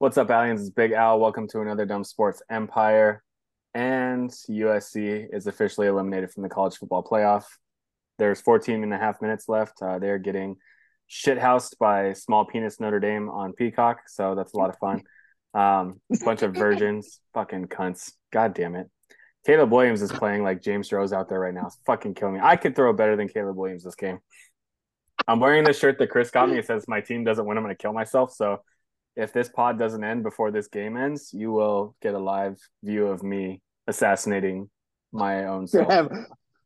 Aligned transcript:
What's 0.00 0.16
up, 0.16 0.30
aliens? 0.30 0.62
It's 0.62 0.70
Big 0.70 0.92
Al. 0.92 1.20
Welcome 1.20 1.46
to 1.48 1.60
another 1.60 1.84
Dumb 1.84 2.04
Sports 2.04 2.40
Empire. 2.50 3.22
And 3.74 4.30
USC 4.30 5.26
is 5.30 5.46
officially 5.46 5.88
eliminated 5.88 6.30
from 6.30 6.42
the 6.42 6.48
college 6.48 6.78
football 6.78 7.04
playoff. 7.04 7.44
There's 8.18 8.40
14 8.40 8.82
and 8.82 8.94
a 8.94 8.96
half 8.96 9.20
minutes 9.20 9.46
left. 9.46 9.82
Uh, 9.82 9.98
they're 9.98 10.16
getting 10.16 10.56
shithoused 11.10 11.76
by 11.76 12.14
small 12.14 12.46
penis 12.46 12.80
Notre 12.80 12.98
Dame 12.98 13.28
on 13.28 13.52
Peacock. 13.52 14.08
So 14.08 14.34
that's 14.34 14.54
a 14.54 14.56
lot 14.56 14.70
of 14.70 14.78
fun. 14.78 15.02
Um, 15.52 16.00
bunch 16.24 16.40
of 16.40 16.54
virgins, 16.54 17.20
fucking 17.34 17.66
cunts. 17.66 18.10
God 18.32 18.54
damn 18.54 18.76
it. 18.76 18.86
Caleb 19.44 19.70
Williams 19.70 20.00
is 20.00 20.10
playing 20.10 20.42
like 20.42 20.62
James 20.62 20.90
Rose 20.90 21.12
out 21.12 21.28
there 21.28 21.40
right 21.40 21.52
now. 21.52 21.66
It's 21.66 21.76
fucking 21.84 22.14
killing 22.14 22.36
me. 22.36 22.40
I 22.42 22.56
could 22.56 22.74
throw 22.74 22.90
better 22.94 23.16
than 23.16 23.28
Caleb 23.28 23.56
Williams 23.58 23.84
this 23.84 23.96
game. 23.96 24.20
I'm 25.28 25.40
wearing 25.40 25.64
the 25.64 25.74
shirt 25.74 25.98
that 25.98 26.08
Chris 26.08 26.30
got 26.30 26.48
me. 26.48 26.56
It 26.56 26.66
says, 26.66 26.88
My 26.88 27.02
team 27.02 27.22
doesn't 27.22 27.44
win. 27.44 27.58
I'm 27.58 27.64
going 27.64 27.76
to 27.76 27.82
kill 27.82 27.92
myself. 27.92 28.32
So 28.32 28.62
if 29.16 29.32
this 29.32 29.48
pod 29.48 29.78
doesn't 29.78 30.02
end 30.04 30.22
before 30.22 30.50
this 30.50 30.68
game 30.68 30.96
ends, 30.96 31.30
you 31.32 31.50
will 31.52 31.94
get 32.02 32.14
a 32.14 32.18
live 32.18 32.56
view 32.82 33.06
of 33.06 33.22
me 33.22 33.60
assassinating 33.86 34.70
my 35.12 35.46
own 35.46 35.66
self. 35.66 35.90
have 35.90 36.08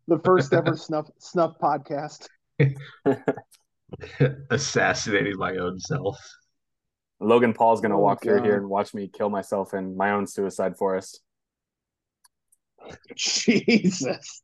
the 0.09 0.19
first 0.25 0.53
ever 0.53 0.77
snuff 0.77 1.07
snuff 1.19 1.53
podcast. 1.63 2.27
assassinating 4.51 5.37
my 5.37 5.57
own 5.57 5.79
self. 5.81 6.19
Logan 7.21 7.55
Paul's 7.55 7.81
going 7.81 7.91
to 7.93 7.97
Oh, 7.97 8.01
walk 8.01 8.23
through 8.23 8.43
here 8.43 8.57
and 8.57 8.69
watch 8.69 8.93
me 8.93 9.09
kill 9.13 9.31
myself 9.31 9.73
in 9.75 9.97
my 9.97 10.11
own 10.11 10.27
suicide 10.27 10.77
forest. 10.77 11.21
Jesus, 13.17 14.43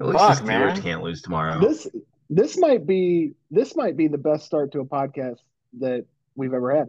At 0.00 0.06
least 0.06 0.18
Fuck, 0.18 0.38
the 0.38 0.44
Steelers 0.44 0.46
man. 0.46 0.82
can't 0.82 1.02
lose 1.02 1.22
tomorrow. 1.22 1.60
this 1.60 1.86
this 2.30 2.58
might 2.58 2.86
be 2.86 3.32
this 3.50 3.74
might 3.76 3.96
be 3.96 4.08
the 4.08 4.18
best 4.18 4.44
start 4.44 4.72
to 4.72 4.80
a 4.80 4.84
podcast 4.84 5.38
that 5.80 6.06
we've 6.34 6.54
ever 6.54 6.76
had. 6.76 6.88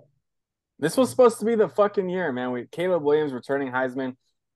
This 0.79 0.95
was 0.95 1.09
supposed 1.09 1.39
to 1.39 1.45
be 1.45 1.55
the 1.55 1.67
fucking 1.67 2.09
year, 2.09 2.31
man. 2.31 2.51
We 2.51 2.65
Caleb 2.71 3.03
Williams 3.03 3.33
returning 3.33 3.71
Heisman. 3.71 4.15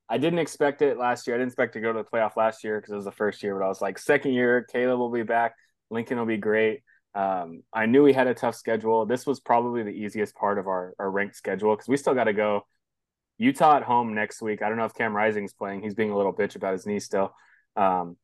I 0.10 0.18
didn't 0.18 0.40
expect 0.40 0.82
it 0.82 0.98
last 0.98 1.26
year. 1.26 1.36
I 1.36 1.40
didn't 1.40 1.50
expect 1.50 1.74
to 1.74 1.80
go 1.80 1.94
to 1.94 2.00
the 2.00 2.10
playoff 2.10 2.36
last 2.36 2.64
year 2.64 2.80
because 2.80 2.92
it 2.92 2.96
was 2.96 3.06
the 3.06 3.12
first 3.12 3.42
year, 3.42 3.58
but 3.58 3.66
I 3.66 3.68
was 3.68 3.82
like, 3.82 3.98
second 3.98 4.34
year, 4.34 4.64
Caleb 4.72 5.00
will 5.00 5.12
be 5.12 5.24
back. 5.24 5.56
Lincoln 5.90 6.18
will 6.18 6.26
be 6.26 6.38
great. 6.38 6.82
Um, 7.16 7.64
I 7.72 7.86
knew 7.86 8.04
we 8.04 8.14
had 8.14 8.28
a 8.28 8.34
tough 8.34 8.56
schedule. 8.56 9.06
This 9.06 9.26
was 9.26 9.40
probably 9.40 9.84
the 9.84 9.92
easiest 9.92 10.36
part 10.36 10.58
of 10.58 10.68
our, 10.68 10.94
our 11.00 11.10
ranked 11.10 11.36
schedule 11.36 11.74
because 11.76 11.88
we 11.88 11.98
still 11.98 12.14
got 12.14 12.26
to 12.26 12.34
go 12.34 12.66
Utah 13.38 13.78
at 13.78 13.84
home 13.84 14.14
next 14.14 14.42
week. 14.42 14.62
I 14.62 14.70
don't 14.70 14.78
know 14.78 14.86
if 14.86 14.94
Cam 14.94 15.16
Rising's 15.16 15.54
playing. 15.54 15.82
He's 15.82 15.96
being 15.96 16.12
a 16.12 16.18
little 16.18 16.34
bitch 16.34 16.56
about 16.56 16.74
his 16.74 16.86
knee 16.86 17.00
still. 17.00 17.34
Um, 17.76 18.18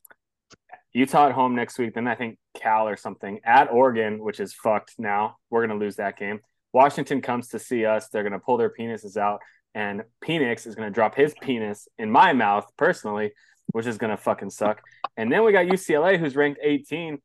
Utah 0.93 1.27
at 1.27 1.33
home 1.33 1.55
next 1.55 1.77
week. 1.77 1.93
Then 1.93 2.07
I 2.07 2.15
think 2.15 2.37
Cal 2.55 2.87
or 2.87 2.97
something 2.97 3.39
at 3.43 3.71
Oregon, 3.71 4.23
which 4.23 4.39
is 4.39 4.53
fucked 4.53 4.95
now. 4.97 5.37
We're 5.49 5.65
going 5.65 5.77
to 5.77 5.83
lose 5.83 5.97
that 5.97 6.17
game. 6.17 6.39
Washington 6.73 7.21
comes 7.21 7.49
to 7.49 7.59
see 7.59 7.85
us. 7.85 8.09
They're 8.09 8.23
going 8.23 8.33
to 8.33 8.39
pull 8.39 8.57
their 8.57 8.71
penises 8.71 9.17
out, 9.17 9.39
and 9.73 10.03
Penix 10.23 10.67
is 10.67 10.75
going 10.75 10.87
to 10.87 10.93
drop 10.93 11.15
his 11.15 11.33
penis 11.41 11.87
in 11.97 12.11
my 12.11 12.33
mouth 12.33 12.69
personally, 12.77 13.31
which 13.71 13.85
is 13.85 13.97
going 13.97 14.11
to 14.11 14.17
fucking 14.17 14.49
suck. 14.49 14.81
And 15.17 15.31
then 15.31 15.43
we 15.43 15.51
got 15.51 15.65
UCLA, 15.65 16.19
who's 16.19 16.35
ranked 16.35 16.59
18. 16.63 17.19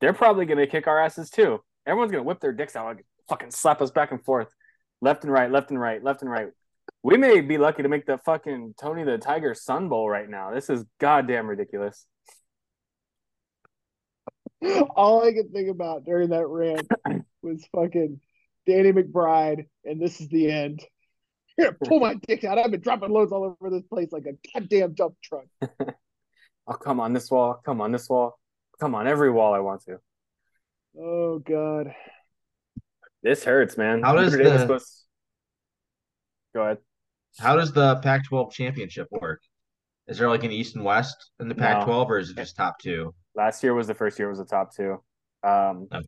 They're 0.00 0.12
probably 0.12 0.46
going 0.46 0.58
to 0.58 0.66
kick 0.66 0.86
our 0.86 1.00
asses 1.00 1.30
too. 1.30 1.60
Everyone's 1.86 2.12
going 2.12 2.22
to 2.22 2.26
whip 2.26 2.40
their 2.40 2.52
dicks 2.52 2.76
out, 2.76 2.98
fucking 3.28 3.50
slap 3.50 3.80
us 3.80 3.90
back 3.90 4.12
and 4.12 4.24
forth, 4.24 4.48
left 5.00 5.24
and 5.24 5.32
right, 5.32 5.50
left 5.50 5.70
and 5.70 5.80
right, 5.80 6.02
left 6.02 6.22
and 6.22 6.30
right. 6.30 6.48
We 7.02 7.16
may 7.16 7.40
be 7.40 7.58
lucky 7.58 7.82
to 7.82 7.88
make 7.88 8.06
the 8.06 8.18
fucking 8.18 8.74
Tony 8.80 9.04
the 9.04 9.18
Tiger 9.18 9.54
Sun 9.54 9.88
Bowl 9.88 10.08
right 10.08 10.28
now. 10.28 10.52
This 10.52 10.70
is 10.70 10.84
goddamn 11.00 11.46
ridiculous. 11.46 12.06
All 14.96 15.24
I 15.24 15.32
could 15.32 15.52
think 15.52 15.68
about 15.70 16.04
during 16.04 16.30
that 16.30 16.46
rant 16.46 16.88
was 17.42 17.64
fucking 17.74 18.20
Danny 18.66 18.92
McBride, 18.92 19.66
and 19.84 20.00
this 20.00 20.20
is 20.20 20.28
the 20.28 20.50
end. 20.50 20.84
Here, 21.56 21.76
pull 21.84 22.00
my 22.00 22.14
dick 22.14 22.44
out. 22.44 22.58
I've 22.58 22.70
been 22.70 22.80
dropping 22.80 23.10
loads 23.10 23.32
all 23.32 23.56
over 23.60 23.70
this 23.70 23.86
place 23.88 24.12
like 24.12 24.26
a 24.26 24.36
goddamn 24.52 24.94
dump 24.94 25.14
truck. 25.22 25.46
I'll 25.60 25.68
oh, 26.68 26.74
come 26.74 27.00
on 27.00 27.12
this 27.12 27.30
wall, 27.30 27.60
come 27.64 27.80
on 27.80 27.90
this 27.92 28.08
wall, 28.08 28.38
come 28.80 28.94
on 28.94 29.08
every 29.08 29.30
wall 29.30 29.54
I 29.54 29.58
want 29.60 29.82
to. 29.86 29.98
Oh 31.00 31.38
god. 31.38 31.94
This 33.22 33.44
hurts, 33.44 33.76
man. 33.76 34.02
How 34.02 34.14
does 34.14 34.32
Notre 34.32 34.44
was 34.44 34.52
the- 34.52 34.58
supposed- 34.60 35.04
Go 36.54 36.62
ahead. 36.62 36.78
How 37.38 37.56
does 37.56 37.72
the 37.72 37.96
Pac-12 37.96 38.52
championship 38.52 39.06
work? 39.10 39.40
Is 40.08 40.18
there 40.18 40.28
like 40.28 40.44
an 40.44 40.50
East 40.50 40.74
and 40.76 40.84
West 40.84 41.30
in 41.38 41.48
the 41.48 41.54
Pac-12, 41.54 42.06
or 42.06 42.18
is 42.18 42.30
it 42.30 42.36
just 42.36 42.56
top 42.56 42.78
two? 42.80 43.14
Last 43.38 43.62
year 43.62 43.72
was 43.72 43.86
the 43.86 43.94
first 43.94 44.18
year 44.18 44.26
it 44.26 44.32
was 44.32 44.38
the 44.40 44.44
top 44.44 44.74
two. 44.74 45.00
Um, 45.44 45.86
Okay. 45.92 46.04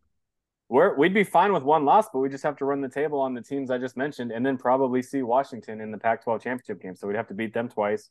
we're, 0.68 0.96
we'd 0.96 1.14
be 1.14 1.22
fine 1.22 1.52
with 1.52 1.62
one 1.62 1.84
loss, 1.84 2.08
but 2.12 2.18
we 2.18 2.28
just 2.28 2.42
have 2.42 2.56
to 2.56 2.64
run 2.64 2.80
the 2.80 2.88
table 2.88 3.20
on 3.20 3.34
the 3.34 3.41
teams 3.41 3.70
I 3.70 3.78
just 3.78 3.96
mentioned, 3.96 4.32
and 4.32 4.44
then 4.44 4.58
probably 4.58 5.00
see 5.00 5.22
Washington 5.22 5.80
in 5.80 5.92
the 5.92 5.98
Pac-12 5.98 6.42
championship 6.42 6.82
game. 6.82 6.96
So 6.96 7.06
we'd 7.06 7.16
have 7.16 7.28
to 7.28 7.34
beat 7.34 7.54
them 7.54 7.68
twice. 7.68 8.10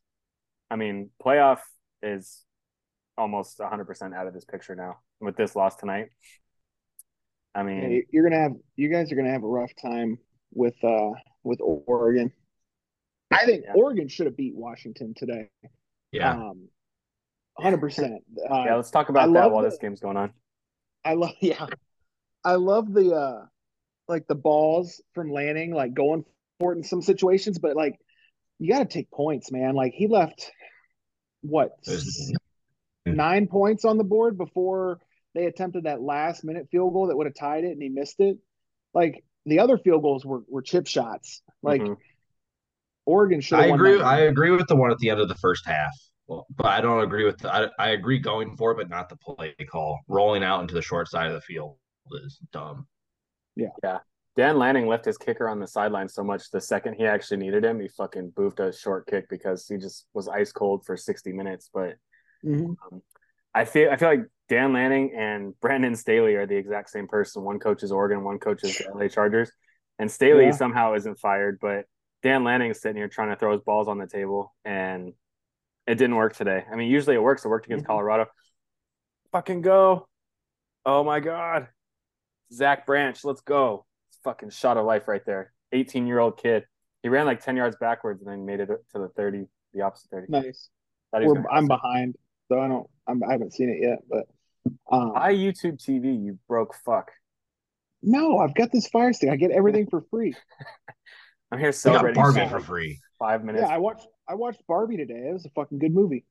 I 0.71 0.77
mean, 0.77 1.09
playoff 1.21 1.59
is 2.01 2.45
almost 3.17 3.59
100% 3.59 4.13
out 4.15 4.25
of 4.27 4.33
this 4.33 4.45
picture 4.45 4.73
now 4.73 4.99
with 5.19 5.35
this 5.35 5.53
loss 5.53 5.75
tonight. 5.75 6.07
I 7.53 7.63
mean, 7.63 7.81
Hey, 7.81 8.05
you're 8.11 8.23
gonna 8.23 8.41
have 8.41 8.53
you 8.77 8.87
guys 8.89 9.11
are 9.11 9.15
gonna 9.15 9.31
have 9.31 9.43
a 9.43 9.47
rough 9.47 9.71
time 9.81 10.17
with 10.53 10.75
uh 10.83 11.09
with 11.43 11.59
Oregon. 11.61 12.31
I 13.31 13.45
think 13.45 13.65
Yeah. 13.65 13.73
Oregon 13.73 14.07
should 14.07 14.27
have 14.27 14.37
beat 14.37 14.55
Washington 14.55 15.13
today. 15.17 15.49
Yeah, 16.11 16.31
Um, 16.35 16.69
hundred 17.61 17.79
percent. 17.79 18.23
Uh, 18.49 18.63
yeah, 18.65 18.75
let's 18.75 18.91
talk 18.91 19.07
I 19.09 19.11
about 19.11 19.33
that 19.33 19.51
while 19.51 19.63
the- 19.63 19.69
this 19.69 19.79
game's 19.79 19.99
going 19.99 20.17
on. 20.17 20.33
I 21.03 21.13
love 21.13 21.33
yeah. 21.41 21.65
I 22.43 22.55
love 22.55 22.91
the 22.93 23.11
uh 23.13 23.45
like 24.07 24.27
the 24.27 24.35
balls 24.35 25.01
from 25.13 25.31
Lanning, 25.31 25.73
like 25.73 25.93
going 25.93 26.25
for 26.59 26.73
it 26.73 26.77
in 26.77 26.83
some 26.83 27.01
situations, 27.01 27.59
but 27.59 27.75
like 27.75 27.95
you 28.59 28.71
gotta 28.71 28.85
take 28.85 29.09
points, 29.11 29.51
man. 29.51 29.75
Like 29.75 29.93
he 29.93 30.07
left 30.07 30.51
what 31.41 31.71
nine 33.05 33.47
points 33.47 33.85
on 33.85 33.97
the 33.97 34.03
board 34.03 34.37
before 34.37 34.99
they 35.35 35.45
attempted 35.45 35.83
that 35.83 36.01
last 36.01 36.43
minute 36.43 36.67
field 36.71 36.91
goal 36.93 37.07
that 37.07 37.15
would 37.15 37.27
have 37.27 37.35
tied 37.35 37.63
it 37.63 37.71
and 37.71 37.81
he 37.81 37.89
missed 37.89 38.19
it. 38.19 38.37
Like 38.93 39.23
the 39.45 39.59
other 39.59 39.77
field 39.77 40.01
goals 40.01 40.25
were, 40.25 40.41
were 40.47 40.61
chip 40.61 40.87
shots. 40.87 41.41
Like 41.63 41.81
Mhm. 41.81 41.97
Oregon 43.05 43.41
should 43.41 43.59
I 43.59 43.67
agree. 43.67 44.01
I 44.01 44.21
agree 44.21 44.51
with 44.51 44.67
the 44.67 44.75
one 44.75 44.91
at 44.91 44.97
the 44.99 45.09
end 45.09 45.19
of 45.19 45.27
the 45.29 45.35
first 45.35 45.65
half, 45.65 45.91
well, 46.29 46.45
but 46.55 46.67
I 46.67 46.79
don't 46.79 47.03
agree 47.03 47.25
with. 47.25 47.39
The, 47.39 47.51
I 47.53 47.69
I 47.79 47.89
agree 47.89 48.19
going 48.19 48.55
for 48.55 48.71
it, 48.71 48.75
but 48.77 48.89
not 48.89 49.09
the 49.09 49.17
play 49.17 49.53
call. 49.69 49.99
Rolling 50.07 50.43
out 50.43 50.61
into 50.61 50.75
the 50.75 50.81
short 50.81 51.07
side 51.09 51.27
of 51.27 51.33
the 51.33 51.41
field 51.41 51.75
is 52.23 52.39
dumb. 52.51 52.87
Yeah. 53.55 53.67
Yeah. 53.83 53.97
Dan 54.37 54.57
Lanning 54.57 54.87
left 54.87 55.03
his 55.03 55.17
kicker 55.17 55.49
on 55.49 55.59
the 55.59 55.67
sideline 55.67 56.07
so 56.07 56.23
much 56.23 56.49
the 56.51 56.61
second 56.61 56.93
he 56.93 57.05
actually 57.05 57.37
needed 57.37 57.65
him, 57.65 57.79
he 57.79 57.89
fucking 57.89 58.31
boofed 58.31 58.59
a 58.59 58.71
short 58.71 59.05
kick 59.07 59.27
because 59.27 59.67
he 59.67 59.77
just 59.77 60.05
was 60.13 60.29
ice 60.29 60.51
cold 60.53 60.85
for 60.85 60.95
60 60.95 61.33
minutes. 61.33 61.69
But 61.73 61.95
Mhm. 62.45 62.75
I 63.53 63.65
feel 63.65 63.89
I 63.89 63.97
feel 63.97 64.09
like 64.09 64.25
Dan 64.47 64.71
Lanning 64.71 65.13
and 65.17 65.59
Brandon 65.61 65.95
Staley 65.95 66.35
are 66.35 66.45
the 66.45 66.55
exact 66.55 66.89
same 66.91 67.07
person. 67.07 67.43
One 67.43 67.59
coaches 67.59 67.91
Oregon, 67.91 68.23
one 68.23 68.39
coaches 68.39 68.77
the 68.77 68.85
LA 68.95 69.07
Chargers. 69.09 69.51
And 69.97 70.09
Staley 70.09 70.45
Yeah. 70.45 70.51
somehow 70.51 70.93
isn't 70.93 71.19
fired, 71.19 71.57
but 71.59 71.85
Dan 72.23 72.43
Lanning 72.43 72.71
is 72.71 72.79
sitting 72.79 72.97
here 72.97 73.09
trying 73.09 73.29
to 73.29 73.35
throw 73.35 73.51
his 73.51 73.61
balls 73.61 73.87
on 73.89 73.97
the 73.97 74.07
table 74.07 74.53
and 74.63 75.13
it 75.89 75.95
didn't 75.95 76.15
work 76.15 76.35
today. 76.35 76.63
I 76.71 76.75
mean, 76.75 76.89
usually 76.89 77.15
it 77.15 77.21
works. 77.23 77.43
It 77.43 77.47
worked 77.47 77.65
against. 77.65 77.87
Colorado. 77.87 78.27
Fucking 79.31 79.61
go. 79.61 80.07
Oh 80.85 81.03
my 81.03 81.19
God. 81.19 81.67
Zach 82.53 82.85
Branch, 82.85 83.17
let's 83.23 83.41
go. 83.41 83.85
It's 84.09 84.19
fucking 84.23 84.51
shot 84.51 84.77
of 84.77 84.85
life 84.85 85.07
right 85.07 85.25
there. 85.25 85.51
18 85.71 86.05
year 86.07 86.19
old 86.19 86.37
kid. 86.37 86.63
He 87.01 87.09
ran 87.09 87.25
like 87.25 87.43
10 87.43 87.57
yards 87.57 87.75
backwards 87.79 88.21
and 88.21 88.29
then 88.31 88.45
made 88.45 88.59
it 88.59 88.67
to 88.67 88.99
the 88.99 89.09
30, 89.15 89.45
the 89.73 89.81
opposite 89.81 90.09
30. 90.11 90.27
Nice. 90.29 90.69
Thought 91.11 91.21
he 91.21 91.27
was 91.27 91.37
We're, 91.37 91.49
I'm 91.51 91.65
it. 91.65 91.69
behind, 91.69 92.15
so 92.49 92.59
I 92.59 92.67
don't. 92.67 92.87
I'm, 93.07 93.23
I 93.23 93.31
haven't 93.31 93.53
seen 93.53 93.69
it 93.69 93.81
yet, 93.81 93.99
but 94.07 94.27
um, 94.95 95.13
Buy 95.13 95.33
YouTube 95.33 95.77
TV, 95.83 96.23
you 96.23 96.37
broke 96.47 96.75
fuck. 96.85 97.09
no, 98.03 98.37
I've 98.37 98.53
got 98.53 98.71
this 98.71 98.87
Fire 98.89 99.11
Stick. 99.13 99.29
I 99.31 99.35
get 99.37 99.49
everything 99.49 99.87
for 99.89 100.03
free. 100.11 100.35
I'm 101.51 101.57
here 101.57 101.69
We 101.69 101.71
got 101.71 101.75
celebrating 101.75 102.21
Barbie 102.21 102.41
for 102.41 102.59
for 102.59 102.59
free. 102.59 102.99
five 103.17 103.43
minutes. 103.43 103.65
Yeah, 103.67 103.73
I 103.73 103.79
watched. 103.79 104.05
I 104.29 104.35
watched 104.35 104.61
Barbie 104.67 104.97
today. 104.97 105.27
It 105.29 105.33
was 105.33 105.45
a 105.45 105.49
fucking 105.49 105.79
good 105.79 105.93
movie. 105.93 106.23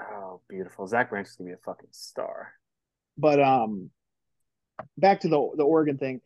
oh, 0.00 0.40
beautiful. 0.48 0.86
Zach 0.86 1.10
Branch 1.10 1.26
is 1.28 1.34
gonna 1.36 1.50
be 1.50 1.54
a 1.54 1.58
fucking 1.58 1.88
star. 1.92 2.54
But 3.18 3.40
um, 3.40 3.90
back 4.96 5.20
to 5.20 5.28
the 5.28 5.50
the 5.56 5.64
Oregon 5.64 5.98
thing. 5.98 6.20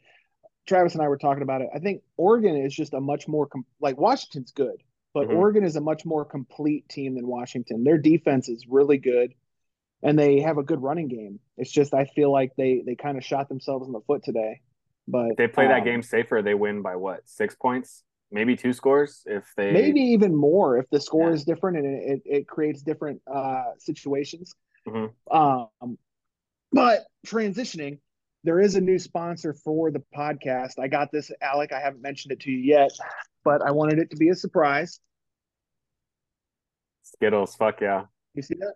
Travis 0.66 0.94
and 0.94 1.02
I 1.02 1.08
were 1.08 1.18
talking 1.18 1.42
about 1.42 1.60
it. 1.60 1.68
I 1.74 1.78
think 1.78 2.02
Oregon 2.16 2.56
is 2.56 2.74
just 2.74 2.94
a 2.94 3.00
much 3.00 3.28
more 3.28 3.46
com- 3.46 3.66
like 3.80 3.98
Washington's 3.98 4.52
good, 4.52 4.82
but 5.12 5.28
Mhm. 5.28 5.36
Oregon 5.36 5.64
is 5.64 5.76
a 5.76 5.80
much 5.80 6.06
more 6.06 6.24
complete 6.24 6.88
team 6.88 7.16
than 7.16 7.26
Washington. 7.26 7.84
Their 7.84 7.98
defense 7.98 8.48
is 8.48 8.66
really 8.66 8.96
good, 8.98 9.34
and 10.02 10.18
they 10.18 10.40
have 10.40 10.56
a 10.56 10.62
good 10.62 10.80
running 10.82 11.08
game. 11.08 11.40
It's 11.58 11.70
just 11.70 11.92
I 11.92 12.04
feel 12.06 12.30
like 12.32 12.54
they 12.56 12.82
they 12.86 12.94
kind 12.94 13.18
of 13.18 13.24
shot 13.24 13.48
themselves 13.48 13.86
in 13.88 13.92
the 13.92 14.00
foot 14.02 14.22
today. 14.22 14.62
But 15.06 15.32
If 15.32 15.36
they 15.36 15.48
play 15.48 15.66
that 15.66 15.80
um, 15.80 15.84
game 15.84 16.02
safer, 16.02 16.40
they 16.40 16.54
win 16.54 16.80
by 16.80 16.96
what? 16.96 17.28
Six 17.28 17.54
points? 17.56 18.04
Maybe 18.34 18.56
two 18.56 18.72
scores 18.72 19.22
if 19.26 19.44
they 19.56 19.70
maybe 19.70 20.00
even 20.00 20.34
more 20.34 20.76
if 20.78 20.90
the 20.90 21.00
score 21.00 21.28
Yeah. 21.28 21.34
is 21.34 21.44
different 21.44 21.76
and 21.78 21.86
it, 21.86 22.22
it, 22.26 22.36
it 22.38 22.48
creates 22.48 22.82
different 22.82 23.22
uh, 23.32 23.70
situations. 23.78 24.56
Mhm. 24.88 25.12
Um, 25.30 25.98
but 26.72 27.04
transitioning, 27.24 28.00
there 28.42 28.58
is 28.58 28.74
a 28.74 28.80
new 28.80 28.98
sponsor 28.98 29.54
for 29.54 29.92
the 29.92 30.02
podcast. 30.14 30.80
I 30.80 30.88
got 30.88 31.12
this, 31.12 31.30
Alec. 31.40 31.72
I 31.72 31.78
haven't 31.78 32.02
mentioned 32.02 32.32
it 32.32 32.40
to 32.40 32.50
you 32.50 32.58
yet, 32.58 32.90
but 33.44 33.62
I 33.62 33.70
wanted 33.70 34.00
it 34.00 34.10
to 34.10 34.16
be 34.16 34.30
a 34.30 34.34
surprise. 34.34 34.98
Skittles, 37.04 37.54
fuck 37.54 37.80
yeah. 37.80 38.06
You 38.34 38.42
see 38.42 38.56
that? 38.56 38.74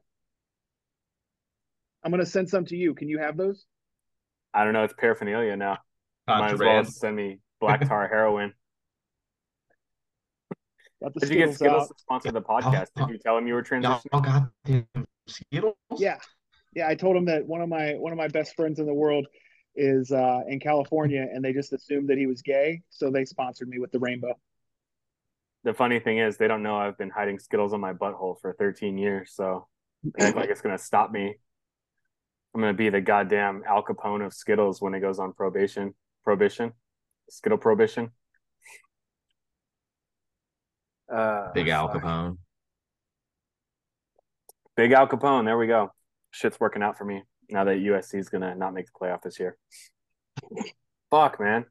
I'm 2.04 2.12
gonna 2.12 2.24
send 2.24 2.48
some 2.48 2.64
to 2.66 2.76
you. 2.76 2.94
Can 2.94 3.08
you 3.08 3.18
have 3.18 3.36
those? 3.36 3.66
I 4.54 4.62
don't 4.62 4.72
know. 4.72 4.84
It's 4.84 4.94
paraphernalia 4.96 5.56
now. 5.56 5.78
Might 6.28 6.52
as 6.52 6.60
well 6.60 6.84
send 6.84 7.16
me 7.16 7.40
black 7.60 7.88
tar 7.88 8.06
heroin. 8.12 8.52
Got 11.02 11.14
the 11.14 11.20
Did 11.20 11.30
you 11.30 11.36
get 11.36 11.54
Skittles 11.54 11.56
Skittles 11.56 11.82
out. 11.84 11.96
to 11.96 12.02
sponsor 12.02 12.32
the 12.32 12.42
podcast? 12.42 12.88
Did 12.96 13.08
you 13.08 13.18
tell 13.18 13.38
him 13.38 13.46
you 13.46 13.54
were 13.54 13.62
transitioning? 13.62 14.04
Y'all 14.12 14.20
got 14.20 14.48
them 14.64 14.86
Skittles? 15.26 15.76
Yeah, 15.96 16.18
yeah. 16.74 16.88
I 16.88 16.94
told 16.94 17.16
him 17.16 17.26
that 17.26 17.46
one 17.46 17.60
of 17.60 17.68
my 17.68 17.92
one 17.92 18.12
of 18.12 18.18
my 18.18 18.28
best 18.28 18.56
friends 18.56 18.78
in 18.78 18.86
the 18.86 18.94
world 18.94 19.26
is 19.76 20.10
uh, 20.10 20.40
in 20.48 20.58
California, 20.58 21.24
and 21.32 21.44
they 21.44 21.52
just 21.52 21.72
assumed 21.72 22.08
that 22.08 22.18
he 22.18 22.26
was 22.26 22.42
gay, 22.42 22.82
so 22.90 23.10
they 23.10 23.24
sponsored 23.24 23.68
me 23.68 23.78
with 23.78 23.92
the 23.92 23.98
rainbow. 23.98 24.34
The 25.64 25.74
funny 25.74 26.00
thing 26.00 26.18
is, 26.18 26.36
they 26.36 26.48
don't 26.48 26.62
know 26.62 26.76
I've 26.76 26.98
been 26.98 27.10
hiding 27.10 27.38
Skittles 27.38 27.72
on 27.72 27.80
my 27.80 27.92
butthole 27.92 28.40
for 28.40 28.54
13 28.58 28.98
years, 28.98 29.32
so 29.34 29.68
they 30.02 30.26
act 30.26 30.36
like 30.36 30.50
it's 30.50 30.60
gonna 30.60 30.78
stop 30.78 31.12
me. 31.12 31.36
I'm 32.54 32.60
gonna 32.60 32.74
be 32.74 32.88
the 32.90 33.00
goddamn 33.00 33.62
Al 33.68 33.84
Capone 33.84 34.24
of 34.24 34.34
Skittles 34.34 34.80
when 34.80 34.94
it 34.94 35.00
goes 35.00 35.18
on 35.20 35.32
probation. 35.32 35.94
Prohibition, 36.24 36.72
Skittle 37.30 37.58
prohibition. 37.58 38.10
Uh, 41.12 41.52
Big 41.52 41.68
Al 41.68 41.88
fuck. 41.92 42.02
Capone. 42.02 42.38
Big 44.76 44.92
Al 44.92 45.08
Capone. 45.08 45.44
There 45.44 45.58
we 45.58 45.66
go. 45.66 45.92
Shit's 46.30 46.60
working 46.60 46.82
out 46.82 46.96
for 46.98 47.04
me 47.04 47.22
now 47.50 47.64
that 47.64 47.78
USC 47.78 48.18
is 48.18 48.28
gonna 48.28 48.54
not 48.54 48.74
make 48.74 48.86
the 48.86 48.92
playoff 49.00 49.22
this 49.22 49.40
year. 49.40 49.56
Fuck, 51.10 51.40
man. 51.40 51.64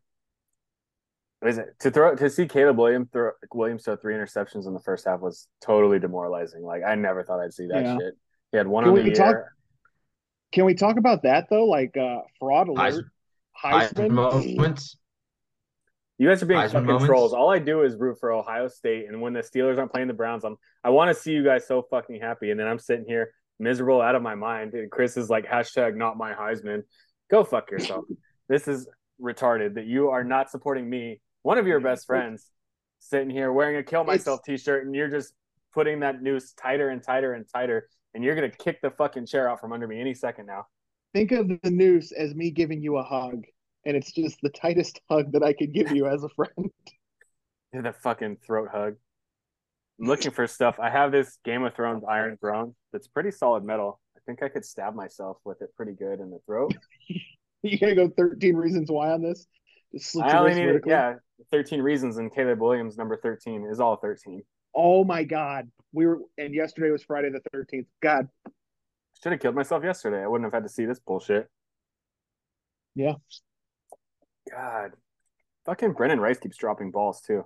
What 1.40 1.50
is 1.50 1.58
it 1.60 1.68
to 1.82 1.92
throw 1.92 2.16
to 2.16 2.30
see 2.30 2.48
Caleb 2.48 2.78
Williams 2.80 3.10
throw 3.14 3.32
Williams 3.54 3.84
throw 3.84 3.96
three 3.96 4.16
interceptions 4.16 4.66
in 4.66 4.74
the 4.74 4.80
first 4.80 5.06
half 5.06 5.20
was 5.20 5.48
totally 5.64 6.00
demoralizing. 6.00 6.64
Like 6.64 6.82
I 6.84 6.96
never 6.96 7.24
thought 7.24 7.40
I'd 7.40 7.54
see 7.54 7.68
that 7.68 7.84
Yeah. 7.84 7.98
shit. 7.98 8.14
He 8.52 8.58
had 8.58 8.68
one 8.68 8.84
Can 8.86 8.90
on 8.90 8.96
we 9.04 9.10
the 9.10 9.16
talk- 9.16 9.30
year. 9.36 9.54
Can 10.52 10.66
we 10.66 10.74
talk 10.74 10.98
about 10.98 11.24
that 11.24 11.48
though? 11.50 11.66
Like 11.66 11.96
uh, 11.96 12.22
fraud 12.40 12.70
alert, 12.70 13.06
Heisman 13.64 13.92
Heisman. 13.94 14.10
moments. 14.12 14.98
You 16.18 16.28
guys 16.28 16.42
are 16.42 16.48
being 16.48 16.60
Heisman 16.60 16.72
fucking 16.72 16.86
moments. 16.88 17.06
trolls. 17.06 17.34
All 17.34 17.52
I 17.52 17.60
do 17.60 17.84
is 17.84 17.96
root 17.96 18.18
for 18.20 18.32
Ohio 18.32 18.68
State, 18.68 19.06
and 19.08 19.22
when 19.22 19.34
the 19.34 19.42
Steelers 19.42 19.78
aren't 19.78 19.92
playing 19.92 20.08
the 20.08 20.14
Browns, 20.14 20.44
I'm 20.44 20.58
I 20.84 20.90
want 20.90 21.16
to 21.16 21.22
see 21.22 21.32
you 21.32 21.44
guys 21.44 21.68
so 21.68 21.84
fucking 21.90 22.20
happy, 22.20 22.50
and 22.50 22.60
then 22.60 22.68
I'm 22.68 22.80
sitting 22.80 23.06
here 23.08 23.34
miserable 23.60 24.02
out 24.02 24.16
of 24.16 24.22
my 24.22 24.36
mind. 24.36 24.74
And 24.74 24.90
Chris 24.90 25.18
is 25.18 25.30
like 25.30 25.46
hashtag 25.46 25.96
not 25.96 26.18
my 26.18 26.34
Heisman. 26.34 26.84
Go 27.30 27.44
fuck 27.44 27.70
yourself. 27.70 28.06
this 28.50 28.68
is 28.68 28.88
retarded 29.22 29.76
that 29.76 29.86
you 29.86 30.10
are 30.10 30.24
not 30.24 30.50
supporting 30.50 30.90
me, 30.90 31.22
one 31.44 31.58
of 31.58 31.68
your 31.68 31.80
best 31.80 32.06
friends, 32.06 32.50
sitting 33.00 33.30
here 33.30 33.52
wearing 33.52 33.78
a 33.78 33.84
kill 33.84 34.04
myself 34.04 34.40
T-shirt, 34.46 34.86
and 34.86 34.96
you're 34.96 35.10
just 35.10 35.34
putting 35.74 36.00
that 36.00 36.22
noose 36.22 36.54
tighter 36.54 36.90
and 36.90 37.04
tighter 37.04 37.34
and 37.34 37.46
tighter, 37.54 37.88
and 38.14 38.24
you're 38.24 38.36
gonna 38.36 38.50
kick 38.50 38.82
the 38.82 38.90
fucking 38.92 39.28
chair 39.28 39.50
out 39.50 39.60
from 39.60 39.72
under 39.72 39.88
me 39.88 40.02
any 40.02 40.16
second 40.16 40.48
now. 40.48 40.66
Think 41.14 41.32
of 41.32 41.48
the 41.48 41.70
noose 41.70 42.12
as 42.12 42.34
me 42.34 42.52
giving 42.52 42.82
you 42.82 42.98
a 42.98 43.04
hug, 43.04 43.44
and 43.88 43.96
it's 43.96 44.12
just 44.12 44.38
the 44.44 44.50
tightest 44.50 45.00
hug 45.10 45.32
that 45.32 45.42
I 45.42 45.54
could 45.54 45.74
give 45.74 45.92
you 45.92 46.06
as 46.08 46.24
a 46.24 46.30
friend. 46.30 46.70
Yeah, 47.74 47.82
the 47.82 47.94
fucking 47.94 48.38
throat 48.46 48.70
hug. 48.72 48.96
I'm 50.00 50.08
looking 50.08 50.32
for 50.32 50.46
stuff. 50.46 50.78
I 50.80 50.90
have 50.90 51.12
this 51.12 51.40
Game 51.44 51.64
of 51.64 51.74
Thrones 51.74 52.04
Iron 52.08 52.38
Throne 52.38 52.76
that's 52.94 53.08
pretty 53.08 53.32
solid 53.32 53.64
metal. 53.64 54.00
I 54.16 54.20
think 54.28 54.44
I 54.44 54.50
could 54.50 54.64
stab 54.64 54.94
myself 54.94 55.38
with 55.44 55.62
it 55.62 55.74
pretty 55.76 55.94
good 55.94 56.20
in 56.20 56.30
the 56.30 56.40
throat. 56.46 56.76
you 57.64 57.80
gonna 57.80 57.96
go 57.96 58.10
13 58.10 58.56
reasons 58.56 58.92
why 58.92 59.12
on 59.12 59.24
this? 59.24 59.48
Just 59.94 60.18
I 60.18 60.38
only 60.38 60.54
need 60.54 60.82
yeah, 60.86 61.16
13 61.52 61.82
reasons, 61.82 62.18
and 62.18 62.34
Caleb 62.34 62.60
Williams 62.60 62.98
number 62.98 63.18
13 63.18 63.68
is 63.72 63.80
all 63.80 63.96
13. 63.96 64.44
Oh 64.76 65.04
my 65.04 65.24
god, 65.24 65.70
we 65.94 66.06
were, 66.06 66.20
and 66.38 66.54
yesterday 66.54 66.92
was 66.92 67.04
Friday 67.04 67.30
the 67.30 67.42
13th. 67.58 67.86
God, 68.02 68.28
Should 69.24 69.32
have 69.32 69.42
killed 69.42 69.56
myself 69.56 69.84
yesterday. 69.84 70.22
I 70.22 70.28
wouldn't 70.28 70.46
have 70.46 70.54
had 70.54 70.68
to 70.68 70.74
see 70.74 70.86
this 70.86 71.00
bullshit. 71.00 71.48
Yeah. 72.96 73.14
God, 74.52 74.92
fucking 75.66 75.94
Brenden 75.94 76.20
Rice 76.20 76.40
keeps 76.40 76.58
dropping 76.58 76.92
balls 76.92 77.22
too. 77.22 77.44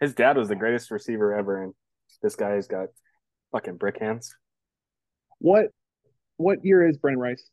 His 0.00 0.14
dad 0.14 0.36
was 0.36 0.48
the 0.48 0.56
greatest 0.56 0.90
receiver 0.90 1.34
ever, 1.34 1.62
and 1.62 1.74
this 2.22 2.34
guy's 2.36 2.66
got 2.66 2.88
fucking 3.52 3.76
brick 3.76 3.98
hands. 4.00 4.34
what 5.38 5.66
what 6.36 6.64
year 6.64 6.88
is 6.88 6.96
Bren 6.96 7.16
Rice? 7.16 7.50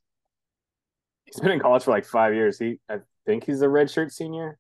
He's 1.26 1.40
been 1.42 1.52
in 1.52 1.60
college 1.60 1.84
for 1.84 1.92
like 1.92 2.06
five 2.06 2.34
years. 2.34 2.58
He, 2.58 2.80
I 2.90 3.00
think 3.26 3.44
he's 3.44 3.62
a 3.62 3.66
redshirt 3.66 4.12
senior. 4.14 4.58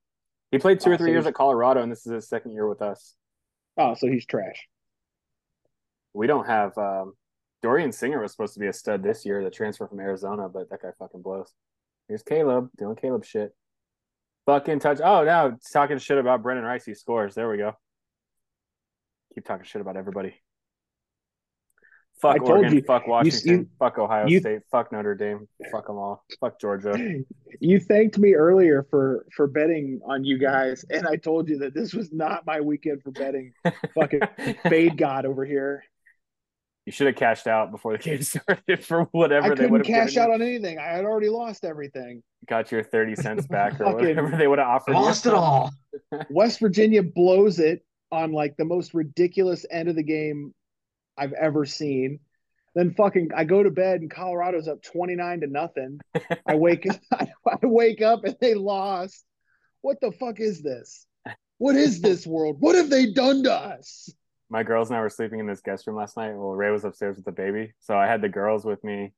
He 0.51 0.57
played 0.57 0.81
two 0.81 0.89
Oh, 0.89 0.93
or 0.93 0.97
three 0.97 1.07
so 1.07 1.11
years 1.11 1.25
at 1.27 1.33
Colorado, 1.33 1.81
and 1.81 1.89
this 1.91 2.05
is 2.05 2.11
his 2.11 2.27
second 2.27 2.51
year 2.53 2.67
with 2.67 2.81
us. 2.81 3.15
Oh, 3.77 3.93
so 3.93 4.07
he's 4.07 4.25
trash. 4.25 4.67
We 6.13 6.27
don't 6.27 6.45
have 6.45 6.77
um, 6.77 7.13
Dorian 7.61 7.91
Singer 7.93 8.21
was 8.21 8.31
supposed 8.31 8.53
to 8.55 8.59
be 8.59 8.67
a 8.67 8.73
stud 8.73 9.01
this 9.01 9.25
year, 9.25 9.43
the 9.43 9.49
transfer 9.49 9.87
from 9.87 9.99
Arizona, 10.01 10.49
but 10.49 10.69
that 10.69 10.81
guy 10.81 10.89
fucking 10.99 11.21
blows. 11.21 11.53
Here's 12.09 12.23
Caleb 12.23 12.69
doing 12.77 12.95
Caleb 12.97 13.23
shit. 13.23 13.55
Fucking 14.47 14.79
touch. 14.79 14.99
Oh, 15.03 15.23
now 15.23 15.57
talking 15.71 15.99
shit 15.99 16.17
about 16.17 16.41
Brenden 16.41 16.63
Rice. 16.63 16.85
He 16.85 16.93
scores. 16.95 17.35
There 17.35 17.49
we 17.49 17.57
go. 17.57 17.73
Keep 19.35 19.45
talking 19.45 19.65
shit 19.65 19.81
about 19.81 19.97
everybody. 19.97 20.33
Fuck 22.21 22.37
I 22.37 22.43
Oregon. 22.43 22.73
you- 22.73 22.81
fuck 22.81 23.05
Washington. 23.07 23.59
you- 23.59 23.69
fuck 23.77 23.99
Ohio 23.99 24.25
you- 24.25 24.39
State. 24.39 24.61
Fuck 24.71 24.91
Notre 24.91 25.13
Dame. 25.13 25.47
Fuck 25.71 25.85
them 25.85 25.97
all. 25.97 26.23
Fuck 26.39 26.59
Georgia. 26.59 26.95
You 27.59 27.79
thanked 27.79 28.19
me 28.19 28.35
earlier 28.35 28.85
for 28.89 29.25
for 29.35 29.47
betting 29.47 29.99
on 30.05 30.23
you 30.23 30.37
guys, 30.37 30.85
and 30.91 31.07
I 31.07 31.15
told 31.15 31.49
you 31.49 31.57
that 31.59 31.73
this 31.73 31.91
was 31.91 32.13
not 32.13 32.45
my 32.45 32.61
weekend 32.61 33.01
for 33.01 33.09
betting. 33.09 33.53
Fucking 33.95 34.19
Fade 34.69 34.95
God 34.95 35.25
over 35.25 35.43
here. 35.43 35.83
You 36.87 36.93
should 36.93 37.07
have 37.07 37.17
cashed 37.17 37.47
out 37.47 37.69
before 37.69 37.97
the 37.97 37.97
game 38.03 38.21
started 38.21 38.85
for 38.85 39.03
whatever 39.11 39.51
I 39.51 39.55
they 39.55 39.67
would 39.67 39.85
have 39.85 39.93
cash 39.93 40.15
out 40.15 40.29
you. 40.29 40.35
on 40.35 40.41
anything. 40.41 40.79
I 40.79 40.85
had 40.85 41.03
already 41.03 41.27
lost 41.27 41.65
everything. 41.65 42.23
Got 42.47 42.71
your 42.71 42.81
30 42.81 43.15
cents 43.21 43.45
back 43.45 43.81
or 43.81 43.93
whatever 43.93 44.29
they 44.37 44.47
would 44.47 44.57
have 44.57 44.69
offered. 44.69 44.93
you. 44.93 45.01
Lost 45.01 45.25
it 45.25 45.33
all. 45.33 45.73
West 46.29 46.61
Virginia 46.61 47.03
blows 47.03 47.59
it 47.59 47.85
on 48.09 48.31
like 48.31 48.55
the 48.55 48.63
most 48.63 48.93
ridiculous 48.93 49.65
end 49.69 49.89
of 49.89 49.97
the 49.97 50.03
game 50.03 50.53
I've 51.17 51.33
ever 51.33 51.65
seen. 51.65 52.21
Then 52.73 52.93
fucking 52.93 53.31
I 53.35 53.43
go 53.43 53.63
to 53.63 53.69
bed 53.69 53.99
and 53.99 54.09
Colorado's 54.09 54.69
up 54.69 54.81
29 54.81 55.41
to 55.41 55.47
nothing. 55.47 55.99
I 56.45 56.55
wake 56.55 56.87
I, 57.11 57.27
wake 57.63 58.01
up 58.01 58.23
and 58.23 58.37
they 58.39 58.53
lost. 58.53 59.25
What 59.81 59.99
the 59.99 60.13
fuck 60.13 60.39
is 60.39 60.61
this? 60.61 61.05
What 61.57 61.75
is 61.75 61.99
this 61.99 62.25
world? 62.25 62.61
What 62.61 62.75
have 62.75 62.89
they 62.89 63.11
done 63.11 63.43
to 63.43 63.51
us? 63.51 64.09
My 64.49 64.63
girls 64.63 64.89
and 64.89 64.97
I 64.97 65.01
were 65.01 65.09
sleeping 65.09 65.39
in 65.39 65.47
this 65.47 65.61
guest 65.61 65.87
room 65.87 65.97
last 65.97 66.15
night. 66.15 66.33
Well, 66.35 66.51
Ray 66.51 66.71
was 66.71 66.85
upstairs 66.85 67.17
with 67.17 67.25
the 67.25 67.31
baby. 67.31 67.73
So 67.79 67.97
I 67.97 68.07
had 68.07 68.21
the 68.21 68.29
girls 68.29 68.65
with 68.65 68.83
me. 68.83 69.13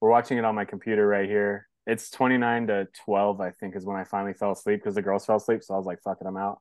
We're 0.00 0.10
watching 0.10 0.38
it 0.38 0.44
on 0.44 0.54
my 0.54 0.64
computer 0.64 1.06
right 1.06 1.28
here. 1.28 1.68
It's 1.86 2.10
29 2.10 2.68
to 2.68 2.88
12, 3.04 3.40
I 3.40 3.50
think, 3.52 3.76
is 3.76 3.84
when 3.84 3.96
I 3.96 4.04
finally 4.04 4.32
fell 4.32 4.52
asleep 4.52 4.80
because 4.80 4.94
the 4.94 5.02
girls 5.02 5.26
fell 5.26 5.36
asleep. 5.36 5.62
So 5.62 5.74
I 5.74 5.76
was 5.76 5.86
like, 5.86 6.02
fuck 6.02 6.18
it, 6.20 6.26
I'm 6.26 6.36
out. 6.36 6.60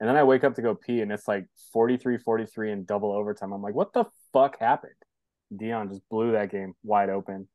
And 0.00 0.08
then 0.08 0.16
I 0.16 0.24
wake 0.24 0.42
up 0.42 0.54
to 0.56 0.62
go 0.62 0.74
pee 0.74 1.00
and 1.00 1.12
it's 1.12 1.28
like 1.28 1.46
43 1.72 2.18
43 2.18 2.72
in 2.72 2.84
double 2.84 3.12
overtime. 3.12 3.52
I'm 3.52 3.62
like, 3.62 3.74
what 3.74 3.92
the 3.92 4.06
fuck 4.32 4.58
happened? 4.58 4.92
Deion 5.54 5.90
just 5.90 6.02
blew 6.10 6.32
that 6.32 6.50
game 6.50 6.74
wide 6.82 7.10
open. 7.10 7.48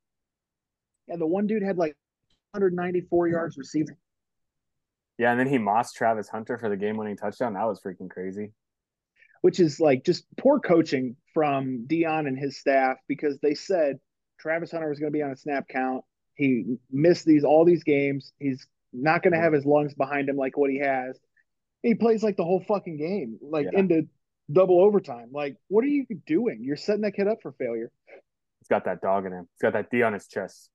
Yeah, 1.08 1.18
the 1.18 1.28
one 1.28 1.48
dude 1.48 1.64
had 1.64 1.78
like 1.78 1.96
194 2.52 3.28
yards 3.28 3.58
receiving. 3.58 3.98
Yeah, 5.18 5.32
and 5.32 5.40
then 5.40 5.48
he 5.48 5.58
mossed 5.58 5.96
Travis 5.96 6.30
Hunter 6.30 6.58
for 6.58 6.70
the 6.70 6.78
game 6.78 6.96
winning 6.96 7.18
touchdown. 7.18 7.54
That 7.54 7.66
was 7.66 7.82
freaking 7.82 8.10
crazy. 8.10 8.54
Which 9.42 9.60
is 9.60 9.80
like 9.80 10.04
just 10.04 10.26
poor 10.38 10.60
coaching 10.60 11.16
from 11.34 11.86
Deion 11.88 12.28
and 12.28 12.38
his 12.38 12.60
staff 12.60 12.98
because 13.08 13.38
they 13.40 13.54
said 13.54 14.00
Travis 14.40 14.72
Hunter 14.72 14.90
was 14.90 15.00
going 15.00 15.12
to 15.12 15.18
be 15.18 15.24
on 15.24 15.32
a 15.32 15.36
snap 15.36 15.68
count. 15.68 16.04
He 16.36 16.78
missed 16.92 17.26
these 17.26 17.44
all 17.44 17.66
these 17.66 17.84
games. 17.84 18.32
He's 18.40 18.66
not 18.94 19.24
going 19.24 19.34
to 19.34 19.40
have 19.40 19.54
his 19.54 19.66
lungs 19.66 19.94
behind 19.94 20.30
him 20.30 20.38
like 20.38 20.58
what 20.58 20.70
he 20.70 20.80
has. 20.80 21.20
He 21.84 21.96
plays 21.96 22.24
like 22.24 22.38
the 22.38 22.44
whole 22.44 22.64
fucking 22.68 22.98
game, 22.98 23.38
like 23.42 23.68
Yeah. 23.72 23.80
into 23.80 24.08
double 24.52 24.82
overtime. 24.82 25.30
Like, 25.32 25.58
what 25.68 25.84
are 25.84 25.88
you 25.88 26.06
doing? 26.26 26.64
You're 26.64 26.78
setting 26.78 27.02
that 27.02 27.14
kid 27.14 27.28
up 27.28 27.42
for 27.42 27.52
failure. 27.54 27.92
He's 28.60 28.68
got 28.70 28.86
that 28.86 29.02
dog 29.02 29.26
in 29.26 29.34
him. 29.34 29.48
He's 29.54 29.62
got 29.62 29.74
that 29.74 29.90
D 29.92 30.04
on 30.04 30.14
his 30.14 30.28
chest. 30.28 30.70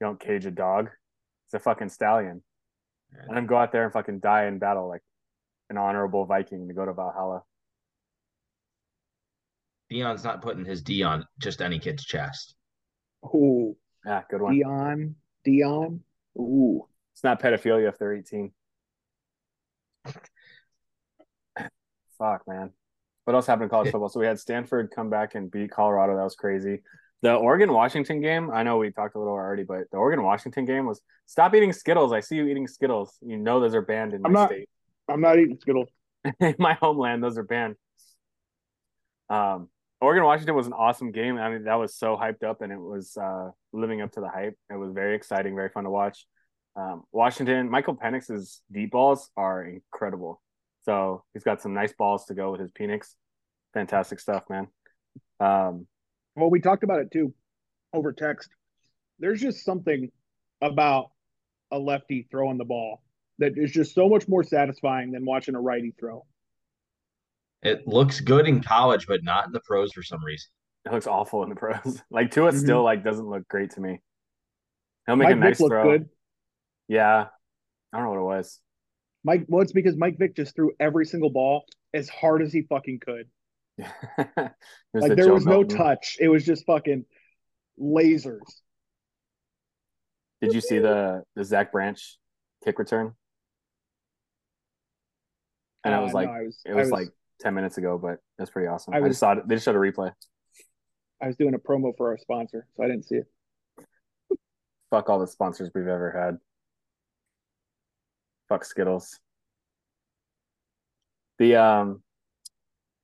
You 0.00 0.06
don't 0.06 0.20
cage 0.20 0.46
a 0.46 0.50
dog. 0.50 0.90
He's 1.46 1.54
a 1.54 1.58
fucking 1.58 1.88
stallion. 1.88 2.42
Let 3.28 3.38
him 3.38 3.46
go 3.46 3.56
out 3.56 3.70
there 3.72 3.84
and 3.84 3.92
fucking 3.92 4.20
die 4.20 4.46
in 4.46 4.58
battle 4.58 4.88
like 4.88 5.02
an 5.70 5.78
honorable 5.78 6.24
Viking 6.26 6.66
to 6.68 6.74
go 6.74 6.84
to 6.84 6.92
Valhalla. 6.92 7.42
Deion's 9.94 10.24
not 10.24 10.42
putting 10.42 10.64
his 10.64 10.82
D 10.82 11.02
on 11.02 11.26
just 11.38 11.62
any 11.62 11.78
kid's 11.78 12.04
chest. 12.04 12.54
Ooh, 13.26 13.76
Yeah, 14.04 14.22
good 14.28 14.42
one. 14.42 14.54
Deion, 14.54 15.14
Deion. 15.46 16.00
Ooh, 16.36 16.86
It's 17.12 17.22
not 17.22 17.40
pedophilia 17.40 17.88
if 17.88 17.98
they're 17.98 18.12
18. 18.14 18.50
Fuck, 22.18 22.42
man. 22.46 22.70
What 23.24 23.34
else 23.34 23.46
happened 23.46 23.64
in 23.64 23.68
college 23.70 23.90
football? 23.90 24.08
So 24.08 24.20
we 24.20 24.26
had 24.26 24.38
Stanford 24.38 24.90
come 24.94 25.10
back 25.10 25.34
and 25.34 25.50
beat 25.50 25.70
Colorado. 25.70 26.16
That 26.16 26.24
was 26.24 26.34
crazy. 26.34 26.82
The 27.22 27.34
Oregon 27.34 27.72
Washington 27.72 28.20
game, 28.20 28.50
I 28.50 28.62
know 28.62 28.76
we 28.76 28.90
talked 28.90 29.14
a 29.14 29.18
little 29.18 29.32
already, 29.32 29.62
but 29.64 29.90
the 29.90 29.96
Oregon 29.96 30.22
Washington 30.24 30.66
game 30.66 30.84
was 30.86 31.00
stop 31.26 31.54
eating 31.54 31.72
Skittles. 31.72 32.12
I 32.12 32.20
see 32.20 32.36
you 32.36 32.46
eating 32.46 32.66
Skittles. 32.66 33.16
You 33.22 33.38
know 33.38 33.60
those 33.60 33.74
are 33.74 33.80
banned 33.82 34.12
in 34.12 34.20
my 34.22 34.26
I'm 34.28 34.32
not- 34.32 34.50
state. 34.50 34.68
I'm 35.08 35.20
not 35.20 35.38
eating 35.38 35.58
Skittles. 35.60 35.88
in 36.40 36.54
my 36.58 36.74
homeland, 36.74 37.22
those 37.22 37.38
are 37.38 37.42
banned. 37.44 37.76
Um, 39.30 39.68
Oregon 40.04 40.24
Washington 40.24 40.54
was 40.54 40.66
an 40.66 40.74
awesome 40.74 41.12
game. 41.12 41.38
I 41.38 41.48
mean, 41.50 41.64
that 41.64 41.76
was 41.76 41.96
so 41.96 42.14
hyped 42.16 42.44
up, 42.44 42.60
and 42.60 42.70
it 42.70 42.78
was 42.78 43.16
uh, 43.16 43.50
living 43.72 44.02
up 44.02 44.12
to 44.12 44.20
the 44.20 44.28
hype. 44.28 44.54
It 44.70 44.76
was 44.76 44.92
very 44.92 45.16
exciting, 45.16 45.54
very 45.54 45.70
fun 45.70 45.84
to 45.84 45.90
watch. 45.90 46.26
Um, 46.76 47.04
Washington, 47.10 47.70
Michael 47.70 47.96
Penix's 47.96 48.60
deep 48.70 48.90
balls 48.90 49.30
are 49.36 49.64
incredible. 49.64 50.42
So 50.82 51.24
he's 51.32 51.42
got 51.42 51.62
some 51.62 51.72
nice 51.72 51.94
balls 51.94 52.26
to 52.26 52.34
go 52.34 52.52
with 52.52 52.60
his 52.60 52.70
Penix. 52.70 53.14
Fantastic 53.72 54.20
stuff, 54.20 54.44
man. 54.50 54.68
Um, 55.40 55.86
Well, 56.36 56.50
we 56.50 56.60
talked 56.60 56.84
about 56.84 57.00
it 57.00 57.10
too 57.10 57.32
over 57.94 58.12
text. 58.12 58.50
There's 59.20 59.40
just 59.40 59.64
something 59.64 60.10
about 60.60 61.12
a 61.70 61.78
lefty 61.78 62.26
throwing 62.30 62.58
the 62.58 62.64
ball 62.64 63.02
that 63.38 63.52
is 63.56 63.70
just 63.70 63.94
so 63.94 64.08
much 64.08 64.28
more 64.28 64.42
satisfying 64.42 65.12
than 65.12 65.24
watching 65.24 65.54
a 65.54 65.60
righty 65.60 65.94
throw. 65.98 66.26
It 67.64 67.86
looks 67.88 68.20
good 68.20 68.46
in 68.46 68.62
college, 68.62 69.06
but 69.06 69.24
not 69.24 69.46
in 69.46 69.52
the 69.52 69.60
pros 69.60 69.92
for 69.92 70.02
some 70.02 70.22
reason. 70.24 70.48
it 70.86 70.92
looks 70.92 71.06
awful 71.06 71.42
in 71.42 71.48
the 71.48 71.56
pros. 71.56 72.02
like 72.10 72.30
Tua 72.30 72.52
Mhm. 72.52 72.58
still 72.60 72.82
like 72.82 73.02
doesn't 73.02 73.26
look 73.26 73.48
great 73.48 73.70
to 73.70 73.80
me. 73.80 74.00
He'll 75.06 75.16
make 75.16 75.28
Mike 75.28 75.36
a 75.36 75.38
nice 75.38 75.58
Vick 75.58 75.68
throw. 75.68 75.82
good. 75.92 76.08
Yeah, 76.88 77.28
I 77.92 77.96
don't 77.96 78.04
know 78.04 78.10
what 78.22 78.34
it 78.34 78.38
was. 78.38 78.60
Mike, 79.24 79.46
well, 79.48 79.62
it's 79.62 79.72
because 79.72 79.96
Mike 79.96 80.18
Vick 80.18 80.36
just 80.36 80.54
threw 80.54 80.72
every 80.78 81.06
single 81.06 81.30
ball 81.30 81.64
as 81.94 82.10
hard 82.10 82.42
as 82.42 82.52
he 82.52 82.62
fucking 82.62 83.00
could. 83.00 83.28
Like 84.92 85.16
there 85.16 85.26
Joe 85.26 85.34
was 85.34 85.46
no 85.46 85.64
touch. 85.64 86.16
It 86.20 86.28
was 86.28 86.44
just 86.44 86.66
fucking 86.66 87.06
lasers. 87.80 88.40
Did 90.42 90.52
you 90.52 90.60
see 90.60 90.78
the 90.78 91.24
the 91.34 91.44
Zach 91.44 91.72
Branch 91.72 92.18
kick 92.62 92.78
return? 92.78 93.14
And 95.82 95.94
it 95.94 95.96
Uh, 95.96 96.02
was 96.02 96.12
no, 96.12 96.18
like 96.18 96.28
I 96.28 96.42
was, 96.42 96.60
it 96.66 96.72
I 96.72 96.74
was 96.76 96.90
like 96.90 97.08
ten 97.40 97.54
minutes 97.54 97.78
ago, 97.78 97.98
but 97.98 98.18
that's 98.38 98.50
pretty 98.50 98.68
awesome. 98.68 98.94
I, 98.94 98.98
I 98.98 99.08
just 99.08 99.20
saw 99.20 99.32
it. 99.32 99.48
They 99.48 99.56
just 99.56 99.64
showed 99.64 99.76
a 99.76 99.78
replay. 99.78 100.12
I 101.22 101.26
was 101.26 101.36
doing 101.36 101.54
a 101.54 101.58
promo 101.58 101.96
for 101.96 102.10
our 102.10 102.18
sponsor, 102.18 102.66
so 102.76 102.84
I 102.84 102.88
didn't 102.88 103.04
see 103.04 103.16
it. 103.16 103.26
Fuck 104.90 105.08
all 105.08 105.18
the 105.18 105.26
sponsors 105.26 105.70
we've 105.74 105.88
ever 105.88 106.10
had. 106.10 106.38
Fuck 108.48 108.64
Skittles. 108.64 109.18
The 111.38 111.56
um 111.56 112.02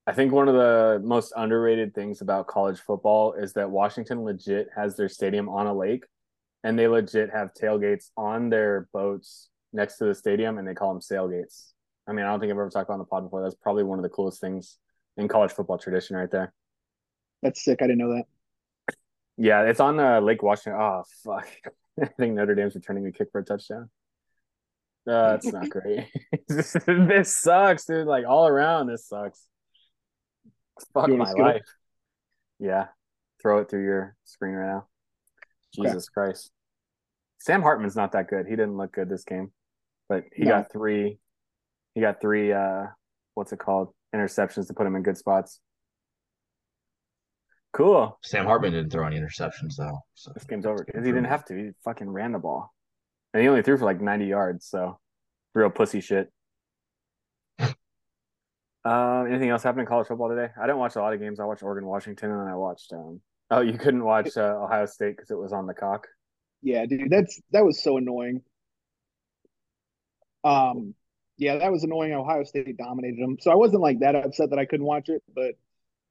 I 0.06 0.12
think 0.12 0.32
one 0.32 0.48
of 0.48 0.54
the 0.54 1.00
most 1.04 1.32
underrated 1.36 1.94
things 1.94 2.20
about 2.20 2.46
college 2.46 2.80
football 2.80 3.34
is 3.34 3.52
that 3.52 3.70
Washington 3.70 4.24
legit 4.24 4.68
has 4.74 4.96
their 4.96 5.08
stadium 5.08 5.48
on 5.48 5.66
a 5.66 5.74
lake 5.74 6.04
and 6.64 6.78
they 6.78 6.88
legit 6.88 7.30
have 7.30 7.54
tailgates 7.54 8.10
on 8.16 8.50
their 8.50 8.88
boats 8.92 9.50
next 9.72 9.98
to 9.98 10.06
the 10.06 10.14
stadium 10.14 10.58
and 10.58 10.66
they 10.66 10.74
call 10.74 10.92
them 10.92 11.00
sailgates. 11.00 11.72
I 12.10 12.12
mean, 12.12 12.24
I 12.26 12.28
don't 12.28 12.40
think 12.40 12.50
I've 12.50 12.58
ever 12.58 12.68
talked 12.68 12.88
about 12.88 12.94
on 12.94 12.98
the 12.98 13.04
pod 13.04 13.22
before. 13.22 13.40
That's 13.40 13.54
probably 13.54 13.84
one 13.84 14.00
of 14.00 14.02
the 14.02 14.08
coolest 14.08 14.40
things 14.40 14.78
in 15.16 15.28
college 15.28 15.52
football 15.52 15.78
tradition 15.78 16.16
right 16.16 16.30
there. 16.30 16.52
That's 17.40 17.64
sick. 17.64 17.80
I 17.80 17.86
didn't 17.86 17.98
know 17.98 18.14
that. 18.16 18.96
Yeah, 19.36 19.62
it's 19.62 19.78
on 19.78 20.00
uh, 20.00 20.20
Lake 20.20 20.42
Washington. 20.42 20.80
Oh 20.80 21.04
fuck! 21.24 21.48
I 22.02 22.06
think 22.06 22.34
Notre 22.34 22.56
Dame's 22.56 22.74
returning 22.74 23.06
a 23.06 23.12
kick 23.12 23.28
for 23.30 23.40
a 23.40 23.44
touchdown. 23.44 23.90
Uh, 25.08 25.32
that's 25.32 25.52
not 25.52 25.68
great. 25.70 26.08
this 26.48 27.36
sucks, 27.36 27.86
dude. 27.86 28.08
Like 28.08 28.26
all 28.26 28.48
around, 28.48 28.88
this 28.88 29.06
sucks. 29.06 29.46
Fuck 30.92 31.08
You 31.08 31.16
want 31.16 31.30
a 31.30 31.36
my 31.36 31.42
life. 31.42 31.62
Yeah, 32.58 32.88
throw 33.40 33.60
it 33.60 33.70
through 33.70 33.84
your 33.84 34.16
screen 34.24 34.54
right 34.54 34.66
now. 34.66 34.88
Okay. 35.78 35.88
Jesus 35.88 36.08
Christ. 36.08 36.50
Sam 37.38 37.62
Hartman's 37.62 37.96
not 37.96 38.12
that 38.12 38.28
good. 38.28 38.46
He 38.46 38.56
didn't 38.56 38.76
look 38.76 38.92
good 38.92 39.08
this 39.08 39.24
game, 39.24 39.52
but 40.08 40.24
he 40.34 40.42
No. 40.44 40.50
got 40.50 40.72
three. 40.72 41.18
He 41.94 42.00
got 42.00 42.20
three. 42.20 42.52
Uh, 42.52 42.86
what's 43.34 43.52
it 43.52 43.58
called? 43.58 43.92
Interceptions 44.14 44.66
to 44.68 44.74
put 44.74 44.86
him 44.86 44.96
in 44.96 45.02
good 45.02 45.16
spots. 45.16 45.60
Cool. 47.72 48.18
Sam 48.22 48.46
Hartman 48.46 48.72
didn't 48.72 48.90
throw 48.90 49.06
any 49.06 49.18
interceptions 49.18 49.76
though. 49.76 50.00
So 50.14 50.32
This 50.34 50.44
game's 50.44 50.66
over 50.66 50.84
because 50.84 51.04
he 51.04 51.12
didn't 51.12 51.28
have 51.28 51.44
to. 51.46 51.56
He 51.56 51.70
fucking 51.84 52.08
ran 52.10 52.32
the 52.32 52.38
ball, 52.38 52.72
and 53.32 53.42
he 53.42 53.48
only 53.48 53.62
threw 53.62 53.78
for 53.78 53.84
like 53.84 54.00
ninety 54.00 54.26
yards. 54.26 54.66
So, 54.66 54.98
real 55.54 55.70
pussy 55.70 56.00
shit. 56.00 56.32
um, 57.60 59.26
anything 59.28 59.50
else 59.50 59.62
happened 59.62 59.82
in 59.82 59.86
college 59.86 60.08
football 60.08 60.28
today? 60.28 60.48
I 60.60 60.62
didn't 60.62 60.78
watch 60.78 60.96
a 60.96 61.00
lot 61.00 61.12
of 61.12 61.20
games. 61.20 61.38
I 61.38 61.44
watched 61.44 61.62
Oregon, 61.62 61.86
Washington, 61.86 62.32
and 62.32 62.48
I 62.48 62.56
watched. 62.56 62.92
Um, 62.92 63.20
oh, 63.52 63.60
you 63.60 63.78
couldn't 63.78 64.04
watch 64.04 64.36
uh, 64.36 64.58
Ohio 64.60 64.86
State 64.86 65.16
because 65.16 65.30
it 65.30 65.38
was 65.38 65.52
on 65.52 65.66
the 65.66 65.74
cock. 65.74 66.08
Yeah, 66.62 66.86
dude, 66.86 67.08
that's 67.08 67.40
that 67.52 67.64
was 67.64 67.80
so 67.80 67.98
annoying. 67.98 68.42
Um, 70.42 70.94
yeah, 71.40 71.56
that 71.56 71.72
was 71.72 71.84
annoying. 71.84 72.12
Ohio 72.12 72.44
State 72.44 72.76
dominated 72.76 73.18
them, 73.18 73.38
so 73.40 73.50
I 73.50 73.54
wasn't 73.54 73.80
like 73.80 74.00
that 74.00 74.14
upset 74.14 74.50
that 74.50 74.58
I 74.58 74.66
couldn't 74.66 74.84
watch 74.84 75.08
it, 75.08 75.22
but 75.34 75.54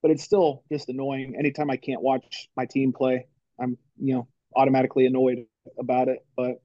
but 0.01 0.09
it's 0.09 0.23
still 0.23 0.63
just 0.71 0.89
annoying. 0.89 1.35
Anytime 1.37 1.69
I 1.69 1.77
can't 1.77 2.01
watch 2.01 2.49
my 2.57 2.65
team 2.65 2.93
play, 2.93 3.27
I'm 3.61 3.77
you 3.99 4.15
know 4.15 4.27
automatically 4.55 5.05
annoyed 5.05 5.45
about 5.77 6.07
it. 6.07 6.25
But 6.35 6.63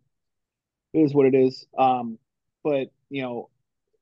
it 0.94 1.00
is 1.00 1.14
what 1.14 1.26
it 1.26 1.34
is. 1.34 1.66
Um, 1.78 2.18
but 2.62 2.88
you 3.10 3.20
know, 3.20 3.50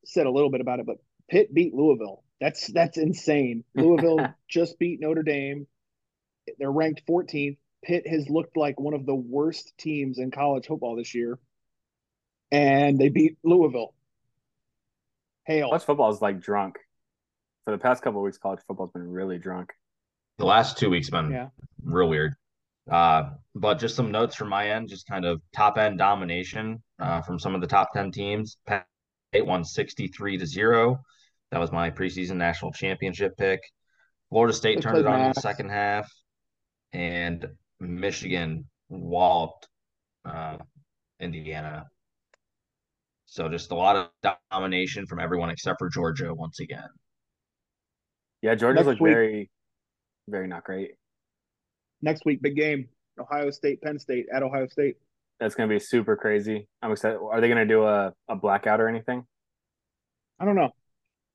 said 0.04 0.26
a 0.26 0.30
little 0.30 0.50
bit 0.50 0.60
about 0.60 0.78
it, 0.78 0.86
but 0.86 0.98
Pitt 1.28 1.52
beat 1.52 1.74
Louisville. 1.74 2.22
That's 2.40 2.68
that's 2.68 2.98
insane. 2.98 3.64
Louisville 3.74 4.28
just 4.48 4.78
beat 4.78 5.00
Notre 5.00 5.24
Dame. 5.24 5.66
They're 6.60 6.70
ranked 6.70 7.02
14th. 7.08 7.56
Pitt 7.82 8.06
has 8.06 8.30
looked 8.30 8.56
like 8.56 8.78
one 8.78 8.94
of 8.94 9.06
the 9.06 9.14
worst 9.14 9.76
teams 9.76 10.18
in 10.18 10.30
college 10.30 10.68
football 10.68 10.94
this 10.94 11.16
year, 11.16 11.40
and 12.52 12.96
they 12.96 13.08
beat 13.08 13.38
Louisville. 13.42 13.92
Hail! 15.46 15.68
College 15.68 15.82
football 15.82 16.10
is 16.10 16.20
like 16.22 16.40
drunk. 16.40 16.76
For 17.64 17.70
the 17.70 17.78
past 17.78 18.02
couple 18.02 18.20
of 18.20 18.24
weeks, 18.24 18.38
college 18.38 18.60
football's 18.66 18.90
been 18.92 19.08
really 19.08 19.38
drunk. 19.38 19.70
the 20.38 20.46
last 20.46 20.78
two 20.78 20.90
weeks 20.90 21.10
been 21.10 21.30
Yeah. 21.30 21.48
real 21.84 22.08
weird. 22.08 22.34
Uh, 22.90 23.30
but 23.54 23.74
just 23.78 23.94
some 23.94 24.10
notes 24.10 24.34
from 24.34 24.48
my 24.48 24.70
end, 24.70 24.88
just 24.88 25.06
kind 25.06 25.24
of 25.24 25.40
top 25.54 25.78
end 25.78 25.98
domination 25.98 26.82
uh, 26.98 27.20
from 27.22 27.38
some 27.38 27.54
of 27.54 27.60
the 27.60 27.66
top 27.66 27.92
10 27.92 28.10
teams. 28.10 28.56
Penn 28.66 28.82
State 29.32 29.46
won 29.46 29.62
63 29.64 30.38
to 30.38 30.46
0. 30.46 30.98
That 31.52 31.60
was 31.60 31.70
my 31.70 31.90
preseason 31.90 32.36
national 32.36 32.72
championship 32.72 33.36
pick. 33.36 33.60
Florida 34.30 34.52
State 34.54 34.76
They 34.76 34.80
turned 34.82 34.98
it 34.98 35.02
played 35.04 35.14
on 35.14 35.20
in 35.26 35.32
the 35.32 35.40
second 35.40 35.68
half, 35.68 36.10
and 36.92 37.46
Michigan 37.78 38.64
walloped 38.88 39.68
uh, 40.24 40.56
Indiana. 41.20 41.86
So 43.32 43.48
just 43.48 43.70
a 43.70 43.74
lot 43.74 43.96
of 43.96 44.34
domination 44.50 45.06
from 45.06 45.18
everyone 45.18 45.48
except 45.48 45.78
for 45.78 45.88
Georgia 45.88 46.34
once 46.34 46.60
again. 46.60 46.90
Yeah, 48.42 48.54
Georgia's 48.56 48.86
Next 48.86 49.00
like 49.00 49.10
very, 49.10 49.50
very 50.28 50.46
not 50.46 50.64
great. 50.64 50.90
Next 52.02 52.26
week, 52.26 52.42
big 52.42 52.56
game: 52.56 52.90
Ohio 53.18 53.50
State, 53.50 53.80
Penn 53.80 53.98
State 53.98 54.26
at 54.30 54.42
Ohio 54.42 54.66
State. 54.66 54.96
That's 55.40 55.54
gonna 55.54 55.70
be 55.70 55.78
super 55.78 56.14
crazy. 56.14 56.68
I'm 56.82 56.92
excited. 56.92 57.20
Are 57.20 57.40
they 57.40 57.48
gonna 57.48 57.64
do 57.64 57.84
a, 57.84 58.12
a 58.28 58.36
blackout 58.36 58.82
or 58.82 58.88
anything? 58.88 59.24
I 60.38 60.44
don't 60.44 60.54
know. 60.54 60.68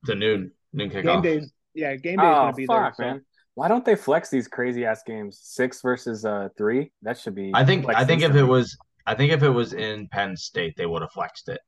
The 0.04 0.14
noon 0.14 0.52
noon 0.72 0.90
kickoff. 0.90 1.02
Game 1.02 1.22
days, 1.22 1.52
yeah, 1.74 1.96
game 1.96 2.18
days 2.18 2.26
Oh 2.26 2.42
gonna 2.42 2.52
be 2.52 2.66
fuck, 2.66 2.96
there. 2.96 3.08
so- 3.08 3.10
man! 3.14 3.24
Why 3.54 3.66
don't 3.66 3.84
they 3.84 3.96
flex 3.96 4.30
these 4.30 4.46
crazy 4.46 4.84
ass 4.84 5.02
games? 5.04 5.40
Six 5.42 5.82
versus 5.82 6.24
uh 6.24 6.50
three. 6.56 6.92
That 7.02 7.18
should 7.18 7.34
be. 7.34 7.50
I 7.54 7.64
think 7.64 7.88
I 7.88 8.04
think 8.04 8.22
if 8.22 8.36
it 8.36 8.44
was 8.44 8.78
I 9.04 9.16
think 9.16 9.32
if 9.32 9.42
it 9.42 9.50
was 9.50 9.72
in 9.72 10.06
Penn 10.12 10.36
State, 10.36 10.74
they 10.76 10.86
would 10.86 11.02
have 11.02 11.10
flexed 11.10 11.48
it. 11.48 11.58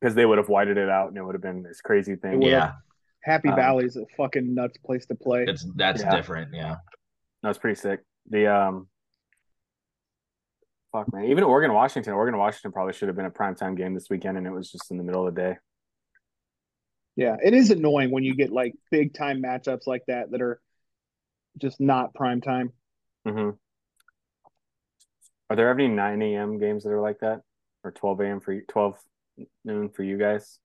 Because 0.00 0.14
they 0.14 0.26
would 0.26 0.38
have 0.38 0.48
whited 0.48 0.76
it 0.76 0.88
out 0.88 1.08
and 1.08 1.16
it 1.16 1.24
would 1.24 1.34
have 1.34 1.42
been 1.42 1.62
this 1.62 1.80
crazy 1.80 2.16
thing. 2.16 2.34
would've. 2.40 2.50
Yeah, 2.50 2.72
Happy 3.22 3.48
Um, 3.48 3.56
Valley's 3.56 3.96
a 3.96 4.04
fucking 4.16 4.54
nuts 4.54 4.76
place 4.78 5.06
to 5.06 5.14
play. 5.14 5.44
it's 5.48 5.64
that's 5.76 6.02
Yeah. 6.02 6.10
different. 6.14 6.54
Yeah, 6.54 6.76
That 7.42 7.48
was 7.48 7.58
pretty 7.58 7.80
sick. 7.80 8.00
The 8.30 8.46
um, 8.48 8.88
fuck 10.92 11.12
man, 11.12 11.26
even 11.26 11.44
Oregon 11.44 11.72
Washington. 11.72 12.12
Oregon 12.14 12.38
Washington 12.38 12.72
probably 12.72 12.92
should 12.92 13.08
have 13.08 13.16
been 13.16 13.26
a 13.26 13.30
primetime 13.30 13.76
game 13.76 13.94
this 13.94 14.08
weekend, 14.10 14.36
and 14.38 14.46
it 14.46 14.50
was 14.50 14.70
just 14.70 14.90
in 14.90 14.96
the 14.98 15.04
middle 15.04 15.26
of 15.26 15.34
the 15.34 15.40
day. 15.40 15.56
Yeah, 17.16 17.36
it 17.42 17.54
is 17.54 17.70
annoying 17.70 18.10
when 18.10 18.24
you 18.24 18.34
get 18.34 18.50
like 18.50 18.74
big 18.90 19.14
time 19.14 19.40
matchups 19.42 19.86
like 19.86 20.02
that 20.08 20.30
that 20.32 20.42
are 20.42 20.60
just 21.58 21.80
not 21.80 22.12
prime 22.14 22.40
time. 22.40 22.72
hmm 23.24 23.50
Are 25.48 25.56
there 25.56 25.70
any 25.70 25.88
nine 25.88 26.20
a.m. 26.22 26.58
games 26.58 26.84
that 26.84 26.90
are 26.90 27.00
like 27.00 27.20
that, 27.20 27.40
or 27.84 27.90
twelve 27.92 28.20
a.m. 28.20 28.40
for 28.40 28.52
you, 28.52 28.62
twelve 28.68 28.96
noon 29.64 29.88
for 29.90 30.02
you 30.02 30.18
guys? 30.18 30.58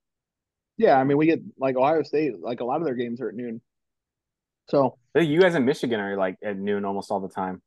Yeah, 0.78 0.98
I 0.98 1.04
mean 1.04 1.18
we 1.18 1.26
get 1.26 1.42
like 1.58 1.76
Ohio 1.76 2.04
State, 2.04 2.34
like 2.40 2.60
a 2.62 2.66
lot 2.66 2.78
of 2.82 2.86
their 2.86 2.96
games 2.96 3.22
are 3.22 3.30
at 3.30 3.36
noon. 3.36 3.62
So 4.70 4.98
I 5.16 5.20
think 5.20 5.32
You 5.32 5.42
guys 5.42 5.56
in 5.56 5.66
Michigan 5.66 6.00
are 6.00 6.16
like 6.18 6.38
at 6.44 6.58
noon 6.58 6.86
almost 6.86 7.12
all 7.12 7.20
the 7.20 7.30
time. 7.30 7.62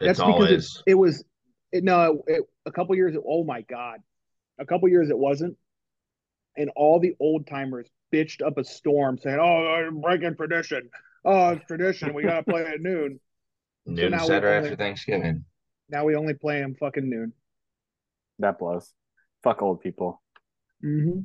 it's 0.00 0.18
that's 0.18 0.18
because 0.18 0.32
always 0.34 0.82
it, 0.86 0.92
it 0.92 0.94
was 0.94 1.24
it, 1.72 1.84
no 1.84 2.22
it, 2.26 2.42
a 2.66 2.72
couple 2.72 2.94
years. 2.96 3.16
Oh 3.26 3.44
my 3.44 3.62
god, 3.62 3.98
a 4.58 4.64
couple 4.66 4.88
years 4.88 5.10
it 5.10 5.18
wasn't, 5.18 5.56
and 6.56 6.70
all 6.76 6.98
the 7.00 7.14
old 7.20 7.46
timers 7.46 7.88
bitched 8.12 8.44
up 8.44 8.58
a 8.58 8.64
storm 8.64 9.18
saying, 9.18 9.38
"Oh, 9.40 9.66
I'm 9.86 10.00
breaking 10.00 10.36
tradition. 10.36 10.88
Oh, 11.24 11.50
it's 11.50 11.64
tradition. 11.66 12.14
We 12.14 12.22
gotta 12.22 12.42
play 12.44 12.64
at 12.64 12.80
noon." 12.80 13.20
Noon 13.86 14.10
now 14.12 14.20
we 14.20 14.26
Saturday 14.26 14.56
only- 14.58 14.68
after 14.68 14.76
Thanksgiving. 14.76 15.44
Now 15.88 16.04
we 16.04 16.14
only 16.14 16.34
play 16.34 16.60
them 16.60 16.76
fucking 16.78 17.08
noon. 17.08 17.32
That 18.38 18.58
blows. 18.58 18.92
Fuck 19.42 19.62
old 19.62 19.80
people. 19.80 20.22
Mm-hmm. 20.84 21.20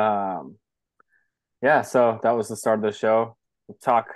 Um, 0.00 0.56
yeah, 1.62 1.82
so 1.82 2.18
that 2.22 2.32
was 2.32 2.48
the 2.48 2.56
start 2.56 2.78
of 2.78 2.84
the 2.84 2.96
show. 2.96 3.36
We'll 3.68 3.78
talk 3.82 4.08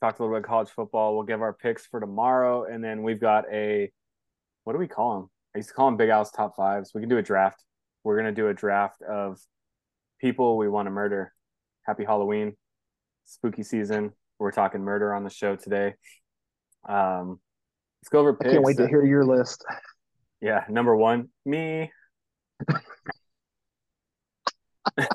talk 0.00 0.18
a 0.18 0.22
little 0.22 0.36
bit 0.36 0.44
college 0.44 0.68
football. 0.70 1.14
We'll 1.14 1.24
give 1.24 1.40
our 1.40 1.52
picks 1.52 1.86
for 1.86 2.00
tomorrow, 2.00 2.64
and 2.64 2.82
then 2.82 3.02
we've 3.02 3.20
got 3.20 3.44
a 3.52 3.90
what 4.64 4.72
do 4.72 4.78
we 4.78 4.88
call 4.88 5.20
them? 5.20 5.30
I 5.54 5.58
used 5.58 5.68
to 5.68 5.74
call 5.74 5.86
them 5.86 5.96
Big 5.96 6.08
Al's 6.08 6.30
top 6.30 6.56
fives. 6.56 6.92
We 6.94 7.00
can 7.00 7.08
do 7.08 7.18
a 7.18 7.22
draft. 7.22 7.62
We're 8.02 8.16
gonna 8.16 8.32
do 8.32 8.48
a 8.48 8.54
draft 8.54 9.02
of 9.02 9.38
people 10.20 10.56
we 10.56 10.68
want 10.68 10.86
to 10.86 10.90
murder. 10.90 11.32
Happy 11.86 12.04
Halloween, 12.04 12.54
spooky 13.24 13.62
season. 13.62 14.12
We're 14.38 14.52
talking 14.52 14.82
murder 14.82 15.14
on 15.14 15.24
the 15.24 15.30
show 15.30 15.56
today. 15.56 15.94
Um, 16.88 17.40
let's 18.02 18.08
go 18.10 18.18
over 18.20 18.36
I 18.42 18.50
can't 18.50 18.64
wait 18.64 18.76
to 18.78 18.88
hear 18.88 19.04
your 19.04 19.24
list. 19.24 19.64
Yeah, 20.44 20.64
number 20.68 20.94
one, 20.94 21.30
me. 21.46 21.90
I, 24.98 25.06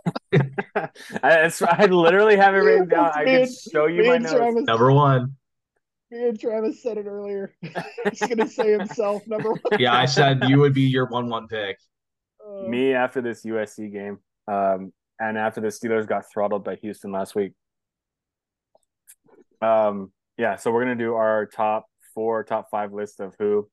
it's, 1.21 1.61
I 1.61 1.85
literally 1.85 2.35
have 2.35 2.55
it 2.55 2.57
written 2.57 2.89
down. 2.89 3.11
I 3.13 3.25
can 3.25 3.47
show 3.47 3.85
you 3.85 4.05
my 4.07 4.17
notes. 4.17 4.33
Travis, 4.33 4.63
Number 4.63 4.91
one. 4.91 5.35
me 6.09 6.29
and 6.29 6.39
Travis 6.39 6.81
said 6.81 6.97
it 6.97 7.05
earlier. 7.05 7.53
He's 8.09 8.21
gonna 8.21 8.47
say 8.47 8.71
himself 8.71 9.21
number 9.27 9.51
one. 9.51 9.61
Yeah, 9.77 9.93
I 9.93 10.05
said 10.05 10.45
you 10.49 10.57
would 10.57 10.73
be 10.73 10.89
your 10.89 11.05
one-one 11.05 11.47
pick. 11.47 11.77
Uh, 12.43 12.67
Me 12.67 12.93
after 12.95 13.21
this 13.21 13.45
USC 13.45 13.93
game, 13.93 14.17
um, 14.47 14.91
and 15.19 15.37
after 15.37 15.61
the 15.61 15.67
Steelers 15.67 16.07
got 16.07 16.23
throttled 16.33 16.63
by 16.63 16.73
Houston 16.77 17.11
last 17.11 17.35
week. 17.35 17.51
Um, 19.61 20.11
yeah, 20.39 20.55
so 20.55 20.71
we're 20.71 20.81
gonna 20.81 20.95
do 20.95 21.13
our 21.13 21.45
top 21.45 21.85
four, 22.15 22.43
top 22.43 22.71
five 22.71 22.93
list 22.93 23.19
of 23.19 23.35
who 23.37 23.69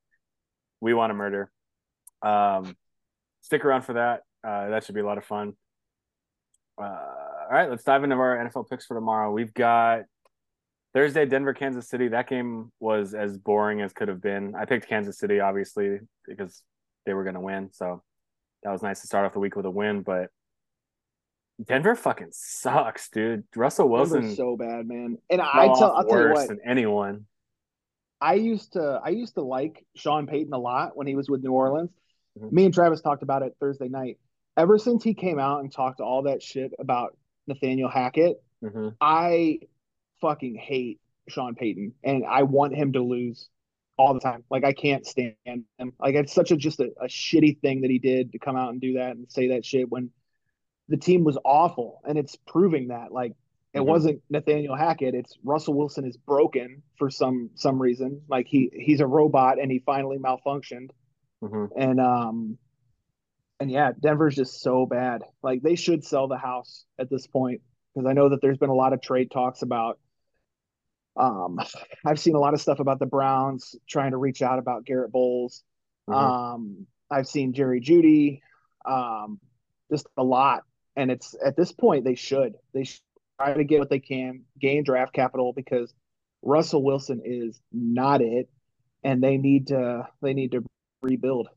we 0.81 0.95
want 0.95 1.11
to 1.11 1.15
murder. 1.15 1.51
Um, 2.23 2.77
stick 3.41 3.65
around 3.65 3.83
for 3.83 3.95
that. 3.95 4.23
Uh, 4.47 4.71
that 4.71 4.85
should 4.85 4.95
be 4.95 5.01
a 5.01 5.07
lot 5.07 5.19
of 5.19 5.25
fun. 5.25 5.55
Uh, 6.79 6.83
all 6.85 7.49
right, 7.51 7.71
let's 7.71 7.85
dive 7.85 8.05
into 8.05 8.17
our 8.17 8.37
NFL 8.37 8.69
picks 8.69 8.87
for 8.87 8.95
tomorrow. 8.95 9.33
We've 9.33 9.55
got 9.55 10.03
Thursday, 10.95 11.27
Denver, 11.27 11.55
Kansas 11.55 11.89
City. 11.89 12.09
That 12.09 12.29
game 12.29 12.73
was 12.81 13.15
as 13.15 13.39
boring 13.39 13.81
as 13.81 13.93
could 13.93 14.09
have 14.09 14.21
been. 14.21 14.55
I 14.55 14.65
picked 14.65 14.89
Kansas 14.89 15.19
City, 15.19 15.41
obviously, 15.41 15.99
because 16.27 16.63
they 17.05 17.15
were 17.15 17.23
going 17.23 17.35
to 17.35 17.41
win. 17.41 17.71
So 17.73 18.03
that 18.63 18.71
was 18.71 18.83
nice 18.83 19.01
to 19.01 19.07
start 19.07 19.25
off 19.27 19.33
the 19.33 19.39
week 19.39 19.57
with 19.57 19.67
a 19.67 19.71
win. 19.71 20.03
But 20.03 20.31
Denver 21.65 21.95
fucking 21.95 22.31
sucks, 22.33 23.09
dude. 23.11 23.45
Russell 23.55 23.89
Denver's 23.89 24.13
Wilson 24.13 24.37
so 24.37 24.57
bad, 24.57 24.87
man. 24.87 25.19
And 25.31 25.41
I 25.41 25.67
tell, 25.67 25.93
I'll 25.93 26.05
tell 26.05 26.19
you 26.19 26.25
worse 26.29 26.39
what. 26.39 26.49
than 26.49 26.61
anyone. 26.67 27.27
I 28.21 28.35
used 28.35 28.75
to 28.75 29.01
I 29.05 29.11
used 29.11 29.35
to 29.35 29.43
like 29.43 29.85
Sean 29.95 30.27
Payton 30.27 30.53
a 30.53 30.59
lot 30.59 30.97
when 30.97 31.07
he 31.07 31.15
was 31.15 31.29
with 31.29 31.43
New 31.43 31.53
Orleans. 31.53 31.91
Mhm. 32.39 32.53
Me 32.53 32.65
and 32.65 32.75
Travis 32.75 33.01
talked 33.01 33.23
about 33.23 33.43
it 33.43 33.57
Thursday 33.61 33.89
night. 33.89 34.19
Ever 34.57 34.79
since 34.79 35.05
he 35.05 35.15
came 35.15 35.39
out 35.39 35.61
and 35.61 35.71
talked 35.73 36.01
all 36.01 36.23
that 36.23 36.43
shit 36.43 36.73
about 36.79 37.17
Nathaniel 37.47 37.91
Hackett, 37.91 38.43
hmm 38.63 38.89
I 39.01 39.61
fucking 40.21 40.55
hate 40.55 41.01
Sean 41.29 41.55
Payton 41.55 41.93
and 42.03 42.25
I 42.25 42.45
want 42.45 42.75
him 42.75 42.93
to 42.95 43.03
lose 43.03 43.49
all 43.99 44.15
the 44.15 44.21
time. 44.21 44.45
Like 44.51 44.65
I 44.65 44.73
can't 44.73 45.07
stand 45.07 45.35
him. 45.45 45.93
Like 45.99 46.15
it's 46.15 46.33
such 46.33 46.51
a 46.51 46.57
just 46.57 46.81
a, 46.81 46.93
a 47.01 47.07
shitty 47.07 47.61
thing 47.61 47.83
that 47.83 47.91
he 47.91 47.99
did 47.99 48.33
to 48.33 48.39
come 48.39 48.57
out 48.57 48.71
and 48.71 48.81
do 48.81 48.95
that 48.95 49.17
and 49.17 49.31
say 49.31 49.49
that 49.49 49.65
shit 49.65 49.91
when 49.91 50.11
the 50.89 50.97
team 50.97 51.25
was 51.25 51.37
awful 51.45 52.01
and 52.07 52.17
it's 52.17 52.37
proving 52.47 52.89
that 52.89 53.13
like 53.13 53.33
it 53.77 53.83
Mhm. 53.83 53.87
wasn't 53.87 54.23
Nathaniel 54.31 54.77
Hackett. 54.77 55.15
It's 55.15 55.39
Russell 55.45 55.75
Wilson 55.75 56.07
is 56.07 56.17
broken 56.17 56.83
for 56.99 57.11
some 57.11 57.51
some 57.55 57.81
reason. 57.81 58.23
Like 58.29 58.47
he 58.49 58.71
he's 58.75 59.01
a 59.01 59.07
robot 59.07 59.61
and 59.61 59.71
he 59.71 59.81
finally 59.81 60.19
malfunctioned. 60.19 60.91
hmm 61.43 61.67
And 61.77 62.01
um 62.01 62.59
and 63.61 63.71
yeah, 63.71 63.93
Denver's 63.99 64.37
just 64.37 64.61
so 64.61 64.87
bad. 64.87 65.23
Like 65.43 65.63
they 65.63 65.77
should 65.77 66.05
sell 66.05 66.29
the 66.29 66.37
house 66.39 66.85
at 66.99 67.11
this 67.11 67.27
point 67.27 67.63
because 67.95 68.07
I 68.09 68.13
know 68.13 68.31
that 68.31 68.41
there's 68.43 68.59
been 68.59 68.71
a 68.71 68.75
lot 68.75 68.93
of 68.93 69.01
trade 69.03 69.31
talks 69.31 69.63
about 69.63 69.99
um 71.17 71.59
I've 72.05 72.19
seen 72.21 72.35
a 72.35 72.41
lot 72.41 72.55
of 72.55 72.61
stuff 72.61 72.81
about 72.81 72.99
the 72.99 73.07
Browns 73.07 73.75
trying 73.89 74.11
to 74.13 74.17
reach 74.19 74.43
out 74.43 74.59
about 74.59 74.85
Garett 74.85 75.13
Bolles. 75.13 75.63
Mhm. 76.09 76.15
Um 76.15 76.87
I've 77.11 77.29
seen 77.29 77.53
Jerry 77.53 77.81
Jeudy 77.81 78.41
um 78.85 79.41
just 79.91 80.07
a 80.17 80.23
lot 80.25 80.65
and 80.97 81.11
it's 81.11 81.35
at 81.45 81.57
this 81.57 81.73
point 81.73 82.05
they 82.05 82.15
should. 82.15 82.57
They 82.73 82.85
should 82.85 83.01
try 83.39 83.55
to 83.55 83.65
get 83.65 83.79
what 83.79 83.91
they 83.91 84.01
can, 84.01 84.43
gain 84.61 84.85
draft 84.85 85.13
capital 85.13 85.53
because 85.53 85.93
Russell 86.43 86.83
Wilson 86.83 87.21
is 87.25 87.61
not 87.73 88.21
it 88.21 88.49
and 89.05 89.23
they 89.23 89.37
need 89.37 89.69
to 89.69 90.07
they 90.23 90.35
need 90.35 90.53
to 90.53 90.65
rebuild. 91.03 91.49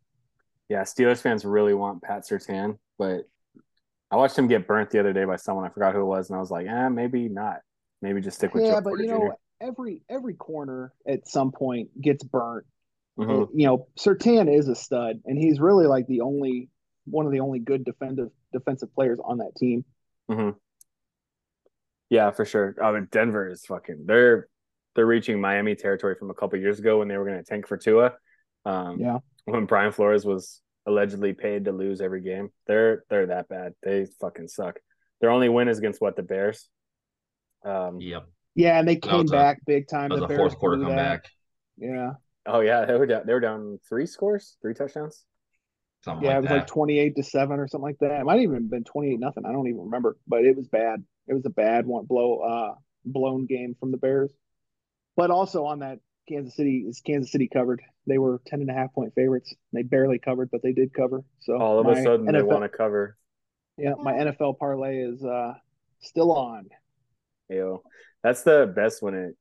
Yeah, 0.68 0.82
Steelers 0.82 1.22
fans 1.22 1.46
really 1.46 1.74
want 1.74 2.02
Pat 2.04 2.24
Surtain, 2.28 2.78
but 2.98 3.22
I 4.12 4.15
watched 4.15 4.38
him 4.38 4.48
get 4.48 4.68
burnt 4.68 4.92
the 4.92 5.00
other 5.00 5.13
day 5.13 5.26
by 5.26 5.36
someone. 5.36 5.65
I 5.65 5.70
forgot 5.70 5.94
who 5.94 6.02
it 6.02 6.06
was, 6.06 6.30
and 6.30 6.38
I 6.38 6.39
was 6.39 6.52
like, 6.52 6.68
eh, 6.68 6.89
maybe 6.89 7.28
not. 7.28 7.62
Maybe 8.02 8.22
just 8.22 8.38
stick 8.38 8.54
with 8.54 8.63
yeah, 8.63 8.76
Joe 8.76 8.82
but 8.82 8.89
Porter 8.92 9.04
you 9.04 9.10
know, 9.10 9.34
every 9.62 10.02
every 10.10 10.36
corner 10.36 10.94
at 11.08 11.28
some 11.28 11.52
point 11.52 11.89
gets 12.02 12.24
burnt. 12.24 12.65
Jr. 13.18 13.26
Mhm. 13.26 13.44
Uh, 13.44 13.48
You 13.54 13.65
know, 13.68 13.88
Surtain 13.98 14.54
is 14.54 14.68
a 14.68 14.76
stud, 14.76 15.22
and 15.26 15.38
he's 15.38 15.60
really 15.60 15.88
like 15.88 16.08
the 16.08 16.22
only 16.22 16.70
one 17.06 17.26
of 17.26 17.32
the 17.32 17.39
only 17.39 17.60
good 17.60 17.84
defensive 17.84 18.30
defensive 18.54 18.94
players 18.94 19.20
on 19.24 19.39
that 19.39 19.56
team. 19.58 19.84
Yeah, 22.10 22.32
for 22.32 22.45
sure. 22.45 22.76
I 22.84 22.91
mean, 22.91 23.08
Denver 23.12 23.48
is 23.50 23.65
fucking. 23.65 24.04
They're 24.06 24.48
they're 24.95 25.06
reaching 25.06 25.39
Miami 25.39 25.76
territory 25.76 26.15
from 26.15 26.30
a 26.30 26.34
couple 26.34 26.58
years 26.60 26.80
ago 26.80 27.00
when 27.00 27.08
they 27.08 27.17
were 27.17 27.26
going 27.26 27.38
to 27.38 27.43
tank 27.43 27.67
for 27.67 27.78
Tua. 27.78 28.13
Um, 28.65 29.00
Yeah, 29.00 29.19
when 29.45 29.65
Brian 29.65 29.91
Flores 29.91 30.26
was 30.26 30.62
allegedly 30.86 31.34
paid 31.34 31.65
to 31.65 31.72
lose 31.72 32.02
every 32.02 32.22
game. 32.22 32.50
They're 32.67 33.04
they're 33.10 33.28
that 33.28 33.48
bad. 33.48 33.74
They 33.84 34.08
fucking 34.19 34.48
suck. 34.48 34.80
Their 35.22 35.30
only 35.30 35.50
win 35.50 35.67
is 35.67 35.78
against 35.78 36.02
what 36.02 36.15
the 36.15 36.24
Bears. 36.24 36.67
Um, 37.63 38.00
Yep. 38.00 38.26
yeah, 38.56 38.80
and 38.80 38.88
they 38.88 38.95
That 38.95 39.04
came 39.04 39.22
was 39.22 39.32
a- 39.32 39.36
back 39.36 39.60
big 39.65 39.88
time. 39.88 40.10
The 40.10 40.26
Bears 40.26 40.39
fourth 40.39 40.58
quarter 40.58 40.82
comeback. 40.82 41.26
Yeah, 41.78 42.13
oh 42.45 42.62
yeah, 42.62 42.86
they 42.86 42.95
were 42.95 43.06
down. 43.06 43.24
They 43.26 43.34
were 43.34 43.39
down 43.39 43.80
three 43.88 44.06
scores, 44.06 44.58
three 44.62 44.74
touchdowns. 44.74 45.24
Something 46.04 46.26
yeah, 46.26 46.38
it 46.38 46.41
was 46.41 46.50
that. 46.50 46.56
like 46.60 46.67
twenty 46.67 46.98
eight 46.98 47.15
to 47.17 47.24
seven 47.24 47.60
or 47.60 47.67
something 47.67 47.84
like 47.86 48.00
that. 48.00 48.22
It 48.22 48.26
might 48.26 48.36
have 48.36 48.43
even 48.43 48.67
been 48.69 48.84
twenty 48.86 49.12
eight 49.13 49.19
nothing. 49.19 49.45
I 49.45 49.52
don't 49.52 49.67
even 49.67 49.82
remember, 49.82 50.17
but 50.28 50.43
it 50.45 50.56
was 50.56 50.67
bad. 50.69 51.04
It 51.30 51.34
was 51.34 51.46
a 51.46 51.50
bad 51.50 51.86
one 51.86 52.06
blow 52.06 52.39
uh 52.39 52.76
blown 53.06 53.46
game 53.46 53.76
from 53.80 53.92
the 53.92 53.98
Bears. 53.98 54.32
But 55.15 55.32
also 55.32 55.65
on 55.65 55.80
that 55.80 56.00
Kansas 56.28 56.56
City 56.56 56.86
is 56.88 57.02
Kansas 57.02 57.32
City 57.32 57.50
covered. 57.52 57.82
They 58.08 58.18
were 58.18 58.42
10 58.48 58.62
and 58.62 58.70
a 58.70 58.74
half 58.74 58.94
point 58.94 59.13
favorites. 59.15 59.54
They 59.74 59.84
barely 59.84 60.20
covered, 60.20 60.50
but 60.52 60.62
they 60.62 60.74
did 60.74 60.94
cover. 60.94 61.24
So 61.39 61.58
All 61.58 61.80
of 61.80 61.88
a 61.88 62.02
sudden, 62.04 62.26
they 62.26 62.34
NFL 62.34 62.46
want 62.46 62.63
to 62.63 62.70
cover. 62.70 63.18
Yeah, 63.78 63.94
my 64.02 64.13
NFL 64.13 64.60
parlay 64.60 64.98
is 64.98 65.24
uh 65.24 65.54
still 66.02 66.32
on. 66.32 66.68
Yo, 67.50 67.84
that's 68.24 68.44
the 68.44 68.72
best 68.76 69.02
when 69.02 69.13
it 69.13 69.36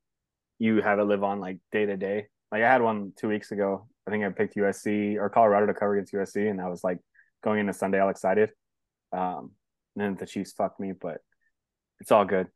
you 0.59 0.81
have 0.83 0.99
it 0.99 1.05
live 1.05 1.23
on 1.23 1.41
like 1.41 1.59
day 1.73 1.87
to 1.87 1.97
day. 1.97 2.27
Like 2.51 2.63
I 2.63 2.73
had 2.73 2.83
one 2.83 3.13
two 3.17 3.29
weeks 3.29 3.51
ago. 3.53 3.87
I 4.07 4.11
think 4.11 4.25
I 4.25 4.31
picked 4.31 4.57
USC 4.57 5.17
or 5.17 5.29
Colorado 5.29 5.67
to 5.67 5.75
cover 5.75 5.95
against 5.95 6.15
USC, 6.15 6.51
and 6.51 6.61
I 6.61 6.69
was 6.69 6.83
like 6.83 6.99
going 7.45 7.61
into 7.61 7.73
Sunday 7.73 8.01
all 8.01 8.09
excited. 8.09 8.51
Um, 9.13 9.53
and 9.95 10.05
then 10.05 10.17
the 10.17 10.27
Chiefs 10.27 10.53
fucked 10.53 10.81
me, 10.81 10.93
but 10.99 11.19
it's 12.01 12.13
all 12.13 12.25
good. 12.25 12.49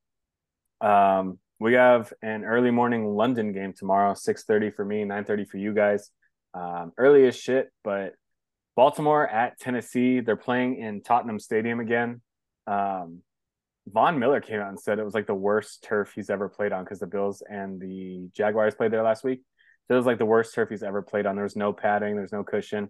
Um, 0.81 1.38
we 1.61 1.74
have 1.74 2.12
an 2.22 2.44
early 2.44 2.70
morning 2.70 3.07
London 3.07 3.52
game 3.52 3.72
tomorrow, 3.72 4.14
six 4.14 4.44
thirty 4.44 4.70
for 4.70 4.85
me, 4.85 5.05
nine 5.05 5.24
thirty 5.24 5.44
for 5.44 5.59
you 5.59 5.74
guys. 5.74 6.11
Um, 6.55 6.92
early 6.98 7.26
as 7.26 7.37
shit, 7.37 7.70
but 7.85 8.14
Baltimore 8.74 9.26
at 9.28 9.59
Tennessee. 9.59 10.20
They're 10.20 10.37
playing 10.37 10.76
in 10.76 11.02
Tottenham 11.02 11.38
Stadium 11.38 11.81
again. 11.81 12.20
Um, 12.66 13.20
Von 13.87 14.18
Miller 14.18 14.40
came 14.40 14.61
out 14.61 14.68
and 14.68 14.81
said 14.81 14.98
it 14.98 15.05
was 15.05 15.14
like 15.14 15.26
the 15.26 15.35
worst 15.35 15.83
turf 15.83 16.12
he's 16.14 16.31
ever 16.31 16.48
played 16.48 16.72
on 16.72 16.85
because 16.85 17.00
the 17.00 17.07
Bills 17.07 17.42
and 17.48 17.81
the 17.81 18.28
Jaguars 18.35 18.74
played 18.74 18.92
there 18.92 19.02
last 19.02 19.24
week. 19.24 19.42
So 19.88 19.94
it 19.94 19.96
was 19.96 20.07
like 20.07 20.18
the 20.18 20.24
worst 20.24 20.55
turf 20.55 20.68
he's 20.68 20.85
ever 20.85 21.02
played 21.02 21.26
on. 21.26 21.37
There's 21.37 21.57
no 21.57 21.72
padding, 21.72 22.16
there's 22.16 22.33
no 22.33 22.44
cushion. 22.44 22.88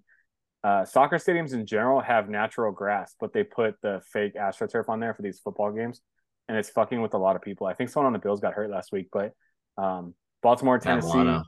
Uh, 0.62 0.84
soccer 0.84 1.16
stadiums 1.16 1.54
in 1.54 1.66
general 1.66 2.00
have 2.00 2.28
natural 2.28 2.70
grass, 2.70 3.16
but 3.18 3.32
they 3.32 3.42
put 3.42 3.74
the 3.82 4.00
fake 4.12 4.34
AstroTurf 4.34 4.88
on 4.88 5.00
there 5.00 5.14
for 5.14 5.22
these 5.22 5.40
football 5.40 5.72
games, 5.72 6.00
and 6.48 6.59
it's 6.59 6.70
fucking 6.70 7.00
with 7.00 7.14
a 7.14 7.18
lot 7.18 7.37
of 7.37 7.42
people. 7.42 7.66
I 7.66 7.74
think 7.74 7.90
someone 7.90 8.09
on 8.09 8.12
the 8.12 8.18
Bills 8.18 8.40
got 8.40 8.55
hurt 8.55 8.70
last 8.70 8.92
week, 8.92 9.09
but 9.12 9.33
um, 9.78 10.14
Baltimore, 10.42 10.76
Yeah, 10.76 10.90
Tennessee, 10.90 11.09
Milano. 11.09 11.44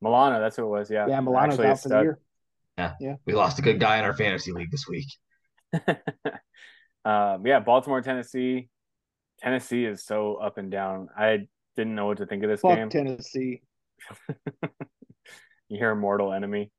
Milano, 0.00 0.40
that's 0.40 0.56
who 0.56 0.64
it 0.64 0.68
was. 0.68 0.90
Yeah, 0.90 1.06
Yeah, 1.08 1.20
Milano's 1.20 1.54
Actually 1.54 1.66
a 1.66 1.70
out 1.70 1.80
for 1.80 1.88
the 1.88 1.94
stud. 1.94 2.04
year. 3.00 3.18
We 3.26 3.32
lost 3.34 3.58
a 3.58 3.62
good 3.62 3.80
guy 3.80 3.98
in 3.98 4.04
our 4.04 4.12
fantasy 4.14 4.52
league 4.52 4.70
this 4.70 4.86
week. 4.88 5.06
um, 7.04 7.46
yeah, 7.46 7.60
Baltimore, 7.60 8.00
Tennessee. 8.02 8.68
Tennessee 9.40 9.84
is 9.84 10.04
so 10.04 10.34
up 10.36 10.58
and 10.58 10.70
down. 10.70 11.08
I 11.16 11.46
didn't 11.76 11.94
know 11.94 12.06
what 12.06 12.18
to 12.18 12.26
think 12.26 12.42
of 12.42 12.50
this 12.50 12.60
Fuck 12.60 12.76
game. 12.76 12.88
Tennessee. 12.88 13.62
Your 15.68 15.94
mortal 15.94 16.32
enemy. 16.32 16.70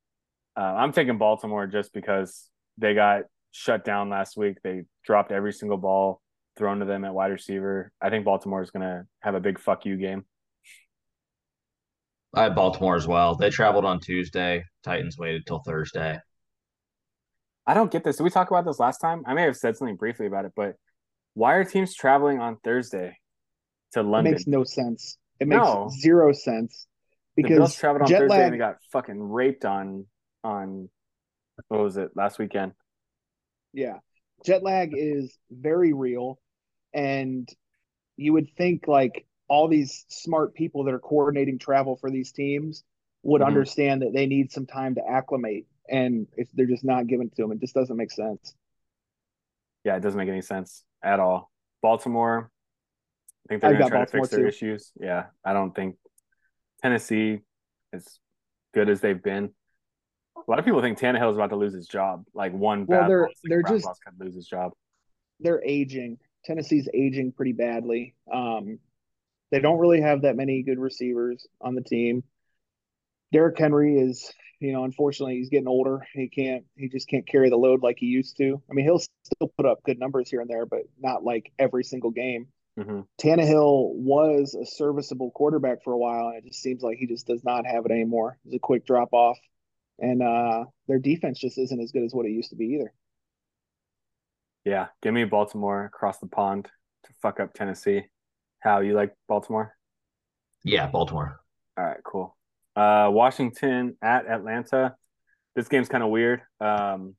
Uh, 0.56 0.62
I'm 0.62 0.92
taking 0.92 1.18
Baltimore 1.18 1.66
just 1.66 1.92
because 1.92 2.48
they 2.76 2.94
got 2.94 3.22
shut 3.52 3.84
down 3.84 4.10
last 4.10 4.36
week. 4.36 4.58
They 4.62 4.82
dropped 5.04 5.32
every 5.32 5.52
single 5.52 5.78
ball 5.78 6.20
thrown 6.60 6.78
to 6.80 6.84
them 6.84 7.06
at 7.06 7.14
wide 7.14 7.32
receiver. 7.32 7.90
I 8.02 8.10
think 8.10 8.26
Baltimore 8.26 8.62
is 8.62 8.70
going 8.70 8.82
to 8.82 9.04
have 9.20 9.34
a 9.34 9.40
big 9.40 9.58
fuck 9.58 9.86
you 9.86 9.96
game. 9.96 10.26
I 12.34 12.42
had 12.44 12.54
Baltimore 12.54 12.94
as 12.96 13.06
well. 13.08 13.34
They 13.34 13.48
traveled 13.48 13.86
on 13.86 13.98
Tuesday. 13.98 14.64
Titans 14.84 15.16
waited 15.18 15.46
till 15.46 15.60
Thursday. 15.66 16.18
I 17.66 17.72
don't 17.74 17.90
get 17.90 18.04
this. 18.04 18.18
Did 18.18 18.24
we 18.24 18.30
talk 18.30 18.50
about 18.50 18.66
this 18.66 18.78
last 18.78 18.98
time? 18.98 19.22
I 19.26 19.32
may 19.32 19.42
have 19.42 19.56
said 19.56 19.76
something 19.76 19.96
briefly 19.96 20.26
about 20.26 20.44
it, 20.44 20.52
but 20.54 20.74
why 21.32 21.54
are 21.54 21.64
teams 21.64 21.94
traveling 21.94 22.38
on 22.40 22.58
Thursday 22.62 23.16
to 23.92 24.00
It 24.00 24.02
London? 24.04 24.34
makes 24.34 24.46
no 24.46 24.62
sense. 24.62 25.16
It 25.40 25.48
makes 25.48 25.62
No. 25.66 25.90
zero 25.98 26.32
sense 26.32 26.86
the 27.36 27.42
Bills 27.42 27.70
because 27.70 27.74
traveled 27.76 28.02
on 28.02 28.08
jet 28.08 28.18
Thursday 28.20 28.44
and 28.44 28.52
they 28.54 28.58
got 28.58 28.76
fucking 28.92 29.18
raped 29.18 29.64
on 29.64 30.06
on 30.44 30.90
what 31.68 31.80
was 31.80 31.96
it 31.96 32.10
last 32.14 32.38
weekend? 32.38 32.72
Yeah, 33.72 33.98
jet 34.44 34.62
lag 34.62 34.92
is 34.94 35.36
very 35.50 35.92
real, 35.92 36.38
and 36.92 37.48
you 38.16 38.32
would 38.32 38.50
think 38.56 38.86
like 38.88 39.26
all 39.48 39.68
these 39.68 40.04
smart 40.08 40.54
people 40.54 40.84
that 40.84 40.94
are 40.94 40.98
coordinating 41.00 41.58
travel 41.58 41.96
for 41.96 42.10
these 42.10 42.32
teams 42.32 42.84
would 43.22 43.42
Mhm. 43.42 43.46
understand 43.46 44.02
that 44.02 44.12
they 44.12 44.26
need 44.26 44.50
some 44.52 44.66
time 44.66 44.94
to 44.94 45.06
acclimate, 45.08 45.66
and 45.88 46.26
if 46.36 46.50
they're 46.52 46.66
just 46.66 46.84
not 46.84 47.06
giving 47.06 47.26
it 47.26 47.34
to 47.36 47.42
them, 47.42 47.52
it 47.52 47.58
just 47.60 47.74
doesn't 47.74 47.96
make 47.96 48.10
sense. 48.10 48.54
Yeah, 49.84 49.96
it 49.96 50.00
doesn't 50.00 50.18
make 50.18 50.28
any 50.28 50.42
sense 50.42 50.84
at 51.02 51.20
all. 51.20 51.50
Baltimore, 51.82 52.50
I 53.46 53.48
think 53.48 53.62
they're 53.62 53.72
going 53.72 53.84
to 53.84 53.88
try 53.90 54.04
to 54.04 54.10
fix 54.10 54.28
their 54.28 54.40
too. 54.40 54.46
issues. 54.48 54.92
Yeah, 55.00 55.26
I 55.44 55.52
don't 55.52 55.74
think 55.74 55.96
Tennessee, 56.82 57.40
as 57.92 58.20
good 58.72 58.88
as 58.88 59.00
they've 59.00 59.22
been, 59.22 59.54
a 60.36 60.42
lot 60.50 60.58
of 60.58 60.64
people 60.64 60.80
think 60.80 60.98
Tannehill 60.98 61.30
is 61.30 61.36
about 61.36 61.50
to 61.50 61.56
lose 61.56 61.74
his 61.74 61.86
job. 61.88 62.24
Like 62.34 62.52
one 62.52 62.86
Well, 62.86 63.02
bad 63.02 63.10
they're- 63.10 63.22
loss, 63.22 63.28
like 63.44 63.50
they're 63.50 63.62
just- 63.62 64.04
could 64.04 64.20
lose 64.20 64.34
his 64.34 64.46
job. 64.46 64.72
They're 65.40 65.62
aging. 65.64 66.18
Tennessee's 66.44 66.88
aging 66.92 67.32
pretty 67.32 67.52
badly. 67.52 68.14
Um, 68.32 68.78
they 69.50 69.60
don't 69.60 69.78
really 69.78 70.00
have 70.00 70.22
that 70.22 70.36
many 70.36 70.62
good 70.62 70.78
receivers 70.78 71.46
on 71.60 71.74
the 71.74 71.82
team. 71.82 72.24
Derrick 73.32 73.58
Henry 73.58 73.98
is, 73.98 74.32
you 74.58 74.72
know, 74.72 74.84
unfortunately, 74.84 75.36
he's 75.36 75.50
getting 75.50 75.68
older. 75.68 76.06
He 76.14 76.28
can't, 76.28 76.64
he 76.76 76.88
just 76.88 77.08
can't 77.08 77.26
carry 77.26 77.48
the 77.50 77.56
load 77.56 77.82
like 77.82 77.96
he 77.98 78.06
used 78.06 78.36
to. 78.38 78.60
I 78.68 78.74
mean, 78.74 78.84
he'll 78.84 78.98
still 78.98 79.52
put 79.56 79.66
up 79.66 79.82
good 79.84 79.98
numbers 79.98 80.30
here 80.30 80.40
and 80.40 80.50
there, 80.50 80.66
but 80.66 80.82
not 80.98 81.24
like 81.24 81.52
every 81.58 81.84
single 81.84 82.10
game. 82.10 82.48
hmm 82.76 83.00
Tannehill 83.20 83.94
was 83.94 84.54
a 84.54 84.64
serviceable 84.66 85.30
quarterback 85.32 85.82
for 85.84 85.92
a 85.92 85.98
while, 85.98 86.28
and 86.28 86.38
it 86.38 86.48
just 86.48 86.62
seems 86.62 86.82
like 86.82 86.98
he 86.98 87.06
just 87.06 87.26
does 87.26 87.44
not 87.44 87.66
have 87.66 87.84
it 87.86 87.92
anymore. 87.92 88.38
It's 88.46 88.54
a 88.54 88.58
quick 88.58 88.86
drop 88.86 89.12
off, 89.12 89.38
and 89.98 90.22
uh, 90.22 90.64
their 90.88 90.98
defense 90.98 91.38
just 91.38 91.58
isn't 91.58 91.80
as 91.80 91.92
good 91.92 92.04
as 92.04 92.14
what 92.14 92.26
it 92.26 92.30
used 92.32 92.50
to 92.50 92.56
be 92.56 92.66
either. 92.76 92.92
Yeah, 94.64 94.88
give 95.02 95.14
me 95.14 95.24
Baltimore 95.24 95.84
across 95.84 96.18
the 96.18 96.26
pond 96.26 96.66
to 97.04 97.10
fuck 97.22 97.40
up 97.40 97.54
Tennessee. 97.54 98.04
How 98.60 98.80
you 98.80 98.94
like 98.94 99.14
Baltimore? 99.28 99.74
Yeah, 100.64 100.86
Baltimore. 100.86 101.40
All 101.78 101.84
right, 101.84 102.00
cool. 102.04 102.36
Uh, 102.76 103.08
Washington 103.10 103.96
at 104.02 104.26
Atlanta. 104.26 104.94
This 105.56 105.68
game's 105.68 105.88
kind 105.88 106.04
of 106.04 106.10
weird. 106.10 106.42
Um, 106.60 107.14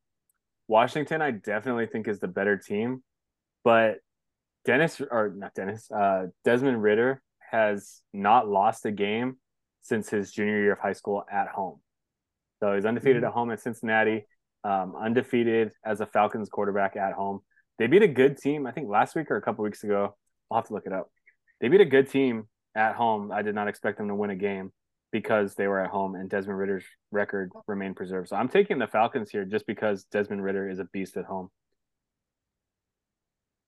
Washington, 0.67 1.21
I 1.21 1.31
definitely 1.31 1.87
think 1.87 2.07
is 2.07 2.19
the 2.19 2.27
better 2.27 2.57
team, 2.57 3.03
but 3.63 3.97
Dennis 4.63 5.01
or 5.01 5.33
not 5.35 5.53
Dennis, 5.55 5.89
uh, 5.91 6.27
Desmond 6.45 6.81
Ridder 6.81 7.21
has 7.51 8.01
not 8.13 8.47
lost 8.47 8.85
a 8.85 8.91
game 8.91 9.37
since 9.81 10.09
his 10.09 10.31
junior 10.31 10.61
year 10.61 10.73
of 10.73 10.79
high 10.79 10.93
school 10.93 11.25
at 11.29 11.47
home. 11.47 11.79
So 12.59 12.75
he's 12.75 12.85
undefeated 12.85 13.23
Mhm. 13.23 13.27
at 13.27 13.33
home 13.33 13.51
at 13.51 13.59
Cincinnati, 13.59 14.27
um, 14.63 14.95
undefeated 14.95 15.71
as 15.85 16.01
a 16.01 16.05
Falcons 16.05 16.49
quarterback 16.49 16.95
at 16.95 17.13
home. 17.13 17.41
They 17.79 17.87
beat 17.87 18.03
a 18.03 18.07
good 18.07 18.37
team, 18.37 18.67
I 18.67 18.71
think 18.71 18.89
last 18.89 19.15
week 19.15 19.31
or 19.31 19.37
a 19.37 19.41
couple 19.41 19.63
weeks 19.63 19.83
ago. 19.83 20.15
I'll 20.49 20.57
have 20.59 20.67
to 20.67 20.73
look 20.73 20.85
it 20.85 20.93
up. 20.93 21.09
They 21.59 21.67
beat 21.67 21.81
a 21.81 21.85
good 21.85 22.09
team 22.09 22.47
at 22.75 22.95
home. 22.95 23.31
I 23.31 23.41
did 23.41 23.55
not 23.55 23.67
expect 23.67 23.97
them 23.97 24.07
to 24.07 24.15
win 24.15 24.29
a 24.29 24.35
game 24.35 24.71
because 25.11 25.55
they 25.55 25.67
were 25.67 25.79
at 25.79 25.89
home 25.89 26.15
and 26.15 26.29
Desmond 26.29 26.57
Ridder's 26.57 26.85
record 27.11 27.51
remained 27.67 27.95
preserved. 27.95 28.29
So 28.29 28.35
I'm 28.35 28.49
taking 28.49 28.79
the 28.79 28.87
Falcons 28.87 29.29
here 29.29 29.45
just 29.45 29.67
because 29.67 30.05
Desmond 30.05 30.43
Ridder 30.43 30.69
is 30.69 30.79
a 30.79 30.85
beast 30.85 31.17
at 31.17 31.25
home. 31.25 31.49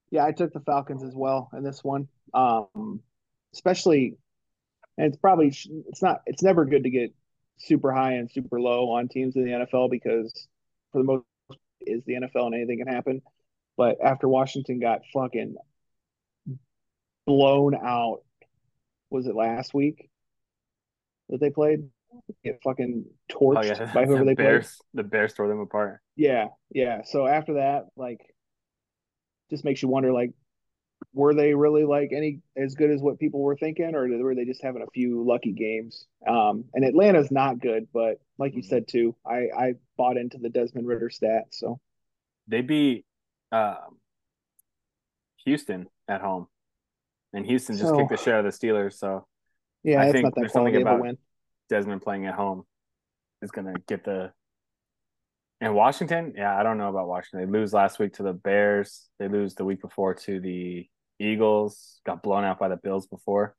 Yeah, 0.10 0.26
I 0.26 0.32
took 0.32 0.54
the 0.54 0.60
Falcons 0.62 1.04
as 1.04 1.14
well 1.16 1.50
in 1.58 1.64
this 1.64 1.84
one. 1.84 2.08
Um, 2.34 3.02
especially, 3.54 4.16
and 4.98 5.08
it's 5.08 5.18
probably 5.18 5.48
it's 5.48 6.02
not 6.02 6.22
it's 6.26 6.44
never 6.44 6.66
good 6.66 6.84
to 6.84 6.90
get 6.90 7.14
super 7.58 7.92
high 7.92 8.14
and 8.14 8.30
super 8.30 8.60
low 8.60 8.92
on 8.92 9.08
teams 9.08 9.36
in 9.36 9.44
the 9.44 9.52
NFL 9.52 9.90
because 9.90 10.48
for 10.94 11.00
the 11.00 11.04
most 11.04 11.26
is 11.82 12.02
the 12.06 12.14
NFL 12.14 12.46
and 12.46 12.56
anything 12.56 12.78
can 12.78 12.88
happen. 12.88 13.22
But 13.76 13.98
after 14.02 14.30
Washington 14.30 14.80
got 14.80 15.02
fucking 15.14 15.56
blown 17.26 17.76
out, 17.76 18.20
was 19.10 19.28
it 19.28 19.36
last 19.36 19.74
week 19.74 20.10
that 21.30 21.42
they 21.42 21.50
played? 21.50 21.90
Get 22.44 22.60
fucking 22.64 23.06
torched 23.32 23.58
Oh 23.58 23.64
yeah, 23.64 23.92
by 23.92 24.06
whoever 24.06 24.24
the 24.24 24.36
they 24.36 24.36
played. 24.36 24.66
The 24.94 25.04
Bears 25.04 25.34
tore 25.34 25.48
them 25.48 25.60
apart. 25.60 26.00
Yeah, 26.16 26.50
yeah. 26.70 27.02
So 27.04 27.26
after 27.26 27.56
that, 27.56 27.88
like, 27.98 28.22
just 29.50 29.66
makes 29.66 29.82
you 29.82 29.90
wonder, 29.90 30.14
like, 30.14 30.32
were 31.14 31.34
they 31.34 31.54
really 31.54 31.86
like 31.86 32.12
any 32.12 32.40
as 32.58 32.74
good 32.76 32.90
as 32.90 33.02
what 33.02 33.20
people 33.20 33.42
were 33.42 33.56
thinking, 33.56 33.94
or 33.96 34.08
were 34.24 34.36
they 34.36 34.46
just 34.46 34.64
having 34.64 34.82
a 34.82 34.88
few 34.94 35.24
lucky 35.24 35.52
games? 35.52 36.06
Um, 36.28 36.66
and 36.74 36.84
Atlanta's 36.84 37.32
not 37.32 37.60
good, 37.60 37.88
but 37.94 38.20
like 38.38 38.56
you 38.56 38.64
said 38.64 38.88
too, 38.88 39.16
I 39.26 39.48
I 39.56 39.74
bought 39.98 40.18
into 40.18 40.38
the 40.40 40.50
Desmond 40.50 40.88
Ridder 40.88 41.10
stat. 41.10 41.46
So 41.52 41.80
They 42.48 42.62
beat 42.62 43.06
um, 43.52 44.00
Houston 45.46 45.88
at 46.08 46.22
home, 46.22 46.48
and 47.34 47.46
Houston 47.46 47.78
just 47.78 47.90
So- 47.90 47.98
kicked 47.98 48.10
the 48.10 48.18
shit 48.18 48.34
out 48.34 48.46
of 48.46 48.52
the 48.60 48.68
Steelers. 48.68 48.94
So 48.94 49.28
yeah, 49.84 50.02
I 50.02 50.12
think 50.12 50.34
there's 50.36 50.52
something 50.52 50.74
quality 50.74 50.82
of 50.82 50.88
a 50.88 50.90
about- 50.92 51.02
win. 51.02 51.18
Desmond 51.70 52.02
playing 52.02 52.26
at 52.28 52.36
home 52.36 52.66
is 53.42 53.52
gonna 53.52 53.74
get 53.88 54.04
the. 54.04 54.34
And 55.62 55.76
Washington, 55.76 56.34
yeah, 56.36 56.60
I 56.60 56.64
don't 56.64 56.78
know 56.78 56.90
about 56.90 57.08
Washington. 57.08 57.50
They 57.52 57.58
lose 57.60 57.72
last 57.72 57.98
week 57.98 58.14
to 58.16 58.24
the 58.24 58.34
Bears. 58.34 59.10
They 59.18 59.30
lose 59.30 59.56
the 59.56 59.64
week 59.64 59.80
before 59.80 60.14
to 60.16 60.40
the 60.42 60.90
Eagles. 61.24 62.00
Got 62.06 62.22
blown 62.24 62.44
out 62.44 62.60
by 62.60 62.68
the 62.70 62.78
Bills 62.78 63.08
before. 63.08 63.56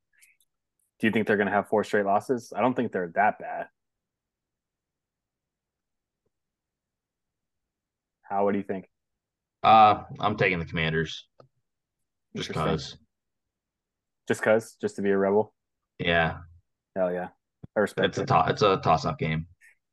Do 1.01 1.07
you 1.07 1.13
think 1.13 1.27
they're 1.27 1.37
gonna 1.37 1.51
have 1.51 1.69
four 1.69 1.85
straight 1.85 2.05
losses? 2.07 2.53
I 2.57 2.61
don't 2.61 2.75
think 2.75 2.93
they're 2.93 3.13
that 3.15 3.39
bad. 3.39 3.67
How? 8.23 8.45
What 8.45 8.53
do 8.53 8.59
you 8.59 8.65
think? 8.65 8.89
Uh, 9.63 10.03
I'm 10.21 10.37
taking 10.37 10.59
the 10.59 10.65
Commanders 10.65 11.27
just 12.37 12.49
because. 12.49 12.97
Just 14.27 14.41
cause, 14.43 14.77
just 14.81 14.97
to 14.97 15.03
be 15.03 15.11
a 15.11 15.19
rebel. 15.19 15.53
Yeah, 15.99 16.39
Hell 16.97 17.13
yeah, 17.13 17.29
I 17.77 17.81
respect 17.81 18.09
it's 18.09 18.19
a 18.19 18.25
to- 18.27 18.45
it's 18.49 18.63
a 18.63 18.79
toss 18.79 19.05
up 19.05 19.19
game. 19.19 19.47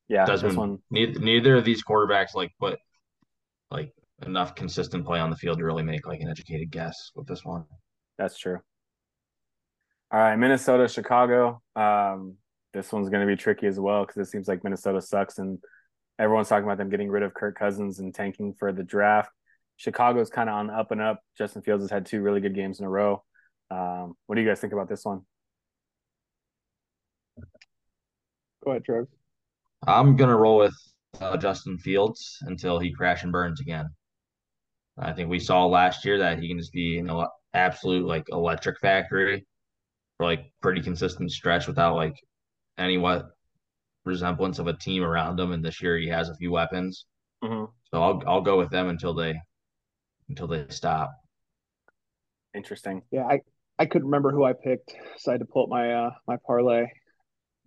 yeah, 0.08 0.26
Desmond, 0.26 0.52
this 0.52 0.58
one. 0.58 0.78
neither, 0.90 1.20
neither 1.20 1.56
of 1.58 1.66
these 1.66 1.84
quarterbacks 1.84 2.34
like 2.34 2.52
put 2.58 2.80
like 3.70 3.92
enough 4.26 4.56
consistent 4.56 5.06
play 5.06 5.20
on 5.20 5.30
the 5.30 5.36
field 5.36 5.58
to 5.58 5.66
really 5.66 5.84
make 5.84 6.08
like 6.08 6.22
an 6.22 6.30
educated 6.30 6.72
guess 6.72 7.12
with 7.16 7.28
this 7.28 7.44
one. 7.44 7.66
That's 8.18 8.38
true. 8.38 8.60
All 10.12 10.20
right, 10.20 10.36
Minnesota, 10.36 10.88
Chicago. 10.88 11.62
Um, 11.76 12.36
this 12.74 12.92
one's 12.92 13.10
going 13.10 13.26
to 13.26 13.28
be 13.28 13.36
tricky 13.36 13.68
as 13.68 13.80
well 13.80 14.06
because 14.06 14.28
it 14.28 14.30
seems 14.30 14.48
like 14.48 14.64
Minnesota 14.64 15.02
sucks, 15.02 15.38
and 15.38 15.58
everyone's 16.20 16.50
talking 16.50 16.66
about 16.66 16.78
them 16.78 16.90
getting 16.90 17.10
rid 17.10 17.24
of 17.24 17.34
Kirk 17.34 17.58
Cousins 17.58 18.00
and 18.00 18.14
tanking 18.14 18.54
for 18.54 18.72
the 18.72 18.84
draft. 18.84 19.32
Chicago's 19.78 20.30
kind 20.30 20.50
of 20.50 20.56
on 20.56 20.68
the 20.68 20.74
up 20.74 20.92
and 20.92 21.02
up. 21.02 21.22
Justin 21.38 21.62
Fields 21.62 21.84
has 21.84 21.90
had 21.90 22.06
two 22.06 22.22
really 22.22 22.42
good 22.42 22.54
games 22.54 22.80
in 22.80 22.86
a 22.86 22.90
row. 22.90 23.24
Um, 23.72 24.16
what 24.28 24.36
do 24.36 24.42
you 24.42 24.48
guys 24.48 24.60
think 24.60 24.74
about 24.74 24.90
this 24.90 25.06
one? 25.06 25.22
Go 28.64 28.72
ahead, 28.72 28.86
Trev. 28.86 29.08
I'm 29.88 30.16
gonna 30.16 30.38
roll 30.38 30.58
with 30.58 30.76
uh, 31.20 31.38
Justin 31.38 31.78
Fields 31.80 32.38
until 32.42 32.80
he 32.80 32.92
crash 32.92 33.24
and 33.24 33.32
burns 33.32 33.60
again. 33.60 33.90
I 34.98 35.14
think 35.14 35.30
we 35.30 35.40
saw 35.40 35.66
last 35.66 36.06
year 36.06 36.18
that 36.20 36.40
he 36.40 36.48
can 36.48 36.60
just 36.60 36.74
be 36.74 37.00
an 37.00 37.10
ele- 37.10 37.32
absolute 37.54 38.06
like 38.06 38.26
electric 38.32 38.80
factory 38.80 39.46
for 40.18 40.26
like 40.26 40.52
pretty 40.62 40.82
consistent 40.82 41.32
stretch 41.32 41.68
without 41.68 41.96
like 41.96 42.16
any 42.78 42.98
what 42.98 43.26
resemblance 44.06 44.60
of 44.60 44.68
a 44.68 44.74
team 44.78 45.04
around 45.04 45.40
him. 45.40 45.52
And 45.52 45.64
this 45.64 45.82
year 45.82 45.98
he 45.98 46.08
has 46.10 46.30
a 46.30 46.36
few 46.36 46.52
weapons, 46.52 47.06
Mm-hmm. 47.44 47.66
so 47.92 48.02
I'll 48.04 48.22
I'll 48.28 48.42
go 48.42 48.58
with 48.58 48.70
them 48.70 48.90
until 48.90 49.14
they 49.16 49.36
until 50.30 50.48
they 50.48 50.66
stop. 50.70 51.12
Interesting. 52.54 53.02
Yeah, 53.12 53.26
I 53.26 53.42
I 53.80 53.86
couldn't 53.86 54.08
remember 54.08 54.32
who 54.32 54.44
I 54.44 54.54
picked, 54.54 54.94
so 55.18 55.32
I 55.32 55.34
had 55.34 55.40
to 55.42 55.46
pull 55.48 55.64
up 55.64 55.70
my 55.70 55.94
uh 55.94 56.12
my 56.28 56.38
parlay 56.46 56.86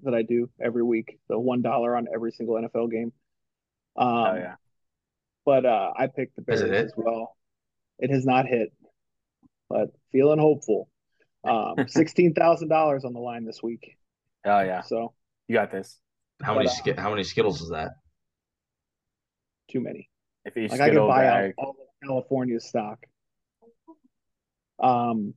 that 0.03 0.15
I 0.15 0.23
do 0.23 0.51
every 0.63 0.83
week, 0.83 1.19
the 1.29 1.39
one 1.39 1.63
dollar 1.63 1.97
on 1.97 2.07
every 2.15 2.31
single 2.33 2.57
NFL 2.57 2.91
game. 2.91 3.13
Um, 3.97 4.09
oh 4.09 4.35
yeah, 4.37 4.55
but 5.45 5.65
uh, 5.67 5.93
I 5.97 6.07
picked 6.07 6.37
the 6.37 6.43
Bears 6.43 6.61
it 6.63 6.73
as 6.73 6.93
well. 6.97 7.37
It 7.99 8.11
has 8.11 8.25
not 8.25 8.47
hit, 8.47 8.73
but 9.69 9.89
feeling 10.13 10.39
hopeful. 10.39 10.89
Um, 11.45 11.75
sixteen 11.89 12.35
thousand 12.35 12.69
dollars 12.69 13.05
on 13.05 13.13
the 13.13 13.21
line 13.21 13.45
this 13.45 13.63
week. 13.63 13.97
oh 14.45 14.61
yeah. 14.61 14.83
So 14.83 15.13
You 15.49 15.55
got 15.57 15.71
this. 15.71 15.99
How 16.43 16.55
But, 16.55 16.65
many 16.67 16.93
uh, 16.93 17.01
how 17.01 17.11
many 17.11 17.25
Skittles 17.25 17.61
is 17.61 17.71
that? 17.71 17.93
too 19.71 19.81
many. 19.81 20.09
If 20.45 20.57
each 20.57 20.71
Like 20.71 20.81
I 20.81 20.85
could 20.87 20.93
Skittle 20.95 21.09
buy 21.09 21.27
out 21.27 21.53
all 21.57 21.71
of 21.71 21.77
California's 22.07 22.67
stock. 22.69 22.99
Um, 24.83 25.35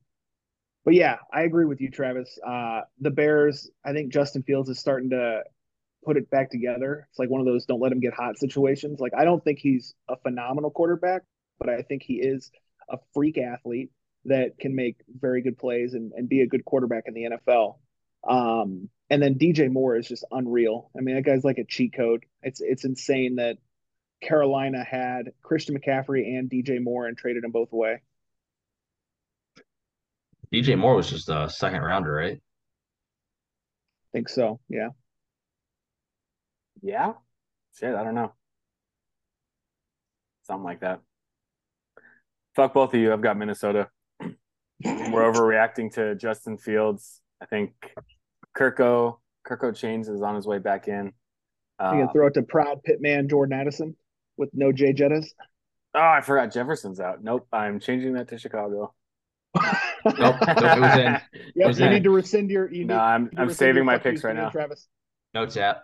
but 0.84 0.94
yeah, 0.94 1.18
I 1.34 1.44
agree 1.44 1.66
with 1.66 1.82
you, 1.82 1.90
Travis. 1.92 2.38
Uh, 2.46 2.82
the 3.00 3.12
Bears, 3.12 3.70
I 3.86 3.94
think 3.94 4.12
Justin 4.12 4.44
Fields 4.44 4.70
is 4.70 4.80
starting 4.80 5.12
to 5.12 5.44
put 6.04 6.18
it 6.18 6.30
back 6.30 6.52
together. 6.52 7.08
It's 7.10 7.20
like 7.20 7.30
one 7.30 7.42
of 7.42 7.48
those 7.48 7.66
don't 7.66 7.82
let 7.82 7.92
him 7.92 8.00
get 8.00 8.14
hot 8.14 8.38
situations. 8.38 9.00
Like 9.00 9.14
I 9.18 9.26
don't 9.26 9.44
think 9.44 9.60
he's 9.60 9.94
a 10.10 10.18
phenomenal 10.18 10.72
quarterback, 10.72 11.24
but 11.60 11.70
I 11.70 11.82
think 11.82 12.04
he 12.04 12.16
is 12.16 12.52
a 12.90 12.98
freak 13.14 13.38
athlete 13.38 13.92
that 14.26 14.58
can 14.60 14.76
make 14.76 14.98
very 15.08 15.42
good 15.42 15.58
plays 15.58 15.94
and, 15.94 16.12
and 16.14 16.30
be 16.30 16.42
a 16.42 16.48
good 16.48 16.66
quarterback 16.66 17.04
in 17.08 17.14
the 17.14 17.30
NFL. 17.32 17.78
Um, 18.28 18.90
and 19.10 19.22
then 19.22 19.36
DJ 19.36 19.72
Moore 19.72 19.96
is 19.96 20.08
just 20.08 20.26
unreal. 20.32 20.92
I 20.98 21.02
mean, 21.02 21.16
that 21.16 21.24
guy's 21.24 21.44
like 21.44 21.58
a 21.58 21.64
cheat 21.64 21.94
code. 21.94 22.26
It's 22.42 22.62
it's 22.62 22.84
insane 22.84 23.36
that 23.38 23.58
Carolina 24.22 24.84
had 24.84 25.32
Christian 25.42 25.78
McCaffrey 25.78 26.38
and 26.38 26.50
DJ 26.50 26.82
Moore 26.82 27.08
and 27.08 27.18
traded 27.18 27.44
them 27.44 27.52
both 27.52 27.72
away. 27.72 28.02
DJ 30.54 30.78
Moore 30.78 30.96
was 30.96 31.10
just 31.10 31.30
a 31.30 31.50
second 31.50 31.82
rounder, 31.82 32.12
right? 32.12 32.38
I 32.38 34.10
think 34.14 34.30
so. 34.30 34.60
Yeah. 34.70 34.90
Yeah. 36.82 37.14
Shit, 37.78 37.94
I 37.96 38.04
don't 38.04 38.16
know. 38.16 38.34
Something 40.44 40.64
like 40.64 40.80
that. 40.82 41.02
Fuck 42.56 42.74
both 42.74 42.94
of 42.94 43.00
you. 43.00 43.14
I've 43.14 43.22
got 43.22 43.38
Minnesota. 43.38 43.90
We're 44.22 45.32
overreacting 45.32 45.94
to 45.94 46.16
Justin 46.16 46.58
Fields. 46.58 47.22
I 47.42 47.46
think 47.46 47.74
Kirko 48.58 49.18
Kirko 49.48 49.76
Chains 49.76 50.08
is 50.10 50.22
on 50.22 50.36
his 50.36 50.48
way 50.48 50.58
back 50.60 50.88
in. 50.88 51.14
Uh, 51.80 51.92
you 51.94 52.00
gonna 52.00 52.12
throw 52.12 52.28
it 52.28 52.34
to 52.34 52.42
proud 52.42 52.82
pitman 52.84 53.30
Jordan 53.30 53.60
Addison 53.60 53.96
with 54.38 54.50
no 54.54 54.72
Jay 54.72 54.94
Jettas? 54.94 55.28
Oh, 55.94 56.00
I 56.02 56.22
forgot 56.22 56.52
Jefferson's 56.52 57.00
out. 57.00 57.24
Nope, 57.24 57.48
I'm 57.54 57.80
changing 57.80 58.14
that 58.14 58.30
to 58.30 58.38
Chicago. 58.38 58.94
nope, 59.56 59.66
nope, 60.18 60.36
it 60.42 60.80
was 60.80 60.98
in. 60.98 61.22
Yep, 61.56 61.68
was 61.68 61.80
you 61.80 61.86
in. 61.86 61.94
need 61.94 62.04
to 62.04 62.12
rescind 62.12 62.50
your. 62.50 62.72
You 62.72 62.86
no, 62.86 63.00
I'm 63.00 63.30
I'm 63.38 63.52
saving 63.52 63.86
my 63.86 63.98
picks 63.98 64.24
right 64.24 64.36
now. 64.36 64.50
Travis. 64.50 64.88
No 65.34 65.46
chat. 65.46 65.82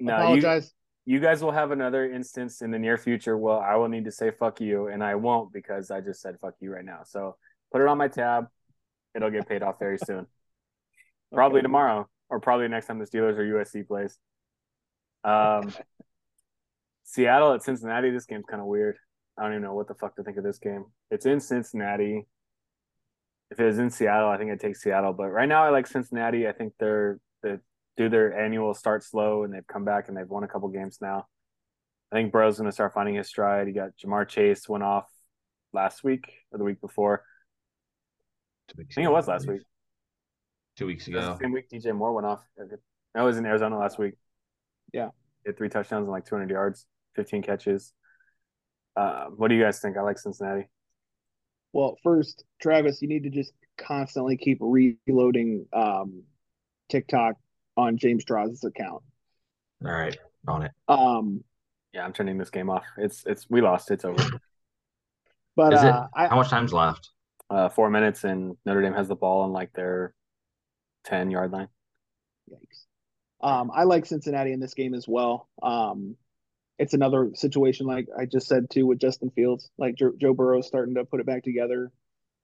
No, 0.00 0.14
apologize. 0.16 0.72
You, 1.04 1.14
you 1.14 1.20
guys 1.20 1.42
will 1.42 1.52
have 1.52 1.70
another 1.70 2.10
instance 2.10 2.62
in 2.62 2.70
the 2.70 2.78
near 2.78 2.96
future. 2.96 3.36
Well, 3.36 3.58
I 3.58 3.76
will 3.76 3.88
need 3.88 4.04
to 4.06 4.12
say 4.12 4.30
fuck 4.30 4.60
you, 4.60 4.88
and 4.88 5.02
I 5.02 5.14
won't 5.14 5.52
because 5.52 5.90
I 5.90 6.00
just 6.00 6.20
said 6.20 6.36
fuck 6.40 6.54
you 6.60 6.72
right 6.72 6.84
now. 6.84 7.00
So 7.04 7.36
put 7.72 7.80
it 7.80 7.88
on 7.88 7.98
my 7.98 8.08
tab. 8.08 8.46
It'll 9.14 9.30
get 9.30 9.48
paid 9.48 9.62
off 9.62 9.78
very 9.78 9.98
soon. 10.04 10.26
Probably 11.32 11.58
okay. 11.58 11.64
tomorrow, 11.64 12.08
or 12.28 12.40
probably 12.40 12.68
next 12.68 12.86
time 12.86 12.98
the 12.98 13.04
Steelers 13.04 13.36
or 13.36 13.44
USC 13.44 13.86
plays. 13.86 14.18
Um, 15.22 15.72
Seattle 17.04 17.52
at 17.52 17.62
Cincinnati. 17.62 18.10
This 18.10 18.26
game's 18.26 18.46
kind 18.48 18.60
of 18.60 18.66
weird. 18.66 18.96
I 19.38 19.42
don't 19.42 19.52
even 19.52 19.62
know 19.62 19.74
what 19.74 19.88
the 19.88 19.94
fuck 19.94 20.16
to 20.16 20.22
think 20.22 20.36
of 20.36 20.44
this 20.44 20.58
game. 20.58 20.84
It's 21.10 21.26
in 21.26 21.40
Cincinnati. 21.40 22.26
If 23.50 23.58
it 23.58 23.64
was 23.64 23.78
in 23.78 23.90
Seattle, 23.90 24.28
I 24.28 24.38
think 24.38 24.52
I'd 24.52 24.60
take 24.60 24.76
Seattle. 24.76 25.12
But 25.12 25.30
right 25.30 25.48
now, 25.48 25.64
I 25.64 25.70
like 25.70 25.86
Cincinnati. 25.86 26.46
I 26.46 26.52
think 26.52 26.74
they're 26.78 27.18
they 27.18 27.29
do 28.00 28.08
their 28.08 28.38
annual 28.38 28.72
start 28.72 29.04
slow, 29.04 29.44
and 29.44 29.52
they've 29.52 29.66
come 29.66 29.84
back 29.84 30.08
and 30.08 30.16
they've 30.16 30.28
won 30.28 30.42
a 30.42 30.48
couple 30.48 30.68
games 30.68 30.98
now. 31.02 31.26
I 32.10 32.16
think 32.16 32.32
Burrow's 32.32 32.56
going 32.56 32.68
to 32.68 32.72
start 32.72 32.94
finding 32.94 33.14
his 33.14 33.28
stride. 33.28 33.66
He 33.66 33.74
got 33.74 33.90
Ja'Marr 34.02 34.26
Chase 34.26 34.66
went 34.68 34.82
off 34.82 35.06
last 35.74 36.02
week 36.02 36.32
or 36.50 36.58
the 36.58 36.64
week 36.64 36.80
before. 36.80 37.22
I 38.70 38.82
think 38.94 39.06
it 39.06 39.12
was 39.12 39.28
last 39.28 39.46
week. 39.46 39.60
Two 40.76 40.86
weeks 40.86 41.08
ago. 41.08 41.36
same 41.40 41.52
week 41.52 41.68
DJ 41.68 41.94
Moore 41.94 42.14
went 42.14 42.26
off. 42.26 42.42
That 43.14 43.22
was 43.22 43.36
in 43.36 43.44
Arizona 43.44 43.78
last 43.78 43.98
week. 43.98 44.14
Yeah. 44.94 45.10
He 45.44 45.50
had 45.50 45.58
three 45.58 45.68
touchdowns 45.68 46.04
and 46.04 46.10
like 46.10 46.24
200 46.24 46.48
yards, 46.48 46.86
15 47.16 47.42
catches. 47.42 47.92
Uh, 48.96 49.26
what 49.26 49.48
do 49.48 49.56
you 49.56 49.62
guys 49.62 49.78
think? 49.78 49.98
I 49.98 50.02
like 50.02 50.18
Cincinnati. 50.18 50.68
Well, 51.72 51.98
first, 52.02 52.44
Travis, 52.62 53.02
you 53.02 53.08
need 53.08 53.24
to 53.24 53.30
just 53.30 53.52
constantly 53.76 54.38
keep 54.38 54.58
reloading 54.60 55.66
um, 55.72 56.22
TikTok 56.88 57.34
on 57.80 57.96
James 57.96 58.24
Draws' 58.24 58.64
account. 58.64 59.02
All 59.84 59.92
right, 59.92 60.16
on 60.46 60.62
it. 60.62 60.72
Um, 60.88 61.42
yeah, 61.92 62.04
I'm 62.04 62.12
turning 62.12 62.38
this 62.38 62.50
game 62.50 62.70
off. 62.70 62.84
It's 62.98 63.24
it's 63.26 63.46
we 63.48 63.60
lost. 63.60 63.90
It's 63.90 64.04
over. 64.04 64.22
But 65.56 65.74
Is 65.74 65.80
uh, 65.80 66.06
it, 66.16 66.28
how 66.28 66.36
much 66.36 66.48
time's 66.48 66.72
left? 66.72 67.10
Uh, 67.48 67.68
four 67.68 67.90
minutes, 67.90 68.24
and 68.24 68.56
Notre 68.64 68.82
Dame 68.82 68.94
has 68.94 69.08
the 69.08 69.16
ball 69.16 69.42
on 69.42 69.52
like 69.52 69.72
their 69.72 70.14
ten 71.04 71.30
yard 71.30 71.50
line. 71.50 71.68
Yikes. 72.50 72.86
Um, 73.42 73.70
I 73.74 73.84
like 73.84 74.06
Cincinnati 74.06 74.52
in 74.52 74.60
this 74.60 74.74
game 74.74 74.94
as 74.94 75.08
well. 75.08 75.48
Um, 75.62 76.16
it's 76.78 76.94
another 76.94 77.30
situation 77.34 77.86
like 77.86 78.06
I 78.18 78.26
just 78.26 78.46
said 78.46 78.70
too 78.70 78.86
with 78.86 79.00
Justin 79.00 79.30
Fields. 79.30 79.70
Like 79.76 79.96
Joe, 79.96 80.12
Joe 80.18 80.34
Burrow 80.34 80.60
starting 80.60 80.94
to 80.94 81.04
put 81.04 81.20
it 81.20 81.26
back 81.26 81.42
together, 81.42 81.90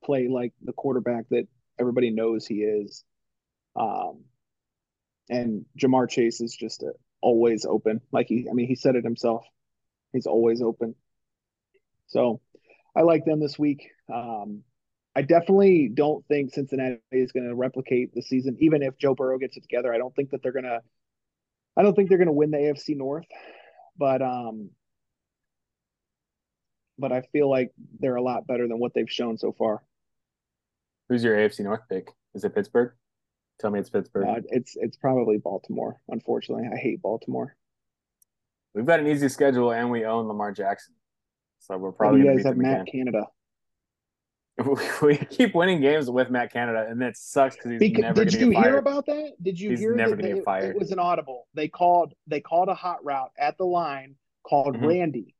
play 0.05 0.29
like 0.29 0.53
the 0.62 0.72
quarterback 0.72 1.27
that 1.31 1.46
everybody 1.79 2.11
knows 2.11 2.46
he 2.46 2.57
is. 2.57 3.05
Um, 3.77 4.25
and 5.28 5.64
Ja'Marr 5.78 6.08
Chase 6.08 6.40
is 6.40 6.54
just 6.54 6.82
a, 6.82 6.92
always 7.20 7.64
open. 7.64 8.00
Like 8.12 8.26
he, 8.28 8.46
I 8.50 8.52
mean, 8.52 8.68
he 8.68 8.74
said 8.74 8.96
it 8.96 9.04
himself. 9.04 9.44
He's 10.12 10.26
always 10.26 10.62
open. 10.62 10.94
So 12.08 12.40
I 12.94 13.02
like 13.02 13.24
them 13.24 13.40
this 13.40 13.58
week. 13.58 13.88
Um, 14.12 14.62
I 15.14 15.22
definitely 15.22 15.90
don't 15.92 16.24
think 16.26 16.52
Cincinnati 16.52 17.00
is 17.10 17.32
going 17.32 17.48
to 17.48 17.54
replicate 17.54 18.14
the 18.14 18.22
season, 18.22 18.56
even 18.60 18.82
if 18.82 18.98
Joe 18.98 19.14
Burrow 19.14 19.38
gets 19.38 19.56
it 19.56 19.62
together. 19.62 19.92
I 19.92 19.98
don't 19.98 20.14
think 20.14 20.30
that 20.30 20.42
they're 20.42 20.52
going 20.52 20.64
to. 20.64 20.80
I 21.78 21.82
don't 21.82 21.94
think 21.94 22.08
they're 22.08 22.18
going 22.18 22.26
to 22.26 22.32
win 22.32 22.50
the 22.50 22.58
AFC 22.58 22.96
North 22.96 23.26
but 23.98 24.22
um, 24.22 24.70
but 26.98 27.12
I 27.12 27.22
feel 27.32 27.50
like 27.50 27.72
they're 28.00 28.16
a 28.16 28.22
lot 28.22 28.46
better 28.46 28.68
than 28.68 28.78
what 28.78 28.92
they've 28.94 29.10
shown 29.10 29.38
so 29.38 29.52
far. 29.52 29.82
Who's 31.08 31.22
your 31.22 31.36
AFC 31.36 31.60
North 31.60 31.82
pick? 31.88 32.08
Is 32.34 32.44
it 32.44 32.54
Pittsburgh? 32.54 32.92
Tell 33.59 33.71
me 33.71 33.81
it's 33.81 33.90
Pittsburgh. 33.90 34.27
Uh, 34.27 34.40
it's 34.49 34.77
it's 34.77 34.97
probably 34.97 35.38
Baltimore. 35.38 36.01
Unfortunately, 36.09 36.69
I 36.73 36.77
hate 36.77 37.01
Baltimore. 37.01 37.57
We've 38.75 38.85
got 38.85 39.01
an 39.01 39.07
easy 39.07 39.29
schedule, 39.29 39.73
and 39.73 39.90
we 39.90 40.05
own 40.05 40.29
Lamar 40.29 40.53
Jackson, 40.53 40.95
so 41.61 41.79
we're 41.79 41.92
probably. 41.92 42.21
you 42.21 42.27
guys 42.27 42.45
have 42.45 42.57
Matt 42.57 42.83
again. 42.83 42.87
Canada. 42.87 43.27
we 45.03 45.16
keep 45.16 45.55
winning 45.55 45.81
games 45.81 46.11
with 46.11 46.31
Matt 46.31 46.53
Canada, 46.53 46.87
and 46.88 47.01
that 47.01 47.16
sucks 47.16 47.57
because 47.57 47.73
he's 47.73 47.81
because, 47.81 48.03
never 48.03 48.25
Did 48.25 48.35
you 48.35 48.51
hear 48.51 48.79
about 48.79 49.07
that? 49.07 49.33
Did 49.42 49.59
you 49.61 49.71
he's 49.71 49.81
hear 49.81 49.95
never 49.95 50.16
that 50.16 50.23
they, 50.23 50.35
get 50.35 50.45
fired. 50.45 50.77
It 50.77 50.79
was 50.79 50.92
an 50.92 50.99
audible. 50.99 51.47
They 51.55 51.69
called. 51.69 52.12
They 52.27 52.40
called 52.40 52.69
a 52.69 52.75
hot 52.75 53.05
route 53.05 53.33
at 53.38 53.57
the 53.59 53.64
line 53.64 54.16
called 54.47 54.75
mm-hmm. 54.75 54.87
Randy. 54.87 55.35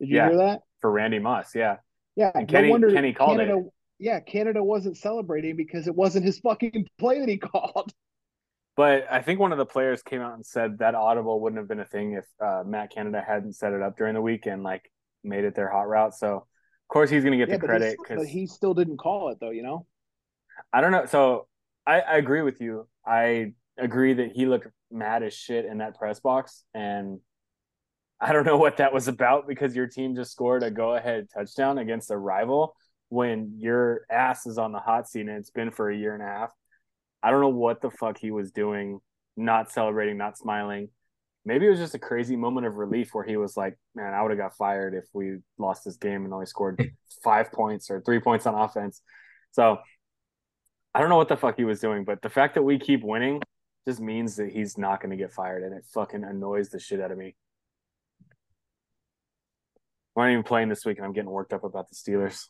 Did 0.00 0.08
you 0.08 0.16
yeah, 0.16 0.28
hear 0.28 0.38
that? 0.38 0.62
For 0.80 0.90
Randy 0.90 1.18
Moss, 1.18 1.54
yeah. 1.54 1.76
Yeah. 2.16 2.32
And 2.34 2.48
Kenny, 2.48 2.68
no 2.68 2.72
wonder 2.72 2.92
Kenny 2.92 3.12
called 3.12 3.38
Canada, 3.38 3.58
it. 3.58 3.72
Yeah, 4.00 4.18
Canada 4.18 4.64
wasn't 4.64 4.96
celebrating 4.96 5.56
because 5.56 5.86
it 5.86 5.94
wasn't 5.94 6.24
his 6.24 6.38
fucking 6.38 6.86
play 6.98 7.20
that 7.20 7.28
he 7.28 7.36
called. 7.36 7.92
But 8.74 9.06
I 9.10 9.20
think 9.20 9.38
one 9.38 9.52
of 9.52 9.58
the 9.58 9.66
players 9.66 10.02
came 10.02 10.22
out 10.22 10.34
and 10.34 10.44
said 10.44 10.78
that 10.78 10.94
audible 10.94 11.38
wouldn't 11.40 11.58
have 11.58 11.68
been 11.68 11.80
a 11.80 11.84
thing 11.84 12.14
if 12.14 12.24
uh, 12.42 12.62
Matt 12.64 12.92
Canada 12.94 13.22
hadn't 13.24 13.52
set 13.52 13.74
it 13.74 13.82
up 13.82 13.98
during 13.98 14.14
the 14.14 14.22
week 14.22 14.46
and 14.46 14.62
like 14.62 14.90
made 15.22 15.44
it 15.44 15.54
their 15.54 15.70
hot 15.70 15.86
route. 15.86 16.14
So 16.14 16.36
of 16.36 16.88
course, 16.88 17.10
he's 17.10 17.22
going 17.22 17.32
to 17.32 17.38
get 17.38 17.50
yeah, 17.50 17.58
the 17.58 17.66
credit 17.66 17.98
because 18.02 18.26
he 18.26 18.46
still 18.46 18.72
didn't 18.72 18.96
call 18.96 19.28
it, 19.28 19.38
though. 19.38 19.50
You 19.50 19.62
know, 19.62 19.86
I 20.72 20.80
don't 20.80 20.92
know. 20.92 21.04
So 21.04 21.46
I, 21.86 22.00
I 22.00 22.16
agree 22.16 22.40
with 22.40 22.60
you. 22.62 22.88
I 23.06 23.52
agree 23.76 24.14
that 24.14 24.32
he 24.32 24.46
looked 24.46 24.68
mad 24.90 25.22
as 25.22 25.34
shit 25.34 25.66
in 25.66 25.78
that 25.78 25.98
press 25.98 26.20
box, 26.20 26.64
and 26.72 27.20
I 28.18 28.32
don't 28.32 28.46
know 28.46 28.56
what 28.64 28.78
that 28.78 28.94
was 28.94 29.08
about 29.08 29.46
because 29.46 29.76
your 29.76 29.88
team 29.88 30.16
just 30.16 30.32
scored 30.32 30.62
a 30.62 30.70
go-ahead 30.70 31.28
touchdown 31.34 31.76
against 31.76 32.10
a 32.10 32.16
rival 32.16 32.74
when 33.10 33.56
your 33.58 34.06
ass 34.10 34.46
is 34.46 34.56
on 34.56 34.72
the 34.72 34.80
hot 34.80 35.08
seat 35.08 35.20
and 35.20 35.30
it's 35.30 35.50
been 35.50 35.70
for 35.70 35.90
a 35.90 35.96
year 35.96 36.14
and 36.14 36.22
a 36.22 36.26
half. 36.26 36.50
I 37.22 37.30
don't 37.30 37.42
know 37.42 37.48
what 37.48 37.82
the 37.82 37.90
fuck 37.90 38.16
he 38.16 38.30
was 38.30 38.50
doing, 38.50 39.00
not 39.36 39.70
celebrating, 39.70 40.16
not 40.16 40.38
smiling 40.38 40.88
maybe 41.44 41.66
it 41.66 41.70
was 41.70 41.78
just 41.78 41.94
a 41.94 41.98
crazy 41.98 42.36
moment 42.36 42.66
of 42.66 42.76
relief 42.76 43.14
where 43.14 43.24
he 43.24 43.36
was 43.36 43.56
like, 43.56 43.78
"Man, 43.94 44.14
I 44.14 44.22
would 44.22 44.30
have 44.30 44.38
got 44.38 44.56
fired 44.56 44.94
if 44.94 45.04
we 45.12 45.38
lost 45.58 45.84
this 45.84 45.96
game 45.96 46.24
and 46.24 46.32
only 46.32 46.46
scored 46.46 46.92
five 47.24 47.52
points 47.52 47.90
or 47.90 48.00
three 48.00 48.20
points 48.20 48.46
on 48.46 48.54
offense." 48.54 49.02
So 49.52 49.78
I 50.94 51.00
don't 51.00 51.08
know 51.08 51.16
what 51.16 51.28
the 51.28 51.36
fuck 51.36 51.56
he 51.56 51.64
was 51.64 51.80
doing, 51.80 52.04
but 52.04 52.22
the 52.22 52.30
fact 52.30 52.54
that 52.54 52.62
we 52.62 52.78
keep 52.78 53.02
winning 53.02 53.42
just 53.86 54.00
means 54.00 54.36
that 54.36 54.50
he's 54.50 54.76
not 54.76 55.00
going 55.00 55.10
to 55.10 55.16
get 55.16 55.32
fired, 55.32 55.62
and 55.62 55.74
it 55.74 55.84
fucking 55.94 56.24
annoys 56.24 56.70
the 56.70 56.78
shit 56.78 57.00
out 57.00 57.10
of 57.10 57.18
me. 57.18 57.34
We're 60.14 60.26
not 60.26 60.32
even 60.32 60.42
playing 60.42 60.68
this 60.68 60.84
week, 60.84 60.98
and 60.98 61.06
I'm 61.06 61.12
getting 61.12 61.30
worked 61.30 61.52
up 61.52 61.64
about 61.64 61.88
the 61.88 61.94
Steelers. 61.94 62.48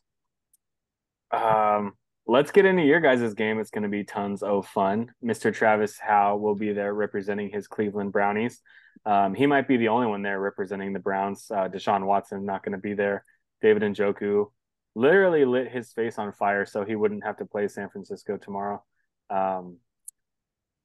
Um, 1.30 1.94
let's 2.26 2.50
get 2.50 2.64
into 2.64 2.82
your 2.82 3.00
guys' 3.00 3.34
game. 3.34 3.58
It's 3.58 3.70
going 3.70 3.82
to 3.82 3.88
be 3.88 4.04
tons 4.04 4.42
of 4.42 4.66
fun. 4.66 5.12
Mr. 5.24 5.54
Travis 5.54 5.98
Howe 5.98 6.36
will 6.36 6.54
be 6.54 6.72
there 6.72 6.94
representing 6.94 7.50
his 7.50 7.66
Cleveland 7.66 8.12
Brownies. 8.12 8.60
Um, 9.06 9.34
he 9.34 9.46
might 9.46 9.66
be 9.66 9.76
the 9.76 9.88
only 9.88 10.06
one 10.06 10.22
there 10.22 10.40
representing 10.40 10.92
the 10.92 10.98
Browns. 10.98 11.50
Uh, 11.50 11.68
Deshaun 11.68 12.04
Watson 12.04 12.44
not 12.44 12.62
going 12.62 12.72
to 12.72 12.78
be 12.78 12.94
there. 12.94 13.24
David 13.62 13.82
and 13.82 13.96
Njoku 13.96 14.46
literally 14.94 15.44
lit 15.44 15.70
his 15.70 15.92
face 15.92 16.18
on 16.18 16.32
fire 16.32 16.66
so 16.66 16.84
he 16.84 16.96
wouldn't 16.96 17.24
have 17.24 17.36
to 17.38 17.44
play 17.44 17.68
San 17.68 17.88
Francisco 17.88 18.36
tomorrow. 18.36 18.82
Um, 19.28 19.78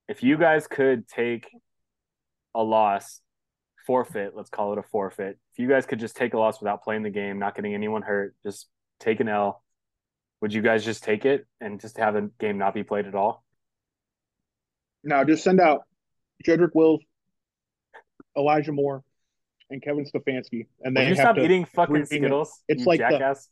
if 0.07 0.23
you 0.23 0.37
guys 0.37 0.67
could 0.67 1.07
take 1.07 1.49
a 2.53 2.61
loss, 2.61 3.21
forfeit, 3.87 4.33
let's 4.35 4.49
call 4.49 4.73
it 4.73 4.79
a 4.79 4.83
forfeit. 4.83 5.37
If 5.53 5.59
you 5.59 5.67
guys 5.67 5.85
could 5.85 5.99
just 5.99 6.15
take 6.15 6.33
a 6.33 6.39
loss 6.39 6.59
without 6.59 6.83
playing 6.83 7.03
the 7.03 7.09
game, 7.09 7.39
not 7.39 7.55
getting 7.55 7.73
anyone 7.73 8.01
hurt, 8.01 8.35
just 8.43 8.67
take 8.99 9.19
an 9.19 9.27
L 9.27 9.63
would 10.45 10.53
you 10.53 10.61
guys 10.61 10.85
just 10.85 11.03
take 11.03 11.25
it 11.25 11.47
and 11.59 11.79
just 11.81 11.97
have 11.97 12.13
the 12.13 12.29
game 12.39 12.59
not 12.59 12.75
be 12.75 12.83
played 12.83 13.07
at 13.07 13.15
all? 13.15 13.43
No, 15.03 15.23
just 15.25 15.43
send 15.43 15.59
out 15.59 15.85
Jedrick 16.45 16.75
Wills, 16.75 17.01
Elijah 18.37 18.71
Moore, 18.71 19.03
and 19.71 19.81
Kevin 19.81 20.05
Stefanski, 20.05 20.67
and 20.83 20.95
then 20.95 21.05
you 21.09 21.15
have 21.15 21.23
stop 21.23 21.35
to 21.37 21.43
eating 21.43 21.65
fucking 21.65 22.05
bring 22.05 22.25
it- 22.25 22.47
it's 22.67 22.85
like 22.85 22.99
the- 22.99 23.09
jackass. 23.09 23.49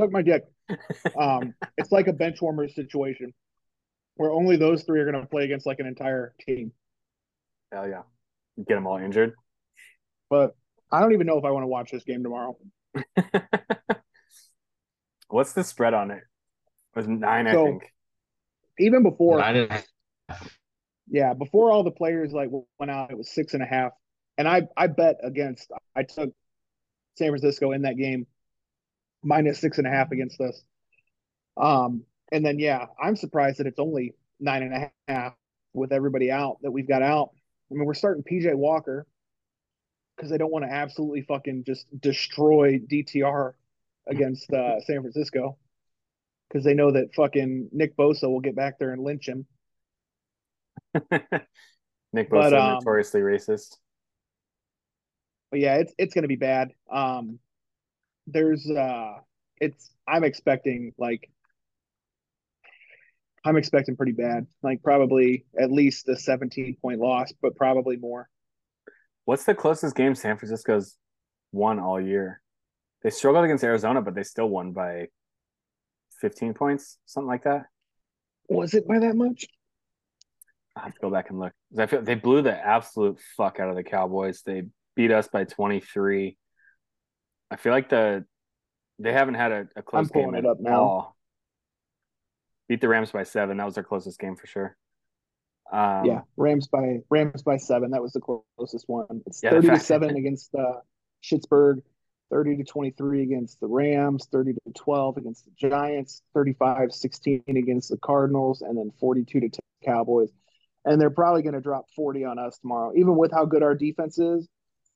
suck 0.00 0.10
my 0.10 0.22
dick. 0.22 0.42
Um, 1.16 1.54
it's 1.78 1.92
like 1.92 2.08
a 2.08 2.12
bench 2.12 2.42
warmer 2.42 2.66
situation 2.66 3.32
where 4.16 4.32
only 4.32 4.56
those 4.56 4.82
three 4.82 4.98
are 4.98 5.08
going 5.08 5.22
to 5.22 5.28
play 5.30 5.44
against 5.44 5.66
like 5.66 5.78
an 5.78 5.86
entire 5.86 6.34
team. 6.40 6.72
Hell 7.70 7.88
yeah. 7.88 8.02
Get 8.58 8.74
them 8.74 8.88
all 8.88 8.96
injured. 8.98 9.34
But 10.30 10.56
I 10.90 10.98
don't 11.00 11.12
even 11.12 11.28
know 11.28 11.38
if 11.38 11.44
I 11.44 11.52
want 11.52 11.62
to 11.62 11.68
watch 11.68 11.92
this 11.92 12.02
game 12.02 12.24
tomorrow. 12.24 12.56
What's 15.32 15.54
the 15.54 15.64
spread 15.64 15.94
on 15.94 16.10
it? 16.10 16.18
It 16.18 16.96
was 16.96 17.08
nine, 17.08 17.46
I 17.46 17.54
think. 17.54 17.92
Even 18.78 19.02
before, 19.02 19.38
Nine 19.38 19.56
and 19.56 19.70
a 19.70 19.84
half. 20.28 20.58
yeah, 21.08 21.32
before 21.34 21.70
all 21.70 21.82
the 21.84 21.90
players 21.90 22.32
like 22.32 22.50
went 22.78 22.90
out, 22.90 23.10
it 23.10 23.16
was 23.16 23.30
six 23.30 23.54
and 23.54 23.62
a 23.62 23.66
half, 23.66 23.92
and 24.36 24.46
I 24.46 24.62
I 24.76 24.88
bet 24.88 25.16
against. 25.22 25.70
I 25.96 26.02
took 26.02 26.34
San 27.16 27.28
Francisco 27.28 27.72
in 27.72 27.82
that 27.82 27.96
game 27.96 28.26
minus 29.22 29.58
six 29.58 29.78
and 29.78 29.86
a 29.86 29.90
half 29.90 30.10
against 30.10 30.40
us. 30.40 30.62
Um, 31.56 32.04
and 32.30 32.44
then 32.44 32.58
yeah, 32.58 32.86
I'm 33.02 33.16
surprised 33.16 33.58
that 33.58 33.66
it's 33.66 33.78
only 33.78 34.14
nine 34.40 34.62
and 34.62 34.74
a 34.74 34.90
half 35.08 35.34
with 35.72 35.92
everybody 35.92 36.30
out 36.30 36.58
that 36.62 36.70
we've 36.70 36.88
got 36.88 37.02
out. 37.02 37.30
I 37.70 37.74
mean, 37.74 37.86
we're 37.86 37.94
starting 37.94 38.22
PJ 38.22 38.54
Walker 38.54 39.06
because 40.16 40.30
they 40.30 40.38
don't 40.38 40.52
want 40.52 40.64
to 40.66 40.70
absolutely 40.70 41.22
fucking 41.22 41.64
just 41.64 41.86
destroy 41.98 42.78
DTR 42.78 43.52
against 44.08 44.52
uh, 44.52 44.80
San 44.80 45.00
Francisco 45.00 45.58
because 46.48 46.64
they 46.64 46.74
know 46.74 46.92
that 46.92 47.14
fucking 47.14 47.70
Nick 47.72 47.96
Bosa 47.96 48.24
will 48.30 48.40
get 48.40 48.56
back 48.56 48.78
there 48.78 48.92
and 48.92 49.02
lynch 49.02 49.28
him. 49.28 49.46
Nick 52.12 52.30
But, 52.30 52.52
Bosa, 52.52 52.58
um, 52.58 52.74
notoriously 52.74 53.20
racist. 53.20 53.76
but 55.50 55.60
yeah, 55.60 55.76
it's 55.76 55.92
it's 55.98 56.14
gonna 56.14 56.28
be 56.28 56.36
bad. 56.36 56.72
Um, 56.90 57.38
there's 58.26 58.68
uh, 58.70 59.14
it's 59.60 59.90
I'm 60.06 60.24
expecting 60.24 60.92
like 60.98 61.30
I'm 63.44 63.56
expecting 63.56 63.96
pretty 63.96 64.12
bad, 64.12 64.46
like 64.62 64.82
probably 64.82 65.44
at 65.58 65.70
least 65.72 66.08
a 66.08 66.16
17 66.16 66.76
point 66.80 67.00
loss, 67.00 67.32
but 67.42 67.56
probably 67.56 67.96
more. 67.96 68.28
What's 69.24 69.44
the 69.44 69.54
closest 69.54 69.96
game 69.96 70.14
San 70.14 70.36
Francisco's 70.36 70.96
won 71.52 71.78
all 71.78 72.00
year? 72.00 72.40
They 73.02 73.10
struggled 73.10 73.44
against 73.44 73.64
Arizona, 73.64 74.00
but 74.00 74.14
they 74.14 74.22
still 74.22 74.48
won 74.48 74.72
by 74.72 75.08
15 76.20 76.54
points, 76.54 76.98
something 77.04 77.28
like 77.28 77.44
that. 77.44 77.66
Was 78.48 78.74
it 78.74 78.86
by 78.86 78.98
that 79.00 79.16
much? 79.16 79.46
I 80.76 80.84
have 80.84 80.94
to 80.94 81.00
go 81.00 81.10
back 81.10 81.30
and 81.30 81.38
look. 81.38 81.52
I 81.78 81.86
feel 81.86 82.02
they 82.02 82.14
blew 82.14 82.42
the 82.42 82.54
absolute 82.54 83.18
fuck 83.36 83.60
out 83.60 83.68
of 83.68 83.76
the 83.76 83.82
Cowboys. 83.82 84.42
They 84.44 84.64
beat 84.96 85.10
us 85.10 85.28
by 85.28 85.44
23. 85.44 86.36
I 87.50 87.56
feel 87.56 87.72
like 87.72 87.88
the 87.88 88.24
they 88.98 89.12
haven't 89.12 89.34
had 89.34 89.52
a, 89.52 89.68
a 89.76 89.82
close 89.82 90.10
I'm 90.14 90.20
game 90.20 90.34
it 90.34 90.38
at 90.38 90.46
up 90.46 90.58
now. 90.60 90.80
all. 90.80 91.16
Beat 92.68 92.80
the 92.80 92.88
Rams 92.88 93.10
by 93.10 93.24
seven. 93.24 93.56
That 93.58 93.66
was 93.66 93.74
their 93.74 93.84
closest 93.84 94.18
game 94.18 94.36
for 94.36 94.46
sure. 94.46 94.76
Um, 95.70 96.04
yeah, 96.04 96.20
Rams 96.36 96.68
by 96.68 96.98
Rams 97.10 97.42
by 97.42 97.56
seven. 97.56 97.90
That 97.90 98.02
was 98.02 98.12
the 98.12 98.20
closest 98.20 98.88
one. 98.88 99.22
It's 99.26 99.42
Yeah, 99.42 99.50
30 99.50 99.68
to 99.68 99.80
seven 99.80 100.16
against 100.16 100.54
uh, 100.54 100.80
Schittsburg, 101.22 101.82
30 102.32 102.56
to 102.56 102.64
23 102.64 103.22
against 103.22 103.60
the 103.60 103.66
Rams, 103.66 104.26
30 104.32 104.54
to 104.54 104.72
12 104.74 105.18
against 105.18 105.44
the 105.44 105.68
Giants, 105.68 106.22
35-16 106.34 107.42
against 107.46 107.90
the 107.90 107.98
Cardinals, 107.98 108.62
and 108.62 108.76
then 108.76 108.90
42 108.98 109.40
to 109.40 109.48
10 109.48 109.60
Cowboys. 109.84 110.30
And 110.84 111.00
they're 111.00 111.10
probably 111.10 111.42
going 111.42 111.54
to 111.54 111.60
drop 111.60 111.84
40 111.94 112.24
on 112.24 112.38
us 112.38 112.58
tomorrow. 112.58 112.92
Even 112.96 113.16
with 113.16 113.32
how 113.32 113.44
good 113.44 113.62
our 113.62 113.74
defense 113.74 114.18
is, 114.18 114.48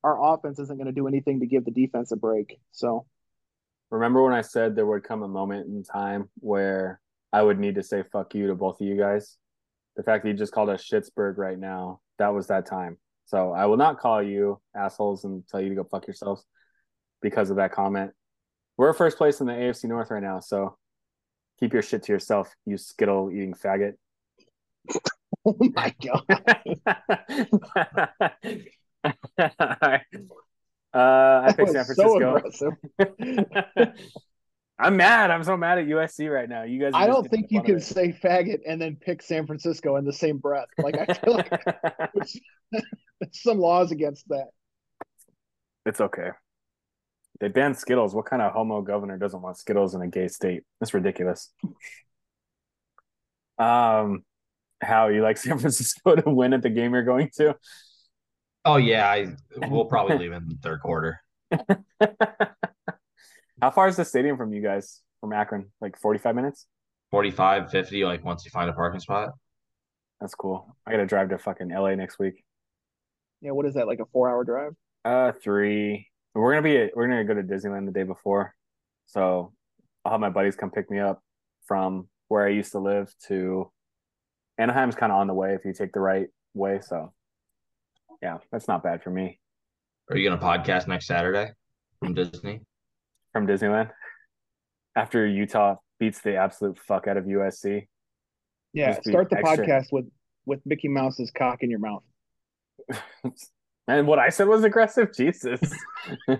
our 0.03 0.33
offense 0.33 0.57
isn't 0.57 0.77
going 0.77 0.87
to 0.87 0.91
do 0.91 1.07
anything 1.07 1.39
to 1.41 1.45
give 1.45 1.63
the 1.63 1.71
defense 1.71 2.11
a 2.11 2.15
break. 2.15 2.59
So 2.71 3.05
Remember 3.89 4.23
when 4.23 4.33
I 4.33 4.41
said 4.41 4.75
there 4.75 4.85
would 4.85 5.03
come 5.03 5.23
a 5.23 5.27
moment 5.27 5.67
in 5.67 5.83
time 5.83 6.29
where 6.39 6.99
I 7.31 7.41
would 7.41 7.59
need 7.59 7.75
to 7.75 7.83
say 7.83 8.03
fuck 8.03 8.35
you 8.35 8.47
to 8.47 8.55
both 8.55 8.81
of 8.81 8.87
you 8.87 8.97
guys? 8.97 9.37
The 9.95 10.03
fact 10.03 10.23
that 10.23 10.29
you 10.29 10.35
just 10.35 10.51
called 10.51 10.69
us 10.69 10.83
Schittsburg 10.83 11.37
right 11.37 11.57
now, 11.57 12.01
that 12.17 12.33
was 12.33 12.47
that 12.47 12.65
time. 12.65 12.97
So 13.25 13.53
I 13.53 13.65
will 13.65 13.77
not 13.77 13.99
call 13.99 14.21
you 14.21 14.59
assholes 14.75 15.23
and 15.23 15.47
tell 15.47 15.61
you 15.61 15.69
to 15.69 15.75
go 15.75 15.83
fuck 15.83 16.05
yourselves 16.05 16.45
because 17.21 17.49
of 17.49 17.57
that 17.57 17.71
comment. 17.71 18.11
We're 18.77 18.93
first 18.93 19.17
place 19.17 19.41
in 19.41 19.47
the 19.47 19.53
AFC 19.53 19.85
North 19.85 20.11
right 20.11 20.21
now, 20.21 20.39
so 20.39 20.77
keep 21.59 21.73
your 21.73 21.81
shit 21.81 22.03
to 22.03 22.11
yourself, 22.11 22.53
you 22.65 22.77
skittle 22.77 23.31
eating 23.31 23.53
faggot. 23.53 23.93
oh 25.45 25.55
my 25.75 25.95
god. 26.03 26.23
All 29.59 29.75
right. 29.81 30.01
Uh, 30.93 31.41
I 31.47 31.53
picked 31.55 31.71
San 31.71 31.85
Francisco. 31.85 32.35
impressive. 32.35 32.73
I'm 34.79 34.95
mad. 34.95 35.31
I'm 35.31 35.43
so 35.43 35.57
mad 35.57 35.79
at 35.79 35.85
USC 35.87 36.31
right 36.31 36.47
now. 36.47 36.63
You 36.63 36.79
guys. 36.79 36.91
I 36.93 37.07
don't 37.07 37.27
think 37.29 37.47
you 37.49 37.63
can 37.63 37.79
say 37.79 38.11
faggot 38.23 38.59
and 38.67 38.79
then 38.79 38.95
pick 38.95 39.23
San 39.23 39.47
Francisco 39.47 39.95
in 39.95 40.05
the 40.05 40.13
same 40.13 40.37
breath. 40.37 40.67
Like 40.77 40.95
I 40.97 41.13
feel 41.13 41.33
like 41.33 41.49
there's 42.71 42.91
some 43.31 43.57
laws 43.57 43.91
against 43.91 44.27
that. 44.29 44.49
it's 45.85 45.99
okay. 45.99 46.29
They 47.39 47.49
banned 47.49 47.77
Skittles. 47.77 48.15
What 48.15 48.25
kind 48.25 48.41
of 48.41 48.51
homo 48.53 48.81
governor 48.81 49.17
doesn't 49.17 49.41
want 49.41 49.57
Skittles 49.57 49.93
in 49.93 50.01
a 50.01 50.07
gay 50.07 50.27
state? 50.27 50.63
That's 50.79 50.93
ridiculous. 50.93 51.51
Um, 53.59 54.23
how 54.81 55.07
you 55.07 55.21
like 55.21 55.37
San 55.37 55.59
Francisco 55.59 56.15
to 56.15 56.29
win 56.29 56.53
at 56.53 56.61
the 56.61 56.69
game 56.69 56.93
you're 56.93 57.03
going 57.03 57.29
to? 57.37 57.55
Oh 58.65 58.77
yeah, 58.77 59.09
I 59.09 59.35
we'll 59.69 59.85
probably 59.85 60.17
leave 60.17 60.31
in 60.31 60.49
the 60.49 60.55
third 60.61 60.81
quarter. 60.81 61.21
How 63.61 63.71
far 63.71 63.87
is 63.87 63.95
the 63.95 64.05
stadium 64.05 64.37
from 64.37 64.53
you 64.53 64.61
guys 64.61 65.01
from 65.21 65.33
Akron? 65.33 65.71
Like 65.81 65.97
45 65.97 66.35
minutes? 66.35 66.67
45, 67.11 67.71
50, 67.71 68.05
like 68.05 68.23
once 68.25 68.45
you 68.45 68.51
find 68.51 68.69
a 68.69 68.73
parking 68.73 68.99
spot. 68.99 69.29
That's 70.19 70.35
cool. 70.35 70.75
I 70.85 70.91
got 70.91 70.97
to 70.97 71.05
drive 71.05 71.29
to 71.29 71.37
fucking 71.37 71.69
LA 71.69 71.95
next 71.95 72.19
week. 72.19 72.43
Yeah, 73.41 73.51
what 73.51 73.65
is 73.65 73.75
that? 73.75 73.87
Like 73.87 73.99
a 73.99 74.05
four 74.05 74.29
hour 74.29 74.43
drive? 74.43 74.73
Uh, 75.05 75.31
three. 75.31 76.06
We're 76.37 76.51
gonna 76.53 76.61
be 76.61 76.91
we're 76.95 77.07
gonna 77.07 77.23
go 77.25 77.33
to 77.33 77.41
Disneyland 77.43 77.85
the 77.87 77.91
day 77.91 78.03
before, 78.03 78.53
so 79.07 79.53
I'll 80.05 80.11
have 80.11 80.21
my 80.21 80.29
buddies 80.29 80.55
come 80.55 80.69
pick 80.69 80.89
me 80.91 80.99
up 80.99 81.21
from 81.65 82.07
where 82.27 82.45
I 82.45 82.49
used 82.49 82.71
to 82.73 82.79
live 82.79 83.11
to 83.27 83.71
Anaheim's 84.59 84.95
kind 84.95 85.11
of 85.11 85.17
on 85.17 85.27
the 85.27 85.33
way 85.33 85.53
if 85.55 85.65
you 85.65 85.73
take 85.73 85.93
the 85.93 85.99
right 85.99 86.27
way. 86.53 86.79
So, 86.81 87.11
yeah, 88.21 88.37
that's 88.51 88.67
not 88.67 88.83
bad 88.83 89.01
for 89.03 89.09
me 89.09 89.39
Are 90.11 90.17
you 90.17 90.29
gonna 90.29 90.41
podcast 90.41 90.87
next 90.87 91.07
Saturday 91.07 91.51
from 91.99 92.13
Disney? 92.13 92.61
from 93.33 93.47
Disneyland. 93.47 93.89
After 94.95 95.25
Utah 95.27 95.75
beats 95.99 96.21
the 96.21 96.35
absolute 96.37 96.77
fuck 96.79 97.07
out 97.07 97.17
of 97.17 97.25
USC, 97.25 97.87
Yeah, 98.73 98.99
start 99.01 99.29
the 99.31 99.37
extra. 99.39 99.65
podcast 99.65 99.91
with 99.91 100.05
with 100.45 100.59
Mickey 100.65 100.87
Mouse's 100.87 101.31
cock 101.31 101.63
in 101.63 101.69
your 101.71 101.79
mouth. 101.79 102.03
and 103.87 104.07
what 104.07 104.19
I 104.19 104.29
said 104.29 104.47
was 104.47 104.63
aggressive. 104.63 105.13
Jesus. 105.15 105.59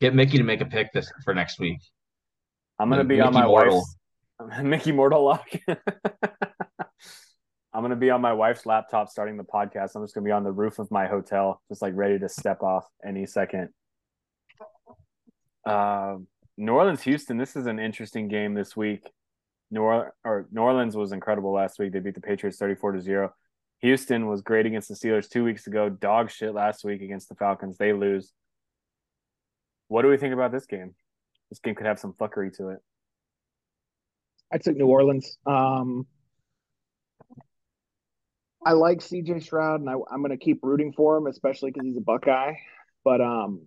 Get 0.00 0.14
Mickey 0.14 0.38
to 0.38 0.44
make 0.44 0.60
a 0.60 0.66
pick 0.66 0.92
this 0.92 1.10
for 1.24 1.34
next 1.34 1.58
week. 1.58 1.80
I'm 2.78 2.88
gonna 2.88 3.04
be 3.04 3.20
on 3.20 3.32
my 3.32 3.44
Mortal. 3.44 3.84
wife's 4.38 4.62
Mickey 4.62 4.92
Mortal 4.92 5.24
Lock. 5.24 5.48
I'm 7.74 7.82
gonna 7.82 7.96
be 7.96 8.10
on 8.10 8.20
my 8.20 8.32
wife's 8.32 8.64
laptop 8.66 9.08
starting 9.08 9.36
the 9.36 9.44
podcast. 9.44 9.96
I'm 9.96 10.04
just 10.04 10.14
gonna 10.14 10.24
be 10.24 10.30
on 10.30 10.44
the 10.44 10.52
roof 10.52 10.78
of 10.78 10.90
my 10.90 11.06
hotel, 11.06 11.60
just 11.68 11.82
like 11.82 11.94
ready 11.96 12.18
to 12.20 12.28
step 12.28 12.62
off 12.62 12.86
any 13.04 13.26
second. 13.26 13.70
Um, 15.66 16.28
New 16.56 16.72
Orleans, 16.72 17.02
Houston. 17.02 17.36
This 17.36 17.56
is 17.56 17.66
an 17.66 17.78
interesting 17.78 18.28
game 18.28 18.54
this 18.54 18.76
week. 18.76 19.10
New 19.70 19.82
Orleans 19.82 20.12
or 20.24 20.46
New 20.52 20.62
Orleans 20.62 20.96
was 20.96 21.12
incredible 21.12 21.52
last 21.52 21.78
week. 21.78 21.92
They 21.92 21.98
beat 21.98 22.14
the 22.14 22.20
Patriots 22.20 22.58
34 22.58 22.92
to 22.92 23.00
zero. 23.00 23.34
Houston 23.80 24.26
was 24.26 24.42
great 24.42 24.66
against 24.66 24.88
the 24.88 24.94
Steelers 24.94 25.28
two 25.28 25.44
weeks 25.44 25.66
ago. 25.66 25.88
Dog 25.88 26.30
shit 26.30 26.52
last 26.52 26.84
week 26.84 27.00
against 27.00 27.28
the 27.28 27.36
Falcons. 27.36 27.78
They 27.78 27.92
lose. 27.92 28.32
What 29.86 30.02
do 30.02 30.08
we 30.08 30.16
think 30.16 30.34
about 30.34 30.52
this 30.52 30.66
game? 30.66 30.94
This 31.50 31.60
game 31.60 31.74
could 31.74 31.86
have 31.86 32.00
some 32.00 32.12
fuckery 32.12 32.54
to 32.56 32.70
it. 32.70 32.80
I 34.52 34.58
took 34.58 34.76
New 34.76 34.86
Orleans. 34.86 35.38
Um, 35.46 36.06
I 38.64 38.72
like 38.72 38.98
CJ 38.98 39.42
Stroud, 39.42 39.80
and 39.80 39.88
I, 39.88 39.94
I'm 40.10 40.22
going 40.22 40.36
to 40.36 40.44
keep 40.44 40.60
rooting 40.62 40.92
for 40.92 41.16
him, 41.16 41.26
especially 41.26 41.70
because 41.70 41.86
he's 41.86 41.96
a 41.96 42.02
Buckeye. 42.02 42.54
But 43.04 43.20
um, 43.20 43.62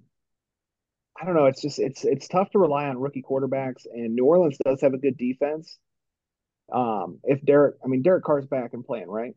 I 1.20 1.26
don't 1.26 1.36
know. 1.36 1.45
It's 1.45 1.62
just 1.62 1.80
it's 1.80 2.03
it's 2.03 2.28
tough 2.28 2.49
to 2.51 2.59
rely 2.59 2.88
on 2.88 2.99
rookie 2.99 3.24
quarterbacks, 3.24 3.86
and 3.91 4.14
New 4.14 4.26
Orleans 4.26 4.57
does 4.64 4.82
have 4.82 4.93
a 4.93 4.97
good 4.97 5.18
defense. 5.18 5.78
Um, 6.72 7.20
if 7.24 7.43
Derek, 7.43 7.76
I 7.84 7.88
mean 7.88 8.01
Derek 8.01 8.24
Carr's 8.24 8.45
back 8.45 8.74
and 8.74 8.86
playing 8.86 9.07
right 9.07 9.36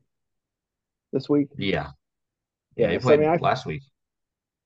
this 1.14 1.28
week. 1.30 1.48
Yeah. 1.56 1.92
Yeah, 2.76 2.90
he 2.90 3.00
so, 3.00 3.12
I 3.12 3.16
mean, 3.16 3.28
I- 3.30 3.36
last 3.36 3.64
week. 3.64 3.82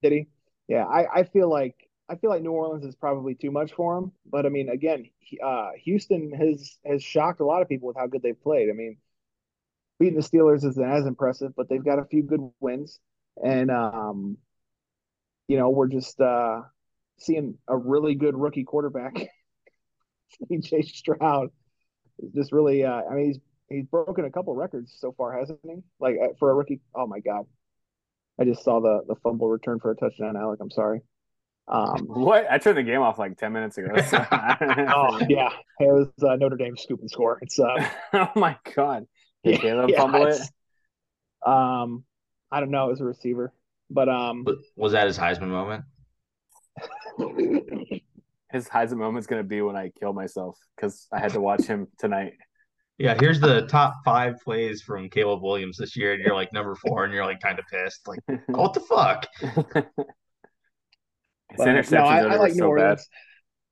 Did 0.02 0.12
he? 0.12 0.26
Yeah, 0.66 0.84
I, 0.84 1.20
I 1.20 1.22
feel 1.24 1.48
like 1.48 1.74
I 2.08 2.16
feel 2.16 2.30
like 2.30 2.42
New 2.42 2.52
Orleans 2.52 2.84
is 2.84 2.94
probably 2.94 3.34
too 3.34 3.50
much 3.50 3.72
for 3.72 3.98
him. 3.98 4.12
But 4.26 4.46
I 4.46 4.48
mean, 4.48 4.68
again, 4.68 5.10
uh, 5.44 5.70
Houston 5.84 6.32
has 6.32 6.78
has 6.86 7.02
shocked 7.02 7.40
a 7.40 7.44
lot 7.44 7.62
of 7.62 7.68
people 7.68 7.88
with 7.88 7.96
how 7.96 8.06
good 8.06 8.22
they've 8.22 8.40
played. 8.40 8.70
I 8.70 8.72
mean, 8.72 8.96
beating 9.98 10.18
the 10.18 10.22
Steelers 10.26 10.64
isn't 10.64 10.90
as 10.90 11.06
impressive, 11.06 11.52
but 11.56 11.68
they've 11.68 11.84
got 11.84 11.98
a 11.98 12.04
few 12.04 12.22
good 12.22 12.40
wins, 12.60 13.00
and 13.42 13.70
um, 13.70 14.38
you 15.48 15.58
know, 15.58 15.70
we're 15.70 15.88
just 15.88 16.20
uh, 16.20 16.62
seeing 17.18 17.58
a 17.66 17.76
really 17.76 18.14
good 18.14 18.36
rookie 18.36 18.64
quarterback, 18.64 19.16
C.J. 20.48 20.82
Stroud, 20.82 21.50
just 22.34 22.52
really. 22.52 22.84
Uh, 22.84 23.02
I 23.10 23.14
mean, 23.14 23.26
he's 23.26 23.38
he's 23.68 23.86
broken 23.86 24.24
a 24.24 24.30
couple 24.30 24.54
records 24.54 24.96
so 24.98 25.12
far, 25.12 25.38
hasn't 25.38 25.60
he? 25.62 25.82
Like 26.00 26.16
uh, 26.22 26.28
for 26.38 26.50
a 26.50 26.54
rookie. 26.54 26.80
Oh 26.94 27.06
my 27.06 27.20
god, 27.20 27.46
I 28.38 28.44
just 28.44 28.64
saw 28.64 28.80
the 28.80 29.02
the 29.06 29.16
fumble 29.16 29.48
return 29.48 29.78
for 29.80 29.90
a 29.90 29.96
touchdown. 29.96 30.36
Alec, 30.36 30.60
I'm 30.60 30.70
sorry. 30.70 31.00
Um, 31.66 31.98
what? 32.06 32.46
I 32.50 32.58
turned 32.58 32.78
the 32.78 32.82
game 32.82 33.02
off 33.02 33.18
like 33.18 33.36
ten 33.36 33.52
minutes 33.52 33.78
ago. 33.78 33.94
So 34.02 34.24
oh 34.32 35.20
yeah, 35.28 35.50
it 35.80 35.92
was 35.92 36.08
uh, 36.22 36.36
Notre 36.36 36.56
Dame 36.56 36.76
scoop 36.76 37.00
and 37.00 37.10
score. 37.10 37.38
It's 37.42 37.58
uh, 37.58 37.88
oh 38.14 38.30
my 38.36 38.56
god, 38.74 39.06
did 39.44 39.60
Caleb 39.60 39.90
yeah, 39.90 39.98
fumble 39.98 40.26
it? 40.26 40.40
Um, 41.46 42.04
I 42.50 42.60
don't 42.60 42.70
know. 42.70 42.86
It 42.86 42.90
was 42.90 43.00
a 43.00 43.04
receiver, 43.04 43.52
but 43.90 44.08
um, 44.08 44.46
was 44.76 44.92
that 44.92 45.06
his 45.06 45.18
Heisman 45.18 45.48
moment? 45.48 45.84
his 48.50 48.68
Heisman 48.68 48.98
moment 48.98 49.18
is 49.18 49.26
gonna 49.26 49.42
be 49.42 49.60
when 49.60 49.76
I 49.76 49.90
kill 49.98 50.12
myself 50.12 50.56
because 50.76 51.06
I 51.12 51.20
had 51.20 51.32
to 51.32 51.40
watch 51.40 51.64
him 51.64 51.88
tonight. 51.98 52.34
Yeah, 52.98 53.16
here's 53.18 53.40
the 53.40 53.62
top 53.66 53.94
five 54.04 54.40
plays 54.42 54.82
from 54.82 55.08
Caleb 55.08 55.40
Williams 55.40 55.76
this 55.76 55.96
year, 55.96 56.14
and 56.14 56.22
you're 56.22 56.34
like 56.34 56.52
number 56.52 56.74
four, 56.74 57.04
and 57.04 57.14
you're 57.14 57.24
like 57.24 57.40
kind 57.40 57.58
of 57.58 57.64
pissed, 57.66 58.08
like 58.08 58.18
oh, 58.28 58.38
what 58.48 58.74
the 58.74 58.80
fuck? 58.80 59.26
His 59.40 59.54
but, 61.56 61.90
no, 61.92 62.04
I, 62.04 62.18
I 62.18 62.36
like 62.36 62.54
New 62.54 62.64
Orleans. 62.64 63.08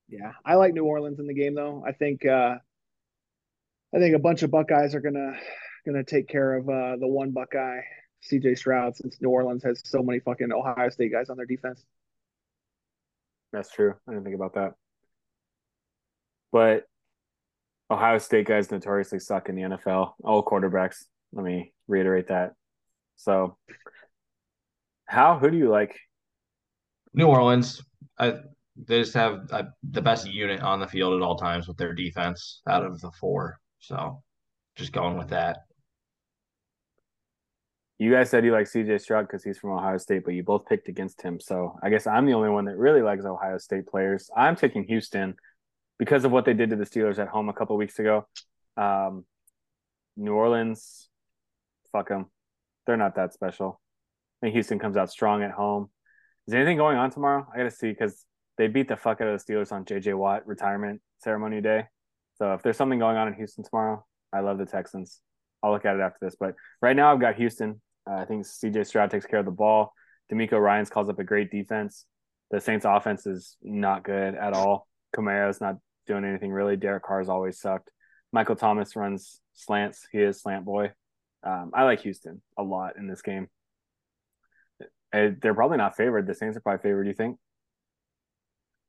Bad. 0.09 0.19
Yeah, 0.21 0.33
I 0.45 0.55
like 0.55 0.75
New 0.75 0.85
Orleans 0.85 1.19
in 1.19 1.27
the 1.27 1.35
game 1.35 1.57
though. 1.57 1.85
I 1.87 1.93
think 1.93 2.25
uh, 2.25 2.55
I 3.95 3.99
think 3.99 4.15
a 4.15 4.21
bunch 4.21 4.45
of 4.45 4.53
Buckeyes 4.53 4.95
are 4.95 5.01
gonna 5.01 5.33
gonna 5.85 6.05
take 6.05 6.29
care 6.29 6.55
of 6.55 6.69
uh, 6.69 6.97
the 6.97 7.09
one 7.09 7.33
Buckeye, 7.33 7.81
C.J. 8.21 8.55
Stroud, 8.55 8.97
since 8.97 9.21
New 9.21 9.31
Orleans 9.31 9.65
has 9.65 9.83
so 9.85 10.03
many 10.03 10.21
fucking 10.21 10.53
Ohio 10.53 10.89
State 10.89 11.11
guys 11.11 11.31
on 11.31 11.37
their 11.37 11.47
defense. 11.47 11.85
That's 13.53 13.73
true. 13.73 13.95
I 14.07 14.13
didn't 14.13 14.25
think 14.25 14.37
about 14.37 14.55
that. 14.55 14.75
But 16.53 16.85
Ohio 17.91 18.19
State 18.19 18.47
guys 18.47 18.71
notoriously 18.71 19.21
suck 19.21 19.49
in 19.49 19.55
the 19.55 19.63
NFL. 19.63 20.13
All 20.25 20.45
quarterbacks. 20.45 21.05
Let 21.33 21.45
me 21.45 21.73
reiterate 21.87 22.29
that. 22.29 22.55
So, 23.17 23.57
how 25.07 25.39
who 25.39 25.51
do 25.51 25.57
you 25.57 25.71
like? 25.71 25.99
New 27.15 27.27
Orleans. 27.27 27.83
I 28.19 28.35
they 28.77 29.01
just 29.01 29.15
have 29.15 29.49
uh, 29.51 29.65
the 29.91 30.03
best 30.03 30.27
unit 30.27 30.61
on 30.61 30.81
the 30.81 30.87
field 30.87 31.15
at 31.15 31.23
all 31.25 31.37
times 31.37 31.67
with 31.67 31.79
their 31.79 31.95
defense 31.95 32.61
out 32.69 32.85
of 32.85 33.01
the 33.01 33.11
four. 33.13 33.59
So, 33.79 34.23
just 34.75 34.93
going 34.93 35.17
with 35.17 35.29
that. 35.29 35.59
You 37.99 38.13
guys 38.13 38.29
said 38.29 38.45
you 38.45 38.53
like 38.53 38.67
CJ 38.67 39.01
Stroud 39.01 39.27
because 39.27 39.43
he's 39.43 39.59
from 39.59 39.71
Ohio 39.71 39.97
State, 39.97 40.25
but 40.25 40.35
you 40.35 40.43
both 40.43 40.67
picked 40.67 40.89
against 40.89 41.23
him. 41.23 41.41
So 41.41 41.79
I 41.83 41.89
guess 41.89 42.07
I'm 42.07 42.27
the 42.27 42.35
only 42.35 42.51
one 42.51 42.67
that 42.67 42.77
really 42.77 43.01
likes 43.01 43.25
Ohio 43.25 43.57
State 43.57 43.87
players. 43.87 44.29
I'm 44.37 44.55
taking 44.55 44.85
Houston 44.85 45.35
because 45.99 46.25
of 46.25 46.33
what 46.33 46.45
they 46.45 46.55
did 46.55 46.71
to 46.71 46.77
the 46.77 46.85
Steelers 46.85 47.19
at 47.19 47.29
home 47.29 47.49
a 47.49 47.53
couple 47.53 47.77
weeks 47.77 47.99
ago. 47.99 48.27
Um, 48.77 49.25
New 50.17 50.35
Orleans, 50.35 51.09
fuck 51.93 52.09
them. 52.09 52.27
They're 52.87 52.97
not 52.97 53.17
that 53.17 53.33
special. 53.33 53.81
I 54.41 54.47
think 54.47 54.55
Houston 54.55 54.79
comes 54.79 54.97
out 54.97 55.11
strong 55.11 55.43
at 55.43 55.51
home. 55.51 55.91
Is 56.47 56.55
anything 56.55 56.77
going 56.77 56.97
on 56.97 57.11
tomorrow? 57.11 57.47
I 57.53 57.59
got 57.59 57.65
to 57.65 57.71
see 57.71 57.89
because 57.89 58.25
they 58.59 58.69
beat 58.69 58.89
the 58.89 58.97
fuck 58.97 59.21
out 59.21 59.29
of 59.29 59.45
the 59.45 59.53
Steelers 59.53 59.73
on 59.73 59.85
JJ 59.85 60.15
Watt 60.17 60.47
retirement 60.47 61.01
ceremony 61.19 61.61
day. 61.61 61.85
So 62.39 62.53
if 62.55 62.63
there's 62.63 62.77
something 62.77 62.99
going 62.99 63.17
on 63.17 63.29
in 63.29 63.35
Houston 63.35 63.65
tomorrow, 63.65 64.05
I 64.33 64.41
love 64.41 64.59
the 64.59 64.67
Texans. 64.67 65.21
I'll 65.63 65.73
look 65.73 65.85
at 65.85 65.97
it 65.97 66.01
after 66.01 66.19
this. 66.21 66.37
But 66.39 66.55
right 66.81 66.95
now, 66.95 67.13
I've 67.13 67.21
got 67.21 67.37
Houston. 67.37 67.81
Uh, 68.09 68.15
I 68.15 68.25
think 68.25 68.47
CJ 68.47 68.87
Stroud 68.87 69.11
takes 69.11 69.27
care 69.27 69.41
of 69.41 69.47
the 69.47 69.51
ball. 69.51 69.93
DeMeco 70.33 70.61
Ryans 70.61 70.91
calls 70.91 71.09
up 71.09 71.19
a 71.19 71.25
great 71.25 71.51
defense. 71.51 72.05
The 72.51 72.61
Saints' 72.61 72.85
offense 72.87 73.27
is 73.27 73.57
not 73.63 74.05
good 74.05 74.35
at 74.35 74.53
all. 74.53 74.87
Kamara's 75.17 75.61
not 75.61 75.77
doing 76.07 76.25
anything 76.25 76.53
really. 76.53 76.77
Derek 76.77 77.05
Carr's 77.05 77.29
always 77.29 77.61
sucked. 77.61 77.91
Michael 78.33 78.57
Thomas 78.57 78.97
runs 78.97 79.41
slants. 79.55 80.07
He 80.13 80.19
is 80.19 80.41
slant 80.41 80.65
boy. 80.65 80.93
Um, 81.43 81.71
I 81.75 81.85
like 81.85 82.01
Houston 82.01 82.43
a 82.59 82.63
lot 82.63 82.97
in 82.97 83.07
this 83.07 83.23
game. 83.23 83.49
Uh, 85.13 85.31
they're 85.41 85.55
probably 85.55 85.79
not 85.79 85.97
favored. 85.97 86.27
The 86.27 86.35
Saints 86.35 86.57
are 86.57 86.61
probably 86.61 86.83
favored. 86.83 87.05
Do 87.05 87.09
you 87.09 87.15
think? 87.15 87.39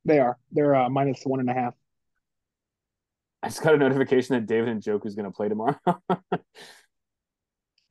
They 0.06 0.20
are. 0.20 0.38
They're 0.52 0.76
uh, 0.76 0.90
minus 0.90 1.22
one 1.24 1.40
and 1.40 1.50
a 1.50 1.54
half. 1.54 1.74
I 3.44 3.50
just 3.50 3.62
got 3.62 3.76
a 3.76 3.78
notification 3.78 4.36
that 4.36 4.48
David 4.48 4.82
Njoku 4.82 5.06
is 5.06 5.16
going 5.16 5.26
to 5.26 5.36
play 5.36 5.48
tomorrow. 5.50 5.78
the 6.10 6.40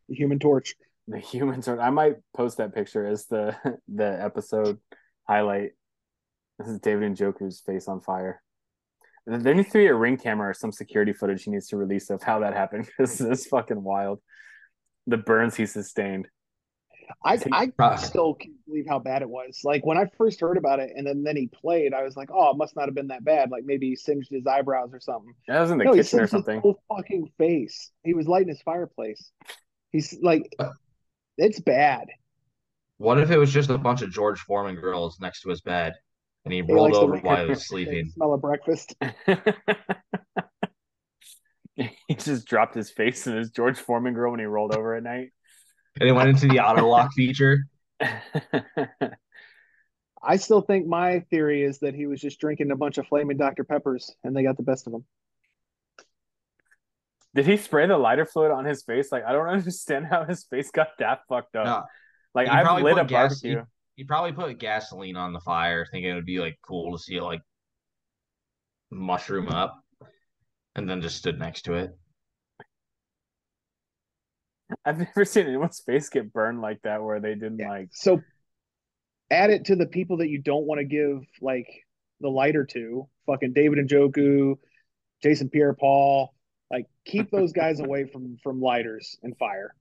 Human 0.08 0.38
Torch. 0.38 0.74
The 1.06 1.18
Human 1.18 1.62
Torch. 1.62 1.78
I 1.80 1.90
might 1.90 2.16
post 2.34 2.58
that 2.58 2.74
picture 2.74 3.06
as 3.06 3.26
the 3.26 3.56
the 3.88 4.22
episode 4.22 4.78
highlight. 5.28 5.72
This 6.58 6.68
is 6.68 6.80
David 6.80 7.14
Njoku's 7.14 7.60
face 7.60 7.88
on 7.88 8.00
fire. 8.00 8.42
There 9.26 9.54
needs 9.54 9.70
to 9.72 9.78
be 9.78 9.86
a 9.86 9.94
ring 9.94 10.16
camera 10.16 10.50
or 10.50 10.54
some 10.54 10.72
security 10.72 11.12
footage 11.12 11.42
he 11.42 11.50
needs 11.50 11.66
to 11.68 11.76
release 11.76 12.10
of 12.10 12.22
how 12.22 12.40
that 12.40 12.54
happened 12.54 12.86
because 12.98 13.20
it's 13.20 13.46
fucking 13.46 13.82
wild. 13.82 14.20
The 15.06 15.16
burns 15.16 15.56
he 15.56 15.66
sustained. 15.66 16.28
I 17.24 17.38
I 17.52 17.70
uh, 17.78 17.96
still 17.96 18.34
can't 18.34 18.54
believe 18.66 18.86
how 18.88 18.98
bad 18.98 19.22
it 19.22 19.28
was. 19.28 19.60
Like 19.62 19.86
when 19.86 19.96
I 19.96 20.06
first 20.18 20.40
heard 20.40 20.56
about 20.56 20.80
it, 20.80 20.90
and 20.96 21.06
then 21.06 21.22
then 21.22 21.36
he 21.36 21.46
played, 21.46 21.94
I 21.94 22.02
was 22.02 22.16
like, 22.16 22.30
oh, 22.32 22.50
it 22.50 22.56
must 22.56 22.74
not 22.74 22.86
have 22.86 22.94
been 22.94 23.08
that 23.08 23.24
bad. 23.24 23.50
Like 23.50 23.64
maybe 23.64 23.88
he 23.88 23.96
singed 23.96 24.28
his 24.30 24.46
eyebrows 24.46 24.90
or 24.92 24.98
something. 24.98 25.32
That 25.46 25.60
was 25.60 25.70
in 25.70 25.78
the 25.78 25.84
no, 25.84 25.94
kitchen 25.94 26.18
or 26.18 26.26
something. 26.26 26.60
whole 26.60 26.82
fucking 26.88 27.30
face. 27.38 27.92
He 28.02 28.14
was 28.14 28.26
lighting 28.26 28.48
his 28.48 28.62
fireplace. 28.62 29.30
He's 29.92 30.18
like, 30.20 30.52
it's 31.38 31.60
bad. 31.60 32.08
What 32.98 33.18
if 33.18 33.30
it 33.30 33.38
was 33.38 33.52
just 33.52 33.70
a 33.70 33.78
bunch 33.78 34.02
of 34.02 34.10
George 34.10 34.40
Foreman 34.40 34.74
girls 34.76 35.18
next 35.20 35.42
to 35.42 35.50
his 35.50 35.60
bed? 35.60 35.94
And 36.46 36.54
he, 36.54 36.62
he 36.62 36.72
rolled 36.72 36.94
over 36.94 37.18
while 37.18 37.42
he 37.42 37.50
was 37.50 37.66
sleeping. 37.66 38.08
Smell 38.10 38.32
of 38.32 38.40
breakfast. 38.40 38.94
he 41.74 42.14
just 42.14 42.46
dropped 42.46 42.76
his 42.76 42.88
face 42.88 43.26
in 43.26 43.36
his 43.36 43.50
George 43.50 43.76
Foreman 43.76 44.14
grill 44.14 44.30
when 44.30 44.38
he 44.38 44.46
rolled 44.46 44.72
over 44.72 44.94
at 44.94 45.02
night. 45.02 45.30
And 46.00 46.08
it 46.08 46.12
went 46.12 46.28
into 46.28 46.46
the 46.46 46.60
auto 46.60 46.86
lock 46.86 47.12
feature. 47.14 47.64
I 50.22 50.36
still 50.36 50.60
think 50.60 50.86
my 50.86 51.24
theory 51.30 51.64
is 51.64 51.80
that 51.80 51.94
he 51.94 52.06
was 52.06 52.20
just 52.20 52.38
drinking 52.38 52.70
a 52.70 52.76
bunch 52.76 52.98
of 52.98 53.08
flaming 53.08 53.38
Dr. 53.38 53.64
Peppers 53.64 54.14
and 54.22 54.36
they 54.36 54.44
got 54.44 54.56
the 54.56 54.62
best 54.62 54.86
of 54.86 54.92
him. 54.92 55.04
Did 57.34 57.46
he 57.46 57.56
spray 57.56 57.88
the 57.88 57.98
lighter 57.98 58.24
fluid 58.24 58.52
on 58.52 58.64
his 58.64 58.84
face? 58.84 59.10
Like 59.10 59.24
I 59.24 59.32
don't 59.32 59.48
understand 59.52 60.06
how 60.06 60.24
his 60.24 60.44
face 60.44 60.70
got 60.70 60.90
that 61.00 61.22
fucked 61.28 61.56
up. 61.56 61.66
No. 61.66 61.82
Like 62.36 62.48
I've 62.48 62.82
lit 62.82 62.98
a 62.98 63.04
gas, 63.04 63.40
barbecue. 63.40 63.64
He, 63.96 64.02
he 64.02 64.04
probably 64.04 64.32
put 64.32 64.58
gasoline 64.58 65.16
on 65.16 65.32
the 65.32 65.40
fire, 65.40 65.86
thinking 65.90 66.10
it 66.10 66.14
would 66.14 66.26
be 66.26 66.38
like 66.38 66.58
cool 66.62 66.96
to 66.96 67.02
see 67.02 67.16
it 67.16 67.22
like 67.22 67.40
mushroom 68.90 69.48
up, 69.48 69.82
and 70.74 70.88
then 70.88 71.02
just 71.02 71.16
stood 71.16 71.38
next 71.38 71.62
to 71.62 71.74
it. 71.74 71.96
I've 74.84 74.98
never 74.98 75.24
seen 75.24 75.46
anyone's 75.46 75.80
face 75.80 76.08
get 76.08 76.32
burned 76.32 76.60
like 76.60 76.82
that 76.82 77.02
where 77.02 77.20
they 77.20 77.34
didn't 77.34 77.58
yeah. 77.58 77.70
like. 77.70 77.88
So 77.92 78.20
add 79.30 79.50
it 79.50 79.66
to 79.66 79.76
the 79.76 79.86
people 79.86 80.18
that 80.18 80.28
you 80.28 80.40
don't 80.40 80.66
want 80.66 80.80
to 80.80 80.84
give 80.84 81.22
like 81.40 81.68
the 82.20 82.28
lighter 82.28 82.64
to. 82.64 83.08
Fucking 83.26 83.52
David 83.52 83.88
Njoku, 83.88 84.56
Jason 85.22 85.50
Pierre-Paul. 85.50 86.32
Like 86.70 86.86
keep 87.04 87.30
those 87.30 87.52
guys 87.52 87.80
away 87.80 88.06
from 88.06 88.38
from 88.42 88.60
lighters 88.60 89.18
and 89.22 89.36
fire. 89.38 89.74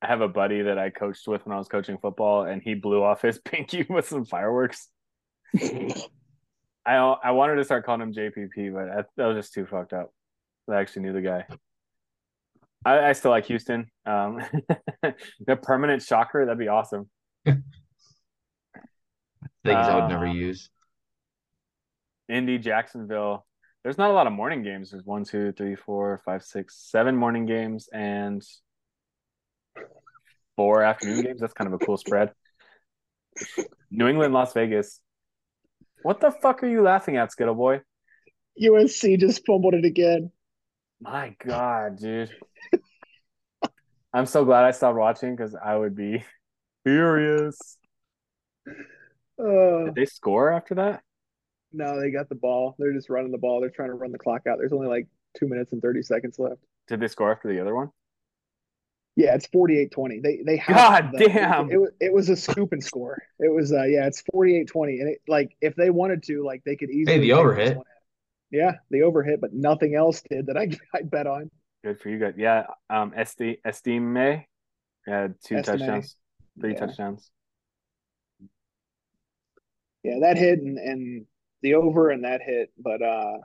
I 0.00 0.06
have 0.06 0.20
a 0.20 0.28
buddy 0.28 0.62
that 0.62 0.78
I 0.78 0.90
coached 0.90 1.26
with 1.26 1.44
when 1.44 1.54
I 1.54 1.58
was 1.58 1.68
coaching 1.68 1.98
football, 1.98 2.44
and 2.44 2.62
he 2.62 2.74
blew 2.74 3.02
off 3.02 3.22
his 3.22 3.38
pinky 3.44 3.86
with 3.88 4.08
some 4.08 4.24
fireworks. 4.24 4.88
I 5.56 6.94
I 6.94 7.30
wanted 7.32 7.56
to 7.56 7.64
start 7.64 7.84
calling 7.84 8.00
him 8.02 8.12
JPP, 8.12 8.72
but 8.72 8.88
I, 8.88 9.04
that 9.16 9.26
was 9.26 9.36
just 9.36 9.54
too 9.54 9.66
fucked 9.66 9.92
up. 9.92 10.12
I 10.70 10.76
actually 10.76 11.02
knew 11.02 11.12
the 11.12 11.22
guy. 11.22 11.46
I, 12.84 13.08
I 13.08 13.12
still 13.12 13.30
like 13.30 13.46
Houston. 13.46 13.90
Um, 14.06 14.40
the 15.46 15.56
permanent 15.56 16.02
shocker 16.02 16.44
that'd 16.44 16.58
be 16.58 16.68
awesome. 16.68 17.08
Things 17.44 17.62
uh, 19.66 19.70
I 19.70 19.94
would 19.96 20.08
never 20.08 20.26
uh, 20.26 20.32
use. 20.32 20.70
Indy, 22.28 22.58
Jacksonville. 22.58 23.46
There's 23.82 23.98
not 23.98 24.10
a 24.10 24.12
lot 24.12 24.26
of 24.26 24.32
morning 24.32 24.62
games. 24.62 24.90
There's 24.90 25.04
one, 25.04 25.24
two, 25.24 25.52
three, 25.52 25.74
four, 25.74 26.20
five, 26.24 26.42
six, 26.42 26.76
seven 26.90 27.16
morning 27.16 27.46
games, 27.46 27.88
and 27.92 28.42
four 30.58 30.82
afternoon 30.82 31.22
games. 31.22 31.40
That's 31.40 31.52
kind 31.52 31.72
of 31.72 31.80
a 31.80 31.84
cool 31.86 31.96
spread. 31.96 32.32
New 33.92 34.08
England, 34.08 34.34
Las 34.34 34.52
Vegas. 34.52 35.00
What 36.02 36.20
the 36.20 36.32
fuck 36.32 36.64
are 36.64 36.68
you 36.68 36.82
laughing 36.82 37.16
at, 37.16 37.30
Skittle 37.30 37.54
Boy? 37.54 37.80
USC 38.60 39.20
just 39.20 39.46
fumbled 39.46 39.74
it 39.74 39.84
again. 39.84 40.32
My 41.00 41.36
God, 41.46 41.98
dude. 41.98 42.30
I'm 44.12 44.26
so 44.26 44.44
glad 44.44 44.64
I 44.64 44.72
stopped 44.72 44.98
watching 44.98 45.36
because 45.36 45.54
I 45.54 45.76
would 45.76 45.94
be 45.94 46.24
furious. 46.84 47.78
Uh, 49.40 49.84
Did 49.84 49.94
they 49.94 50.06
score 50.06 50.50
after 50.52 50.74
that? 50.74 51.02
no, 51.72 52.00
they 52.00 52.10
got 52.10 52.28
the 52.28 52.34
ball. 52.34 52.74
They're 52.80 52.94
just 52.94 53.10
running 53.10 53.30
the 53.30 53.38
ball. 53.38 53.60
They're 53.60 53.70
trying 53.70 53.90
to 53.90 53.94
run 53.94 54.10
the 54.10 54.18
clock 54.18 54.48
out. 54.48 54.58
There's 54.58 54.72
only 54.72 54.88
like 54.88 55.06
two 55.38 55.46
minutes 55.46 55.70
and 55.72 55.80
30 55.80 56.02
seconds 56.02 56.36
left. 56.38 56.60
Did 56.88 56.98
they 56.98 57.06
score 57.06 57.30
after 57.30 57.46
the 57.46 57.60
other 57.60 57.76
one? 57.76 57.90
Yeah, 59.18 59.34
it's 59.34 59.48
48-20. 59.48 60.22
They 60.22 60.42
they 60.46 60.56
have 60.58 60.76
God 60.76 61.10
the- 61.12 61.26
damn. 61.26 61.72
It, 61.72 61.76
was 61.80 61.90
it 62.00 62.12
was 62.12 62.28
a 62.28 62.36
scoop 62.36 62.70
and 62.72 62.82
score. 62.82 63.20
It 63.40 63.52
was 63.52 63.72
uh 63.72 63.82
yeah, 63.82 64.06
it's 64.06 64.22
48-20 64.32 65.00
and 65.00 65.08
it 65.08 65.18
like 65.26 65.56
if 65.60 65.74
they 65.74 65.90
wanted 65.90 66.22
to 66.24 66.44
like 66.44 66.62
they 66.64 66.76
could 66.76 66.88
easily 66.90 67.14
Hey, 67.16 67.20
the 67.20 67.28
take 67.30 67.36
over 67.36 67.54
hit. 67.56 67.78
Yeah, 68.52 68.74
the 68.90 69.02
over 69.02 69.24
hit, 69.24 69.40
but 69.40 69.52
nothing 69.52 69.96
else 69.96 70.22
did 70.30 70.46
that 70.46 70.56
I 70.56 70.68
I 70.94 71.02
bet 71.02 71.26
on. 71.26 71.50
Good 71.82 72.00
for 72.00 72.10
you 72.10 72.18
guys. 72.20 72.34
Yeah. 72.36 72.66
Um, 72.90 73.10
SD 73.10 73.58
Estime 73.64 74.44
had 75.04 75.34
two 75.44 75.56
Estime. 75.56 75.78
touchdowns, 75.78 76.16
three 76.60 76.74
Yeah. 76.74 76.78
touchdowns. 76.86 77.28
Yeah, 80.04 80.20
that 80.20 80.38
hit 80.38 80.60
and 80.60 80.78
and 80.78 81.26
the 81.62 81.74
over 81.74 82.10
and 82.10 82.22
that 82.22 82.40
hit, 82.42 82.70
but 82.78 83.02
uh 83.02 83.38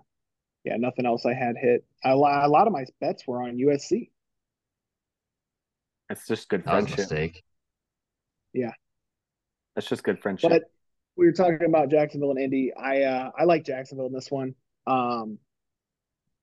yeah, 0.63 0.78
nothing 0.78 1.07
else 1.07 1.26
I 1.26 1.34
had 1.34 1.55
hit. 1.57 1.84
A 2.05 2.15
lot, 2.15 2.45
a 2.45 2.47
lot 2.47 2.67
of 2.67 2.74
my 2.74 2.86
bets 3.01 3.26
were 3.28 3.41
on 3.41 3.57
USC. 3.57 4.11
It's 6.14 6.28
just 6.28 6.47
good 6.47 6.64
That 6.66 6.76
was 6.76 6.84
a 6.84 6.86
friendship. 6.86 6.99
mistake. 6.99 7.43
That's 9.76 9.88
just 9.88 10.03
good 10.03 10.20
friendship. 10.22 10.51
But 10.51 10.64
we 11.16 11.26
were 11.26 11.32
talking 11.32 11.66
about 11.66 11.89
Jacksonville 11.89 12.30
and 12.32 12.39
Indy. 12.39 12.72
I 12.74 13.01
uh 13.03 13.32
I 13.38 13.45
like 13.45 13.66
Jacksonville 13.66 14.05
in 14.05 14.14
this 14.14 14.30
one. 14.30 14.53
Um 14.86 15.39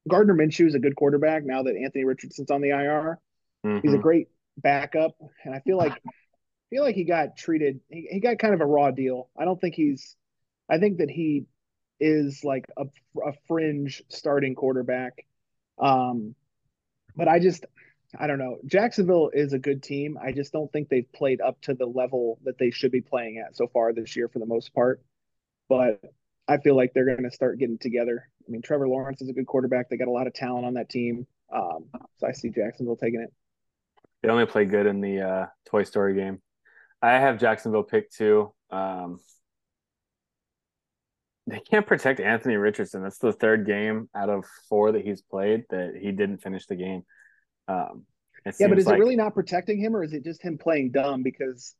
Gardner 0.08 0.34
Minshew 0.34 0.66
is 0.66 0.74
a 0.74 0.80
good 0.80 0.96
quarterback 0.96 1.44
now 1.44 1.62
that 1.62 1.76
Anthony 1.76 2.04
Richardson's 2.04 2.50
on 2.50 2.62
the 2.62 2.70
IR. 2.70 3.18
He's 3.82 3.92
a 3.92 3.98
Mhm. 3.98 4.02
great 4.02 4.28
backup, 4.56 5.16
and 5.44 5.54
I 5.54 5.60
feel 5.60 5.76
like 5.76 5.92
I 5.92 6.10
feel 6.70 6.82
like 6.82 6.96
he 6.96 7.04
got 7.04 7.36
treated. 7.36 7.80
He, 7.88 8.08
he 8.10 8.20
got 8.20 8.38
kind 8.40 8.54
of 8.54 8.60
a 8.60 8.66
raw 8.66 8.90
deal. 8.90 9.28
I 9.38 9.44
don't 9.44 9.60
think 9.60 9.76
he's. 9.76 10.16
I 10.68 10.78
think 10.78 10.98
that 10.98 11.10
he 11.10 11.46
is 12.00 12.42
like 12.42 12.66
a, 12.76 12.86
a 13.24 13.32
fringe 13.46 14.02
starting 14.08 14.54
quarterback. 14.56 15.24
Um, 15.78 16.34
but 17.16 17.28
I 17.28 17.38
just 17.38 17.66
I 18.18 18.26
don't 18.26 18.38
know. 18.38 18.58
Jacksonville 18.66 19.30
is 19.32 19.52
a 19.52 19.58
good 19.58 19.82
team. 19.82 20.18
I 20.20 20.32
just 20.32 20.52
don't 20.52 20.70
think 20.72 20.88
they've 20.88 21.10
played 21.12 21.40
up 21.40 21.60
to 21.62 21.74
the 21.74 21.86
level 21.86 22.38
that 22.44 22.58
they 22.58 22.70
should 22.70 22.90
be 22.90 23.00
playing 23.00 23.38
at 23.38 23.56
so 23.56 23.68
far 23.68 23.92
this 23.92 24.16
year 24.16 24.28
for 24.28 24.40
the 24.40 24.46
most 24.46 24.74
part. 24.74 25.00
But 25.68 26.00
I 26.48 26.58
feel 26.58 26.76
like 26.76 26.92
they're 26.92 27.04
going 27.04 27.22
to 27.22 27.30
start 27.30 27.58
getting 27.58 27.78
together. 27.78 28.28
I 28.46 28.50
mean, 28.50 28.62
Trevor 28.62 28.88
Lawrence 28.88 29.22
is 29.22 29.28
a 29.28 29.32
good 29.32 29.46
quarterback. 29.46 29.88
They 29.88 29.96
got 29.96 30.08
a 30.08 30.12
lot 30.12 30.26
of 30.26 30.34
talent 30.34 30.66
on 30.66 30.74
that 30.74 30.88
team. 30.88 31.26
Um, 31.52 31.84
so 32.18 32.26
I 32.26 32.32
see 32.32 32.50
Jacksonville 32.50 32.96
taking 32.96 33.20
it. 33.20 33.32
They 34.22 34.28
only 34.28 34.46
play 34.46 34.64
good 34.64 34.86
in 34.86 35.00
the 35.00 35.20
uh, 35.20 35.46
Toy 35.66 35.84
Story 35.84 36.14
game. 36.14 36.42
I 37.00 37.12
have 37.12 37.38
Jacksonville 37.38 37.84
pick 37.84 38.10
two. 38.10 38.52
Um, 38.70 39.20
they 41.46 41.60
can't 41.60 41.86
protect 41.86 42.20
Anthony 42.20 42.56
Richardson. 42.56 43.02
That's 43.02 43.18
the 43.18 43.32
third 43.32 43.66
game 43.66 44.08
out 44.14 44.28
of 44.28 44.44
four 44.68 44.92
that 44.92 45.04
he's 45.04 45.22
played 45.22 45.64
that 45.70 45.94
he 46.00 46.12
didn't 46.12 46.42
finish 46.42 46.66
the 46.66 46.76
game. 46.76 47.02
Um, 47.70 48.06
Yeah, 48.58 48.68
but 48.68 48.78
is 48.78 48.86
like- 48.86 48.96
it 48.96 49.00
really 49.00 49.16
not 49.16 49.34
protecting 49.34 49.78
him, 49.78 49.94
or 49.94 50.02
is 50.02 50.12
it 50.12 50.24
just 50.24 50.42
him 50.42 50.56
playing 50.58 50.92
dumb? 50.92 51.22
Because 51.22 51.74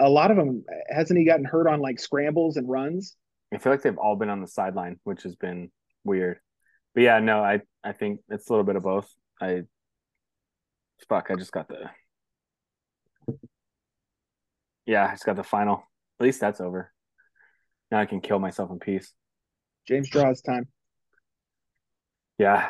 a 0.00 0.08
lot 0.08 0.30
of 0.30 0.36
them 0.36 0.64
hasn't 0.88 1.18
he 1.18 1.24
gotten 1.24 1.44
hurt 1.44 1.68
on 1.68 1.80
like 1.80 2.00
scrambles 2.00 2.56
and 2.56 2.68
runs? 2.68 3.16
I 3.52 3.58
feel 3.58 3.72
like 3.72 3.82
they've 3.82 3.98
all 3.98 4.16
been 4.16 4.28
on 4.30 4.40
the 4.40 4.46
sideline, 4.48 4.98
which 5.04 5.22
has 5.22 5.36
been 5.36 5.70
weird. 6.04 6.40
But 6.94 7.02
yeah, 7.04 7.18
no, 7.20 7.42
I 7.42 7.60
I 7.84 7.92
think 7.92 8.20
it's 8.28 8.48
a 8.48 8.52
little 8.52 8.64
bit 8.64 8.76
of 8.76 8.82
both. 8.82 9.08
I 9.40 9.62
fuck, 11.08 11.30
I 11.30 11.36
just 11.36 11.52
got 11.52 11.68
the 11.68 11.90
yeah, 14.86 15.06
I 15.06 15.10
just 15.12 15.24
got 15.24 15.36
the 15.36 15.44
final. 15.44 15.82
At 16.18 16.24
least 16.24 16.40
that's 16.40 16.60
over. 16.60 16.92
Now 17.90 18.00
I 18.00 18.06
can 18.06 18.20
kill 18.20 18.38
myself 18.38 18.70
in 18.70 18.78
peace. 18.78 19.12
James 19.86 20.10
draws 20.10 20.40
time. 20.42 20.68
Yeah, 22.38 22.68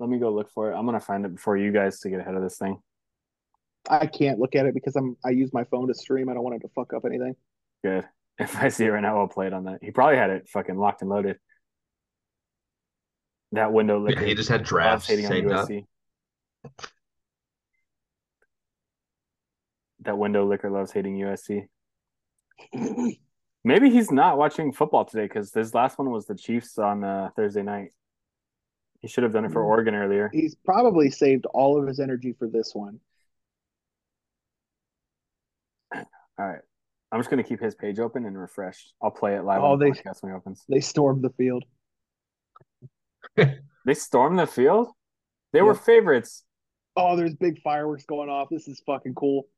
let 0.00 0.08
me 0.08 0.18
go 0.18 0.32
look 0.32 0.50
for 0.50 0.72
it. 0.72 0.74
I'm 0.74 0.86
gonna 0.86 0.98
find 0.98 1.24
it 1.24 1.34
before 1.36 1.56
you 1.56 1.70
guys 1.70 2.00
to 2.00 2.10
get 2.10 2.18
ahead 2.20 2.34
of 2.34 2.42
this 2.42 2.56
thing. 2.56 2.78
I 3.88 4.06
can't 4.06 4.38
look 4.38 4.56
at 4.56 4.66
it 4.66 4.74
because 4.74 4.96
I'm 4.96 5.16
I 5.24 5.30
use 5.30 5.52
my 5.52 5.64
phone 5.64 5.86
to 5.88 5.94
stream. 5.94 6.28
I 6.28 6.34
don't 6.34 6.42
want 6.42 6.56
it 6.56 6.66
to 6.66 6.68
fuck 6.74 6.92
up 6.92 7.04
anything. 7.04 7.36
Good. 7.84 8.04
If 8.38 8.56
I 8.56 8.70
see 8.70 8.86
it 8.86 8.88
right 8.88 9.02
now, 9.02 9.18
I'll 9.18 9.28
play 9.28 9.48
it 9.48 9.52
on 9.52 9.64
that. 9.64 9.80
He 9.82 9.90
probably 9.90 10.16
had 10.16 10.30
it 10.30 10.48
fucking 10.48 10.78
locked 10.78 11.02
and 11.02 11.10
loaded. 11.10 11.36
That 13.52 13.70
window 13.70 13.98
Yeah, 13.98 14.14
liquor. 14.14 14.24
he 14.24 14.34
just 14.34 14.48
had 14.48 14.62
drafts 14.64 15.10
on 15.10 15.18
saved 15.18 15.52
up. 15.52 15.68
That 20.04 20.16
window 20.16 20.46
liquor 20.48 20.70
loves 20.70 20.90
hating 20.90 21.18
USC. 21.18 21.66
Maybe 23.64 23.90
he's 23.90 24.10
not 24.10 24.38
watching 24.38 24.72
football 24.72 25.04
today 25.04 25.24
because 25.24 25.52
his 25.52 25.74
last 25.74 25.98
one 25.98 26.10
was 26.10 26.24
the 26.24 26.34
Chiefs 26.34 26.78
on 26.78 27.04
uh, 27.04 27.28
Thursday 27.36 27.62
night. 27.62 27.90
He 29.00 29.08
should 29.08 29.24
have 29.24 29.32
done 29.32 29.44
it 29.44 29.52
for 29.52 29.62
Mm. 29.62 29.66
Oregon 29.66 29.94
earlier. 29.94 30.28
He's 30.32 30.54
probably 30.54 31.10
saved 31.10 31.46
all 31.46 31.80
of 31.80 31.86
his 31.88 32.00
energy 32.00 32.32
for 32.38 32.46
this 32.48 32.74
one. 32.74 33.00
All 35.94 36.04
right. 36.38 36.60
I'm 37.12 37.18
just 37.20 37.28
gonna 37.30 37.42
keep 37.42 37.60
his 37.60 37.74
page 37.74 37.98
open 37.98 38.24
and 38.24 38.38
refresh. 38.38 38.92
I'll 39.02 39.10
play 39.10 39.34
it 39.36 39.42
live 39.42 39.62
Oh, 39.62 39.72
on 39.72 39.78
the 39.78 39.86
they- 39.86 39.90
podcast 39.90 40.22
when 40.22 40.32
it 40.32 40.36
opens. 40.36 40.64
They 40.68 40.80
stormed 40.80 41.22
the 41.22 41.30
field. 41.30 41.64
They 43.86 43.94
stormed 43.94 44.38
the 44.38 44.46
field. 44.46 44.88
They 45.54 45.62
were 45.62 45.74
favorites. 45.74 46.44
Oh, 46.96 47.16
there's 47.16 47.34
big 47.34 47.62
fireworks 47.62 48.04
going 48.04 48.28
off. 48.28 48.48
This 48.50 48.68
is 48.68 48.82
fucking 48.84 49.14
cool. 49.14 49.48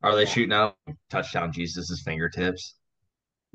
Are 0.00 0.14
they 0.14 0.26
shooting 0.26 0.52
out 0.52 0.76
touchdown 1.10 1.50
Jesus' 1.52 2.00
fingertips? 2.04 2.76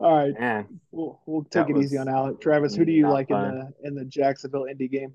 All 0.00 0.16
right, 0.16 0.38
Man, 0.38 0.80
we'll 0.90 1.20
we'll 1.26 1.44
take 1.44 1.70
it 1.70 1.76
easy 1.76 1.96
on 1.96 2.08
Alec. 2.08 2.40
Travis, 2.40 2.74
who 2.74 2.84
do 2.84 2.92
you 2.92 3.02
not 3.02 3.12
like 3.12 3.30
in 3.30 3.36
the 3.36 3.72
in 3.84 3.94
the 3.94 4.04
Jacksonville 4.04 4.64
indie 4.64 4.90
game? 4.90 5.14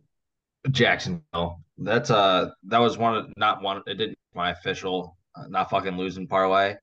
Jacksonville. 0.72 1.62
That's 1.78 2.10
uh 2.10 2.52
that 2.68 2.80
was 2.80 2.98
one 2.98 3.16
of 3.16 3.34
not 3.38 3.62
one 3.62 3.82
it 3.88 3.96
didn't 3.96 4.18
my 4.34 4.52
official 4.52 5.18
uh, 5.36 5.48
not 5.48 5.70
fucking 5.70 5.98
losing 5.98 6.28
parlay, 6.28 6.76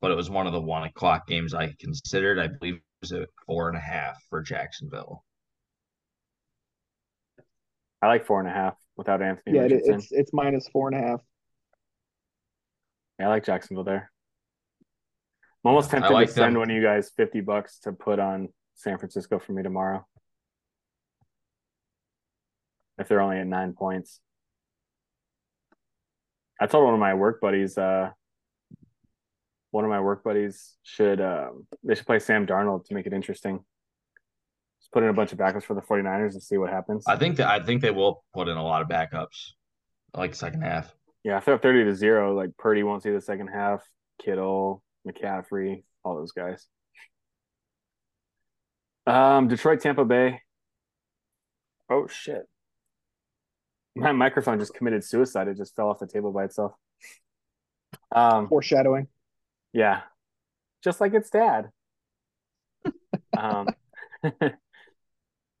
but 0.00 0.10
it 0.10 0.14
was 0.14 0.30
one 0.30 0.46
of 0.46 0.52
the 0.52 0.60
one 0.60 0.84
o'clock 0.84 1.26
games 1.26 1.54
I 1.54 1.74
considered. 1.78 2.38
I 2.38 2.48
believe 2.48 2.74
it 2.76 2.82
was 3.02 3.12
at 3.12 3.28
four 3.46 3.68
and 3.68 3.76
a 3.76 3.80
half 3.80 4.22
for 4.28 4.42
Jacksonville. 4.42 5.24
I 8.02 8.08
like 8.08 8.26
four 8.26 8.40
and 8.40 8.48
a 8.48 8.52
half 8.52 8.74
without 8.96 9.22
Anthony 9.22 9.56
Yeah, 9.56 9.62
it, 9.62 9.72
Richardson. 9.72 9.94
it's 9.94 10.12
it's 10.12 10.32
minus 10.32 10.68
four 10.68 10.88
and 10.88 10.96
a 11.02 11.06
half. 11.06 11.20
Yeah, 13.18 13.26
I 13.26 13.28
like 13.28 13.44
Jacksonville 13.44 13.84
there. 13.84 14.10
I'm 15.64 15.70
almost 15.70 15.90
tempted 15.90 16.12
like 16.12 16.28
to 16.28 16.32
send 16.32 16.54
them. 16.54 16.60
one 16.60 16.70
of 16.70 16.76
you 16.76 16.82
guys 16.82 17.10
50 17.16 17.40
bucks 17.40 17.78
to 17.80 17.92
put 17.92 18.18
on 18.18 18.48
San 18.74 18.98
Francisco 18.98 19.38
for 19.38 19.52
me 19.52 19.62
tomorrow. 19.62 20.06
If 22.98 23.08
they're 23.08 23.22
only 23.22 23.38
at 23.38 23.46
nine 23.46 23.72
points. 23.72 24.20
I 26.60 26.66
told 26.66 26.84
one 26.84 26.94
of 26.94 27.00
my 27.00 27.14
work 27.14 27.40
buddies, 27.40 27.76
uh, 27.78 28.10
one 29.70 29.84
of 29.84 29.90
my 29.90 30.00
work 30.00 30.22
buddies 30.22 30.74
should 30.82 31.20
um, 31.20 31.66
they 31.82 31.94
should 31.94 32.06
play 32.06 32.20
Sam 32.20 32.46
Darnold 32.46 32.84
to 32.86 32.94
make 32.94 33.06
it 33.06 33.12
interesting. 33.12 33.64
Just 34.80 34.92
put 34.92 35.02
in 35.02 35.08
a 35.08 35.14
bunch 35.14 35.32
of 35.32 35.38
backups 35.38 35.64
for 35.64 35.74
the 35.74 35.80
49ers 35.80 36.34
and 36.34 36.42
see 36.42 36.58
what 36.58 36.70
happens. 36.70 37.04
I 37.08 37.16
think 37.16 37.38
that 37.38 37.48
I 37.48 37.64
think 37.64 37.80
they 37.82 37.90
will 37.90 38.22
put 38.34 38.48
in 38.48 38.56
a 38.56 38.62
lot 38.62 38.82
of 38.82 38.88
backups, 38.88 39.52
like 40.14 40.34
second 40.34 40.62
half. 40.62 40.94
Yeah, 41.24 41.38
if 41.38 41.46
they're 41.46 41.54
up 41.54 41.62
30 41.62 41.84
to 41.84 41.94
0, 41.94 42.36
like 42.36 42.50
Purdy 42.58 42.82
won't 42.82 43.02
see 43.02 43.10
the 43.10 43.20
second 43.20 43.48
half, 43.48 43.82
Kittle, 44.22 44.82
McCaffrey, 45.06 45.84
all 46.04 46.16
those 46.16 46.32
guys. 46.32 46.66
Um, 49.06 49.48
Detroit, 49.48 49.80
Tampa 49.80 50.04
Bay. 50.04 50.40
Oh 51.90 52.06
shit. 52.06 52.48
My 53.94 54.12
microphone 54.12 54.58
just 54.58 54.74
committed 54.74 55.04
suicide. 55.04 55.48
It 55.48 55.56
just 55.56 55.76
fell 55.76 55.88
off 55.88 55.98
the 55.98 56.06
table 56.06 56.32
by 56.32 56.44
itself. 56.44 56.72
Um, 58.14 58.48
Foreshadowing. 58.48 59.08
yeah. 59.72 60.00
Just 60.82 61.00
like 61.00 61.14
its 61.14 61.30
dad. 61.30 61.70
um 63.38 63.68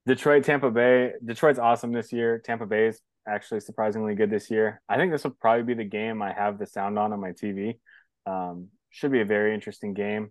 Detroit, 0.06 0.44
Tampa 0.44 0.70
Bay. 0.70 1.12
Detroit's 1.24 1.58
awesome 1.58 1.92
this 1.92 2.12
year. 2.12 2.38
Tampa 2.38 2.66
Bay 2.66 2.88
is 2.88 3.00
actually 3.26 3.60
surprisingly 3.60 4.14
good 4.14 4.30
this 4.30 4.50
year. 4.50 4.82
I 4.88 4.96
think 4.96 5.12
this 5.12 5.24
will 5.24 5.30
probably 5.40 5.62
be 5.62 5.74
the 5.74 5.88
game 5.88 6.20
I 6.20 6.32
have 6.32 6.58
the 6.58 6.66
sound 6.66 6.98
on 6.98 7.12
on 7.12 7.20
my 7.20 7.30
TV. 7.32 7.78
Um, 8.26 8.68
should 8.94 9.10
be 9.10 9.20
a 9.20 9.24
very 9.24 9.52
interesting 9.52 9.92
game. 9.92 10.30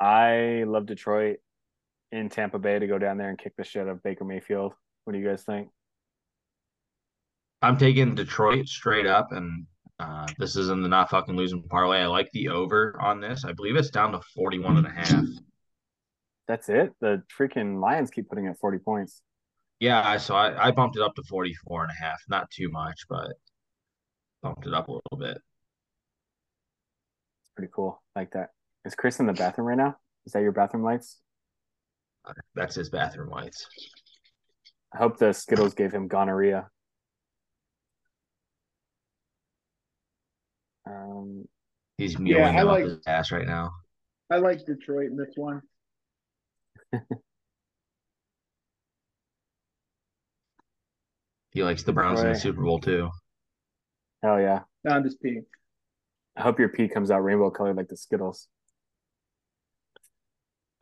I 0.00 0.64
love 0.66 0.86
Detroit 0.86 1.36
in 2.10 2.30
Tampa 2.30 2.58
Bay 2.58 2.78
to 2.78 2.86
go 2.86 2.98
down 2.98 3.18
there 3.18 3.28
and 3.28 3.38
kick 3.38 3.52
the 3.56 3.64
shit 3.64 3.82
out 3.82 3.88
of 3.88 4.02
Baker 4.02 4.24
Mayfield. 4.24 4.72
What 5.04 5.12
do 5.12 5.18
you 5.18 5.28
guys 5.28 5.42
think? 5.42 5.68
I'm 7.60 7.76
taking 7.76 8.14
Detroit 8.14 8.66
straight 8.66 9.06
up, 9.06 9.32
and 9.32 9.66
uh, 9.98 10.26
this 10.38 10.56
is 10.56 10.70
in 10.70 10.80
the 10.80 10.88
not 10.88 11.10
fucking 11.10 11.36
losing 11.36 11.62
parlay. 11.64 11.98
I 11.98 12.06
like 12.06 12.30
the 12.32 12.48
over 12.48 12.96
on 12.98 13.20
this. 13.20 13.44
I 13.44 13.52
believe 13.52 13.76
it's 13.76 13.90
down 13.90 14.12
to 14.12 14.20
41 14.34 14.78
and 14.78 14.86
a 14.86 14.90
half. 14.90 15.24
That's 16.48 16.70
it. 16.70 16.94
The 17.02 17.22
freaking 17.38 17.78
Lions 17.78 18.10
keep 18.10 18.30
putting 18.30 18.48
up 18.48 18.56
40 18.58 18.78
points. 18.78 19.20
Yeah, 19.80 20.16
so 20.16 20.34
I, 20.34 20.68
I 20.68 20.70
bumped 20.70 20.96
it 20.96 21.02
up 21.02 21.14
to 21.16 21.22
44 21.24 21.82
and 21.82 21.92
a 21.92 22.02
half. 22.02 22.22
Not 22.30 22.50
too 22.50 22.70
much, 22.70 23.04
but 23.10 23.32
bumped 24.42 24.66
it 24.66 24.72
up 24.72 24.88
a 24.88 24.92
little 24.92 25.18
bit. 25.18 25.42
It's 27.62 27.66
pretty 27.66 27.72
cool. 27.74 27.90
cool. 27.92 28.02
Like 28.16 28.30
that. 28.32 28.50
Is 28.84 28.94
Chris 28.94 29.20
in 29.20 29.26
the 29.26 29.32
bathroom 29.34 29.66
right 29.68 29.76
now? 29.76 29.96
Is 30.26 30.32
that 30.32 30.40
your 30.42 30.52
bathroom 30.52 30.82
lights? 30.84 31.18
That's 32.54 32.74
his 32.74 32.88
bathroom 32.90 33.28
lights. 33.30 33.66
I 34.94 34.98
hope 34.98 35.18
the 35.18 35.32
Skittles 35.32 35.74
gave 35.74 35.92
him 35.92 36.08
gonorrhea. 36.08 36.68
Um, 40.86 41.44
He's 41.98 42.14
Yeah, 42.14 42.18
mewing 42.20 42.44
I 42.44 42.52
them 42.60 42.66
like- 42.66 42.84
up 42.84 42.88
his 42.90 42.98
ass 43.06 43.30
right 43.30 43.46
now. 43.46 43.70
I 44.30 44.36
like 44.36 44.64
Detroit 44.64 45.10
in 45.10 45.16
this 45.16 45.32
one. 45.36 45.60
He 51.52 51.62
likes 51.64 51.82
the 51.82 51.92
Browns 51.92 52.20
in 52.20 52.28
the 52.28 52.34
Super 52.38 52.62
Bowl 52.62 52.78
too. 52.78 53.10
hell 54.22 54.40
yeah. 54.40 54.60
No, 54.84 54.92
I'm 54.92 55.02
just 55.04 55.22
peeing. 55.22 55.44
I 56.36 56.42
hope 56.42 56.58
your 56.58 56.68
pee 56.68 56.88
comes 56.88 57.10
out 57.10 57.24
rainbow 57.24 57.50
colored 57.50 57.76
like 57.76 57.88
the 57.88 57.96
Skittles. 57.96 58.48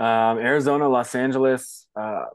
Um, 0.01 0.39
Arizona, 0.39 0.89
Los 0.89 1.15
Angeles. 1.15 1.87
Uh, 1.97 2.27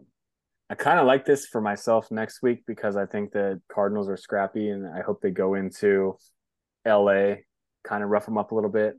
I 0.69 0.75
kind 0.75 0.99
of 0.99 1.05
like 1.05 1.25
this 1.25 1.45
for 1.45 1.61
myself 1.61 2.11
next 2.11 2.41
week 2.41 2.63
because 2.65 2.97
I 2.97 3.05
think 3.05 3.31
the 3.31 3.61
Cardinals 3.71 4.09
are 4.09 4.17
scrappy, 4.17 4.69
and 4.69 4.87
I 4.87 5.01
hope 5.01 5.21
they 5.21 5.31
go 5.31 5.53
into 5.53 6.17
LA, 6.85 7.35
kind 7.83 8.03
of 8.03 8.09
rough 8.09 8.25
them 8.25 8.37
up 8.37 8.51
a 8.51 8.55
little 8.55 8.69
bit. 8.69 8.95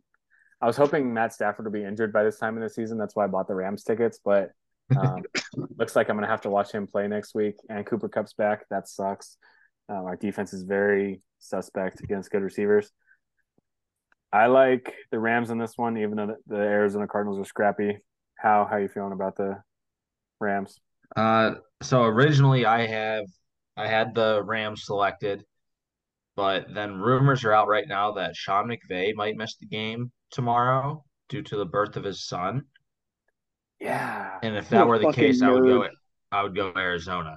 I 0.60 0.66
was 0.66 0.76
hoping 0.76 1.12
Matt 1.12 1.34
Stafford 1.34 1.66
would 1.66 1.74
be 1.74 1.84
injured 1.84 2.12
by 2.12 2.22
this 2.22 2.38
time 2.38 2.56
in 2.56 2.62
the 2.62 2.70
season. 2.70 2.96
That's 2.96 3.14
why 3.14 3.24
I 3.24 3.28
bought 3.28 3.48
the 3.48 3.54
Rams 3.54 3.82
tickets, 3.82 4.18
but 4.24 4.52
um, 4.96 5.22
looks 5.78 5.96
like 5.96 6.08
I'm 6.08 6.16
gonna 6.16 6.26
have 6.26 6.42
to 6.42 6.50
watch 6.50 6.72
him 6.72 6.86
play 6.86 7.06
next 7.08 7.34
week. 7.34 7.56
And 7.68 7.84
Cooper 7.84 8.08
Kupp's 8.08 8.32
back. 8.32 8.66
That 8.70 8.88
sucks. 8.88 9.36
Um, 9.88 10.04
our 10.04 10.16
defense 10.16 10.54
is 10.54 10.62
very 10.62 11.20
suspect 11.38 12.00
against 12.00 12.30
good 12.30 12.42
receivers. 12.42 12.90
I 14.34 14.46
like 14.46 14.92
the 15.12 15.18
Rams 15.20 15.50
in 15.50 15.58
this 15.58 15.74
one, 15.76 15.96
even 15.96 16.16
though 16.16 16.26
the, 16.26 16.36
the 16.48 16.60
Arizona 16.60 17.06
Cardinals 17.06 17.38
are 17.38 17.44
scrappy. 17.48 17.98
How 18.36 18.66
how 18.68 18.78
you 18.78 18.88
feeling 18.88 19.12
about 19.12 19.36
the 19.36 19.62
Rams? 20.40 20.80
Uh, 21.14 21.54
so 21.82 22.02
originally 22.02 22.66
I 22.66 22.86
have 22.86 23.26
I 23.76 23.86
had 23.86 24.12
the 24.14 24.42
Rams 24.44 24.84
selected, 24.86 25.44
but 26.34 26.66
then 26.74 26.94
rumors 27.00 27.44
are 27.44 27.52
out 27.52 27.68
right 27.68 27.86
now 27.86 28.12
that 28.12 28.34
Sean 28.34 28.68
McVay 28.68 29.14
might 29.14 29.36
miss 29.36 29.56
the 29.56 29.66
game 29.66 30.10
tomorrow 30.32 31.04
due 31.28 31.42
to 31.42 31.56
the 31.56 31.64
birth 31.64 31.96
of 31.96 32.02
his 32.04 32.26
son. 32.26 32.64
Yeah. 33.80 34.38
And 34.42 34.56
if 34.56 34.68
that 34.70 34.86
were 34.86 34.98
the 34.98 35.04
fucking 35.04 35.24
case, 35.24 35.42
I 35.42 35.50
would 35.50 35.64
go. 35.64 35.88
I 36.32 36.42
would 36.42 36.56
go 36.56 36.72
Arizona. 36.76 37.36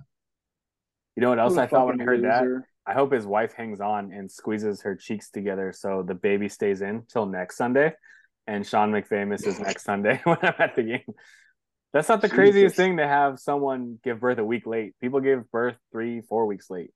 You 1.15 1.21
know 1.21 1.29
what 1.29 1.39
else 1.39 1.55
What 1.55 1.59
a 1.59 1.63
I 1.63 1.67
thought 1.67 1.85
when 1.87 2.01
I 2.01 2.05
fucking 2.05 2.05
heard 2.05 2.23
that? 2.23 2.41
loser. 2.43 2.67
I 2.87 2.93
hope 2.93 3.11
his 3.11 3.25
wife 3.25 3.53
hangs 3.53 3.81
on 3.81 4.13
and 4.13 4.31
squeezes 4.31 4.81
her 4.83 4.95
cheeks 4.95 5.29
together 5.29 5.73
so 5.73 6.03
the 6.07 6.15
baby 6.15 6.47
stays 6.47 6.81
in 6.81 7.03
till 7.11 7.25
next 7.25 7.57
Sunday, 7.57 7.93
and 8.47 8.65
Sean 8.65 8.91
McVay 8.91 9.27
misses 9.27 9.59
next 9.59 9.83
Sunday 9.83 10.21
when 10.23 10.37
I'm 10.41 10.53
at 10.57 10.75
the 10.75 10.83
game. 10.83 11.13
That's 11.91 12.07
not 12.07 12.21
the 12.21 12.29
craziest 12.29 12.75
thing 12.75 12.97
to 12.97 13.07
have 13.07 13.39
someone 13.39 13.99
give 14.03 14.21
birth 14.21 14.37
a 14.37 14.45
week 14.45 14.65
late. 14.65 14.93
People 15.01 15.19
give 15.19 15.49
birth 15.51 15.75
three, 15.91 16.21
four 16.21 16.45
weeks 16.45 16.69
late. 16.69 16.91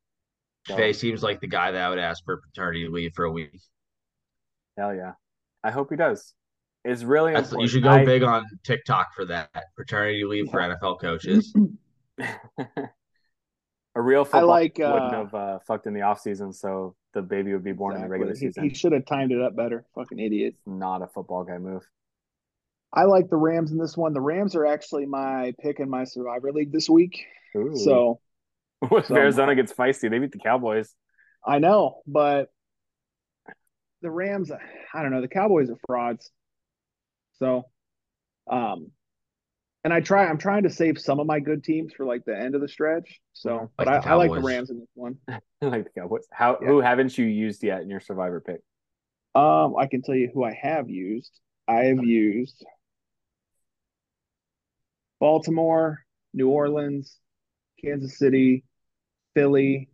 So, 0.67 0.91
seems 0.91 1.23
like 1.23 1.41
the 1.41 1.47
guy 1.47 1.71
that 1.71 1.89
would 1.89 1.99
ask 1.99 2.23
for 2.23 2.37
paternity 2.37 2.87
leave 2.87 3.13
for 3.15 3.25
a 3.25 3.31
week. 3.31 3.59
hell 4.77 4.93
yeah. 4.93 5.13
I 5.63 5.71
hope 5.71 5.89
he 5.89 5.95
does. 5.95 6.33
It's 6.83 7.03
really 7.03 7.33
you 7.33 7.67
should 7.67 7.83
go 7.83 7.89
I- 7.89 8.05
big 8.05 8.23
on 8.23 8.45
TikTok 8.63 9.13
for 9.15 9.25
that 9.25 9.49
paternity 9.77 10.23
leave 10.23 10.49
for 10.49 10.59
NFL 10.59 10.99
coaches. 11.01 11.53
a 13.95 14.01
real 14.01 14.23
football 14.23 14.47
like, 14.47 14.77
wouldn't 14.77 15.13
uh, 15.13 15.17
have 15.17 15.33
uh, 15.33 15.59
fucked 15.67 15.85
in 15.85 15.93
the 15.93 16.01
off 16.01 16.19
season, 16.19 16.53
so 16.53 16.95
the 17.13 17.21
baby 17.21 17.53
would 17.53 17.63
be 17.63 17.73
born 17.73 17.95
in 17.95 18.01
the 18.01 18.07
regular 18.07 18.31
Exactly. 18.31 18.47
He- 18.47 18.51
season. 18.53 18.69
He, 18.69 18.75
should 18.75 18.91
have 18.93 19.05
timed 19.05 19.31
it 19.31 19.41
up 19.41 19.55
better. 19.55 19.85
Fucking 19.95 20.19
idiot. 20.19 20.55
Not 20.65 21.01
a 21.01 21.07
football 21.07 21.43
guy 21.43 21.57
move. 21.57 21.83
I 22.93 23.03
like 23.03 23.29
the 23.29 23.37
Rams 23.37 23.71
in 23.71 23.77
this 23.77 23.95
one. 23.95 24.13
The 24.13 24.21
Rams 24.21 24.55
are 24.55 24.65
actually 24.65 25.05
my 25.05 25.53
pick 25.61 25.79
in 25.79 25.89
my 25.89 26.03
Survivor 26.03 26.51
League 26.51 26.71
this 26.71 26.89
week. 26.89 27.25
Ooh. 27.55 27.75
So 27.75 28.19
so- 28.89 29.15
Arizona 29.15 29.55
gets 29.55 29.73
feisty? 29.73 30.09
They 30.09 30.19
beat 30.19 30.31
the 30.31 30.39
Cowboys. 30.39 30.93
I 31.45 31.59
know, 31.59 32.01
but 32.05 32.49
the 34.01 34.11
Rams, 34.11 34.51
I 34.93 35.01
don't 35.01 35.11
know. 35.11 35.21
The 35.21 35.27
Cowboys 35.27 35.69
are 35.69 35.77
frauds. 35.87 36.29
So, 37.39 37.63
um, 38.49 38.91
and 39.83 39.93
I 39.93 39.99
try. 40.01 40.25
I'm 40.27 40.37
trying 40.37 40.63
to 40.63 40.69
save 40.69 40.99
some 40.99 41.19
of 41.19 41.27
my 41.27 41.39
good 41.39 41.63
teams 41.63 41.93
for 41.93 42.05
like 42.05 42.23
the 42.25 42.37
end 42.37 42.55
of 42.55 42.61
the 42.61 42.67
stretch. 42.67 43.19
So, 43.33 43.71
but 43.77 43.87
Like 43.87 44.03
the 44.03 44.09
I, 44.09 44.11
I 44.11 44.15
like 44.15 44.33
the 44.33 44.41
Rams 44.41 44.69
in 44.69 44.79
this 44.79 44.89
one. 44.93 45.17
I 45.27 45.39
like 45.61 45.85
the 45.85 46.01
Cowboys. 46.01 46.23
How 46.31 46.57
Yeah. 46.61 46.67
who 46.67 46.81
haven't 46.81 47.17
you 47.17 47.25
used 47.25 47.63
yet 47.63 47.81
in 47.81 47.89
your 47.89 47.99
Survivor 47.99 48.41
pick? 48.41 48.61
Um, 49.33 49.75
I 49.77 49.87
can 49.87 50.01
tell 50.01 50.15
you 50.15 50.29
who 50.33 50.43
I 50.43 50.53
have 50.53 50.89
used. 50.89 51.31
I 51.67 51.85
have 51.85 52.03
used 52.03 52.65
Baltimore, 55.19 56.03
New 56.33 56.49
Orleans, 56.49 57.17
Kansas 57.83 58.17
City, 58.17 58.63
Philly, 59.35 59.89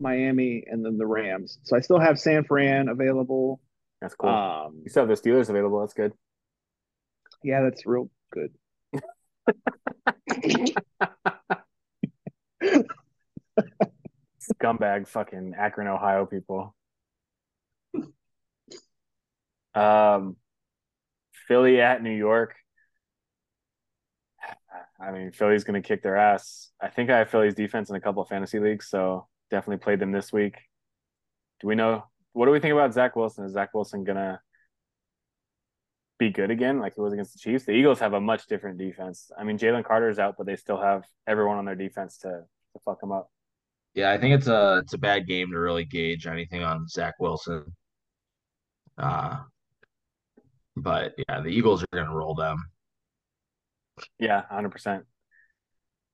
Miami, 0.00 0.64
and 0.66 0.84
then 0.84 0.98
the 0.98 1.06
Rams. 1.06 1.58
So 1.62 1.76
I 1.76 1.80
still 1.80 2.00
have 2.00 2.18
San 2.18 2.44
Fran 2.44 2.88
available. 2.88 3.60
That's 4.00 4.14
cool. 4.14 4.30
Um, 4.30 4.80
you 4.82 4.90
still 4.90 5.06
have 5.06 5.08
the 5.08 5.30
Steelers 5.30 5.50
available. 5.50 5.80
That's 5.80 5.94
good. 5.94 6.12
yeah, 7.42 7.62
that's 7.62 7.86
real 7.86 8.10
good. 8.32 8.52
Scumbag 14.52 15.08
fucking 15.08 15.54
Akron, 15.56 15.88
Ohio 15.88 16.26
people. 16.26 16.74
Um, 19.74 20.36
Philly 21.46 21.80
at 21.80 22.02
New 22.02 22.14
York. 22.14 22.54
I 25.00 25.12
mean, 25.12 25.32
Philly's 25.32 25.64
going 25.64 25.80
to 25.80 25.86
kick 25.86 26.02
their 26.02 26.16
ass. 26.16 26.70
I 26.80 26.88
think 26.88 27.10
I 27.10 27.18
have 27.18 27.30
Philly's 27.30 27.54
defense 27.54 27.90
in 27.90 27.96
a 27.96 28.00
couple 28.00 28.22
of 28.22 28.28
fantasy 28.28 28.58
leagues, 28.58 28.88
so 28.88 29.26
definitely 29.50 29.82
played 29.82 29.98
them 29.98 30.12
this 30.12 30.32
week. 30.32 30.56
Do 31.60 31.68
we 31.68 31.74
know 31.74 32.04
what 32.32 32.46
do 32.46 32.52
we 32.52 32.60
think 32.60 32.72
about 32.72 32.94
Zach 32.94 33.16
Wilson? 33.16 33.44
Is 33.44 33.52
Zach 33.52 33.74
Wilson 33.74 34.04
gonna 34.04 34.40
be 36.20 36.30
good 36.30 36.52
again, 36.52 36.78
like 36.78 36.94
he 36.94 37.00
was 37.00 37.12
against 37.12 37.32
the 37.32 37.40
Chiefs? 37.40 37.64
The 37.64 37.72
Eagles 37.72 37.98
have 37.98 38.12
a 38.12 38.20
much 38.20 38.46
different 38.46 38.78
defense. 38.78 39.32
I 39.36 39.42
mean, 39.42 39.58
Jalen 39.58 39.84
Carter's 39.84 40.20
out, 40.20 40.36
but 40.38 40.46
they 40.46 40.54
still 40.54 40.80
have 40.80 41.02
everyone 41.26 41.56
on 41.58 41.64
their 41.64 41.74
defense 41.74 42.18
to 42.18 42.28
to 42.28 42.80
fuck 42.84 43.02
him 43.02 43.10
up. 43.10 43.28
Yeah, 43.94 44.12
I 44.12 44.18
think 44.18 44.34
it's 44.34 44.46
a 44.46 44.80
it's 44.84 44.92
a 44.92 44.98
bad 44.98 45.26
game 45.26 45.50
to 45.50 45.58
really 45.58 45.84
gauge 45.84 46.28
anything 46.28 46.62
on 46.62 46.86
Zach 46.86 47.14
Wilson. 47.18 47.74
Uh, 48.96 49.38
but 50.76 51.14
yeah, 51.28 51.40
the 51.40 51.48
Eagles 51.48 51.82
are 51.82 51.98
gonna 51.98 52.14
roll 52.14 52.34
them. 52.34 52.62
Yeah, 54.20 54.42
hundred 54.48 54.70
percent. 54.70 55.04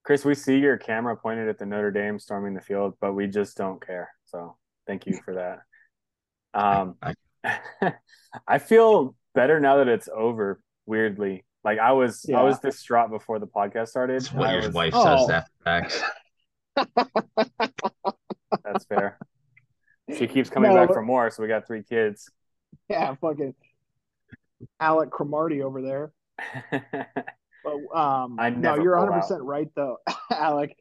Chris, 0.05 0.25
we 0.25 0.37
see 0.37 0.59
your 0.59 0.79
camera 0.79 1.17
pointed 1.17 1.49
at 1.49 1.59
the 1.59 1.67
Notre 1.67 1.91
Dame 1.91 2.21
storming 2.21 2.55
the 2.55 2.61
field, 2.61 2.95
but 3.01 3.13
we 3.13 3.27
just 3.27 3.57
don't 3.57 3.85
care. 3.85 4.09
So 4.27 4.57
thank 4.87 5.05
you 5.07 5.21
for 5.25 5.35
that. 5.35 5.59
Um, 6.55 6.97
I 8.49 8.59
feel 8.59 9.15
better 9.37 9.61
now 9.61 9.77
that 9.77 9.87
it's 9.89 10.09
over. 10.13 10.61
Weirdly, 10.87 11.45
like 11.65 11.79
I 11.79 11.93
was, 11.93 12.25
Yeah. 12.29 12.41
I 12.41 12.43
was 12.43 12.59
distraught 12.59 13.11
before 13.11 13.39
the 13.39 13.47
podcast 13.47 13.89
started. 13.89 14.21
That's 14.23 14.33
what 14.33 14.49
I 14.49 14.53
your 14.55 14.63
was- 14.63 14.73
wife 14.75 14.93
Oh. 14.97 15.27
says 15.27 15.31
after 15.31 15.53
facts. 15.65 16.03
That's 18.65 18.85
fair. 18.87 19.19
She 20.17 20.27
keeps 20.27 20.49
coming 20.51 20.71
No, 20.73 20.77
back 20.77 20.93
for 20.95 21.03
more, 21.03 21.31
so 21.31 21.43
we 21.43 21.49
got 21.49 21.67
three 21.67 21.83
kids. 21.83 22.29
Yeah, 22.89 23.15
fucking 23.21 23.55
Alec 24.79 25.11
Cromartie 25.11 25.63
over 25.63 25.83
there. 25.83 26.13
But 27.65 27.99
um, 27.99 28.37
I 28.39 28.51
no, 28.51 28.77
you're 28.77 28.97
100 28.97 29.21
percent 29.21 29.43
right 29.43 29.69
though, 29.75 29.97
Alec. 30.31 30.77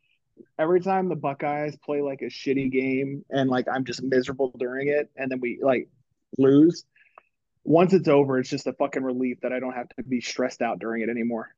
Every 0.60 0.80
time 0.82 1.10
the 1.10 1.16
Buckeyes 1.16 1.76
play 1.84 2.02
like 2.04 2.22
a 2.22 2.26
shitty 2.26 2.72
game 2.72 3.26
and 3.32 3.50
like 3.50 3.66
I'm 3.68 3.86
just 3.86 4.04
miserable 4.04 4.52
during 4.60 4.90
it, 4.90 5.10
and 5.16 5.32
then 5.32 5.40
we 5.40 5.58
like 5.64 5.90
lose. 6.38 6.86
Once 7.66 7.92
it's 7.94 8.08
over, 8.08 8.38
it's 8.40 8.50
just 8.50 8.68
a 8.68 8.74
fucking 8.74 9.04
relief 9.04 9.40
that 9.42 9.52
I 9.52 9.60
don't 9.60 9.74
have 9.74 9.90
to 9.90 10.04
be 10.04 10.22
stressed 10.22 10.62
out 10.62 10.80
during 10.80 11.02
it 11.04 11.10
anymore. 11.10 11.54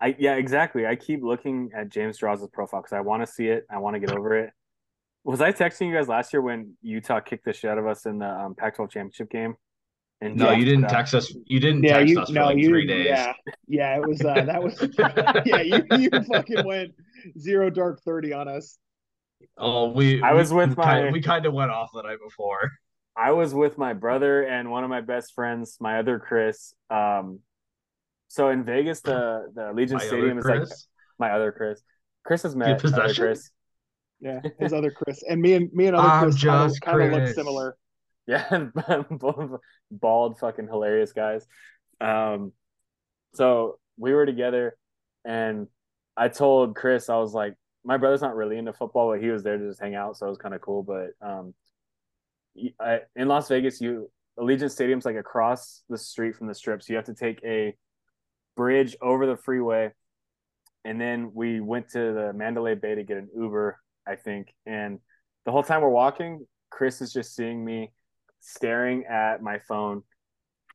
I 0.00 0.14
yeah, 0.18 0.34
exactly. 0.34 0.86
I 0.86 0.96
keep 0.96 1.22
looking 1.22 1.70
at 1.74 1.88
James 1.88 2.18
Draws' 2.18 2.46
profile 2.52 2.82
because 2.82 2.92
I 2.92 3.00
want 3.00 3.24
to 3.24 3.32
see 3.32 3.46
it. 3.46 3.64
I 3.70 3.78
want 3.78 3.94
to 3.94 4.00
get 4.00 4.10
over 4.10 4.36
it. 4.36 4.50
Was 5.24 5.40
I 5.40 5.52
texting 5.52 5.88
you 5.88 5.94
guys 5.94 6.06
last 6.08 6.32
year 6.32 6.42
when 6.42 6.74
Utah 6.82 7.20
kicked 7.20 7.44
the 7.46 7.52
shit 7.52 7.70
out 7.70 7.78
of 7.78 7.86
us 7.86 8.06
in 8.06 8.18
the 8.18 8.28
um, 8.28 8.54
Pac-12 8.54 8.90
championship 8.90 9.30
game? 9.30 9.54
And 10.20 10.36
No, 10.36 10.46
James 10.50 10.58
you 10.58 10.64
didn't 10.66 10.88
text 10.88 11.14
us. 11.14 11.34
You 11.46 11.60
didn't 11.60 11.82
Yeah, 11.82 11.98
text 11.98 12.10
you 12.12 12.20
us 12.20 12.28
for 12.28 12.34
no, 12.34 12.46
like 12.46 12.58
you 12.58 12.68
three 12.68 12.86
days. 12.86 13.06
yeah, 13.06 13.32
yeah. 13.68 13.96
It 13.96 14.06
was 14.06 14.20
uh, 14.22 14.34
that 14.46 14.62
was 14.62 14.78
yeah. 15.46 15.60
You 15.62 15.84
you 15.98 16.10
fucking 16.26 16.64
went 16.66 16.92
zero 17.38 17.70
dark 17.70 18.02
thirty 18.02 18.32
on 18.32 18.48
us. 18.48 18.78
Oh, 19.58 19.90
we. 19.90 20.22
I 20.22 20.32
was 20.32 20.50
we, 20.52 20.58
with 20.58 20.70
we 20.70 20.74
my- 20.76 20.84
Kind 20.84 21.12
we 21.12 21.20
kind 21.22 21.46
of 21.46 21.52
went 21.54 21.70
off 21.70 21.90
the 21.94 22.02
night 22.02 22.18
before. 22.22 22.70
I 23.16 23.32
was 23.32 23.54
with 23.54 23.78
my 23.78 23.94
brother 23.94 24.42
and 24.42 24.70
one 24.70 24.84
of 24.84 24.90
my 24.90 25.00
best 25.00 25.32
friends, 25.34 25.78
my 25.80 25.98
other 25.98 26.18
Chris. 26.18 26.74
Um, 26.90 27.40
so 28.28 28.50
in 28.50 28.64
Vegas, 28.64 29.00
the 29.00 29.50
the 29.54 29.62
Allegiant 29.62 29.94
My 29.94 30.06
Stadium 30.06 30.38
other 30.38 30.62
is 30.62 30.68
like 30.68 30.78
my 31.18 31.30
other 31.30 31.52
Chris. 31.52 31.80
Chris 32.24 32.42
has 32.42 32.54
met 32.54 32.84
other. 32.84 33.14
Chris. 33.14 33.50
Yeah, 34.20 34.40
his 34.58 34.72
other 34.72 34.90
Chris 34.90 35.22
and 35.28 35.40
me 35.40 35.54
and 35.54 35.72
me 35.72 35.86
and 35.86 35.96
other 35.96 36.08
I'm 36.08 36.22
Chris 36.24 36.42
kind 36.42 36.64
of 36.64 36.70
just 36.70 36.80
kind 36.82 37.02
of 37.02 37.12
look 37.12 37.34
similar. 37.34 37.76
Yeah, 38.26 38.66
both 39.10 39.60
bald, 39.90 40.38
fucking 40.38 40.66
hilarious 40.66 41.12
guys. 41.12 41.46
Um, 42.00 42.52
so 43.34 43.78
we 43.96 44.12
were 44.12 44.26
together, 44.26 44.76
and 45.24 45.68
I 46.16 46.28
told 46.28 46.74
Chris, 46.74 47.08
I 47.08 47.16
was 47.16 47.32
like, 47.32 47.54
my 47.84 47.96
brother's 47.96 48.22
not 48.22 48.34
really 48.34 48.58
into 48.58 48.72
football, 48.72 49.12
but 49.12 49.22
he 49.22 49.30
was 49.30 49.42
there 49.42 49.56
to 49.56 49.68
just 49.68 49.80
hang 49.80 49.94
out, 49.94 50.16
so 50.16 50.26
it 50.26 50.30
was 50.30 50.38
kind 50.38 50.54
of 50.54 50.60
cool. 50.60 50.82
But 50.82 51.10
um, 51.26 51.54
I, 52.80 53.00
in 53.14 53.28
Las 53.28 53.48
Vegas, 53.48 53.80
you 53.80 54.10
Allegiant 54.38 54.70
Stadium's 54.70 55.04
like 55.04 55.16
across 55.16 55.82
the 55.88 55.98
street 55.98 56.36
from 56.36 56.46
the 56.46 56.54
strip, 56.54 56.82
so 56.82 56.92
you 56.92 56.96
have 56.96 57.06
to 57.06 57.14
take 57.14 57.40
a 57.44 57.74
bridge 58.56 58.96
over 59.00 59.26
the 59.26 59.36
freeway, 59.36 59.92
and 60.84 61.00
then 61.00 61.32
we 61.34 61.60
went 61.60 61.90
to 61.90 61.98
the 61.98 62.32
Mandalay 62.34 62.74
Bay 62.74 62.94
to 62.94 63.02
get 63.02 63.16
an 63.16 63.28
Uber, 63.36 63.78
I 64.06 64.16
think, 64.16 64.54
and 64.66 65.00
the 65.46 65.52
whole 65.52 65.62
time 65.62 65.80
we're 65.80 65.88
walking, 65.88 66.44
Chris 66.70 67.00
is 67.00 67.12
just 67.12 67.34
seeing 67.34 67.64
me 67.64 67.92
staring 68.40 69.04
at 69.06 69.40
my 69.40 69.60
phone, 69.60 70.02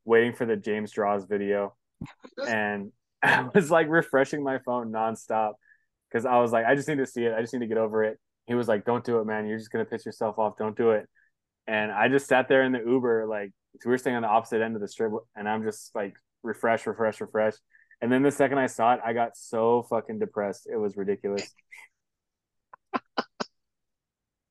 waiting 0.06 0.34
for 0.34 0.46
the 0.46 0.56
James 0.56 0.92
Draws 0.92 1.26
video. 1.26 1.76
And 2.48 2.92
I 3.24 3.48
was 3.54 3.70
like 3.70 3.88
refreshing 3.88 4.44
my 4.44 4.58
phone 4.66 4.92
nonstop 4.92 5.54
because 6.10 6.26
I 6.26 6.40
was 6.40 6.52
like, 6.52 6.66
I 6.66 6.74
just 6.74 6.88
need 6.88 6.98
to 6.98 7.06
see 7.06 7.26
it. 7.26 7.34
I 7.34 7.42
just 7.42 7.54
need 7.54 7.60
to 7.60 7.68
get 7.68 7.78
over 7.78 8.04
it. 8.04 8.18
He 8.48 8.56
was 8.56 8.68
like, 8.68 8.86
Don't 8.86 9.04
do 9.04 9.20
it, 9.20 9.26
man. 9.26 9.46
You're 9.46 9.60
just 9.60 9.72
gonna 9.72 9.86
piss 9.86 10.04
yourself 10.06 10.40
off. 10.40 10.58
Don't 10.58 10.76
do 10.76 10.92
it. 10.92 11.08
And 11.72 11.90
I 11.90 12.10
just 12.10 12.28
sat 12.28 12.50
there 12.50 12.64
in 12.64 12.74
the 12.74 12.84
Uber, 12.86 13.28
like 13.28 13.54
we 13.86 13.92
were 13.92 13.98
staying 13.98 14.18
on 14.18 14.24
the 14.24 14.28
opposite 14.28 14.62
end 14.62 14.76
of 14.76 14.82
the 14.82 14.90
strip, 14.90 15.14
and 15.38 15.48
I'm 15.48 15.64
just 15.64 15.96
like 15.96 16.18
refresh, 16.44 16.86
refresh, 16.86 17.22
refresh. 17.22 17.54
And 18.02 18.12
then 18.12 18.24
the 18.24 18.32
second 18.32 18.58
I 18.58 18.68
saw 18.68 18.96
it, 18.96 19.00
I 19.06 19.14
got 19.14 19.38
so 19.38 19.84
fucking 19.90 20.20
depressed. 20.20 20.68
It 20.70 20.76
was 20.76 20.98
ridiculous. 20.98 21.50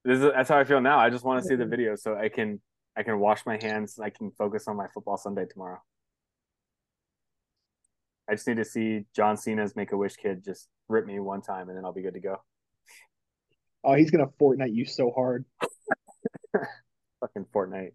this 0.02 0.18
is 0.18 0.22
that's 0.22 0.48
how 0.48 0.58
I 0.58 0.64
feel 0.64 0.80
now. 0.80 0.98
I 0.98 1.10
just 1.10 1.22
want 1.22 1.42
to 1.42 1.46
see 1.46 1.56
the 1.56 1.64
mm-hmm. 1.64 1.70
video 1.70 1.94
so 1.94 2.16
I 2.16 2.30
can 2.30 2.58
I 2.96 3.02
can 3.02 3.18
wash 3.18 3.44
my 3.44 3.58
hands. 3.60 3.98
I 4.02 4.08
can 4.08 4.30
focus 4.38 4.66
on 4.66 4.76
my 4.76 4.86
football 4.94 5.18
Sunday 5.18 5.44
tomorrow. 5.44 5.82
I 8.30 8.34
just 8.34 8.48
need 8.48 8.56
to 8.56 8.64
see 8.64 9.04
John 9.14 9.36
Cena's 9.36 9.76
Make 9.76 9.92
a 9.92 9.96
Wish 9.98 10.16
kid 10.16 10.42
just 10.42 10.68
rip 10.88 11.04
me 11.04 11.20
one 11.20 11.42
time, 11.42 11.68
and 11.68 11.76
then 11.76 11.84
I'll 11.84 11.92
be 11.92 12.00
good 12.00 12.14
to 12.14 12.20
go. 12.20 12.36
Oh, 13.84 13.92
he's 13.92 14.10
gonna 14.10 14.28
Fortnite 14.40 14.74
you 14.74 14.86
so 14.86 15.10
hard. 15.10 15.44
Fucking 17.20 17.46
Fortnite. 17.54 17.92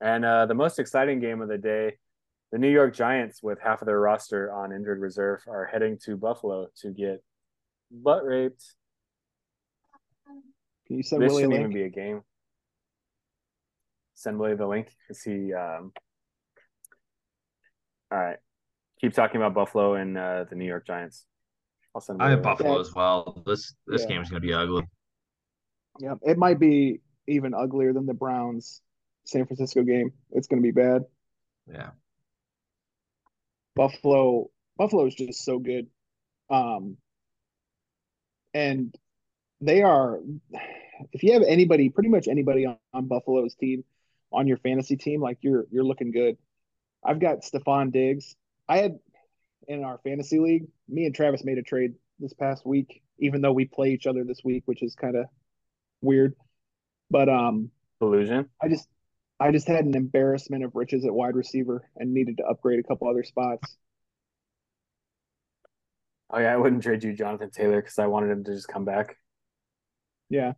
And 0.00 0.24
uh, 0.24 0.46
the 0.46 0.54
most 0.54 0.78
exciting 0.78 1.18
game 1.20 1.40
of 1.40 1.48
the 1.48 1.58
day, 1.58 1.96
the 2.52 2.58
New 2.58 2.70
York 2.70 2.94
Giants, 2.94 3.42
with 3.42 3.58
half 3.60 3.82
of 3.82 3.86
their 3.86 3.98
roster 4.00 4.52
on 4.52 4.72
injured 4.72 5.00
reserve, 5.00 5.42
are 5.48 5.66
heading 5.66 5.98
to 6.04 6.16
Buffalo 6.16 6.68
to 6.82 6.90
get 6.90 7.22
butt 7.90 8.24
raped. 8.24 8.64
Can 10.86 10.96
you 10.96 11.02
send 11.02 11.22
this 11.22 11.30
Willie 11.32 11.42
a 11.42 11.46
shouldn't 11.46 11.62
link? 11.62 11.70
even 11.70 11.74
be 11.74 11.86
a 11.86 12.04
game. 12.04 12.22
Send 14.14 14.38
Willie 14.38 14.56
the 14.56 14.66
link. 14.66 14.88
Is 15.10 15.22
he? 15.22 15.52
Um... 15.52 15.92
All 18.10 18.18
right. 18.18 18.38
Keep 19.00 19.14
talking 19.14 19.36
about 19.36 19.54
Buffalo 19.54 19.94
and 19.94 20.16
uh, 20.16 20.44
the 20.48 20.56
New 20.56 20.64
York 20.64 20.86
Giants. 20.86 21.26
I'll 21.94 22.00
send. 22.00 22.22
I 22.22 22.30
have. 22.30 22.42
Buffalo 22.42 22.80
as 22.80 22.94
well. 22.94 23.42
This 23.46 23.74
this 23.86 24.02
Yeah. 24.02 24.08
game's 24.08 24.30
gonna 24.30 24.40
be 24.40 24.52
ugly. 24.52 24.84
Yeah, 25.98 26.14
it 26.22 26.38
might 26.38 26.58
be 26.58 27.00
even 27.26 27.54
uglier 27.54 27.92
than 27.92 28.06
the 28.06 28.14
Browns 28.14 28.80
San 29.24 29.46
Francisco 29.46 29.82
game. 29.82 30.12
It's 30.30 30.46
gonna 30.46 30.62
be 30.62 30.70
bad. 30.70 31.04
Yeah. 31.66 31.90
Buffalo 33.74 34.50
Buffalo 34.76 35.06
is 35.06 35.14
just 35.14 35.44
so 35.44 35.58
good. 35.58 35.86
Um 36.50 36.96
and 38.54 38.94
they 39.60 39.82
are 39.82 40.20
if 41.12 41.22
you 41.22 41.34
have 41.34 41.42
anybody, 41.42 41.90
pretty 41.90 42.08
much 42.08 42.28
anybody 42.28 42.66
on, 42.66 42.78
on 42.92 43.06
Buffalo's 43.06 43.54
team 43.54 43.84
on 44.32 44.46
your 44.46 44.58
fantasy 44.58 44.96
team, 44.96 45.20
like 45.20 45.38
you're 45.42 45.66
you're 45.70 45.84
looking 45.84 46.10
good. 46.10 46.36
I've 47.04 47.20
got 47.20 47.42
Stefon 47.42 47.92
Diggs. 47.92 48.34
I 48.68 48.78
had 48.78 48.98
in 49.66 49.84
our 49.84 49.98
fantasy 49.98 50.38
league, 50.38 50.66
me 50.88 51.04
and 51.04 51.14
Travis 51.14 51.44
made 51.44 51.58
a 51.58 51.62
trade 51.62 51.94
this 52.18 52.32
past 52.32 52.66
week, 52.66 53.02
even 53.18 53.42
though 53.42 53.52
we 53.52 53.66
play 53.66 53.90
each 53.90 54.06
other 54.06 54.24
this 54.24 54.42
week, 54.42 54.62
which 54.66 54.82
is 54.82 54.94
kind 54.94 55.16
of 55.16 55.26
weird. 56.00 56.34
But 57.10 57.28
um 57.28 57.70
Illusion. 58.00 58.48
I 58.62 58.68
just 58.68 58.88
I 59.40 59.52
just 59.52 59.68
had 59.68 59.84
an 59.84 59.96
embarrassment 59.96 60.64
of 60.64 60.74
riches 60.74 61.04
at 61.04 61.12
wide 61.12 61.36
receiver 61.36 61.88
and 61.96 62.12
needed 62.12 62.38
to 62.38 62.44
upgrade 62.44 62.80
a 62.80 62.82
couple 62.82 63.08
other 63.08 63.24
spots. 63.24 63.76
Oh 66.30 66.38
yeah, 66.38 66.52
I 66.52 66.56
wouldn't 66.56 66.82
trade 66.82 67.04
you 67.04 67.12
Jonathan 67.12 67.50
Taylor 67.50 67.80
because 67.80 67.98
I 67.98 68.06
wanted 68.06 68.30
him 68.30 68.44
to 68.44 68.54
just 68.54 68.68
come 68.68 68.84
back. 68.84 69.16
Yeah. 70.28 70.52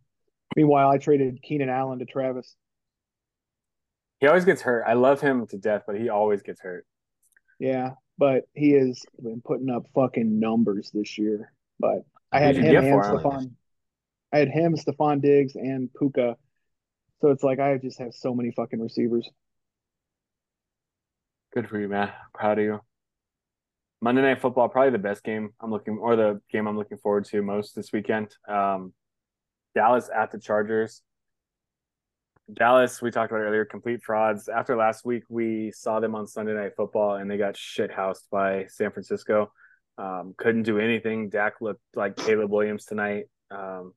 Meanwhile, 0.55 0.89
I 0.89 0.97
traded 0.97 1.41
Keenan 1.41 1.69
Allen 1.69 1.99
to 1.99 2.05
Travis. 2.05 2.55
He 4.19 4.27
always 4.27 4.45
gets 4.45 4.61
hurt. 4.61 4.83
I 4.85 4.93
love 4.93 5.21
him 5.21 5.47
to 5.47 5.57
death, 5.57 5.83
but 5.87 5.97
he 5.97 6.09
always 6.09 6.41
gets 6.41 6.59
hurt. 6.59 6.85
Yeah, 7.59 7.91
but 8.17 8.43
he 8.53 8.71
has 8.73 9.01
been 9.21 9.41
putting 9.43 9.69
up 9.69 9.85
fucking 9.95 10.39
numbers 10.39 10.91
this 10.93 11.17
year. 11.17 11.53
But 11.79 12.05
I 12.31 12.39
had 12.39 12.55
him 12.55 12.65
and 12.65 12.71
get 12.73 12.83
for 12.83 13.09
him? 13.09 13.17
Stefon. 13.17 13.51
I 14.33 14.39
had 14.39 14.49
him, 14.49 14.75
Stefon 14.75 15.21
Diggs, 15.21 15.55
and 15.55 15.89
Puka. 15.93 16.37
So 17.21 17.29
it's 17.29 17.43
like 17.43 17.59
I 17.59 17.77
just 17.77 17.99
have 17.99 18.13
so 18.13 18.33
many 18.33 18.51
fucking 18.51 18.81
receivers. 18.81 19.29
Good 21.53 21.67
for 21.67 21.79
you, 21.79 21.89
man. 21.89 22.11
Proud 22.33 22.59
of 22.59 22.63
you. 22.63 22.79
Monday 24.01 24.21
Night 24.21 24.41
Football, 24.41 24.69
probably 24.69 24.91
the 24.91 24.97
best 24.97 25.23
game 25.23 25.51
I'm 25.59 25.69
looking, 25.69 25.97
or 25.97 26.15
the 26.15 26.41
game 26.51 26.67
I'm 26.67 26.77
looking 26.77 26.97
forward 26.97 27.25
to 27.25 27.41
most 27.41 27.75
this 27.75 27.91
weekend. 27.91 28.35
Um, 28.47 28.93
Dallas 29.75 30.09
at 30.13 30.31
the 30.31 30.39
Chargers. 30.39 31.03
Dallas, 32.51 33.01
we 33.01 33.11
talked 33.11 33.31
about 33.31 33.41
earlier, 33.41 33.63
complete 33.63 34.01
frauds. 34.03 34.49
After 34.49 34.75
last 34.75 35.05
week, 35.05 35.23
we 35.29 35.71
saw 35.71 35.99
them 35.99 36.15
on 36.15 36.25
Sunday 36.25 36.53
Night 36.53 36.71
Football, 36.75 37.15
and 37.15 37.29
they 37.29 37.37
got 37.37 37.55
shit 37.55 37.91
housed 37.91 38.25
by 38.31 38.65
San 38.67 38.91
Francisco. 38.91 39.51
Um, 39.97 40.33
couldn't 40.37 40.63
do 40.63 40.79
anything. 40.79 41.29
Dak 41.29 41.61
looked 41.61 41.81
like 41.95 42.17
Caleb 42.17 42.49
Williams 42.49 42.85
tonight. 42.85 43.25
Um, 43.51 43.93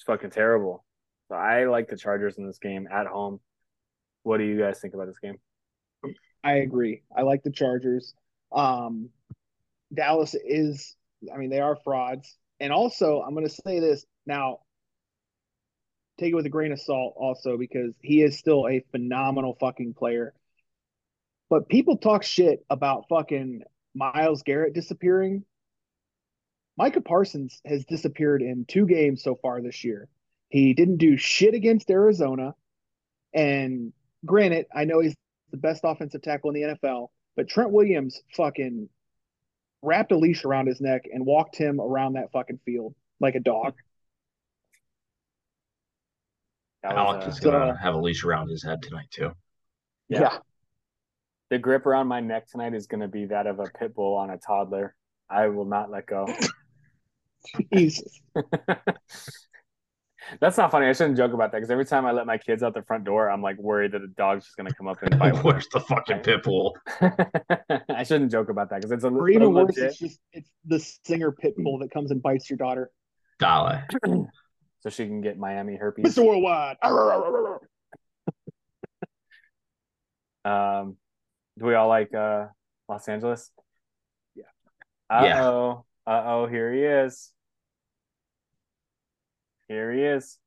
it's 0.00 0.06
fucking 0.06 0.30
terrible. 0.30 0.82
So 1.28 1.34
I 1.34 1.66
like 1.66 1.88
the 1.88 1.96
Chargers 1.96 2.38
in 2.38 2.46
this 2.46 2.58
game 2.58 2.88
at 2.90 3.06
home. 3.06 3.38
What 4.22 4.38
do 4.38 4.44
you 4.44 4.58
guys 4.58 4.80
think 4.80 4.94
about 4.94 5.08
this 5.08 5.18
game? 5.18 5.36
I 6.42 6.54
agree. 6.54 7.02
I 7.14 7.20
like 7.20 7.42
the 7.42 7.50
Chargers. 7.50 8.14
Um, 8.50 9.10
Dallas 9.92 10.34
is, 10.34 10.96
I 11.32 11.36
mean, 11.36 11.50
they 11.50 11.60
are 11.60 11.76
frauds. 11.84 12.34
And 12.60 12.72
also, 12.72 13.20
I'm 13.20 13.34
going 13.34 13.46
to 13.46 13.52
say 13.52 13.78
this 13.78 14.06
now, 14.24 14.60
take 16.18 16.32
it 16.32 16.34
with 16.34 16.46
a 16.46 16.50
grain 16.50 16.72
of 16.72 16.80
salt 16.80 17.12
also, 17.18 17.58
because 17.58 17.92
he 18.00 18.22
is 18.22 18.38
still 18.38 18.66
a 18.68 18.82
phenomenal 18.92 19.54
fucking 19.60 19.92
player. 19.92 20.32
But 21.50 21.68
people 21.68 21.98
talk 21.98 22.22
shit 22.22 22.64
about 22.70 23.04
fucking 23.10 23.64
Myles 23.94 24.42
Garrett 24.44 24.72
disappearing. 24.72 25.44
Micah 26.80 27.02
Parsons 27.02 27.60
has 27.66 27.84
disappeared 27.84 28.40
in 28.40 28.64
two 28.64 28.86
games 28.86 29.22
so 29.22 29.34
far 29.34 29.60
this 29.60 29.84
year. 29.84 30.08
He 30.48 30.72
didn't 30.72 30.96
do 30.96 31.18
shit 31.18 31.52
against 31.52 31.90
Arizona. 31.90 32.54
And 33.34 33.92
granted, 34.24 34.64
I 34.74 34.84
know 34.84 35.00
he's 35.00 35.14
the 35.50 35.58
best 35.58 35.82
offensive 35.84 36.22
tackle 36.22 36.48
in 36.48 36.54
the 36.54 36.74
NFL, 36.82 37.08
but 37.36 37.48
Trent 37.50 37.70
Williams 37.70 38.22
fucking 38.34 38.88
wrapped 39.82 40.10
a 40.12 40.16
leash 40.16 40.46
around 40.46 40.68
his 40.68 40.80
neck 40.80 41.02
and 41.12 41.26
walked 41.26 41.54
him 41.54 41.82
around 41.82 42.14
that 42.14 42.32
fucking 42.32 42.60
field 42.64 42.94
like 43.20 43.34
a 43.34 43.40
dog. 43.40 43.74
That 46.82 46.94
was, 46.94 47.14
Alec 47.14 47.26
uh, 47.26 47.30
is 47.30 47.40
gonna 47.40 47.74
so- 47.74 47.82
have 47.82 47.94
a 47.94 47.98
leash 47.98 48.24
around 48.24 48.48
his 48.48 48.64
head 48.64 48.80
tonight 48.80 49.10
too. 49.10 49.32
Yeah. 50.08 50.38
the 51.50 51.58
grip 51.58 51.84
around 51.84 52.06
my 52.06 52.20
neck 52.20 52.48
tonight 52.50 52.72
is 52.72 52.86
going 52.86 53.02
to 53.02 53.08
be 53.08 53.26
that 53.26 53.46
of 53.46 53.60
a 53.60 53.66
pit 53.78 53.94
bull 53.94 54.16
on 54.16 54.30
a 54.30 54.38
toddler. 54.38 54.96
I 55.28 55.48
will 55.48 55.66
not 55.66 55.90
let 55.90 56.06
go. 56.06 56.26
Jesus. 57.72 58.20
That's 60.40 60.56
not 60.56 60.70
funny. 60.70 60.86
I 60.86 60.92
shouldn't 60.92 61.16
joke 61.16 61.32
about 61.32 61.50
that 61.50 61.58
because 61.58 61.70
every 61.70 61.84
time 61.86 62.06
I 62.06 62.12
let 62.12 62.24
my 62.26 62.38
kids 62.38 62.62
out 62.62 62.72
the 62.74 62.82
front 62.82 63.04
door, 63.04 63.28
I'm 63.28 63.42
like 63.42 63.58
worried 63.58 63.92
that 63.92 64.02
a 64.02 64.06
dog's 64.06 64.44
just 64.44 64.56
going 64.56 64.68
to 64.68 64.74
come 64.74 64.86
up 64.86 64.98
and 65.02 65.18
bite. 65.18 65.34
Where's 65.44 65.66
the 65.72 65.80
fucking 65.80 66.18
pit 66.20 66.42
bull? 66.44 66.76
I 67.88 68.04
shouldn't 68.04 68.30
joke 68.30 68.48
about 68.48 68.70
that 68.70 68.76
because 68.76 68.92
it's 68.92 69.02
a 69.04 69.08
Or 69.08 69.28
even 69.28 69.52
worse, 69.52 69.68
legit. 69.76 69.90
it's 69.90 69.98
just 69.98 70.20
it's 70.32 70.48
the 70.66 70.78
singer 71.04 71.32
pit 71.32 71.54
bull 71.56 71.78
that 71.78 71.90
comes 71.90 72.10
and 72.12 72.22
bites 72.22 72.48
your 72.48 72.58
daughter. 72.58 72.90
Dolly. 73.38 73.78
so 74.80 74.90
she 74.90 75.06
can 75.06 75.20
get 75.20 75.36
Miami 75.38 75.74
herpes. 75.76 76.04
Mr. 76.16 76.24
Worldwide. 76.24 76.76
Um, 80.44 80.96
do 81.58 81.66
we 81.66 81.74
all 81.74 81.88
like 81.88 82.14
uh, 82.14 82.46
Los 82.88 83.08
Angeles? 83.08 83.50
Yeah. 84.34 84.44
Uh 85.10 85.22
Yeah. 85.24 85.44
oh. 85.44 85.84
Uh 86.10 86.22
oh. 86.26 86.46
Here 86.46 86.72
he 86.72 86.80
is. 86.82 87.30
Here 89.68 89.92
he 89.92 90.00
is, 90.02 90.38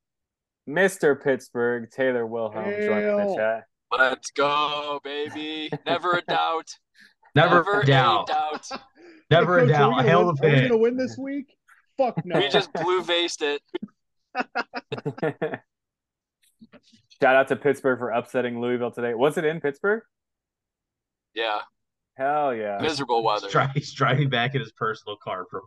Mr. 0.68 1.18
Pittsburgh 1.22 1.90
Taylor 1.90 2.26
Wilhelm 2.26 2.64
joining 2.66 3.16
the 3.16 3.34
chat. 3.34 3.64
Let's 3.96 4.30
go, 4.32 5.00
baby. 5.02 5.70
Never 5.86 6.12
a 6.18 6.22
doubt. 6.22 6.66
Never, 7.34 7.54
Never 7.56 7.80
a 7.80 7.86
doubt. 7.86 8.26
doubt. 8.26 8.68
Never 9.30 9.60
Hey, 9.60 9.64
a 9.64 9.68
doubt. 9.68 9.80
Are 9.82 9.88
we 9.88 9.94
gonna 9.96 10.08
Hail 10.08 10.26
win- 10.26 10.34
the 10.36 10.46
Are 10.46 10.50
we 10.52 10.60
gonna 10.68 10.76
win 10.76 10.96
this 10.98 11.16
week? 11.18 11.46
Fuck 11.96 12.24
no. 12.26 12.38
We 12.38 12.48
just 12.50 12.70
blue 12.74 13.02
faced 13.02 13.40
it. 13.42 13.62
Shout 17.22 17.36
out 17.36 17.48
to 17.48 17.56
Pittsburgh 17.56 17.98
for 17.98 18.10
upsetting 18.10 18.60
Louisville 18.60 18.90
today. 18.90 19.14
Was 19.14 19.38
it 19.38 19.44
in 19.46 19.60
Pittsburgh? 19.60 20.02
Yeah, 21.34 21.60
Hell 22.16 22.54
yeah. 22.54 22.78
miserable 22.80 23.22
weather. 23.24 23.46
He's, 23.46 23.52
dri- 23.52 23.66
he's 23.74 23.92
driving 23.92 24.28
back 24.30 24.54
in 24.54 24.60
his 24.60 24.72
personal 24.72 25.16
car 25.16 25.46
from 25.50 25.62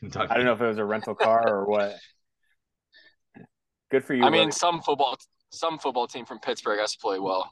Kentucky. 0.00 0.30
I 0.30 0.36
don't 0.36 0.44
know 0.44 0.52
if 0.52 0.60
it 0.60 0.66
was 0.66 0.78
a 0.78 0.84
rental 0.84 1.14
car 1.14 1.48
or 1.48 1.66
what. 1.66 1.94
Good 3.90 4.04
for 4.04 4.14
you. 4.14 4.22
I 4.24 4.30
mean, 4.30 4.40
Willie. 4.40 4.52
some 4.52 4.80
football 4.82 5.16
some 5.50 5.78
football 5.78 6.06
team 6.06 6.26
from 6.26 6.40
Pittsburgh 6.40 6.78
has 6.80 6.92
to 6.92 6.98
play 6.98 7.18
well. 7.18 7.50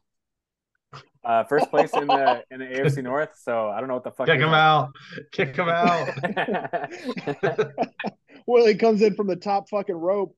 uh, 1.24 1.44
first 1.44 1.70
place 1.70 1.90
in 1.94 2.06
the 2.06 2.44
in 2.50 2.58
the 2.60 2.66
AFC 2.66 3.02
North. 3.02 3.30
So 3.42 3.68
I 3.70 3.78
don't 3.80 3.88
know 3.88 3.94
what 3.94 4.04
the 4.04 4.10
fuck. 4.10 4.26
Kick 4.26 4.40
him 4.40 4.52
out. 4.52 4.90
Kick 5.32 5.56
him 5.56 5.68
out. 5.68 6.08
well, 8.46 8.66
he 8.66 8.74
comes 8.74 9.02
in 9.02 9.14
from 9.14 9.26
the 9.28 9.36
top 9.36 9.68
fucking 9.70 9.94
rope. 9.96 10.36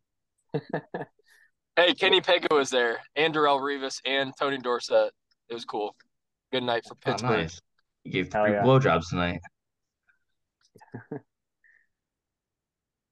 Hey, 1.77 1.95
Kenny 1.95 2.21
Pickett 2.21 2.53
was 2.53 2.71
there, 2.71 2.99
and 3.17 3.35
Darrelle 3.35 3.61
Revis, 3.61 4.01
and 4.05 4.33
Tony 4.39 4.59
Dorsett. 4.59 5.13
It 5.49 5.55
was 5.55 5.65
cool. 5.65 5.95
Good 6.53 6.63
night 6.65 6.85
for 6.87 6.95
Oh, 6.95 6.99
Pittsburgh. 7.05 7.31
nice. 7.39 7.61
He 8.09 8.13
gave 8.13 8.31
three 8.31 8.53
yeah. 8.53 8.63
blowjobs 8.63 9.11
tonight. 9.11 9.41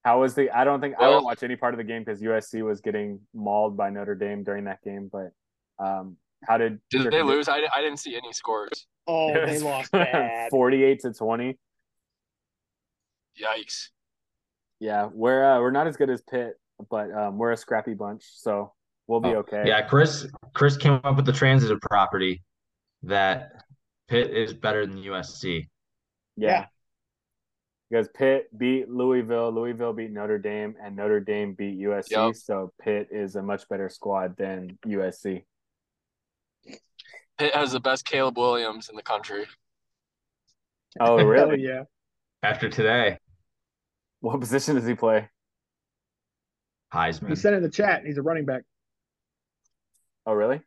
How 0.03 0.21
was 0.21 0.33
the? 0.33 0.49
I 0.49 0.63
don't 0.63 0.81
think 0.81 0.95
I 0.97 1.01
Well- 1.01 1.11
didn't 1.17 1.25
watch 1.25 1.43
any 1.43 1.55
part 1.55 1.75
of 1.75 1.77
the 1.77 1.83
game 1.83 2.03
because 2.03 2.19
USC 2.19 2.63
was 2.63 2.81
getting 2.81 3.19
mauled 3.35 3.77
by 3.77 3.91
Notre 3.91 4.15
Dame 4.15 4.43
during 4.43 4.63
that 4.63 4.81
game. 4.81 5.07
But 5.11 5.33
um, 5.77 6.17
how 6.47 6.57
did 6.57 6.79
Did 6.89 7.11
they 7.11 7.21
lose? 7.21 7.47
I, 7.47 7.61
I 7.75 7.81
didn't 7.81 7.97
see 7.99 8.15
any 8.15 8.33
scores. 8.33 8.87
Oh, 9.05 9.31
they 9.33 9.59
lost 9.63 9.91
bad. 9.91 10.49
Forty-eight 10.49 11.01
to 11.01 11.13
twenty. 11.13 11.59
Yikes. 13.39 13.89
Yeah, 14.79 15.09
we're 15.13 15.43
uh, 15.43 15.59
we're 15.59 15.69
not 15.69 15.85
as 15.85 15.95
good 15.95 16.09
as 16.09 16.23
Pitt, 16.23 16.53
but 16.89 17.11
um, 17.11 17.37
we're 17.37 17.51
a 17.51 17.57
scrappy 17.57 17.93
bunch, 17.93 18.23
so 18.33 18.73
we'll 19.05 19.19
be 19.19 19.29
Oh, 19.29 19.39
okay. 19.41 19.61
Yeah, 19.67 19.83
Chris 19.83 20.25
Chris 20.55 20.75
came 20.75 20.99
up 21.03 21.15
with 21.17 21.25
the 21.27 21.33
transitive 21.33 21.81
property 21.81 22.43
that 23.03 23.51
Pitt 24.07 24.31
is 24.35 24.53
better 24.53 24.85
than 24.85 24.97
USC. 24.97 25.67
yeah. 26.35 26.47
Yeah. 26.49 26.65
Because 27.89 28.09
Pitt 28.13 28.47
beat 28.57 28.89
Louisville, 28.89 29.49
Louisville 29.49 29.93
beat 29.93 30.11
Notre 30.11 30.37
Dame, 30.37 30.75
and 30.83 30.93
Notre 30.97 31.21
Dame 31.21 31.53
beat 31.53 31.79
USC. 31.79 32.11
Yep. 32.11 32.35
So 32.35 32.73
Pitt 32.81 33.07
is 33.11 33.37
a 33.37 33.41
much 33.41 33.67
better 33.69 33.87
squad 33.87 34.35
than 34.35 34.77
USC. 34.85 35.45
Pitt 37.37 37.55
has 37.55 37.71
the 37.71 37.79
best 37.79 38.03
Caleb 38.03 38.37
Williams 38.37 38.89
in 38.89 38.97
the 38.97 39.01
country. 39.01 39.45
Oh, 40.99 41.15
really? 41.23 41.61
yeah. 41.61 41.83
After 42.43 42.69
today, 42.69 43.19
what 44.19 44.37
position 44.41 44.75
does 44.75 44.85
he 44.85 44.93
play? 44.95 45.29
Heisman. 46.93 47.27
He 47.27 47.33
Heisman. 47.33 47.37
said 47.37 47.53
in 47.53 47.63
the 47.63 47.69
chat 47.69 48.05
he's 48.05 48.17
a 48.17 48.21
running 48.21 48.43
back. 48.45 48.63
Oh, 50.25 50.33
really? 50.33 50.59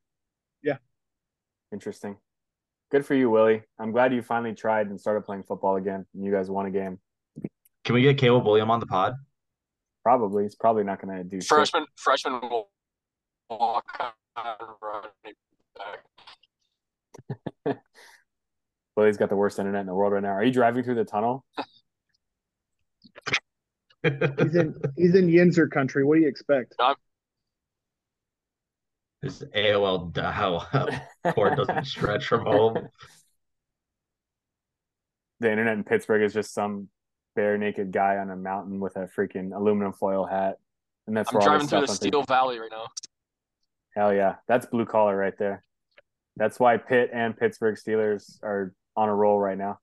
Yeah. 0.63 0.79
Interesting. 1.71 2.17
Good 2.91 3.07
for 3.07 3.15
you, 3.15 3.31
Willie. 3.31 3.63
I'm 3.79 3.93
glad 3.93 4.13
you 4.13 4.21
finally 4.21 4.53
tried 4.53 4.89
and 4.89 5.01
started 5.01 5.23
playing 5.23 5.45
football 5.45 5.77
again. 5.77 6.07
And 6.13 6.25
you 6.25 6.33
guys 6.33 6.51
won 6.51 6.67
a 6.67 6.71
game. 6.71 6.99
Can 7.85 7.95
we 7.95 8.03
get 8.03 8.19
Caleb 8.19 8.45
William 8.45 8.71
on 8.71 8.81
the 8.81 8.87
pod? 8.87 9.15
Probably. 10.03 10.43
He's 10.43 10.57
probably 10.57 10.83
not 10.83 11.01
going 11.01 11.17
to 11.17 11.25
do 11.25 11.41
shit. 11.41 11.49
Freshman 11.49 11.87
freshman 11.97 12.41
will 12.43 12.69
walk 13.49 14.13
on 14.37 14.55
running 14.83 15.35
back. 17.67 17.79
Willie's 18.97 19.17
got 19.17 19.29
the 19.29 19.37
worst 19.37 19.59
internet 19.61 19.83
in 19.83 19.87
the 19.87 19.95
world 19.95 20.13
right 20.13 20.23
now. 20.23 20.31
Are 20.31 20.43
you 20.43 20.53
driving 20.53 20.83
through 20.83 20.97
the 20.97 21.05
tunnel? 21.05 21.45
He's 24.03 24.55
in 24.55 24.75
he's 24.97 25.15
in 25.15 25.29
Yinzer 25.29 25.71
country. 25.71 26.05
What 26.05 26.15
do 26.15 26.23
you 26.23 26.29
expect? 26.29 26.75
His 29.23 29.45
AOL 29.55 30.13
dial 30.13 30.67
up 30.73 30.91
cord 31.35 31.57
doesn't 31.57 31.85
stretch 31.85 32.27
from 32.27 32.47
home. 32.47 32.89
the 35.41 35.51
internet 35.51 35.75
in 35.75 35.85
Pittsburgh 35.85 36.23
is 36.23 36.33
just 36.33 36.55
some 36.55 36.89
bare 37.37 37.59
naked 37.59 37.93
guy 37.93 38.17
on 38.17 38.31
a 38.31 38.37
mountain 38.37 38.81
with 38.81 38.97
a 38.97 39.09
freaking 39.17 39.55
aluminum 39.55 39.93
foil 39.93 40.25
hat. 40.25 40.57
And 41.07 41.17
that's 41.17 41.31
I'm 41.31 41.39
where 41.39 41.47
driving 41.47 41.67
this 41.67 41.71
through 41.71 41.81
the 41.81 41.87
stuff 41.87 41.97
I'm 41.97 42.01
thinking, 42.01 42.23
Steel 42.23 42.35
Valley 42.35 42.59
right 42.59 42.71
now. 42.71 42.87
Hell 43.95 44.15
yeah. 44.15 44.37
That's 44.49 44.67
blue 44.67 44.87
collar 44.87 45.17
right 45.17 45.37
there. 45.39 45.63
That's 46.37 46.59
why 46.59 46.77
Pitt 46.79 47.11
and 47.13 47.37
Pittsburgh 47.37 47.77
Steelers 47.77 48.39
are 48.43 48.73
on 48.97 49.09
a 49.09 49.15
roll 49.15 49.39
right 49.39 49.59
now. 49.59 49.79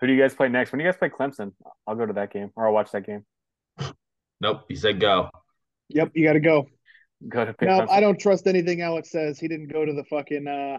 Who 0.00 0.06
do 0.06 0.12
you 0.12 0.20
guys 0.20 0.34
play 0.34 0.48
next? 0.48 0.72
When 0.72 0.78
do 0.78 0.84
you 0.84 0.90
guys 0.90 0.98
play 0.98 1.10
Clemson? 1.10 1.52
I'll 1.86 1.94
go 1.94 2.06
to 2.06 2.12
that 2.14 2.32
game 2.32 2.50
or 2.56 2.66
I'll 2.66 2.72
watch 2.72 2.92
that 2.92 3.04
game. 3.04 3.24
Nope, 4.40 4.64
he 4.68 4.74
said 4.74 5.00
go. 5.00 5.30
Yep, 5.90 6.12
you 6.14 6.24
got 6.24 6.34
to 6.34 6.40
go. 6.40 6.66
Go 7.28 7.44
to 7.44 7.52
Pitt. 7.52 7.68
No, 7.68 7.86
I 7.90 8.00
don't 8.00 8.18
trust 8.18 8.46
anything 8.46 8.80
Alex 8.80 9.10
says. 9.10 9.38
He 9.38 9.48
didn't 9.48 9.68
go 9.68 9.84
to 9.84 9.92
the 9.92 10.04
fucking 10.04 10.46
uh, 10.46 10.78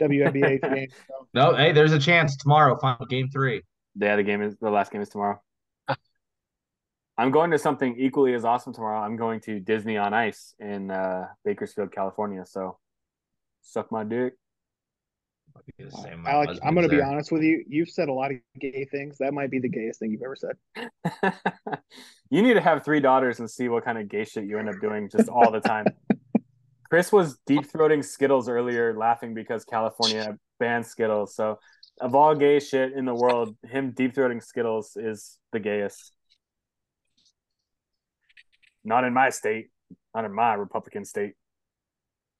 WNBA 0.00 0.62
game. 0.62 0.88
So. 1.08 1.26
No, 1.32 1.54
hey, 1.56 1.72
there's 1.72 1.92
a 1.92 1.98
chance 1.98 2.36
tomorrow. 2.36 2.76
Final 2.78 3.06
game 3.06 3.28
three. 3.30 3.62
Yeah, 3.96 4.16
the 4.16 4.22
game 4.22 4.42
is 4.42 4.56
the 4.60 4.70
last 4.70 4.92
game 4.92 5.00
is 5.00 5.08
tomorrow. 5.08 5.40
I'm 7.18 7.30
going 7.30 7.50
to 7.52 7.58
something 7.58 7.96
equally 7.98 8.34
as 8.34 8.44
awesome 8.44 8.72
tomorrow. 8.72 9.00
I'm 9.00 9.16
going 9.16 9.40
to 9.42 9.60
Disney 9.60 9.96
on 9.96 10.12
Ice 10.12 10.54
in 10.58 10.90
uh, 10.90 11.26
Bakersfield, 11.44 11.92
California. 11.92 12.44
So 12.46 12.78
suck 13.62 13.90
my 13.92 14.04
dick. 14.04 14.34
I'll 14.34 14.34
be 14.34 14.34
the 14.34 14.34
same. 14.34 14.34
My 14.34 15.39
Alex, 16.26 16.58
I'm 16.64 16.74
going 16.74 16.88
to 16.88 16.94
be 16.94 17.02
honest 17.02 17.32
with 17.32 17.42
you. 17.42 17.64
You've 17.68 17.90
said 17.90 18.08
a 18.08 18.12
lot 18.12 18.30
of 18.30 18.38
gay 18.58 18.86
things. 18.90 19.18
That 19.18 19.34
might 19.34 19.50
be 19.50 19.58
the 19.58 19.68
gayest 19.68 20.00
thing 20.00 20.10
you've 20.10 20.22
ever 20.22 20.36
said. 20.36 20.56
you 22.30 22.42
need 22.42 22.54
to 22.54 22.60
have 22.60 22.84
three 22.84 23.00
daughters 23.00 23.40
and 23.40 23.50
see 23.50 23.68
what 23.68 23.84
kind 23.84 23.98
of 23.98 24.08
gay 24.08 24.24
shit 24.24 24.44
you 24.44 24.58
end 24.58 24.68
up 24.68 24.80
doing 24.80 25.08
just 25.08 25.28
all 25.28 25.50
the 25.50 25.60
time. 25.60 25.86
Chris 26.90 27.12
was 27.12 27.38
deep 27.46 27.70
throating 27.70 28.04
Skittles 28.04 28.48
earlier, 28.48 28.96
laughing 28.96 29.32
because 29.32 29.64
California 29.64 30.36
banned 30.58 30.84
Skittles. 30.84 31.34
So, 31.36 31.58
of 32.00 32.14
all 32.14 32.34
gay 32.34 32.58
shit 32.58 32.92
in 32.92 33.04
the 33.04 33.14
world, 33.14 33.56
him 33.68 33.92
deep 33.92 34.14
throating 34.14 34.42
Skittles 34.42 34.96
is 34.96 35.38
the 35.52 35.60
gayest. 35.60 36.12
Not 38.82 39.04
in 39.04 39.12
my 39.12 39.30
state, 39.30 39.68
not 40.14 40.24
in 40.24 40.32
my 40.32 40.54
Republican 40.54 41.04
state. 41.04 41.34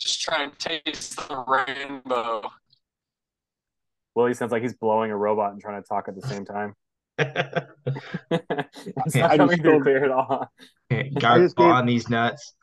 Just 0.01 0.23
try 0.23 0.45
and 0.45 0.59
taste 0.59 1.17
the 1.17 1.45
rainbow. 1.47 2.51
Willie 4.15 4.35
sounds 4.35 4.53
like 4.53 4.63
he's 4.63 4.75
blowing 4.75 5.11
a 5.11 5.17
robot 5.17 5.53
and 5.53 5.61
trying 5.61 5.81
to 5.83 5.89
talk 5.89 6.09
at 6.09 6.15
the 6.21 6.27
same 6.27 6.45
time. 6.45 6.75
it's 7.19 9.15
Yeah, 9.15 9.23
not 9.23 9.31
I 9.33 9.37
coming 9.37 9.49
just 9.51 9.63
through 9.63 9.71
told- 9.73 9.83
clear 9.83 10.05
at 10.05 10.11
all. 10.11 10.49
Got 11.19 11.39
just 11.39 11.57
gave- 11.57 11.67
on 11.67 11.87
these 11.87 12.09
nuts. 12.09 12.55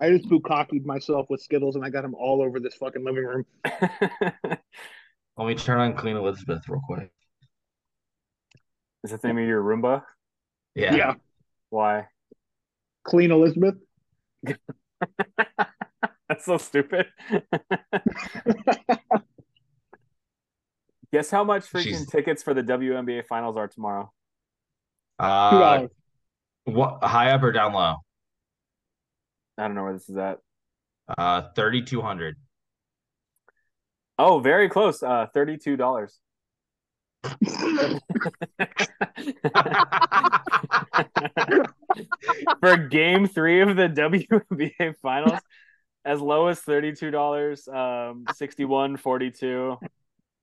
I 0.00 0.10
just 0.10 0.28
bukkakied 0.28 0.84
myself 0.84 1.26
with 1.30 1.40
Skittles 1.40 1.74
and 1.76 1.84
I 1.84 1.88
got 1.88 2.02
them 2.02 2.14
all 2.14 2.42
over 2.42 2.60
this 2.60 2.74
fucking 2.74 3.02
living 3.04 3.24
room. 3.24 3.46
Let 5.38 5.46
me 5.46 5.54
turn 5.54 5.78
on 5.80 5.94
Queen 5.94 6.16
Elizabeth 6.16 6.68
real 6.68 6.82
quick. 6.84 7.10
Is 9.04 9.10
that 9.12 9.22
the 9.22 9.28
name 9.28 9.38
of 9.38 9.46
your 9.46 9.62
Roomba? 9.62 10.02
Yeah. 10.74 11.14
Why? 11.70 12.08
Clean 13.04 13.30
Elizabeth. 13.30 13.76
That's 16.28 16.44
so 16.44 16.58
stupid. 16.58 17.06
Guess 21.12 21.30
how 21.30 21.44
much 21.44 21.70
freaking 21.70 21.82
She's- 21.84 22.06
tickets 22.06 22.42
for 22.42 22.54
the 22.54 22.62
WNBA 22.62 23.26
finals 23.26 23.56
are 23.56 23.68
tomorrow? 23.68 24.12
Two 25.20 25.24
Uh, 25.26 25.86
what 26.64 27.02
high 27.04 27.30
up 27.30 27.42
or 27.42 27.52
down 27.52 27.72
low? 27.72 27.96
I 29.58 29.62
don't 29.66 29.74
know 29.74 29.84
where 29.84 29.92
this 29.94 30.08
is 30.08 30.16
at. 30.16 30.38
Uh, 31.16 31.48
thirty 31.54 31.82
two 31.82 32.02
hundred. 32.02 32.36
Oh, 34.18 34.40
very 34.40 34.68
close. 34.68 35.02
Uh, 35.02 35.26
thirty-two 35.32 35.76
dollars. 35.76 36.18
For 42.60 42.76
game 42.76 43.26
three 43.26 43.60
of 43.62 43.76
the 43.76 43.88
WNBA 44.50 44.96
finals, 45.00 45.40
as 46.04 46.20
low 46.20 46.48
as 46.48 46.60
thirty-two 46.60 47.10
dollars, 47.10 47.66
um, 47.68 48.24
sixty-one, 48.34 48.96
forty-two. 48.96 49.78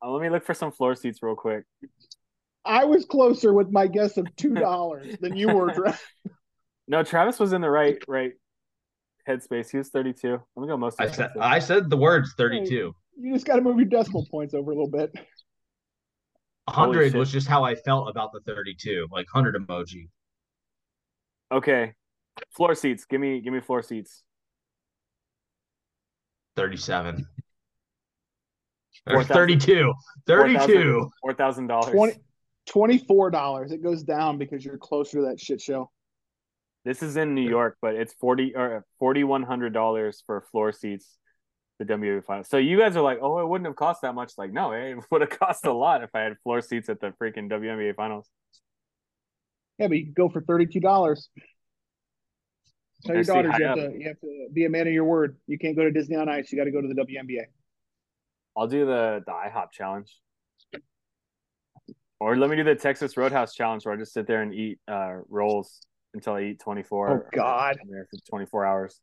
Uh, 0.03 0.09
let 0.09 0.21
me 0.21 0.29
look 0.29 0.45
for 0.45 0.53
some 0.53 0.71
floor 0.71 0.95
seats 0.95 1.23
real 1.23 1.35
quick. 1.35 1.63
I 2.65 2.85
was 2.85 3.05
closer 3.05 3.53
with 3.53 3.71
my 3.71 3.87
guess 3.87 4.17
of 4.17 4.27
two 4.35 4.53
dollars 4.53 5.15
than 5.19 5.35
you 5.35 5.49
were. 5.49 5.71
Dre. 5.73 5.93
No, 6.85 7.01
Travis 7.01 7.39
was 7.39 7.53
in 7.53 7.61
the 7.61 7.69
right 7.69 7.97
right 8.09 8.33
headspace. 9.25 9.71
He 9.71 9.77
was 9.77 9.87
thirty-two. 9.87 10.37
Let 10.55 10.61
me 10.61 10.67
go 10.67 10.75
most 10.75 10.99
I 10.99 11.09
said. 11.09 11.31
I 11.39 11.59
said 11.59 11.89
the 11.89 11.95
words 11.95 12.33
thirty 12.37 12.65
two. 12.65 12.93
You 13.17 13.33
just 13.33 13.45
got 13.45 13.55
to 13.55 13.61
move 13.61 13.77
your 13.77 13.85
decimal 13.85 14.27
points 14.29 14.53
over 14.53 14.71
a 14.71 14.75
little 14.75 14.89
bit. 14.89 15.13
Holy 16.67 16.97
Hundred 16.97 17.13
was 17.13 17.31
just 17.31 17.47
how 17.47 17.63
I 17.63 17.75
felt 17.75 18.09
about 18.09 18.33
the 18.33 18.41
thirty 18.41 18.75
two, 18.77 19.07
like 19.13 19.27
hundred 19.33 19.55
emoji. 19.55 20.09
Okay, 21.53 21.93
floor 22.53 22.75
seats. 22.75 23.05
Give 23.05 23.21
me 23.21 23.39
give 23.39 23.53
me 23.53 23.61
floor 23.61 23.81
seats. 23.81 24.23
Thirty 26.57 26.77
seven. 26.77 27.25
Four 29.07 29.17
Or 29.17 29.23
thousand- 29.23 29.35
32. 29.35 29.93
32. 30.27 31.11
Four 31.21 31.33
thousand 31.33 31.67
dollars. 31.67 31.91
Twenty. 31.91 32.13
Twenty-four 32.65 33.29
dollars. 33.31 33.71
It 33.73 33.83
goes 33.83 34.03
down 34.03 34.37
because 34.37 34.63
you're 34.63 34.77
closer 34.77 35.17
to 35.19 35.25
that 35.25 35.39
shit 35.39 35.59
show. 35.59 35.91
This 36.85 37.03
is 37.03 37.17
in 37.17 37.35
New 37.35 37.47
York, 37.47 37.77
but 37.81 37.95
it's 37.95 38.13
forty 38.13 38.55
or 38.55 38.77
uh, 38.77 38.81
forty 38.99 39.23
one 39.25 39.43
hundred 39.43 39.73
dollars 39.73 40.23
for 40.25 40.41
floor 40.51 40.71
seats. 40.71 41.17
The 41.79 41.85
WNBA 41.85 42.23
finals. 42.23 42.47
So 42.49 42.57
you 42.57 42.77
guys 42.77 42.95
are 42.95 43.01
like, 43.01 43.17
oh, 43.21 43.39
it 43.39 43.47
wouldn't 43.49 43.65
have 43.67 43.75
cost 43.75 44.03
that 44.03 44.13
much. 44.13 44.33
Like, 44.37 44.53
no, 44.53 44.71
it 44.73 44.97
would 45.11 45.21
have 45.21 45.29
cost 45.31 45.65
a 45.65 45.73
lot 45.73 46.03
if 46.03 46.11
I 46.13 46.21
had 46.21 46.37
floor 46.43 46.61
seats 46.61 46.87
at 46.87 47.01
the 47.01 47.11
freaking 47.21 47.49
WNBA 47.49 47.95
finals. 47.95 48.29
Yeah, 49.79 49.87
but 49.87 49.97
you 49.97 50.03
can 50.05 50.13
go 50.13 50.29
for 50.29 50.39
thirty-two 50.39 50.79
dollars. 50.79 51.29
Tell 53.05 53.15
your 53.15 53.23
daughters 53.25 53.55
you 53.59 53.65
have 53.65 53.75
to 53.75 53.91
you 53.97 54.07
have 54.07 54.19
to 54.21 54.47
be 54.53 54.63
a 54.65 54.69
man 54.69 54.87
of 54.87 54.93
your 54.93 55.03
word. 55.03 55.35
You 55.47 55.57
can't 55.57 55.75
go 55.75 55.83
to 55.83 55.91
Disney 55.91 56.15
on 56.15 56.29
Ice. 56.29 56.49
You 56.51 56.57
got 56.57 56.65
to 56.65 56.71
go 56.71 56.79
to 56.79 56.87
the 56.87 56.93
WNBA. 56.95 57.43
I'll 58.55 58.67
do 58.67 58.85
the 58.85 59.23
the 59.25 59.31
IHOP 59.31 59.71
challenge. 59.71 60.15
Or 62.19 62.37
let 62.37 62.49
me 62.49 62.55
do 62.55 62.63
the 62.63 62.75
Texas 62.75 63.17
Roadhouse 63.17 63.53
challenge 63.53 63.85
where 63.85 63.93
I 63.93 63.97
just 63.97 64.13
sit 64.13 64.27
there 64.27 64.41
and 64.41 64.53
eat 64.53 64.79
uh, 64.87 65.17
rolls 65.27 65.85
until 66.13 66.35
I 66.35 66.43
eat 66.43 66.59
24. 66.59 67.11
Oh, 67.11 67.29
God. 67.33 67.77
I'm 67.81 67.89
there 67.89 68.07
for 68.09 68.17
24 68.29 68.65
hours. 68.65 69.01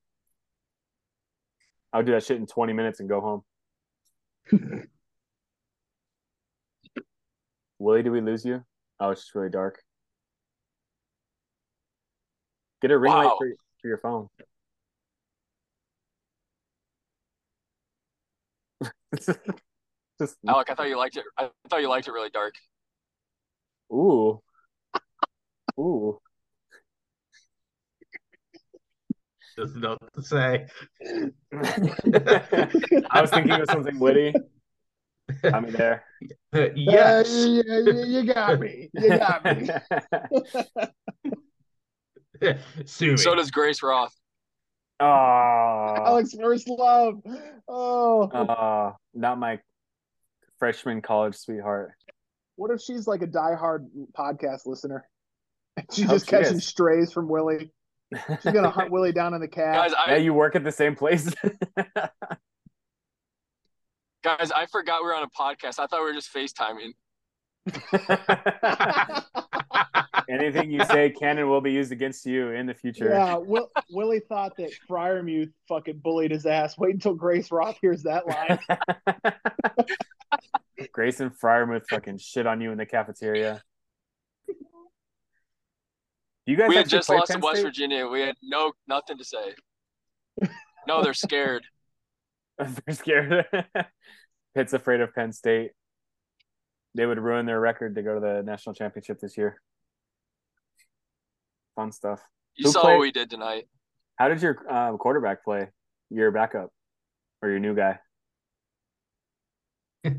I'll 1.93 2.03
do 2.03 2.13
that 2.13 2.25
shit 2.25 2.39
in 2.39 2.47
20 2.47 2.73
minutes 2.73 3.01
and 3.01 3.09
go 3.09 3.21
home. 3.21 3.43
Willie, 7.79 8.03
did 8.03 8.11
we 8.11 8.21
lose 8.21 8.45
you? 8.45 8.65
Oh, 9.01 9.11
it's 9.11 9.23
just 9.23 9.35
really 9.35 9.51
dark. 9.51 9.83
Get 12.81 12.91
a 12.91 12.99
ring 12.99 13.13
light 13.13 13.33
for, 13.37 13.53
for 13.83 13.89
your 13.89 13.99
phone. 13.99 14.29
just 20.21 20.37
Alec, 20.49 20.71
I 20.71 20.75
thought 20.75 20.89
you 20.89 20.97
liked 20.99 21.17
it. 21.17 21.25
I 21.39 21.51
thought 21.69 21.81
you 21.83 21.89
liked 21.89 22.09
it 22.09 22.13
really 22.13 22.31
dark. 22.31 22.55
ooh, 23.93 24.41
ooh. 25.79 26.19
Doesn't 29.57 29.81
know 29.81 29.97
what 30.01 30.13
to 30.15 30.23
say. 30.23 30.67
I 33.11 33.21
was 33.21 33.31
thinking 33.31 33.61
of 33.61 33.69
something 33.69 33.99
witty. 33.99 34.33
I 35.45 35.61
mean, 35.61 35.73
there. 35.73 36.05
yes. 36.75 37.31
Uh, 37.31 37.47
you, 37.47 37.63
you- 37.67 38.05
you 38.07 38.23
got 38.33 38.59
me. 38.61 38.89
You 38.95 39.19
got 39.19 39.45
me. 39.45 39.69
Sue 42.87 43.11
me. 43.13 43.17
So 43.19 43.35
does 43.35 43.51
Grace 43.51 43.83
Roth. 43.83 44.15
Oh, 45.01 45.95
Alex 46.07 46.35
first 46.41 46.69
love. 46.69 47.21
Oh, 47.69 48.23
uh, 48.29 48.93
not 49.15 49.39
my 49.39 49.59
freshman 50.59 51.01
college 51.03 51.37
sweetheart. 51.37 51.93
what 52.57 52.71
if 52.71 52.81
she's 52.81 53.07
like 53.07 53.23
a 53.23 53.27
diehard 53.27 53.87
podcast 54.17 54.67
listener? 54.67 55.09
She's 55.93 56.09
just 56.09 56.27
she 56.27 56.31
catching 56.31 56.57
is. 56.59 56.67
strays 56.67 57.13
from 57.13 57.29
Willie. 57.29 57.71
She's 58.43 58.53
gonna 58.53 58.71
hunt 58.71 58.91
Willie 58.93 59.13
down 59.13 59.35
in 59.35 59.41
the 59.41 59.49
cab. 59.49 59.75
Guys, 59.75 59.93
yeah, 60.09 60.17
you 60.17 60.35
work 60.35 60.57
at 60.57 60.65
the 60.65 60.73
same 60.73 60.97
place. 60.97 61.33
guys, 64.23 64.51
I 64.51 64.67
forgot 64.67 65.01
we 65.03 65.07
were 65.07 65.15
on 65.15 65.23
a 65.23 65.29
podcast. 65.29 65.79
I 65.79 65.87
thought 65.87 66.01
we 66.01 66.07
were 66.07 66.13
just 66.13 66.35
FaceTiming. 66.35 66.95
Anything 70.31 70.71
you 70.71 70.85
say 70.85 71.11
can 71.11 71.39
and 71.39 71.49
will 71.49 71.61
be 71.61 71.73
used 71.73 71.91
against 71.91 72.25
you 72.25 72.51
in 72.51 72.67
the 72.67 72.75
future. 72.75 73.09
yeah, 73.09 73.37
Will, 73.37 73.69
Willie 73.91 74.21
thought 74.21 74.57
that 74.59 74.71
Fryermuth 74.89 75.53
fucking 75.69 75.99
bullied 75.99 76.31
his 76.31 76.47
ass. 76.47 76.79
Wait 76.79 76.95
until 76.95 77.15
Grace 77.15 77.51
Roth 77.51 77.77
hears 77.81 78.05
that 78.05 78.27
line. 78.27 78.59
Grace 80.93 81.19
and 81.21 81.33
Fryermuth 81.37 81.89
fucking 81.91 82.19
shit 82.19 82.47
on 82.47 82.61
you 82.61 82.71
in 82.71 82.79
the 82.79 82.87
cafeteria. 82.87 83.61
You 86.47 86.57
guys 86.57 86.69
We 86.69 86.77
had 86.77 86.89
just 86.89 87.09
play 87.09 87.19
lost 87.19 87.33
to 87.33 87.39
West 87.39 87.57
State? 87.57 87.67
Virginia. 87.67 88.07
We 88.07 88.21
had 88.21 88.37
no 88.43 88.73
nothing 88.87 89.19
to 89.19 89.25
say. 89.25 89.55
No, 90.87 91.03
they're 91.03 91.15
scared. 91.15 91.65
They're 92.59 92.95
scared. 92.95 93.47
Pitt's 94.55 94.75
afraid 94.75 95.01
of 95.01 95.15
Penn 95.15 95.33
State. 95.33 95.71
They 96.95 97.07
would 97.07 97.19
ruin 97.19 97.47
their 97.47 97.59
record 97.61 97.95
to 97.95 98.03
go 98.03 98.15
to 98.15 98.21
the 98.21 98.43
national 98.43 98.75
championship 98.75 99.19
this 99.19 99.39
year. 99.39 99.63
Fun 101.77 101.93
stuff. 101.93 102.21
You 102.57 102.65
Who 102.67 102.73
saw 102.73 102.83
played- 102.83 102.93
what 102.95 103.01
we 103.01 103.13
did 103.13 103.31
tonight. 103.31 103.69
How 104.17 104.29
did 104.29 104.43
your 104.43 104.59
uh, 104.71 104.97
quarterback 104.97 105.45
play? 105.45 105.69
Your 106.11 106.31
backup 106.31 106.71
or 107.43 107.49
your 107.51 107.59
new 107.61 107.75
guy? 107.75 107.99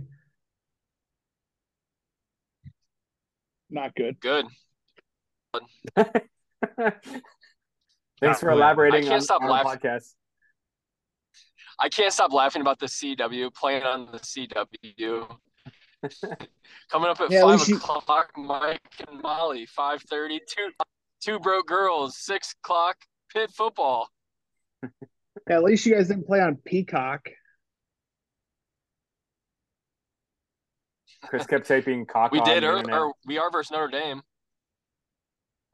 Not 3.70 3.95
good. 3.95 4.20
Good. 4.20 4.45
Thanks 5.95 6.20
Not 8.22 8.39
for 8.39 8.49
good. 8.49 8.54
elaborating 8.58 8.99
I 9.02 9.04
can't 9.04 9.14
on, 9.16 9.22
stop 9.22 9.41
on 9.41 9.49
our 9.49 9.64
laughing. 9.64 9.80
podcast. 9.80 10.14
I 11.80 11.89
can't 11.89 12.14
stop 12.14 12.32
laughing 12.34 12.62
about 12.62 12.80
the 12.80 12.86
CW 12.86 13.54
playing 13.54 13.84
on 13.84 14.08
the 14.12 14.20
CW. 14.20 15.28
Coming 16.91 17.10
up 17.10 17.22
at 17.22 17.32
Yeah, 17.32 17.41
five 17.41 17.52
least 17.52 17.70
you- 17.70 17.78
o'clock, 17.78 18.32
Mike 18.38 18.80
and 19.08 19.22
Molly. 19.22 19.66
Five 19.66 20.02
thirty, 20.04 20.39
two 21.22 21.34
two 21.34 21.40
broke 21.40 21.68
girls. 21.68 22.18
Six 22.18 22.54
o'clock, 22.64 22.98
Pitt 23.34 23.52
football. 23.52 24.10
Yeah, 24.84 25.56
at 25.58 25.64
least 25.64 25.86
you 25.86 25.96
guys 25.96 26.08
didn't 26.08 26.28
play 26.28 26.42
on 26.42 26.58
Peacock. 26.66 27.30
Chris 31.24 31.46
kept 31.46 31.68
typing 31.68 32.06
cock 32.06 32.32
We 32.32 32.40
on 32.40 32.46
did, 32.46 32.64
or, 32.64 32.92
or 32.92 33.14
we 33.26 33.38
are 33.38 33.52
versus 33.52 33.72
Notre 33.72 33.88
Dame. 33.88 34.22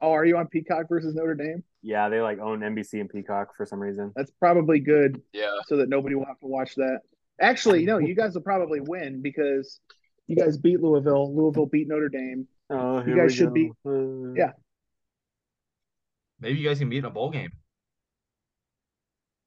Oh, 0.00 0.12
are 0.12 0.24
you 0.24 0.36
on 0.36 0.46
Peacock 0.46 0.86
versus 0.88 1.14
Notre 1.14 1.34
Dame? 1.34 1.64
Yeah, 1.82 2.08
they 2.08 2.20
like 2.20 2.38
own 2.38 2.60
NBC 2.60 3.00
and 3.00 3.08
Peacock 3.08 3.56
for 3.56 3.64
some 3.66 3.80
reason. 3.80 4.12
That's 4.14 4.30
probably 4.38 4.78
good 4.78 5.20
Yeah, 5.32 5.46
so 5.66 5.78
that 5.78 5.88
nobody 5.88 6.14
will 6.14 6.26
have 6.26 6.38
to 6.40 6.46
watch 6.46 6.74
that. 6.76 7.00
Actually, 7.40 7.84
no, 7.84 7.98
you 7.98 8.14
guys 8.14 8.34
will 8.34 8.42
probably 8.42 8.80
win 8.80 9.22
because 9.22 9.80
you 10.26 10.36
guys 10.36 10.58
beat 10.58 10.80
Louisville. 10.80 11.34
Louisville 11.34 11.66
beat 11.66 11.88
Notre 11.88 12.08
Dame. 12.08 12.46
Oh, 12.70 13.02
You 13.04 13.16
guys 13.16 13.30
we 13.30 13.34
should 13.36 13.48
go. 13.48 13.54
be- 13.54 13.72
Uh, 13.86 14.34
yeah. 14.36 14.52
Maybe 16.40 16.58
you 16.58 16.68
guys 16.68 16.78
can 16.78 16.88
meet 16.88 16.98
in 16.98 17.04
a 17.04 17.10
bowl 17.10 17.30
game. 17.30 17.50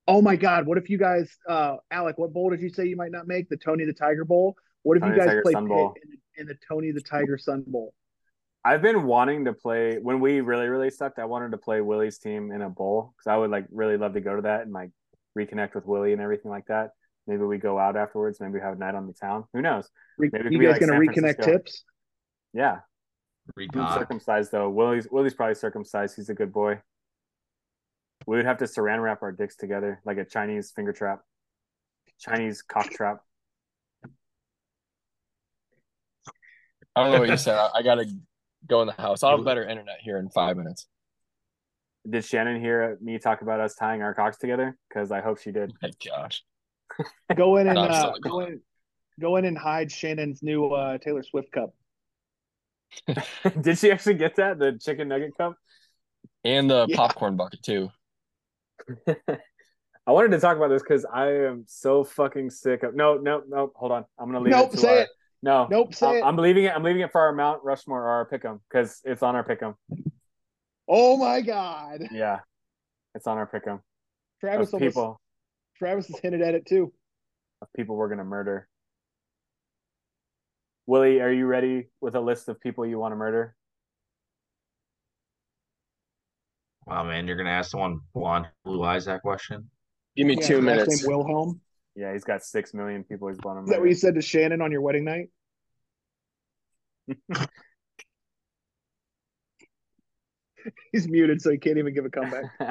Oh 0.07 0.21
my 0.21 0.35
God! 0.35 0.65
What 0.65 0.77
if 0.77 0.89
you 0.89 0.97
guys, 0.97 1.37
uh, 1.47 1.77
Alec? 1.91 2.17
What 2.17 2.33
bowl 2.33 2.49
did 2.49 2.59
you 2.59 2.69
say 2.69 2.85
you 2.85 2.97
might 2.97 3.11
not 3.11 3.27
make? 3.27 3.49
The 3.49 3.57
Tony 3.57 3.85
the 3.85 3.93
Tiger 3.93 4.25
Bowl. 4.25 4.55
What 4.83 4.97
if 4.97 5.03
Tony 5.03 5.13
you 5.13 5.19
guys 5.19 5.27
Tiger 5.27 5.41
play 5.43 5.53
Pitt 5.53 5.61
in 5.61 5.69
the, 5.69 6.41
in 6.41 6.47
the 6.47 6.57
Tony 6.67 6.91
the 6.91 7.01
Tiger 7.01 7.37
Sun 7.37 7.65
Bowl? 7.67 7.93
I've 8.63 8.81
been 8.81 9.03
wanting 9.03 9.45
to 9.45 9.53
play 9.53 9.97
when 9.99 10.19
we 10.19 10.41
really 10.41 10.67
really 10.67 10.89
sucked. 10.89 11.19
I 11.19 11.25
wanted 11.25 11.51
to 11.51 11.57
play 11.57 11.81
Willie's 11.81 12.17
team 12.17 12.51
in 12.51 12.61
a 12.61 12.69
bowl 12.69 13.13
because 13.15 13.31
I 13.31 13.37
would 13.37 13.51
like 13.51 13.65
really 13.71 13.97
love 13.97 14.13
to 14.13 14.21
go 14.21 14.35
to 14.35 14.41
that 14.43 14.61
and 14.61 14.73
like 14.73 14.89
reconnect 15.37 15.75
with 15.75 15.85
Willie 15.85 16.13
and 16.13 16.21
everything 16.21 16.51
like 16.51 16.65
that. 16.67 16.91
Maybe 17.27 17.43
we 17.43 17.57
go 17.57 17.79
out 17.79 17.95
afterwards. 17.95 18.39
Maybe 18.39 18.53
we 18.53 18.59
have 18.59 18.73
a 18.73 18.79
night 18.79 18.95
on 18.95 19.07
the 19.07 19.13
town. 19.13 19.45
Who 19.53 19.61
knows? 19.61 19.89
Maybe 20.17 20.35
it 20.35 20.43
could 20.43 20.53
you 20.53 20.61
guys 20.61 20.71
like 20.73 20.81
gonna 20.81 20.93
San 20.93 21.01
reconnect 21.01 21.35
Francisco. 21.35 21.51
tips? 21.51 21.83
Yeah, 22.53 22.69
Reed 22.69 22.71
Who's 22.71 22.79
Cock. 22.79 22.90
Circumcised 23.93 24.51
though. 24.51 24.69
Willie's 24.69 25.07
Willie's 25.09 25.33
probably 25.33 25.55
circumcised. 25.55 26.15
He's 26.15 26.29
a 26.29 26.33
good 26.33 26.51
boy. 26.51 26.79
We 28.27 28.37
would 28.37 28.45
have 28.45 28.57
to 28.59 28.65
saran 28.65 29.01
wrap 29.01 29.23
our 29.23 29.31
dicks 29.31 29.55
together 29.55 29.99
like 30.05 30.17
a 30.17 30.25
Chinese 30.25 30.71
finger 30.71 30.93
trap, 30.93 31.21
Chinese 32.19 32.61
cock 32.61 32.89
trap. 32.89 33.21
I 36.95 37.03
don't 37.03 37.13
know 37.13 37.19
what 37.19 37.29
you 37.29 37.37
said. 37.37 37.55
I, 37.55 37.69
I 37.75 37.81
gotta 37.81 38.05
go 38.67 38.81
in 38.81 38.87
the 38.87 38.93
house. 38.93 39.23
I'll 39.23 39.37
have 39.37 39.45
better 39.45 39.67
internet 39.67 39.99
here 40.01 40.17
in 40.17 40.29
five 40.29 40.57
minutes. 40.57 40.87
Did 42.09 42.25
Shannon 42.25 42.59
hear 42.59 42.97
me 43.01 43.19
talk 43.19 43.41
about 43.41 43.59
us 43.59 43.75
tying 43.75 44.01
our 44.01 44.13
cocks 44.13 44.37
together? 44.37 44.77
Because 44.89 45.11
I 45.11 45.21
hope 45.21 45.39
she 45.39 45.51
did. 45.51 45.71
My 45.81 45.91
gosh. 46.05 46.43
Go 47.35 47.57
in 47.57 47.67
and 47.67 47.75
No, 47.75 47.83
I'm 47.83 47.93
still 47.93 48.09
uh, 48.09 48.17
go 48.19 48.39
in, 48.41 48.61
go 49.19 49.35
in 49.37 49.45
and 49.45 49.57
hide 49.57 49.91
Shannon's 49.91 50.43
new 50.43 50.67
uh, 50.67 50.97
Taylor 50.97 51.23
Swift 51.23 51.51
cup. 51.51 51.73
did 53.61 53.77
she 53.77 53.91
actually 53.91 54.15
get 54.15 54.35
that? 54.37 54.59
The 54.59 54.77
chicken 54.81 55.07
nugget 55.07 55.35
cup? 55.37 55.55
And 56.43 56.69
the 56.69 56.85
Yeah. 56.89 56.97
popcorn 56.97 57.35
bucket 57.37 57.61
too. 57.63 57.89
I 59.07 60.11
wanted 60.13 60.31
to 60.31 60.39
talk 60.39 60.57
about 60.57 60.69
this 60.69 60.81
because 60.81 61.05
I 61.05 61.27
am 61.45 61.65
so 61.67 62.03
fucking 62.03 62.49
sick 62.49 62.83
of. 62.83 62.95
No, 62.95 63.15
no, 63.17 63.43
no. 63.47 63.71
Hold 63.75 63.91
on. 63.91 64.05
I'm 64.19 64.27
gonna 64.27 64.39
leave 64.39 64.51
Nope, 64.51 64.69
it. 64.69 64.71
To 64.71 64.77
say 64.77 64.89
our, 64.97 65.01
it. 65.03 65.09
No, 65.43 65.67
Nope, 65.69 65.93
say 65.93 66.07
I'm, 66.07 66.15
it. 66.15 66.23
I'm 66.23 66.35
leaving 66.37 66.63
it. 66.65 66.73
I'm 66.75 66.83
leaving 66.83 67.01
it 67.01 67.11
for 67.11 67.21
our 67.21 67.33
Mount 67.33 67.63
Rushmore 67.63 68.01
or 68.01 68.09
our 68.09 68.29
pick'em 68.29 68.59
because 68.69 68.99
it's 69.03 69.21
on 69.23 69.35
our 69.35 69.43
pick'em. 69.43 69.75
Oh 70.87 71.17
my 71.17 71.41
God! 71.41 72.01
Yeah, 72.11 72.39
it's 73.15 73.27
on 73.27 73.37
our 73.37 73.47
pick'em. 73.47 73.79
Travis 74.39 74.69
Of 74.69 74.75
almost, 74.75 74.95
people, 74.95 75.21
Travis 75.77 76.07
has 76.07 76.19
hinted 76.19 76.41
at 76.41 76.55
it 76.55 76.65
too. 76.65 76.91
of 77.61 77.67
people 77.75 77.95
we're 77.95 78.09
gonna 78.09 78.23
murder. 78.23 78.67
Willie, 80.91 81.21
are 81.21 81.31
you 81.31 81.45
ready 81.45 81.87
with 82.01 82.15
a 82.15 82.19
list 82.19 82.49
of 82.49 82.59
people 82.59 82.85
you 82.85 82.99
want 82.99 83.13
to 83.13 83.15
murder? 83.15 83.55
Wow, 86.85 87.05
man, 87.05 87.27
you're 87.27 87.37
gonna 87.37 87.49
ask 87.49 87.71
someone 87.71 88.01
blonde, 88.13 88.47
blue 88.65 88.83
eyes 88.83 89.05
that 89.05 89.21
question. 89.21 89.69
Give 90.17 90.27
me 90.27 90.35
Yeah, 90.37 90.47
two 90.47 90.55
his 90.55 90.65
minutes. 90.65 91.01
name 91.01 91.07
Wilhelm. 91.07 91.61
Yeah, 91.95 92.11
he's 92.11 92.25
got 92.25 92.43
six 92.43 92.73
million 92.73 93.05
people 93.05 93.29
he's 93.29 93.37
want 93.41 93.59
to 93.59 93.63
Is 93.63 93.69
that 93.69 93.79
what 93.79 93.87
you 93.87 93.95
said 93.95 94.15
to 94.15 94.21
Shannon 94.21 94.61
on 94.61 94.69
your 94.69 94.81
wedding 94.81 95.05
night? 95.05 95.29
He's 100.91 101.07
muted, 101.07 101.41
so 101.41 101.51
he 101.51 101.57
can't 101.57 101.77
even 101.77 101.93
give 101.93 102.03
a 102.03 102.09
comeback. 102.09 102.43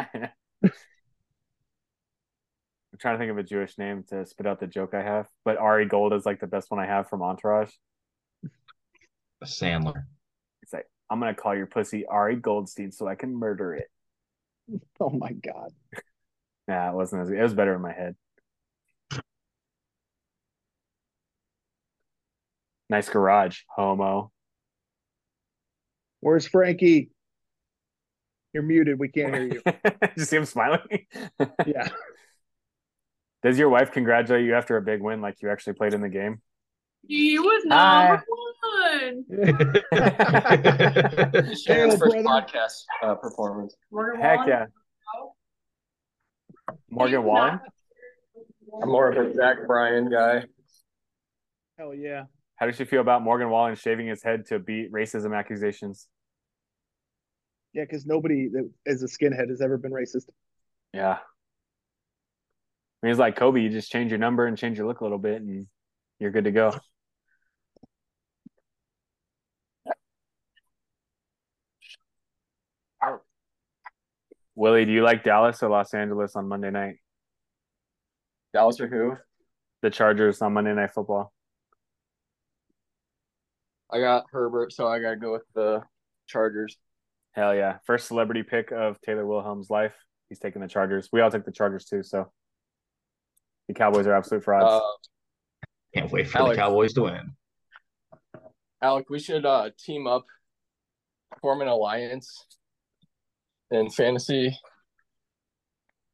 I'm 0.63 0.73
trying 2.99 3.15
to 3.15 3.19
think 3.19 3.31
of 3.31 3.39
a 3.39 3.43
Jewish 3.43 3.79
name 3.79 4.05
to 4.11 4.27
spit 4.27 4.47
out 4.47 4.61
the 4.61 4.67
joke 4.67 4.93
I 4.93 5.03
have, 5.03 5.27
but 5.43 5.57
Ari 5.57 5.87
Gold 5.87 6.13
is 6.13 6.27
like 6.27 6.39
the 6.39 6.47
best 6.47 6.71
one 6.71 6.81
I 6.81 6.85
have 6.85 7.09
from 7.09 7.23
Entourage. 7.23 7.71
Sandler. 9.47 10.05
It's 10.63 10.73
like 10.73 10.87
I'm 11.09 11.21
gonna 11.21 11.35
call 11.35 11.57
your 11.57 11.67
pussy 11.67 12.07
Ari 12.07 12.37
Goldstein 12.37 12.93
so 12.93 13.09
I 13.09 13.15
can 13.15 13.35
murder 13.35 13.75
it. 13.75 13.89
Oh 15.01 15.11
my 15.11 15.33
god. 15.33 15.73
Nah, 16.69 16.91
it 16.91 16.95
wasn't 16.95 17.23
as 17.23 17.31
it 17.31 17.43
was 17.43 17.55
better 17.55 17.75
in 17.75 17.81
my 17.81 17.93
head. 17.93 18.15
Nice 22.89 23.09
garage, 23.09 23.63
homo. 23.69 24.31
Where's 26.21 26.47
Frankie? 26.47 27.11
You're 28.53 28.63
muted. 28.63 28.99
We 28.99 29.09
can't 29.09 29.35
hear 29.35 29.45
you. 29.45 29.63
you 30.17 30.25
see 30.25 30.37
him 30.37 30.45
smiling? 30.45 31.07
Yeah. 31.67 31.89
Does 33.43 33.59
your 33.59 33.71
wife 33.71 33.93
congratulate 33.93 34.45
you 34.45 34.55
after 34.55 34.77
a 34.77 34.83
big 34.83 35.01
win 35.01 35.21
like 35.21 35.41
you 35.41 35.51
actually 35.51 35.75
played 35.75 35.95
in 35.95 36.01
the 36.01 36.09
game? 36.09 36.43
He 37.07 37.39
was 37.39 37.65
Hi. 37.71 38.09
number 38.09 38.25
one. 38.31 39.25
Sharon's 41.57 41.97
first 41.97 42.13
brother. 42.13 42.23
podcast 42.23 42.85
uh, 43.03 43.15
performance. 43.17 43.75
Morgan 43.91 44.21
Heck 44.21 44.39
Wallen. 44.39 44.49
yeah. 44.49 44.67
Morgan 46.91 47.21
He's 47.21 47.27
Wallen? 47.27 47.61
I'm 48.83 48.89
more 48.89 49.11
of 49.11 49.17
a 49.27 49.35
Zach 49.35 49.67
Bryan 49.67 50.11
guy. 50.11 50.45
Hell 51.79 51.95
yeah. 51.95 52.25
How 52.57 52.67
does 52.67 52.77
she 52.77 52.85
feel 52.85 53.01
about 53.01 53.23
Morgan 53.23 53.49
Wallen 53.51 53.75
shaving 53.75 54.07
his 54.07 54.23
head 54.23 54.47
to 54.47 54.59
beat 54.59 54.93
racism 54.93 55.37
accusations? 55.37 56.07
Yeah, 57.73 57.85
because 57.85 58.05
nobody 58.07 58.49
that 58.49 58.71
is 58.87 59.03
a 59.03 59.07
skinhead 59.07 59.49
has 59.49 59.61
ever 59.63 59.79
been 59.79 59.93
racist. 59.93 60.29
Yeah. 60.93 61.19
I 61.19 63.07
mean, 63.07 63.11
it's 63.13 63.19
like 63.19 63.37
Kobe, 63.37 63.61
you 63.63 63.71
just 63.71 63.91
change 63.91 64.11
your 64.11 64.19
number 64.19 64.47
and 64.47 64.59
change 64.59 64.77
your 64.77 64.87
look 64.87 65.01
a 65.01 65.05
little 65.05 65.19
bit 65.19 65.41
and 65.41 65.67
you're 66.19 66.31
good 66.33 66.45
to 66.45 66.51
go. 66.51 66.75
Willie, 74.61 74.85
do 74.85 74.93
you 74.93 75.03
like 75.03 75.25
Dallas 75.25 75.63
or 75.63 75.71
Los 75.71 75.95
Angeles 75.95 76.37
on 76.37 76.47
Monday 76.47 76.71
night? 76.71 76.97
Dallas 78.53 78.79
or 78.79 78.89
who? 78.89 79.17
The 79.81 79.89
Chargers 79.89 80.43
on 80.43 80.53
Monday 80.53 80.75
Night 80.75 80.91
Football. 80.91 81.33
I 83.91 84.01
got 84.01 84.27
Herbert, 84.31 84.75
so 84.75 84.87
I 84.87 85.01
gotta 85.01 85.17
go 85.17 85.33
with 85.33 85.45
the 85.55 85.81
Chargers. 86.27 86.77
Hell 87.33 87.55
yeah. 87.55 87.79
First 87.87 88.07
celebrity 88.07 88.43
pick 88.43 88.71
of 88.71 89.01
Taylor 89.01 89.27
Wilhelm's 89.27 89.71
life. 89.71 89.95
He's 90.29 90.39
taking 90.39 90.61
the 90.61 90.69
Chargers. 90.69 91.09
We 91.11 91.23
all 91.23 91.31
took 91.31 91.47
the 91.47 91.53
Chargers 91.53 91.87
too, 91.87 92.03
so 92.03 92.31
the 93.67 93.73
Cowboys 93.73 94.07
are 94.07 94.15
absolute 94.15 94.45
frauds. 94.45 94.85
Uh, 94.85 95.71
Can't 95.95 96.13
wait 96.13 96.29
for 96.29 96.37
Alex. 96.37 96.57
the 96.57 96.63
Cowboys 96.63 96.93
to 96.93 97.03
win. 97.05 97.31
Alec, 98.83 99.09
we 99.09 99.21
should 99.21 99.47
uh, 99.47 99.71
team 99.79 100.07
up, 100.07 100.27
form 101.41 101.63
an 101.63 101.69
alliance 101.69 102.45
in 103.71 103.91
fantasy. 103.91 104.57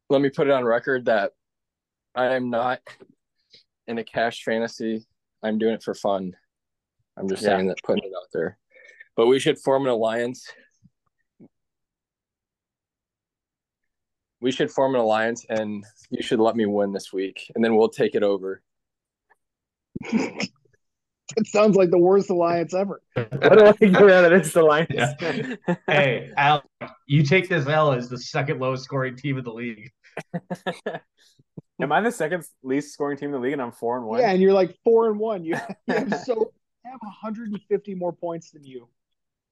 Let 0.08 0.20
me 0.20 0.30
put 0.30 0.46
it 0.46 0.52
on 0.52 0.64
record 0.64 1.06
that 1.06 1.32
I 2.14 2.34
am 2.34 2.50
not 2.50 2.80
in 3.86 3.98
a 3.98 4.04
cash 4.04 4.42
fantasy. 4.44 5.06
I'm 5.42 5.58
doing 5.58 5.74
it 5.74 5.82
for 5.82 5.94
fun. 5.94 6.36
I'm 7.16 7.28
just 7.28 7.42
Yeah. 7.42 7.56
saying 7.56 7.68
that, 7.68 7.78
putting 7.82 8.04
it 8.04 8.12
out 8.16 8.28
there. 8.32 8.58
But 9.16 9.26
we 9.26 9.38
should 9.38 9.58
form 9.58 9.84
an 9.86 9.88
alliance. 9.92 10.52
We 14.40 14.52
should 14.52 14.70
form 14.70 14.94
an 14.94 15.00
alliance, 15.00 15.46
and 15.48 15.84
you 16.10 16.22
should 16.22 16.40
let 16.40 16.56
me 16.56 16.66
win 16.66 16.92
this 16.92 17.12
week, 17.12 17.50
and 17.54 17.64
then 17.64 17.74
we'll 17.74 17.88
take 17.88 18.14
it 18.14 18.22
over. 18.22 18.62
It 21.36 21.46
sounds 21.48 21.76
like 21.76 21.90
the 21.90 21.98
worst 21.98 22.30
alliance 22.30 22.72
ever. 22.72 23.00
what 23.14 23.58
do 23.58 23.66
I 23.66 23.72
think 23.72 24.00
around 24.00 24.26
it? 24.26 24.32
It's 24.32 24.52
the 24.52 24.62
alliance. 24.62 24.90
Yeah. 24.90 25.76
Hey, 25.86 26.30
Al, 26.36 26.62
you 27.06 27.24
take 27.24 27.48
this 27.48 27.66
L 27.66 27.92
as 27.92 28.08
the 28.08 28.18
second 28.18 28.60
lowest 28.60 28.84
scoring 28.84 29.16
team 29.16 29.36
in 29.38 29.44
the 29.44 29.52
league. 29.52 29.90
Am 31.80 31.92
I 31.92 32.00
the 32.00 32.12
second 32.12 32.44
least 32.62 32.94
scoring 32.94 33.18
team 33.18 33.30
in 33.30 33.32
the 33.32 33.38
league 33.40 33.52
and 33.54 33.62
I'm 33.62 33.72
four 33.72 33.96
and 33.96 34.06
one? 34.06 34.20
Yeah, 34.20 34.30
and 34.30 34.40
you're 34.40 34.52
like 34.52 34.76
four 34.84 35.10
and 35.10 35.18
one. 35.18 35.44
You, 35.44 35.56
you 35.86 35.94
have 35.94 36.20
so 36.20 36.52
I 36.84 36.90
have 36.90 37.00
150 37.02 37.94
more 37.96 38.12
points 38.12 38.52
than 38.52 38.64
you. 38.64 38.88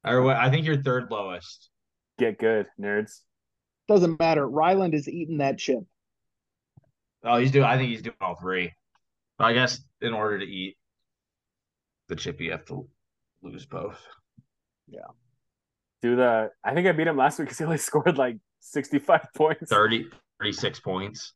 Or 0.04 0.22
what? 0.22 0.36
I 0.36 0.50
think 0.50 0.66
you're 0.66 0.80
third 0.80 1.10
lowest. 1.10 1.70
Get 2.18 2.38
good, 2.38 2.66
nerds. 2.80 3.20
Doesn't 3.88 4.18
matter. 4.18 4.48
Ryland 4.48 4.94
is 4.94 5.08
eating 5.08 5.38
that 5.38 5.58
chip. 5.58 5.80
Oh, 7.24 7.38
he's 7.38 7.50
doing. 7.50 7.64
I 7.64 7.76
think 7.76 7.90
he's 7.90 8.02
doing 8.02 8.16
all 8.20 8.36
three. 8.36 8.72
But 9.38 9.46
I 9.46 9.52
guess 9.54 9.82
in 10.00 10.12
order 10.12 10.38
to 10.38 10.44
eat 10.44 10.76
the 12.08 12.16
chip, 12.16 12.40
you 12.40 12.52
have 12.52 12.64
to 12.66 12.88
lose 13.42 13.66
both. 13.66 14.00
Yeah. 14.88 15.00
Do 16.02 16.16
the 16.16 16.50
I 16.62 16.74
think 16.74 16.86
I 16.86 16.92
beat 16.92 17.06
him 17.06 17.16
last 17.16 17.38
week 17.38 17.46
because 17.46 17.58
he 17.58 17.64
only 17.64 17.78
scored 17.90 18.18
like 18.18 18.36
65 18.60 19.26
points. 19.36 19.70
30, 19.70 20.06
36 20.40 20.80
points. 20.80 21.32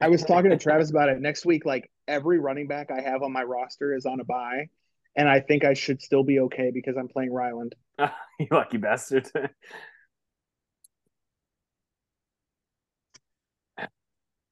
I 0.00 0.08
was 0.08 0.22
talking 0.24 0.50
to 0.50 0.56
Travis 0.56 0.90
about 0.90 1.08
it. 1.08 1.20
Next 1.20 1.46
week, 1.46 1.64
like 1.64 1.88
every 2.08 2.40
running 2.40 2.66
back 2.66 2.90
I 2.90 3.00
have 3.00 3.22
on 3.22 3.32
my 3.32 3.44
roster 3.44 3.94
is 3.94 4.04
on 4.04 4.18
a 4.20 4.24
bye, 4.24 4.68
and 5.16 5.28
I 5.28 5.38
think 5.40 5.64
I 5.64 5.74
should 5.74 6.02
still 6.02 6.24
be 6.24 6.40
okay 6.40 6.72
because 6.74 6.96
I'm 6.96 7.06
playing 7.06 7.32
Ryland. 7.32 7.76
you 8.40 8.48
lucky 8.50 8.78
bastard. 8.78 9.30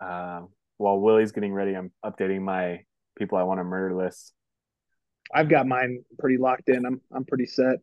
um, 0.00 0.50
while 0.76 1.00
Willie's 1.00 1.32
getting 1.32 1.52
ready, 1.52 1.74
I'm 1.74 1.90
updating 2.04 2.42
my 2.42 2.84
people 3.18 3.36
I 3.36 3.42
want 3.42 3.58
to 3.58 3.64
murder 3.64 3.96
list. 3.96 4.32
I've 5.34 5.48
got 5.48 5.66
mine 5.66 6.04
pretty 6.18 6.38
locked 6.38 6.68
in. 6.68 6.84
I'm 6.84 7.00
I'm 7.12 7.24
pretty 7.24 7.46
set. 7.46 7.76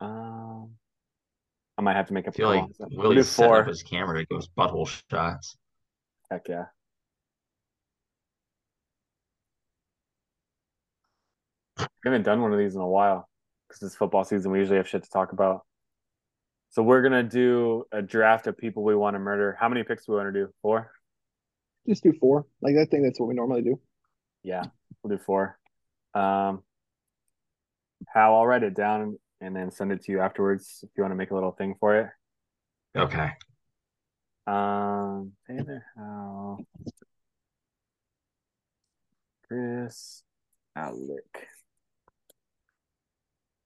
Um, 0.00 0.70
I 1.76 1.82
might 1.82 1.96
have 1.96 2.06
to 2.08 2.14
make 2.14 2.26
a 2.26 2.30
I 2.30 2.32
feel 2.32 2.48
like 2.48 2.60
poll. 2.60 2.88
We'll 2.90 3.14
do 3.14 3.22
four. 3.22 3.60
up 3.60 3.68
his 3.68 3.82
camera 3.82 4.18
to 4.18 4.26
go 4.26 4.40
butthole 4.56 4.88
shots. 5.10 5.56
Heck 6.30 6.48
yeah. 6.48 6.66
We 11.78 11.86
haven't 12.04 12.22
done 12.22 12.42
one 12.42 12.52
of 12.52 12.58
these 12.58 12.74
in 12.74 12.80
a 12.80 12.86
while 12.86 13.28
because 13.68 13.82
it's 13.82 13.96
football 13.96 14.24
season. 14.24 14.50
We 14.50 14.58
usually 14.58 14.76
have 14.76 14.88
shit 14.88 15.04
to 15.04 15.10
talk 15.10 15.32
about. 15.32 15.62
So 16.70 16.82
we're 16.82 17.02
gonna 17.02 17.22
do 17.22 17.84
a 17.92 18.02
draft 18.02 18.46
of 18.46 18.56
people 18.56 18.84
we 18.84 18.94
want 18.94 19.14
to 19.14 19.18
murder. 19.18 19.56
How 19.58 19.68
many 19.68 19.82
picks 19.82 20.04
do 20.04 20.12
we 20.12 20.18
want 20.18 20.32
to 20.32 20.40
do? 20.46 20.52
Four? 20.62 20.90
Just 21.88 22.02
do 22.02 22.12
four. 22.12 22.46
Like 22.60 22.76
I 22.76 22.84
think 22.84 23.04
that's 23.04 23.18
what 23.18 23.28
we 23.28 23.34
normally 23.34 23.62
do. 23.62 23.80
Yeah, 24.42 24.64
we'll 25.02 25.16
do 25.16 25.22
four. 25.24 25.58
Um, 26.14 26.62
Hal, 28.06 28.34
I'll 28.34 28.46
write 28.46 28.62
it 28.62 28.74
down 28.74 29.18
and 29.40 29.56
then 29.56 29.70
send 29.70 29.92
it 29.92 30.04
to 30.04 30.12
you 30.12 30.20
afterwards 30.20 30.80
if 30.82 30.90
you 30.96 31.02
want 31.02 31.12
to 31.12 31.16
make 31.16 31.30
a 31.30 31.34
little 31.34 31.52
thing 31.52 31.74
for 31.80 31.96
it. 31.96 32.08
Okay. 32.96 33.30
Um, 34.46 35.32
Taylor, 35.46 35.84
Hal, 35.96 36.58
Chris, 39.46 40.22
Alec. 40.76 41.48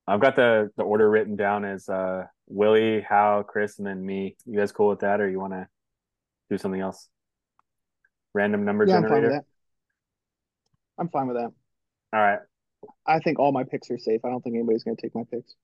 I've 0.07 0.20
got 0.20 0.36
the 0.36 0.70
the 0.77 0.82
order 0.82 1.11
written 1.11 1.36
down 1.36 1.65
as 1.65 1.89
uh 1.89 2.27
Willie, 2.47 3.01
Hal, 3.01 3.43
Chris, 3.43 3.78
and 3.78 3.86
then 3.86 4.05
me. 4.05 4.36
You 4.47 4.59
guys 4.59 4.70
cool 4.73 4.89
with 4.89 5.01
that, 5.01 5.20
or 5.20 5.28
you 5.28 5.40
want 5.40 5.55
to 5.55 5.66
do 6.51 6.59
something 6.59 6.81
else? 6.81 7.09
Random 8.34 8.64
number 8.64 8.86
Yeah, 8.86 8.96
I'm 8.96 9.02
fine 9.02 9.10
with 9.12 9.20
generator. 9.22 9.34
that. 9.40 9.44
I'm 10.98 11.09
fine 11.09 11.26
with 11.28 11.36
that. 11.36 11.50
All 12.14 12.20
right. 12.20 12.38
I 13.06 13.18
think 13.20 13.38
all 13.38 13.52
my 13.52 13.64
picks 13.64 13.90
are 13.90 13.98
safe. 13.98 14.20
I 14.24 14.28
don't 14.30 14.42
think 14.42 14.54
anybody's 14.56 14.84
going 14.84 14.96
to 14.96 15.02
take 15.02 15.14
my 15.14 15.22
picks. 15.30 15.54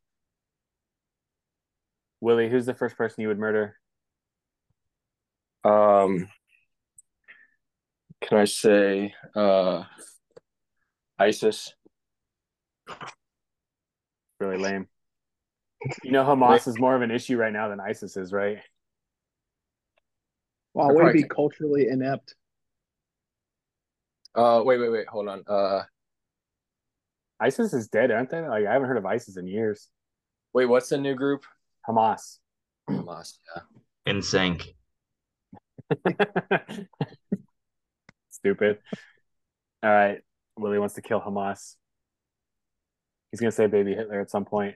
Willie, 2.20 2.48
who's 2.48 2.66
the 2.66 2.74
first 2.74 2.96
person 2.96 3.22
you 3.22 3.28
would 3.28 3.38
murder? 3.38 3.76
Um, 5.64 6.28
can 8.22 8.38
I 8.38 8.44
say 8.44 9.14
uh, 9.34 9.84
ISIS? 11.18 11.74
Really 14.40 14.58
lame. 14.58 14.88
You 16.02 16.12
know, 16.12 16.24
Hamas 16.24 16.66
is 16.66 16.78
more 16.78 16.94
of 16.96 17.02
an 17.02 17.10
issue 17.10 17.36
right 17.36 17.52
now 17.52 17.68
than 17.68 17.80
ISIS 17.80 18.16
is, 18.16 18.32
right? 18.32 18.58
Wow, 20.74 20.88
They're 20.88 20.96
way 20.96 21.00
to 21.00 21.04
probably- 21.04 21.22
be 21.22 21.28
culturally 21.28 21.88
inept. 21.88 22.34
Uh, 24.34 24.62
wait, 24.64 24.78
wait, 24.78 24.90
wait, 24.90 25.06
hold 25.08 25.28
on. 25.28 25.42
Uh, 25.46 25.82
ISIS 27.40 27.72
is 27.72 27.88
dead, 27.88 28.10
aren't 28.10 28.30
they? 28.30 28.40
Like 28.40 28.66
I 28.66 28.72
haven't 28.72 28.88
heard 28.88 28.96
of 28.96 29.06
ISIS 29.06 29.36
in 29.36 29.46
years. 29.46 29.88
wait, 30.52 30.66
what's 30.66 30.88
the 30.88 30.98
new 30.98 31.14
group? 31.14 31.44
Hamas. 31.88 32.38
Hamas. 32.88 33.38
Yeah. 33.54 33.62
In 34.06 34.22
sync. 34.22 34.74
Stupid. 38.30 38.78
All 39.82 39.90
right. 39.90 40.18
Willie 40.56 40.78
wants 40.78 40.94
to 40.94 41.02
kill 41.02 41.20
Hamas. 41.20 41.76
He's 43.30 43.40
gonna 43.40 43.52
say 43.52 43.66
baby 43.66 43.94
Hitler 43.94 44.20
at 44.20 44.30
some 44.30 44.44
point. 44.44 44.74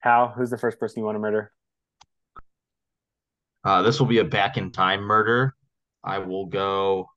How? 0.00 0.32
who's 0.34 0.50
the 0.50 0.58
first 0.58 0.80
person 0.80 1.00
you 1.00 1.04
want 1.04 1.16
to 1.16 1.20
murder? 1.20 1.52
Uh, 3.62 3.82
this 3.82 4.00
will 4.00 4.06
be 4.06 4.18
a 4.18 4.24
back 4.24 4.56
in 4.56 4.72
time 4.72 5.02
murder. 5.02 5.54
I 6.02 6.18
will 6.18 6.46
go 6.46 7.10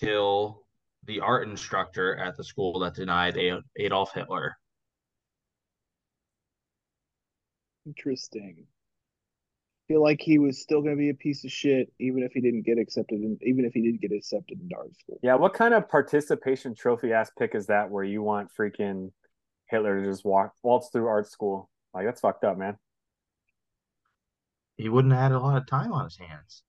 kill 0.00 0.63
the 1.06 1.20
art 1.20 1.48
instructor 1.48 2.16
at 2.16 2.36
the 2.36 2.44
school 2.44 2.78
that 2.80 2.94
denied 2.94 3.36
Adolf 3.78 4.12
Hitler. 4.14 4.56
Interesting. 7.86 8.66
Feel 9.88 10.02
like 10.02 10.22
he 10.22 10.38
was 10.38 10.62
still 10.62 10.80
going 10.80 10.94
to 10.94 10.98
be 10.98 11.10
a 11.10 11.14
piece 11.14 11.44
of 11.44 11.52
shit, 11.52 11.92
even 12.00 12.22
if 12.22 12.32
he 12.32 12.40
didn't 12.40 12.62
get 12.62 12.78
accepted, 12.78 13.20
in, 13.20 13.38
even 13.42 13.66
if 13.66 13.74
he 13.74 13.82
did 13.82 14.00
get 14.00 14.12
accepted 14.16 14.58
into 14.58 14.74
art 14.74 14.96
school. 14.96 15.20
Yeah, 15.22 15.34
what 15.34 15.52
kind 15.52 15.74
of 15.74 15.90
participation 15.90 16.74
trophy 16.74 17.12
ass 17.12 17.30
pick 17.38 17.54
is 17.54 17.66
that 17.66 17.90
where 17.90 18.04
you 18.04 18.22
want 18.22 18.48
freaking 18.58 19.12
Hitler 19.66 20.00
to 20.00 20.10
just 20.10 20.24
walk 20.24 20.54
waltz 20.62 20.88
through 20.88 21.06
art 21.06 21.30
school? 21.30 21.68
Like 21.92 22.06
that's 22.06 22.20
fucked 22.20 22.44
up, 22.44 22.56
man. 22.56 22.78
He 24.78 24.88
wouldn't 24.88 25.12
have 25.12 25.22
had 25.22 25.32
a 25.32 25.38
lot 25.38 25.58
of 25.58 25.66
time 25.66 25.92
on 25.92 26.04
his 26.04 26.16
hands. 26.16 26.62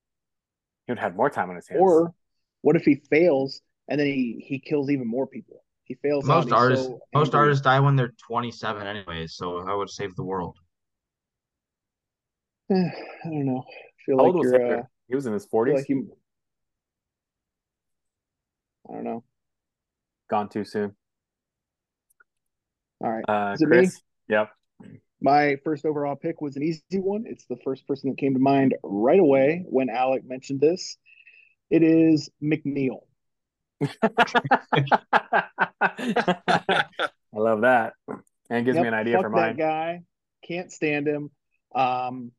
He 0.85 0.91
would 0.91 0.99
have 0.99 1.11
had 1.11 1.17
more 1.17 1.29
time 1.29 1.49
on 1.49 1.55
his 1.55 1.69
hands. 1.69 1.79
Or 1.81 2.13
what 2.61 2.75
if 2.75 2.83
he 2.83 2.95
fails 3.09 3.61
and 3.87 3.99
then 3.99 4.07
he 4.07 4.43
he 4.47 4.59
kills 4.59 4.89
even 4.89 5.07
more 5.07 5.27
people? 5.27 5.63
He 5.85 5.95
fails. 5.95 6.25
Most 6.25 6.51
artists, 6.51 6.85
so 6.85 6.99
most 7.13 7.27
angry. 7.27 7.39
artists 7.39 7.63
die 7.63 7.79
when 7.79 7.95
they're 7.95 8.13
27 8.27 8.87
anyways, 8.87 9.35
so 9.35 9.59
I 9.67 9.73
would 9.75 9.89
save 9.89 10.15
the 10.15 10.23
world. 10.23 10.57
I 12.71 12.75
don't 13.25 13.45
know. 13.45 13.63
I 13.67 14.03
feel 14.05 14.17
How 14.17 14.23
like 14.23 14.33
old 14.33 14.35
was 14.35 14.51
you're. 14.51 14.59
Hitler? 14.61 14.79
Uh, 14.79 14.83
he 15.07 15.15
was 15.15 15.25
in 15.27 15.33
his 15.33 15.45
forties. 15.45 15.75
like 15.75 15.89
you. 15.89 16.11
I 18.89 18.93
don't 18.93 19.03
know. 19.03 19.23
Gone 20.29 20.49
too 20.49 20.63
soon. 20.63 20.95
All 23.03 23.11
right. 23.11 23.23
Uh, 23.27 23.53
Is 23.53 23.61
it 23.61 23.69
me? 23.69 23.89
Yep. 24.29 24.49
My 25.21 25.57
first 25.63 25.85
overall 25.85 26.15
pick 26.15 26.41
was 26.41 26.55
an 26.55 26.63
easy 26.63 26.81
one. 26.93 27.25
It's 27.27 27.45
the 27.45 27.57
first 27.63 27.87
person 27.87 28.09
that 28.09 28.17
came 28.17 28.33
to 28.33 28.39
mind 28.39 28.75
right 28.83 29.19
away 29.19 29.63
when 29.67 29.89
Alec 29.89 30.23
mentioned 30.25 30.59
this. 30.61 30.97
It 31.69 31.83
is 31.83 32.29
McNeil. 32.43 32.99
I 35.81 36.85
love 37.33 37.61
that. 37.61 37.93
And 38.49 38.59
it 38.59 38.65
gives 38.65 38.77
me 38.77 38.87
an 38.87 38.93
idea 38.93 39.17
fuck 39.17 39.25
for 39.25 39.29
that 39.31 39.35
mine. 39.35 39.55
guy. 39.55 40.01
Can't 40.47 40.71
stand 40.71 41.07
him. 41.07 41.31
Um, 41.73 42.31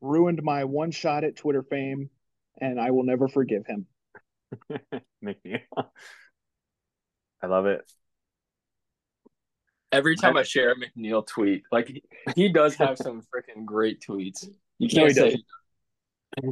ruined 0.00 0.42
my 0.42 0.64
one 0.64 0.90
shot 0.90 1.24
at 1.24 1.36
Twitter 1.36 1.62
fame, 1.62 2.10
and 2.60 2.80
I 2.80 2.90
will 2.90 3.04
never 3.04 3.28
forgive 3.28 3.64
him. 3.66 3.86
McNeil. 5.24 5.60
I 7.42 7.46
love 7.46 7.66
it. 7.66 7.80
Every 9.92 10.16
time 10.16 10.36
I 10.36 10.44
share 10.44 10.72
a 10.72 10.76
McNeil 10.76 11.26
tweet, 11.26 11.64
like 11.72 11.88
he, 11.88 12.02
he 12.36 12.48
does 12.48 12.76
have 12.76 12.96
some 12.96 13.22
freaking 13.22 13.64
great 13.64 14.00
tweets. 14.00 14.46
You 14.78 14.88
No, 14.94 15.06
he 15.06 15.14
can't 15.14 15.16
say 15.16 15.36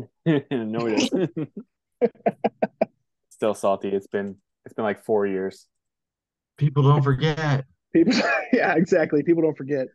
no, 0.50 0.86
it 0.86 1.02
isn't. 1.02 1.50
Still 3.38 3.54
salty. 3.54 3.88
It's 3.88 4.08
been 4.08 4.34
it's 4.64 4.74
been 4.74 4.84
like 4.84 5.04
four 5.04 5.24
years. 5.24 5.68
People 6.56 6.82
don't 6.82 7.02
forget. 7.02 7.64
People, 7.92 8.14
yeah, 8.52 8.74
exactly. 8.74 9.22
People 9.22 9.44
don't 9.44 9.56
forget. 9.56 9.86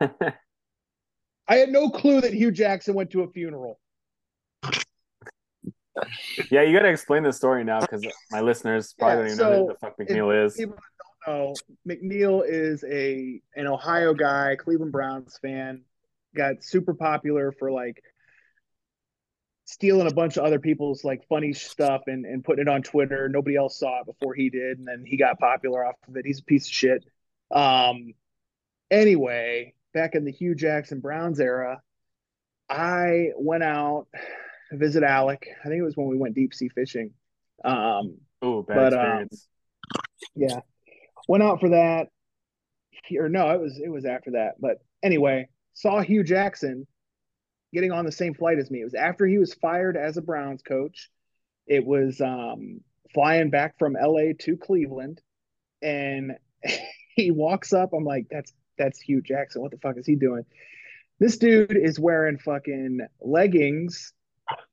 I 0.00 1.56
had 1.56 1.70
no 1.70 1.90
clue 1.90 2.20
that 2.20 2.32
Hue 2.32 2.52
Jackson 2.52 2.94
went 2.94 3.10
to 3.10 3.22
a 3.22 3.28
funeral. 3.28 3.80
yeah, 6.48 6.62
you 6.62 6.72
got 6.72 6.82
to 6.84 6.90
explain 6.90 7.24
the 7.24 7.32
story 7.32 7.64
now 7.64 7.80
because 7.80 8.06
my 8.30 8.40
listeners 8.40 8.94
probably 8.96 9.30
Yeah, 9.30 9.36
don't 9.36 9.48
even 9.48 9.52
know 9.52 9.66
who 9.66 9.72
the 9.72 9.78
fuck 9.80 9.98
McNeil 9.98 10.46
is. 10.46 10.54
People 10.54 10.76
that 10.76 11.26
don't 11.26 11.36
know 11.36 11.54
McNeil 11.88 12.42
is 12.46 12.84
a 12.84 13.40
an 13.56 13.66
Ohio 13.66 14.14
guy, 14.14 14.54
Cleveland 14.56 14.92
Browns 14.92 15.38
fan. 15.42 15.82
Got 16.36 16.62
super 16.62 16.94
popular 16.94 17.50
for 17.50 17.72
like 17.72 18.00
stealing 19.64 20.06
a 20.06 20.14
bunch 20.14 20.36
of 20.36 20.44
other 20.44 20.58
people's 20.58 21.04
like 21.04 21.26
funny 21.28 21.52
stuff 21.52 22.02
and, 22.06 22.24
and 22.26 22.44
putting 22.44 22.62
it 22.62 22.68
on 22.68 22.82
Twitter. 22.82 23.28
Nobody 23.28 23.56
else 23.56 23.78
saw 23.78 24.00
it 24.00 24.06
before 24.06 24.34
he 24.34 24.50
did, 24.50 24.78
and 24.78 24.86
then 24.86 25.04
he 25.06 25.16
got 25.16 25.38
popular 25.38 25.84
off 25.84 25.96
of 26.08 26.16
it. 26.16 26.26
He's 26.26 26.40
a 26.40 26.44
piece 26.44 26.66
of 26.66 26.72
shit. 26.72 27.04
Um, 27.50 28.14
anyway, 28.90 29.74
back 29.92 30.14
in 30.14 30.24
the 30.24 30.32
Hue 30.32 30.54
Jackson 30.54 31.00
Browns 31.00 31.40
era, 31.40 31.80
I 32.68 33.30
went 33.36 33.62
out 33.62 34.06
to 34.70 34.76
visit 34.76 35.02
Alec. 35.02 35.48
I 35.64 35.68
think 35.68 35.80
it 35.80 35.84
was 35.84 35.96
when 35.96 36.08
we 36.08 36.16
went 36.16 36.34
deep 36.34 36.54
sea 36.54 36.68
fishing. 36.68 37.12
Um, 37.64 38.18
Oh, 38.44 38.62
bad 38.62 38.90
but, 38.90 38.92
um, 38.92 39.28
yeah, 40.34 40.60
went 41.28 41.42
out 41.42 41.60
for 41.60 41.70
that. 41.70 42.08
Or 43.18 43.30
no, 43.30 43.50
it 43.50 43.60
was 43.60 43.80
it 43.82 43.88
was 43.88 44.04
after 44.04 44.32
that. 44.32 44.60
But 44.60 44.78
anyway, 45.02 45.48
saw 45.72 46.00
Hue 46.00 46.22
Jackson 46.22 46.86
getting 47.74 47.92
on 47.92 48.04
the 48.04 48.12
same 48.12 48.34
flight 48.34 48.58
as 48.58 48.70
me. 48.70 48.80
It 48.80 48.84
was 48.84 48.94
after 48.94 49.26
he 49.26 49.38
was 49.38 49.54
fired 49.54 49.96
as 49.96 50.16
a 50.16 50.22
Browns 50.22 50.62
coach. 50.62 51.10
It 51.66 51.84
was 51.84 52.20
um, 52.20 52.80
flying 53.12 53.50
back 53.50 53.78
from 53.78 53.96
LA 54.00 54.32
to 54.40 54.56
Cleveland, 54.56 55.20
and 55.82 56.32
he 57.16 57.30
walks 57.30 57.72
up. 57.72 57.92
I'm 57.92 58.04
like, 58.04 58.26
that's 58.30 58.52
that's 58.78 59.00
Hue 59.00 59.22
Jackson. 59.22 59.62
What 59.62 59.70
the 59.70 59.78
fuck 59.78 59.96
is 59.98 60.06
he 60.06 60.16
doing? 60.16 60.44
This 61.20 61.38
dude 61.38 61.76
is 61.76 61.98
wearing 61.98 62.38
fucking 62.38 63.00
leggings, 63.20 64.12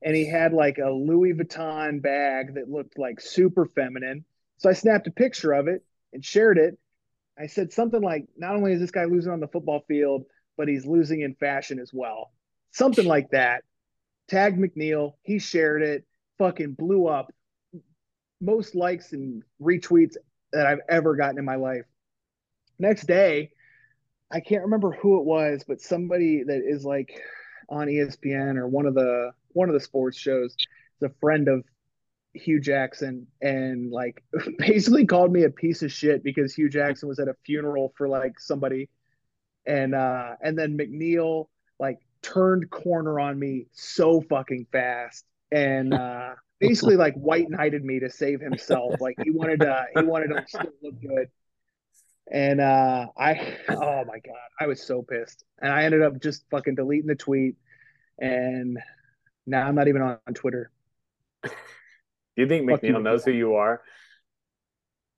and 0.02 0.16
he 0.16 0.26
had 0.26 0.52
like 0.52 0.78
a 0.78 0.90
Louis 0.90 1.34
Vuitton 1.34 2.02
bag 2.02 2.54
that 2.54 2.70
looked 2.70 2.98
like 2.98 3.20
super 3.20 3.66
feminine. 3.66 4.24
So 4.58 4.70
I 4.70 4.74
snapped 4.74 5.06
a 5.06 5.12
picture 5.12 5.52
of 5.52 5.68
it 5.68 5.84
and 6.12 6.24
shared 6.24 6.58
it. 6.58 6.78
I 7.38 7.46
said 7.46 7.72
something 7.72 8.02
like, 8.02 8.26
not 8.36 8.54
only 8.54 8.72
is 8.72 8.80
this 8.80 8.90
guy 8.90 9.04
losing 9.04 9.32
on 9.32 9.40
the 9.40 9.48
football 9.48 9.84
field, 9.88 10.24
but 10.56 10.68
he's 10.68 10.84
losing 10.84 11.22
in 11.22 11.34
fashion 11.34 11.78
as 11.78 11.90
well. 11.92 12.30
Something 12.72 13.06
like 13.06 13.30
that. 13.30 13.64
Tagged 14.28 14.58
McNeil. 14.58 15.12
He 15.22 15.38
shared 15.38 15.82
it. 15.82 16.04
Fucking 16.38 16.72
blew 16.72 17.06
up. 17.06 17.30
Most 18.40 18.74
likes 18.74 19.12
and 19.12 19.42
retweets 19.60 20.16
that 20.52 20.66
I've 20.66 20.80
ever 20.88 21.14
gotten 21.14 21.38
in 21.38 21.44
my 21.44 21.56
life. 21.56 21.84
Next 22.78 23.06
day, 23.06 23.50
I 24.30 24.40
can't 24.40 24.62
remember 24.62 24.92
who 24.92 25.20
it 25.20 25.24
was, 25.24 25.64
but 25.66 25.80
somebody 25.80 26.42
that 26.42 26.62
is 26.66 26.84
like 26.84 27.20
on 27.68 27.86
ESPN 27.86 28.56
or 28.56 28.66
one 28.66 28.86
of 28.86 28.94
the 28.94 29.32
one 29.52 29.68
of 29.68 29.74
the 29.74 29.80
sports 29.80 30.18
shows 30.18 30.54
is 30.54 31.02
a 31.02 31.12
friend 31.20 31.48
of 31.48 31.64
Hue 32.34 32.60
Jackson 32.60 33.26
and 33.40 33.90
like 33.90 34.22
basically 34.58 35.06
called 35.06 35.32
me 35.32 35.44
a 35.44 35.50
piece 35.50 35.82
of 35.82 35.92
shit 35.92 36.24
because 36.24 36.54
Hue 36.54 36.70
Jackson 36.70 37.08
was 37.08 37.18
at 37.18 37.28
a 37.28 37.36
funeral 37.44 37.92
for 37.96 38.08
like 38.08 38.40
somebody 38.40 38.88
and 39.66 39.94
uh 39.94 40.32
and 40.42 40.58
then 40.58 40.78
McNeil 40.78 41.48
like 41.78 41.98
turned 42.22 42.70
corner 42.70 43.18
on 43.20 43.38
me 43.38 43.66
so 43.72 44.20
fucking 44.20 44.66
fast 44.72 45.24
and 45.50 45.92
uh 45.92 46.30
basically 46.60 46.96
like 46.96 47.14
white 47.14 47.50
knighted 47.50 47.84
me 47.84 47.98
to 47.98 48.08
save 48.08 48.40
himself 48.40 49.00
like 49.00 49.16
he 49.24 49.30
wanted 49.30 49.60
to 49.60 49.84
he 49.96 50.02
wanted 50.04 50.28
to 50.28 50.44
still 50.46 50.72
look 50.82 51.00
good 51.00 51.28
and 52.30 52.60
uh 52.60 53.06
I 53.16 53.56
oh 53.68 54.04
my 54.04 54.20
god 54.24 54.48
I 54.60 54.66
was 54.66 54.80
so 54.80 55.02
pissed 55.02 55.44
and 55.60 55.72
I 55.72 55.84
ended 55.84 56.02
up 56.02 56.20
just 56.20 56.44
fucking 56.50 56.76
deleting 56.76 57.08
the 57.08 57.16
tweet 57.16 57.56
and 58.18 58.78
now 59.44 59.66
I'm 59.66 59.74
not 59.74 59.88
even 59.88 60.02
on, 60.02 60.18
on 60.26 60.34
Twitter 60.34 60.70
Do 62.36 62.42
you 62.42 62.48
think 62.48 62.68
fuck 62.68 62.82
you, 62.82 62.94
McNeil 62.94 63.02
knows 63.02 63.22
McNeil. 63.22 63.26
who 63.26 63.32
you 63.32 63.54
are? 63.54 63.82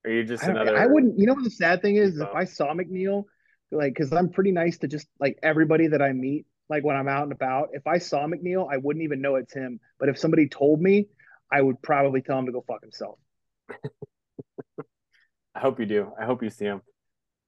Or 0.04 0.10
are 0.10 0.10
you 0.10 0.24
just 0.24 0.44
I, 0.44 0.48
another? 0.48 0.76
I 0.76 0.86
wouldn't. 0.86 1.18
You 1.18 1.26
know 1.26 1.34
what 1.34 1.44
the 1.44 1.50
sad 1.50 1.82
thing 1.82 1.96
is? 1.96 2.18
if. 2.18 2.28
I 2.34 2.44
saw 2.44 2.74
McNeil, 2.74 3.24
like, 3.70 3.94
because 3.94 4.12
I'm 4.12 4.30
pretty 4.30 4.52
nice 4.52 4.78
to 4.78 4.88
just 4.88 5.06
like 5.20 5.38
everybody 5.42 5.88
that 5.88 6.02
I 6.02 6.12
meet, 6.12 6.46
like 6.68 6.84
when 6.84 6.96
I'm 6.96 7.08
out 7.08 7.24
and 7.24 7.32
about. 7.32 7.68
If 7.72 7.86
I 7.86 7.98
saw 7.98 8.26
McNeil, 8.26 8.68
I 8.72 8.76
wouldn't 8.78 9.04
even 9.04 9.20
know 9.20 9.36
it's 9.36 9.52
him. 9.52 9.80
But 9.98 10.08
if 10.08 10.18
somebody 10.18 10.48
told 10.48 10.80
me, 10.80 11.06
I 11.50 11.60
would 11.60 11.82
probably 11.82 12.22
tell 12.22 12.38
him 12.38 12.46
to 12.46 12.52
go 12.52 12.64
fuck 12.66 12.82
himself. 12.82 13.18
I 15.54 15.60
hope 15.60 15.78
you 15.78 15.86
do. 15.86 16.12
I 16.18 16.24
hope 16.24 16.42
you 16.42 16.50
see 16.50 16.64
him. 16.64 16.82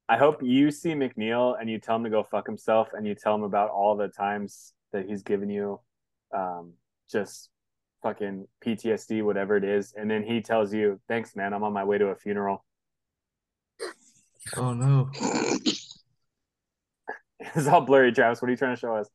I 0.09 0.17
hope 0.17 0.43
you 0.43 0.71
see 0.71 0.91
McNeil 0.91 1.61
and 1.61 1.69
you 1.69 1.81
tell 1.81 1.97
him 1.97 2.05
to 2.05 2.11
go 2.11 2.23
fuck 2.23 2.47
himself 2.47 2.91
and 2.93 3.07
you 3.07 3.17
tell 3.17 3.35
him 3.35 3.43
about 3.43 3.71
all 3.71 3.97
the 3.97 4.07
times 4.07 4.73
that 4.93 5.09
he's 5.09 5.23
given 5.23 5.51
you 5.51 5.81
um, 6.33 6.75
just 7.11 7.51
fucking 8.03 8.47
PTSD, 8.65 9.25
whatever 9.25 9.57
it 9.57 9.65
is. 9.65 9.93
And 9.97 10.09
then 10.09 10.23
he 10.23 10.41
tells 10.41 10.73
you, 10.73 11.01
thanks, 11.09 11.35
man. 11.35 11.53
I'm 11.53 11.65
on 11.65 11.73
my 11.73 11.83
way 11.83 11.99
to 11.99 12.07
a 12.07 12.15
funeral. 12.15 12.65
Oh 14.57 14.73
no. 14.73 15.11
It's 17.55 17.67
all 17.67 17.83
blurry, 17.83 18.13
Travis. 18.13 18.41
What 18.41 18.49
are 18.49 18.51
you 18.53 18.57
trying 18.57 18.75
to 18.75 18.81
show 18.81 18.97
us? 18.97 19.09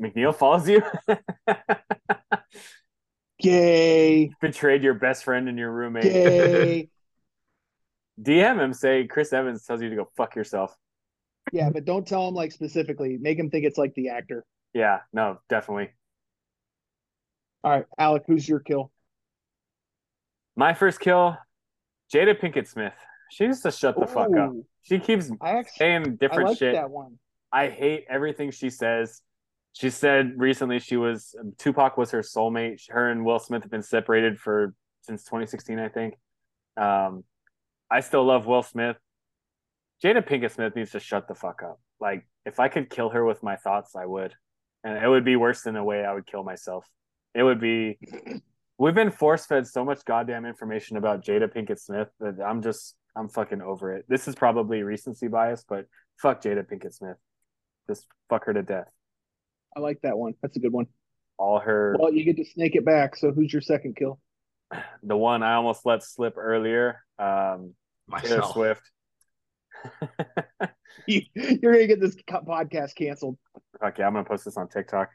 McNeil 0.00 0.34
follows 0.34 0.68
you? 0.68 0.82
Gay, 3.40 4.30
Betrayed 4.40 4.82
your 4.82 4.94
best 4.94 5.24
friend 5.24 5.48
and 5.48 5.58
your 5.58 5.70
roommate. 5.70 6.04
gay. 6.04 6.88
DM 8.22 8.60
him, 8.62 8.72
say 8.72 9.06
Chris 9.06 9.32
Evans 9.32 9.64
tells 9.64 9.82
you 9.82 9.90
to 9.90 9.96
go 9.96 10.08
fuck 10.16 10.36
yourself. 10.36 10.74
yeah, 11.52 11.68
but 11.70 11.84
don't 11.84 12.06
tell 12.06 12.28
him 12.28 12.34
like 12.34 12.52
specifically. 12.52 13.18
Make 13.20 13.38
him 13.38 13.50
think 13.50 13.64
it's 13.64 13.76
like 13.76 13.92
the 13.94 14.10
actor. 14.10 14.44
Yeah, 14.72 15.00
no, 15.12 15.38
definitely. 15.48 15.90
All 17.64 17.70
right, 17.72 17.86
Alec, 17.98 18.22
who's 18.26 18.48
your 18.48 18.60
kill? 18.60 18.92
My 20.56 20.72
first 20.74 21.00
kill, 21.00 21.36
Jada 22.14 22.38
Pinkett 22.40 22.68
Smith. 22.68 22.94
She 23.30 23.46
needs 23.46 23.60
to 23.62 23.70
shut 23.70 23.98
the 23.98 24.06
fuck 24.06 24.36
up. 24.36 24.52
She 24.82 24.98
keeps 24.98 25.30
I 25.40 25.50
actually 25.50 25.72
saying 25.76 26.02
I 26.02 26.08
different 26.10 26.48
like 26.50 26.58
shit. 26.58 26.74
that 26.74 26.90
one. 26.90 27.18
I 27.52 27.68
hate 27.68 28.04
everything 28.08 28.50
she 28.50 28.70
says. 28.70 29.22
She 29.72 29.90
said 29.90 30.34
recently 30.36 30.78
she 30.78 30.96
was 30.96 31.34
Tupac 31.58 31.96
was 31.96 32.10
her 32.10 32.20
soulmate. 32.20 32.82
Her 32.90 33.10
and 33.10 33.24
Will 33.24 33.38
Smith 33.38 33.62
have 33.62 33.70
been 33.70 33.82
separated 33.82 34.38
for 34.38 34.74
since 35.02 35.24
2016, 35.24 35.78
I 35.78 35.88
think. 35.88 36.14
Um, 36.76 37.24
I 37.90 38.00
still 38.00 38.24
love 38.24 38.46
Will 38.46 38.62
Smith. 38.62 38.96
Jada 40.02 40.26
Pinkett 40.26 40.52
Smith 40.52 40.74
needs 40.76 40.90
to 40.92 41.00
shut 41.00 41.28
the 41.28 41.34
fuck 41.34 41.62
up. 41.62 41.80
Like, 42.00 42.26
if 42.44 42.60
I 42.60 42.68
could 42.68 42.90
kill 42.90 43.10
her 43.10 43.24
with 43.24 43.42
my 43.42 43.56
thoughts, 43.56 43.94
I 43.96 44.04
would, 44.06 44.34
and 44.82 45.02
it 45.02 45.08
would 45.08 45.24
be 45.24 45.36
worse 45.36 45.62
than 45.62 45.74
the 45.74 45.82
way 45.82 46.04
I 46.04 46.12
would 46.12 46.26
kill 46.26 46.42
myself. 46.42 46.86
It 47.34 47.42
would 47.42 47.60
be. 47.60 47.98
We've 48.76 48.94
been 48.94 49.12
force 49.12 49.46
fed 49.46 49.68
so 49.68 49.84
much 49.84 50.04
goddamn 50.04 50.44
information 50.44 50.96
about 50.96 51.24
Jada 51.24 51.48
Pinkett 51.48 51.78
Smith 51.78 52.08
that 52.18 52.40
I'm 52.44 52.60
just 52.60 52.96
I'm 53.16 53.28
fucking 53.28 53.62
over 53.62 53.94
it. 53.94 54.04
This 54.08 54.28
is 54.28 54.34
probably 54.34 54.82
recency 54.82 55.28
bias, 55.28 55.64
but 55.68 55.86
fuck 56.20 56.42
Jada 56.42 56.64
Pinkett 56.64 56.94
Smith. 56.94 57.16
Just 57.88 58.06
fuck 58.28 58.46
her 58.46 58.52
to 58.52 58.62
death. 58.62 58.88
I 59.76 59.80
like 59.80 60.00
that 60.02 60.16
one. 60.18 60.34
That's 60.42 60.56
a 60.56 60.60
good 60.60 60.72
one. 60.72 60.86
All 61.36 61.58
her 61.58 61.96
Well, 61.98 62.12
you 62.12 62.24
get 62.24 62.36
to 62.36 62.44
snake 62.44 62.76
it 62.76 62.84
back. 62.84 63.16
So 63.16 63.32
who's 63.32 63.52
your 63.52 63.62
second 63.62 63.96
kill? 63.96 64.20
the 65.02 65.16
one 65.16 65.42
I 65.42 65.54
almost 65.54 65.84
let 65.84 66.02
slip 66.02 66.34
earlier. 66.36 67.02
Um 67.18 67.74
Taylor 68.20 68.42
Swift. 68.42 68.82
You, 71.06 71.22
you're 71.34 71.72
gonna 71.72 71.86
get 71.86 72.00
this 72.00 72.16
podcast 72.28 72.94
canceled. 72.94 73.36
Fuck 73.80 73.98
yeah, 73.98 74.06
I'm 74.06 74.14
gonna 74.14 74.24
post 74.24 74.44
this 74.44 74.56
on 74.56 74.68
TikTok. 74.68 75.10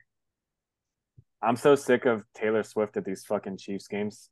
I'm 1.42 1.56
so 1.56 1.76
sick 1.76 2.06
of 2.06 2.24
Taylor 2.36 2.64
Swift 2.64 2.98
at 2.98 3.06
these 3.06 3.24
fucking 3.26 3.58
Chiefs 3.58 3.88
games. 3.88 4.30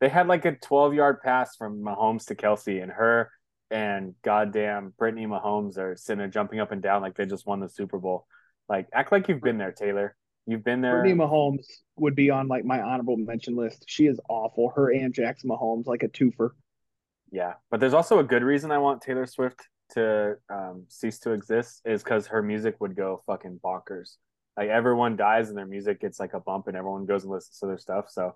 They 0.00 0.08
had 0.08 0.26
like 0.26 0.44
a 0.44 0.56
12 0.56 0.94
yard 0.94 1.20
pass 1.22 1.56
from 1.56 1.82
Mahomes 1.82 2.26
to 2.26 2.34
Kelce, 2.34 2.82
and 2.82 2.90
her 2.90 3.30
and 3.70 4.14
goddamn 4.22 4.94
Brittany 4.98 5.26
Mahomes 5.26 5.78
are 5.78 5.96
sitting 5.96 6.18
there 6.18 6.28
jumping 6.28 6.58
up 6.60 6.72
and 6.72 6.82
down 6.82 7.02
like 7.02 7.16
they 7.16 7.26
just 7.26 7.46
won 7.46 7.60
the 7.60 7.68
Super 7.68 7.98
Bowl. 7.98 8.26
Like, 8.68 8.88
act 8.92 9.12
like 9.12 9.28
you've 9.28 9.42
been 9.42 9.58
there, 9.58 9.72
Taylor. 9.72 10.16
You've 10.46 10.64
been 10.64 10.80
there. 10.80 11.00
Brittany 11.00 11.20
Mahomes 11.20 11.66
would 11.96 12.16
be 12.16 12.30
on 12.30 12.48
like 12.48 12.64
my 12.64 12.80
honorable 12.80 13.16
mention 13.16 13.56
list. 13.56 13.84
She 13.86 14.06
is 14.06 14.18
awful. 14.28 14.72
Her 14.74 14.90
and 14.90 15.12
Jackson 15.12 15.50
Mahomes, 15.50 15.86
like 15.86 16.02
a 16.02 16.08
twofer. 16.08 16.50
Yeah, 17.30 17.54
but 17.70 17.78
there's 17.78 17.94
also 17.94 18.18
a 18.18 18.24
good 18.24 18.42
reason 18.42 18.72
I 18.72 18.78
want 18.78 19.02
Taylor 19.02 19.26
Swift 19.26 19.68
to 19.90 20.36
um, 20.48 20.84
cease 20.88 21.18
to 21.20 21.32
exist 21.32 21.82
is 21.84 22.02
because 22.02 22.28
her 22.28 22.42
music 22.42 22.76
would 22.80 22.96
go 22.96 23.22
fucking 23.26 23.60
bonkers. 23.62 24.16
Like 24.56 24.68
everyone 24.68 25.16
dies 25.16 25.48
and 25.48 25.58
their 25.58 25.66
music 25.66 26.00
gets 26.00 26.18
like 26.18 26.34
a 26.34 26.40
bump, 26.40 26.66
and 26.66 26.76
everyone 26.76 27.06
goes 27.06 27.22
and 27.22 27.32
listens 27.32 27.58
to 27.58 27.66
their 27.66 27.78
stuff. 27.78 28.06
So 28.08 28.34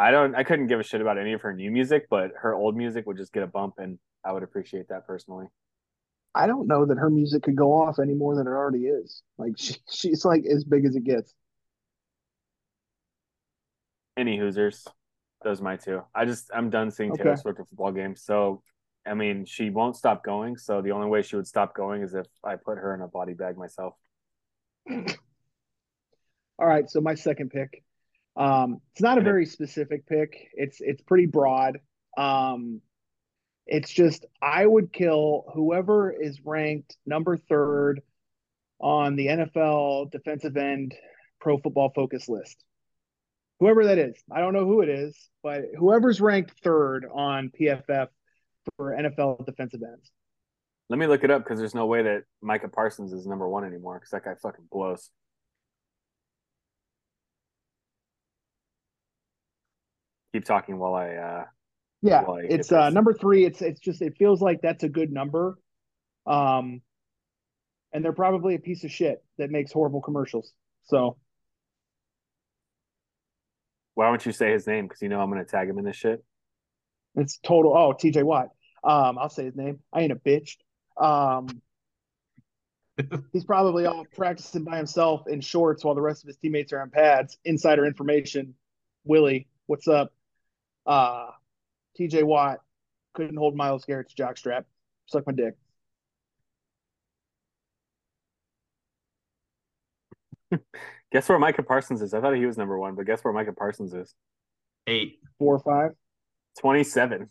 I 0.00 0.10
don't, 0.10 0.34
I 0.34 0.44
couldn't 0.44 0.68
give 0.68 0.80
a 0.80 0.82
shit 0.82 1.02
about 1.02 1.18
any 1.18 1.34
of 1.34 1.42
her 1.42 1.52
new 1.52 1.70
music, 1.70 2.06
but 2.08 2.30
her 2.40 2.54
old 2.54 2.74
music 2.74 3.06
would 3.06 3.18
just 3.18 3.34
get 3.34 3.42
a 3.42 3.46
bump, 3.46 3.74
and 3.76 3.98
I 4.24 4.32
would 4.32 4.42
appreciate 4.42 4.88
that 4.88 5.06
personally. 5.06 5.46
I 6.34 6.46
don't 6.46 6.66
know 6.68 6.86
that 6.86 6.98
her 6.98 7.10
music 7.10 7.42
could 7.42 7.56
go 7.56 7.72
off 7.72 7.98
any 7.98 8.14
more 8.14 8.34
than 8.36 8.46
it 8.46 8.50
already 8.50 8.86
is. 8.86 9.22
Like 9.38 9.52
she, 9.58 9.76
she's 9.90 10.24
like 10.24 10.44
as 10.46 10.64
big 10.64 10.84
as 10.86 10.96
it 10.96 11.04
gets. 11.04 11.34
Any 14.16 14.38
Hoosers, 14.38 14.86
those 15.42 15.60
are 15.60 15.64
my 15.64 15.76
two. 15.76 16.02
I 16.14 16.24
just 16.24 16.50
I'm 16.54 16.70
done 16.70 16.90
seeing 16.90 17.12
Taylor 17.12 17.34
Okay. 17.34 17.36
Swift 17.36 17.60
at 17.60 17.68
football 17.68 17.92
games. 17.92 18.22
So 18.22 18.62
I 19.06 19.14
mean, 19.14 19.44
she 19.46 19.70
won't 19.70 19.96
stop 19.96 20.24
going. 20.24 20.56
So 20.56 20.82
the 20.82 20.92
only 20.92 21.08
way 21.08 21.22
she 21.22 21.36
would 21.36 21.46
stop 21.46 21.74
going 21.74 22.02
is 22.02 22.14
if 22.14 22.26
I 22.44 22.56
put 22.56 22.78
her 22.78 22.94
in 22.94 23.00
a 23.00 23.08
body 23.08 23.34
bag 23.34 23.56
myself. 23.56 23.94
All 26.58 26.66
right, 26.66 26.88
so 26.88 27.00
my 27.00 27.14
second 27.14 27.50
pick. 27.50 27.82
Um, 28.40 28.80
it's 28.92 29.02
not 29.02 29.18
a 29.18 29.20
very 29.20 29.44
specific 29.44 30.06
pick. 30.06 30.48
It's 30.54 30.80
it's 30.80 31.02
pretty 31.02 31.26
broad. 31.26 31.78
Um, 32.16 32.80
it's 33.66 33.90
just 33.90 34.24
I 34.40 34.64
would 34.64 34.94
kill 34.94 35.44
whoever 35.54 36.10
is 36.10 36.40
ranked 36.42 36.96
number 37.04 37.36
third 37.36 38.00
on 38.80 39.14
the 39.14 39.26
NFL 39.26 40.10
defensive 40.10 40.56
end 40.56 40.94
pro 41.38 41.58
football 41.58 41.92
focus 41.94 42.30
list. 42.30 42.64
Whoever 43.58 43.84
that 43.84 43.98
is. 43.98 44.16
I 44.32 44.40
don't 44.40 44.54
know 44.54 44.64
who 44.64 44.80
it 44.80 44.88
is, 44.88 45.14
but 45.42 45.64
whoever's 45.78 46.18
ranked 46.18 46.52
third 46.64 47.06
on 47.12 47.50
PFF 47.60 48.08
for 48.78 48.96
NFL 48.96 49.44
defensive 49.44 49.82
ends. 49.82 50.10
Let 50.88 50.98
me 50.98 51.06
look 51.06 51.24
it 51.24 51.30
up 51.30 51.44
because 51.44 51.58
there's 51.58 51.74
no 51.74 51.84
way 51.84 52.02
that 52.04 52.22
Micah 52.40 52.68
Parsons 52.68 53.12
is 53.12 53.26
number 53.26 53.46
one 53.46 53.64
anymore 53.64 53.98
because 53.98 54.10
that 54.12 54.24
guy 54.24 54.34
fucking 54.40 54.64
blows. 54.72 55.10
Keep 60.32 60.44
talking 60.44 60.78
while 60.78 60.94
I 60.94 61.14
uh 61.14 61.44
Yeah, 62.02 62.22
Well, 62.22 62.38
I 62.38 62.42
it's 62.42 62.70
uh 62.70 62.90
number 62.90 63.12
three. 63.12 63.44
It's 63.44 63.62
it's 63.62 63.80
just 63.80 64.02
it 64.02 64.16
feels 64.16 64.40
like 64.40 64.60
that's 64.62 64.84
a 64.84 64.88
good 64.88 65.12
number. 65.12 65.58
Um 66.26 66.82
and 67.92 68.04
they're 68.04 68.12
probably 68.12 68.54
a 68.54 68.60
piece 68.60 68.84
of 68.84 68.90
shit 68.92 69.24
that 69.38 69.50
makes 69.50 69.72
horrible 69.72 70.00
commercials. 70.00 70.52
So 70.84 71.16
why 73.94 74.06
don't 74.06 74.24
you 74.24 74.32
say 74.32 74.52
his 74.52 74.66
name? 74.66 74.86
Because 74.86 75.02
you 75.02 75.08
know 75.08 75.20
I'm 75.20 75.30
gonna 75.30 75.44
tag 75.44 75.68
him 75.68 75.78
in 75.78 75.84
this 75.84 75.96
shit. 75.96 76.22
it's 77.16 77.38
total 77.38 77.76
oh 77.76 77.92
TJ 77.92 78.22
Watt. 78.22 78.50
Um 78.84 79.18
I'll 79.18 79.28
say 79.28 79.44
his 79.44 79.56
name. 79.56 79.80
I 79.92 80.02
ain't 80.02 80.12
a 80.12 80.16
bitch. 80.16 80.56
Um 81.00 81.60
he's 83.32 83.44
probably 83.44 83.86
all 83.86 84.04
practicing 84.16 84.62
by 84.64 84.76
himself 84.76 85.26
in 85.26 85.40
shorts 85.40 85.84
while 85.84 85.94
the 85.94 86.00
rest 86.00 86.22
of 86.22 86.28
his 86.28 86.36
teammates 86.36 86.72
are 86.72 86.80
on 86.80 86.90
pads. 86.90 87.38
Insider 87.44 87.84
information. 87.84 88.54
Willie, 89.04 89.48
what's 89.66 89.88
up? 89.88 90.12
Uh 90.86 91.28
TJ 91.98 92.24
Watt 92.24 92.58
couldn't 93.14 93.36
hold 93.36 93.56
Myles 93.56 93.84
Garrett's 93.84 94.14
jockstrap. 94.14 94.64
Suck 95.06 95.26
my 95.26 95.32
dick. 95.32 95.54
Guess 101.12 101.28
where 101.28 101.38
Micah 101.38 101.62
Parsons 101.62 102.02
is? 102.02 102.14
I 102.14 102.20
thought 102.20 102.34
he 102.34 102.46
was 102.46 102.56
number 102.56 102.78
one, 102.78 102.94
but 102.94 103.04
guess 103.04 103.24
where 103.24 103.32
Micah 103.32 103.52
Parsons 103.52 103.92
is? 103.94 104.14
Eight. 104.86 105.18
Four 105.38 105.56
or 105.56 105.58
five. 105.58 105.96
Twenty-seven. 106.60 107.28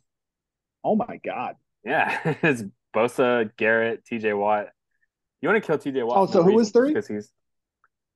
Oh 0.84 0.95
my 0.95 1.19
god. 1.23 1.55
Yeah, 1.84 2.19
it's 2.43 2.63
Bosa, 2.93 3.49
Garrett, 3.57 4.03
T.J. 4.05 4.34
Watt. 4.34 4.67
You 5.41 5.49
want 5.49 5.63
to 5.63 5.65
kill 5.65 5.77
T.J. 5.77 6.03
Watt? 6.03 6.17
Oh, 6.17 6.26
so 6.26 6.39
no 6.39 6.45
who 6.45 6.55
was 6.55 6.71
three? 6.71 6.89
Because 6.89 7.07
he's 7.07 7.31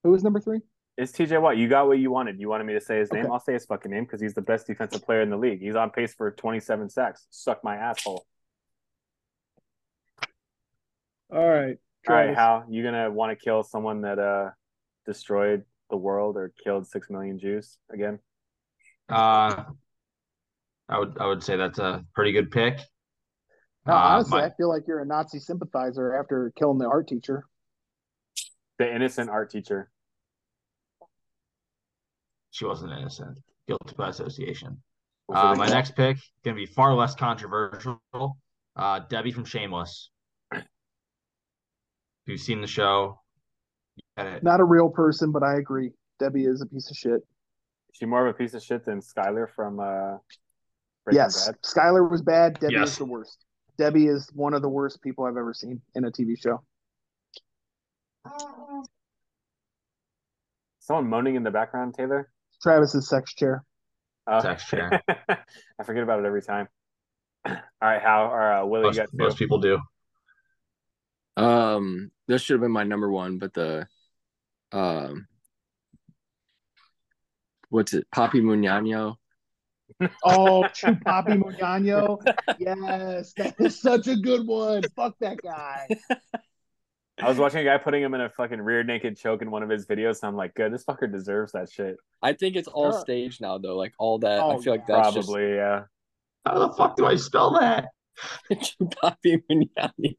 Who 0.04 0.12
was 0.12 0.24
number 0.24 0.40
three? 0.40 0.60
It's 0.98 1.12
T.J. 1.12 1.38
Watt. 1.40 1.58
You 1.58 1.68
got 1.68 1.88
what 1.88 1.98
you 2.00 2.12
wanted. 2.12 2.40
You 2.40 2.50
wanted 2.50 2.66
me 2.66 2.74
to 2.74 2.82
say 2.82 3.00
his 3.00 3.12
name. 3.12 3.24
Okay. 3.26 3.32
I'll 3.32 3.40
say 3.40 3.54
his 3.54 3.66
fucking 3.66 3.90
name 3.92 4.04
because 4.04 4.22
he's 4.22 4.34
the 4.34 4.42
best 4.42 4.68
defensive 4.68 5.04
player 5.04 5.22
in 5.22 5.30
the 5.30 5.38
league. 5.38 5.62
He's 5.62 5.76
on 5.76 5.90
pace 5.90 6.14
for 6.14 6.32
twenty-seven 6.32 6.90
sacks. 6.90 7.26
Suck 7.32 7.64
my 7.64 7.76
asshole. 7.76 8.26
All 11.32 11.40
right. 11.40 11.46
All 11.46 11.50
right, 11.50 11.78
Travis. 12.06 12.36
Hal, 12.38 12.66
you 12.70 12.84
gonna 12.84 13.10
want 13.12 13.38
to 13.38 13.44
kill 13.44 13.64
someone 13.64 14.02
that 14.02 14.20
uh 14.20 14.50
destroyed 15.06 15.64
the 15.90 15.98
world 15.98 16.38
or 16.38 16.52
killed 16.64 16.88
six 16.88 17.10
million 17.10 17.40
Jews 17.40 17.78
again? 17.92 18.20
Uh, 19.10 19.64
I 20.90 21.00
would 21.00 21.18
I 21.20 21.28
would 21.28 21.44
say 21.44 21.56
that's 21.58 21.80
a 21.80 22.04
pretty 22.14 22.34
good 22.34 22.52
pick. 22.52 22.78
No, 23.86 23.94
Uh, 23.94 23.98
honestly, 23.98 24.40
my- 24.40 24.46
I 24.46 24.52
feel 24.56 24.70
like 24.70 24.84
you're 24.88 25.00
a 25.02 25.06
Nazi 25.06 25.40
sympathizer 25.40 26.16
after 26.16 26.52
killing 26.58 26.78
the 26.78 26.88
art 26.88 27.08
teacher. 27.08 27.46
The 28.80 28.94
innocent 28.94 29.30
art 29.30 29.50
teacher. 29.50 29.90
She 32.54 32.66
wasn't 32.66 32.92
innocent. 32.92 33.40
Guilty 33.68 33.96
by 33.98 34.10
association. 34.10 34.78
Uh, 35.34 35.56
my 35.58 35.68
next 35.68 35.96
pick 35.96 36.18
gonna 36.46 36.56
be 36.56 36.68
far 36.68 36.94
less 36.94 37.16
controversial. 37.16 38.00
Uh, 38.76 39.00
Debbie 39.10 39.32
from 39.32 39.44
Shameless. 39.44 40.12
If 40.52 40.64
you've 42.28 42.40
seen 42.40 42.62
the 42.62 42.68
show, 42.68 43.20
get 44.18 44.28
it. 44.28 44.44
Not 44.44 44.60
a 44.60 44.64
real 44.64 44.90
person, 44.90 45.32
but 45.32 45.42
I 45.42 45.56
agree. 45.56 45.92
Debbie 46.20 46.46
is 46.46 46.62
a 46.62 46.68
piece 46.68 46.92
of 46.92 46.96
shit. 46.96 47.22
Is 47.90 47.98
she 47.98 48.06
more 48.06 48.28
of 48.28 48.36
a 48.36 48.38
piece 48.38 48.54
of 48.54 48.62
shit 48.62 48.86
than 48.86 49.02
Skylar 49.02 49.50
from 49.56 49.80
uh 49.80 50.18
Breaking 51.06 51.18
yes, 51.18 51.48
Bad? 51.48 51.56
Skylar 51.64 52.10
was 52.10 52.22
bad. 52.22 52.60
Debbie 52.60 52.76
Yes. 52.76 52.92
is 52.92 52.98
the 53.00 53.06
worst. 53.06 53.46
Debbie 53.78 54.08
is 54.08 54.30
one 54.34 54.54
of 54.54 54.62
the 54.62 54.70
worst 54.70 55.02
people 55.02 55.26
I've 55.26 55.38
ever 55.38 55.54
seen 55.54 55.82
in 55.96 56.06
a 56.06 56.12
TV 56.12 56.40
show. 56.40 56.64
Someone 60.80 61.10
moaning 61.10 61.36
in 61.36 61.44
the 61.44 61.52
background, 61.52 61.96
Taylor. 61.96 62.32
Travis's 62.64 63.10
sex 63.10 63.34
chair. 63.34 63.64
Uh, 64.26 64.42
Sex 64.42 64.66
chair. 64.66 65.02
I 65.30 65.84
forget 65.84 66.02
about 66.02 66.20
it 66.20 66.26
every 66.26 66.42
time. 66.42 66.70
All 67.46 67.56
right, 67.82 68.02
how 68.02 68.32
or 68.32 68.54
uh, 68.54 68.66
Willie, 68.66 68.86
Most, 68.86 68.96
you 68.96 69.02
got 69.04 69.14
most 69.14 69.38
people 69.38 69.60
do. 69.60 69.80
Um, 71.36 72.12
this 72.28 72.42
should 72.42 72.54
have 72.54 72.62
been 72.62 72.72
my 72.72 72.84
number 72.84 73.12
one, 73.12 73.38
but 73.38 73.54
the 73.54 73.86
um, 74.72 75.28
what's 77.70 77.94
it? 77.94 78.08
Poppy 78.12 78.42
Muñano. 78.42 79.16
Oh, 80.26 80.66
Poppy 81.06 81.34
Mugano. 81.34 82.18
Yes, 82.58 83.34
that 83.34 83.56
is 83.60 83.80
such 83.80 84.08
a 84.08 84.16
good 84.16 84.48
one. 84.48 84.82
Fuck 84.96 85.16
that 85.20 85.38
guy. 85.42 85.88
I 87.24 87.30
was 87.30 87.38
watching 87.38 87.60
a 87.60 87.64
guy 87.64 87.78
putting 87.78 88.04
him 88.04 88.14
in 88.14 88.22
a 88.22 88.30
fucking 88.30 88.62
rear 88.62 88.84
naked 88.84 89.18
choke 89.18 89.42
in 89.42 89.50
one 89.52 89.64
of 89.64 89.70
his 89.70 89.86
videos, 89.86 90.22
and 90.22 90.30
I'm 90.30 90.36
like, 90.36 90.54
good, 90.56 90.74
this 90.74 90.84
fucker 90.84 91.12
deserves 91.12 91.52
that 91.54 91.70
shit. 91.72 91.98
I 92.22 92.34
think 92.34 92.56
it's 92.56 92.68
all 92.68 92.92
Sure. 92.92 93.02
staged 93.02 93.42
now, 93.42 93.58
though. 93.58 93.76
Like 93.78 93.94
all 94.00 94.20
that, 94.20 94.40
I 94.40 94.44
Oh, 94.44 94.62
feel 94.62 94.74
like 94.74 94.84
yeah. 94.88 94.96
that's 95.02 95.14
just 95.16 95.28
Probably, 95.30 95.56
yeah. 95.56 95.84
How 96.46 96.60
the 96.60 96.74
fuck 96.74 96.96
do 96.98 97.06
I 97.06 97.16
spell 97.16 97.52
that? 97.60 97.90
Bobby 99.02 99.42
Mignani. 99.50 100.18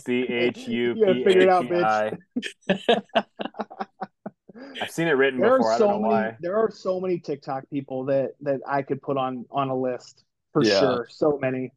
C 0.00 0.22
H 0.28 0.66
U 0.68 0.94
You 0.96 1.00
gotta 1.06 1.14
P 1.14 1.24
figure 1.24 1.40
it 1.42 1.48
A 1.48 1.52
out, 1.52 1.68
P 1.68 1.74
I. 1.74 3.22
I've 4.82 4.90
seen 4.90 5.06
it 5.08 5.12
written 5.12 5.40
There 5.40 5.56
before. 5.58 5.70
are 5.70 5.74
I 5.74 5.78
don't 5.78 5.88
so 5.88 5.92
know 5.92 6.00
many. 6.00 6.12
why. 6.14 6.36
There 6.40 6.56
are 6.56 6.70
so 6.70 7.00
many 7.00 7.18
TikTok 7.20 7.64
people 7.70 8.04
that 8.06 8.30
that 8.40 8.60
I 8.66 8.82
could 8.82 9.00
put 9.02 9.16
on 9.16 9.44
on 9.50 9.68
a 9.68 9.76
list 9.76 10.24
for 10.52 10.64
Yeah. 10.64 10.80
sure. 10.80 11.06
So 11.10 11.38
many. 11.40 11.72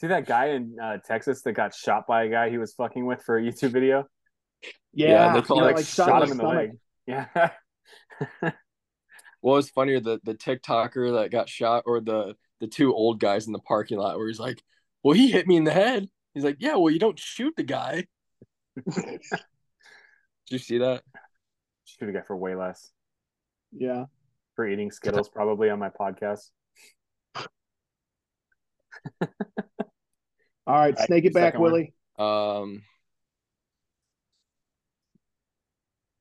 See 0.00 0.06
that 0.06 0.26
guy 0.26 0.46
in 0.46 0.78
uh, 0.82 0.96
Texas 1.06 1.42
that 1.42 1.52
got 1.52 1.74
shot 1.74 2.06
by 2.06 2.24
a 2.24 2.30
guy 2.30 2.48
he 2.48 2.56
was 2.56 2.72
fucking 2.72 3.04
with 3.04 3.22
for 3.22 3.36
a 3.36 3.42
YouTube 3.42 3.72
video? 3.72 4.06
Yeah, 4.94 5.34
they 5.34 5.42
call 5.42 5.58
he 5.58 5.66
it, 5.66 5.68
got, 5.68 5.76
like, 5.76 5.84
shot 5.84 6.08
shot 6.08 6.22
him 6.22 6.30
in 6.30 6.38
the 6.38 6.44
leg. 6.44 6.70
Yeah. 7.06 7.50
What 9.42 9.54
was 9.54 9.70
funnier, 9.70 10.00
the 10.00 10.20
the 10.22 10.34
TikToker 10.34 11.18
that 11.18 11.30
got 11.30 11.48
shot, 11.48 11.84
or 11.86 12.02
the 12.02 12.36
the 12.60 12.66
two 12.66 12.94
old 12.94 13.20
guys 13.20 13.46
in 13.46 13.54
the 13.54 13.58
parking 13.58 13.96
lot 13.96 14.18
where 14.18 14.28
he's 14.28 14.38
like, 14.38 14.62
"Well, 15.02 15.14
he 15.14 15.30
hit 15.30 15.46
me 15.46 15.56
in 15.56 15.64
the 15.64 15.72
head." 15.72 16.10
He's 16.34 16.44
like, 16.44 16.56
"Yeah, 16.58 16.76
well, 16.76 16.90
you 16.90 16.98
don't 16.98 17.18
shoot 17.18 17.54
the 17.56 17.62
guy." 17.62 18.04
Did 18.94 19.22
you 20.50 20.58
see 20.58 20.76
that? 20.76 21.04
Shoot 21.86 22.10
a 22.10 22.12
guy 22.12 22.20
for 22.20 22.36
way 22.36 22.54
less. 22.54 22.90
Yeah. 23.72 24.04
For 24.56 24.68
eating 24.68 24.90
Skittles, 24.90 25.30
probably 25.30 25.70
on 25.70 25.78
my 25.78 25.88
podcast. 25.88 26.50
All 30.70 30.76
right, 30.76 30.96
Right, 30.96 31.06
snake 31.06 31.24
it 31.24 31.34
back, 31.34 31.54
second 31.54 31.62
one. 31.62 31.72
Willie. 31.72 31.94
Um. 32.16 32.82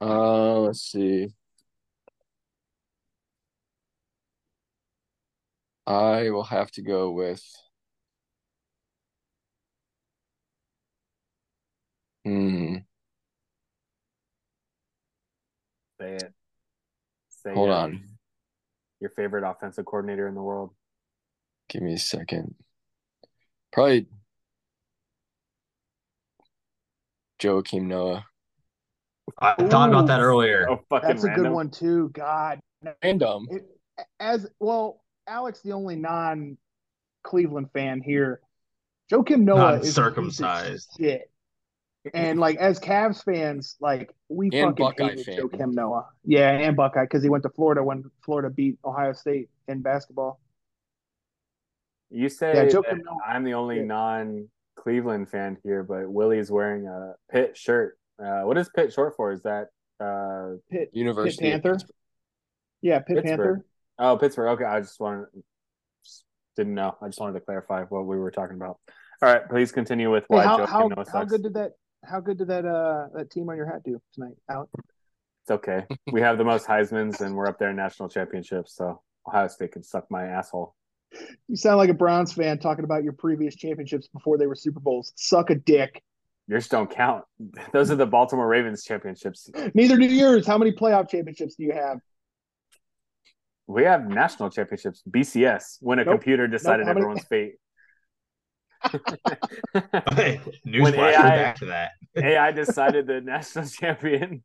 Uh, 0.02 0.60
let's 0.62 0.82
see. 0.82 1.28
I 5.86 6.32
will 6.32 6.46
have 6.46 6.72
to 6.72 6.82
go 6.82 7.12
with. 7.12 7.44
Hmm. 12.26 12.78
Say 16.00 16.16
it. 16.16 16.34
Say 17.30 17.54
Hold 17.54 17.68
your- 17.68 17.76
on. 17.76 18.04
Your 19.00 19.12
favorite 19.12 19.50
offensive 19.50 19.86
coordinator 19.86 20.28
in 20.28 20.34
the 20.36 20.42
world. 20.42 20.74
Give 21.70 21.82
me 21.84 21.94
a 21.94 21.98
second. 22.00 22.56
Probably 23.72 24.08
Joakim 27.40 27.84
Noah. 27.84 28.26
I 29.38 29.54
thought 29.68 29.90
about 29.90 30.08
that 30.08 30.22
earlier. 30.22 30.68
Oh, 30.70 30.80
fucking 30.90 31.08
That's 31.08 31.24
a 31.24 31.28
random. 31.28 31.46
good 31.46 31.54
one 31.54 31.70
too. 31.70 32.10
God, 32.14 32.60
Random. 33.04 33.48
it, 33.52 33.66
as 34.20 34.48
well, 34.60 35.02
Alex, 35.28 35.62
the 35.62 35.72
only 35.74 35.96
non-Cleveland 35.96 37.70
fan 37.74 38.02
here. 38.02 38.42
Joakim 39.12 39.42
Noah 39.42 39.80
is 39.80 39.98
Non-circumcised. 39.98 40.90
a 40.96 40.98
piece 40.98 41.00
of 41.00 41.06
shit. 41.06 41.32
And 42.14 42.40
like 42.40 42.58
as 42.58 42.80
Cavs 42.80 43.24
fans, 43.24 43.76
like 43.80 44.14
we 44.30 44.48
And 44.54 44.70
fucking 44.70 44.86
Buckeye 44.86 45.10
hated 45.10 45.26
fan. 45.26 45.38
Joakim 45.38 45.74
Noah. 45.74 46.08
Yeah, 46.24 46.50
and 46.52 46.76
Buckeye 46.76 47.04
because 47.04 47.22
he 47.24 47.30
went 47.30 47.44
to 47.44 47.50
Florida 47.50 47.84
when 47.84 48.10
Florida 48.24 48.50
beat 48.50 48.78
Ohio 48.86 49.14
State 49.14 49.50
in 49.68 49.82
basketball. 49.82 50.40
You 52.10 52.30
say 52.30 52.54
Yeah, 52.56 52.70
Joe 52.72 52.82
that 52.88 52.98
Noah. 53.04 53.18
I'm 53.28 53.44
the 53.44 53.54
only 53.54 53.78
Yeah. 53.78 53.84
non-Cleveland 54.80 55.30
fan 55.30 55.58
here, 55.64 55.84
but 55.84 56.10
Willie's 56.12 56.52
wearing 56.52 56.88
a 56.88 57.14
Pitt 57.32 57.58
shirt. 57.58 57.98
Uh, 58.24 58.42
what 58.42 58.58
is 58.58 58.70
Pitt 58.76 58.94
short 58.94 59.16
for? 59.16 59.32
Is 59.32 59.44
that 59.44 59.68
uh, 60.00 60.58
Pitt, 60.72 60.90
Pitt 60.90 60.90
University. 60.94 61.52
of 61.52 61.64
Panther. 61.64 61.80
Yeah, 62.82 63.00
Pitt 63.00 63.24
Pittsburgh. 63.24 63.28
Panther. 63.28 63.66
oh 64.00 64.18
Pittsburgh? 64.18 64.50
Okay, 64.50 64.66
I 64.66 64.80
just 64.80 65.00
wanted 65.00 65.28
just 66.04 66.24
didn't 66.56 66.76
know. 66.76 66.96
I 67.02 67.08
just 67.08 67.20
wanted 67.20 67.34
to 67.34 67.42
clarify 67.42 67.84
what 67.84 68.06
we 68.06 68.18
were 68.18 68.32
talking 68.32 68.56
about. 68.56 68.78
All 69.22 69.34
right, 69.34 69.48
please 69.50 69.72
continue 69.72 70.12
with 70.12 70.24
Hey, 70.30 70.38
why 70.38 70.44
how 70.44 70.58
Joe 70.58 70.66
how, 70.66 70.90
Kim 70.90 71.06
how 71.12 71.26
good 71.26 71.44
did 71.44 71.54
that 71.56 71.72
how 72.06 72.20
good 72.20 72.38
did 72.38 72.48
that 72.48 72.66
uh 72.66 73.08
that 73.16 73.30
team 73.30 73.50
on 73.50 73.58
your 73.58 73.66
hat 73.66 73.84
do 73.84 74.02
tonight, 74.14 74.36
Alex? 74.50 74.72
It's 75.44 75.52
okay. 75.52 75.86
We 76.12 76.22
have 76.22 76.38
the 76.38 76.44
most 76.44 76.68
Heisman's, 76.68 77.22
and 77.22 77.36
we're 77.36 77.48
up 77.48 77.60
there 77.60 77.72
in 77.72 77.76
national 77.76 78.10
championships. 78.10 78.76
So 78.76 79.02
Ohio 79.28 79.48
State 79.48 79.74
can 79.74 79.84
suck 79.84 80.06
my 80.10 80.26
asshole. 80.26 80.76
You 81.48 81.56
sound 81.56 81.78
like 81.78 81.90
a 81.90 81.94
Browns 81.94 82.34
fan 82.34 82.60
talking 82.60 82.84
about 82.84 83.04
your 83.04 83.14
previous 83.14 83.56
championships 83.56 84.08
before 84.08 84.38
they 84.38 84.48
were 84.48 84.56
Super 84.56 84.80
Bowls. 84.80 85.12
Suck 85.16 85.50
a 85.50 85.56
dick. 85.56 86.02
Yours 86.48 86.68
don't 86.68 86.90
count. 86.90 87.24
Those 87.74 87.92
are 87.92 87.96
the 87.96 88.06
Baltimore 88.08 88.48
Ravens 88.48 88.84
championships. 88.84 89.50
Neither 89.74 89.98
do 89.98 90.06
yours. 90.06 90.48
How 90.48 90.58
many 90.58 90.72
playoff 90.72 91.10
championships 91.10 91.56
do 91.56 91.64
you 91.64 91.74
have? 91.74 92.00
We 93.68 93.84
have 93.84 94.08
national 94.08 94.50
championships. 94.50 95.04
BCS 95.10 95.78
when 95.82 96.00
a 96.00 96.06
Nope. 96.06 96.16
computer 96.16 96.48
decided 96.48 96.86
how 96.88 96.94
many- 96.94 97.02
everyone's 97.02 97.26
fate. 97.28 97.56
Hey, 100.14 100.40
When 100.64 100.74
newsflash, 100.74 101.14
AI 101.14 101.30
back 101.38 101.56
to 101.58 101.66
that. 101.66 101.92
AI 102.16 102.52
decided 102.52 103.08
the 103.08 103.22
national 103.22 103.66
champion. 103.70 104.44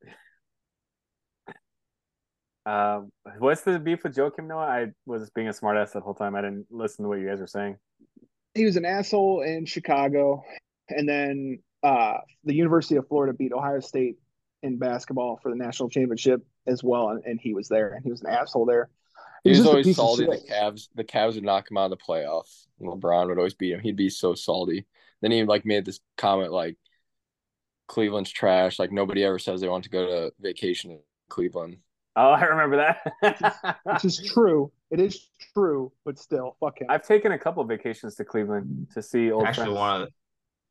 Um, 2.66 3.10
what's 3.38 3.62
the 3.62 3.78
beef 3.78 4.02
with 4.04 4.16
Joakim 4.16 4.46
Noah? 4.46 4.64
I 4.64 4.86
was 5.06 5.30
being 5.30 5.48
a 5.48 5.52
smartass 5.52 5.92
that 5.92 6.02
whole 6.02 6.14
time. 6.14 6.34
I 6.34 6.40
didn't 6.40 6.66
listen 6.70 7.02
to 7.04 7.08
what 7.08 7.18
you 7.18 7.28
guys 7.28 7.40
were 7.40 7.46
saying. 7.46 7.76
He 8.54 8.64
was 8.64 8.76
an 8.76 8.84
asshole 8.84 9.42
in 9.42 9.66
Chicago, 9.66 10.42
and 10.88 11.08
then 11.08 11.58
uh, 11.82 12.18
the 12.44 12.54
University 12.54 12.96
of 12.96 13.06
Florida 13.08 13.34
beat 13.34 13.52
Ohio 13.52 13.80
State 13.80 14.16
in 14.62 14.78
basketball 14.78 15.38
for 15.42 15.50
the 15.50 15.56
national 15.56 15.90
championship 15.90 16.40
as 16.66 16.82
well, 16.82 17.10
and, 17.10 17.22
and 17.24 17.40
he 17.40 17.52
was 17.52 17.68
there, 17.68 17.92
and 17.94 18.04
he 18.04 18.10
was 18.10 18.22
an 18.22 18.30
asshole 18.30 18.64
there. 18.64 18.88
He 19.42 19.50
was 19.50 19.58
just 19.58 19.68
a 19.68 19.70
always 19.70 19.96
salty. 19.96 20.24
The 20.24 20.36
shit. 20.38 20.48
Cavs, 20.48 20.88
the 20.94 21.04
Cavs 21.04 21.34
would 21.34 21.44
knock 21.44 21.70
him 21.70 21.76
out 21.76 21.92
of 21.92 21.98
the 21.98 22.04
playoffs. 22.04 22.66
LeBron 22.80 23.28
would 23.28 23.36
always 23.36 23.54
beat 23.54 23.74
him. 23.74 23.80
He'd 23.80 23.96
be 23.96 24.08
so 24.08 24.34
salty. 24.34 24.86
Then 25.20 25.32
he 25.32 25.44
like 25.44 25.66
made 25.66 25.84
this 25.84 26.00
comment 26.16 26.50
like, 26.50 26.78
"Cleveland's 27.88 28.30
trash. 28.30 28.78
Like 28.78 28.90
nobody 28.90 29.22
ever 29.22 29.38
says 29.38 29.60
they 29.60 29.68
want 29.68 29.84
to 29.84 29.90
go 29.90 30.06
to 30.06 30.32
vacation 30.40 30.92
in 30.92 31.00
Cleveland." 31.28 31.76
Oh, 32.16 32.30
I 32.30 32.44
remember 32.44 32.76
that. 32.76 33.78
Which 33.84 34.04
is 34.04 34.18
true. 34.32 34.70
It 34.90 35.00
is 35.00 35.28
true, 35.52 35.90
but 36.04 36.18
still, 36.18 36.56
fuck 36.60 36.80
him. 36.80 36.86
I've 36.88 37.06
taken 37.06 37.32
a 37.32 37.38
couple 37.38 37.64
vacations 37.64 38.14
to 38.16 38.24
Cleveland 38.24 38.88
to 38.94 39.02
see 39.02 39.32
old 39.32 39.44
Actually, 39.46 39.64
friends. 39.66 39.78
one 39.78 40.00
of 40.02 40.06
the, 40.06 40.12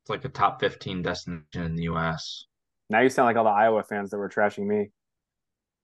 it's 0.02 0.10
like 0.10 0.24
a 0.24 0.28
top 0.30 0.60
15 0.60 1.02
destination 1.02 1.44
in 1.54 1.76
the 1.76 1.82
U.S. 1.84 2.44
Now 2.88 3.00
you 3.00 3.08
sound 3.10 3.26
like 3.26 3.36
all 3.36 3.44
the 3.44 3.50
Iowa 3.50 3.82
fans 3.82 4.10
that 4.10 4.18
were 4.18 4.28
trashing 4.28 4.66
me. 4.66 4.90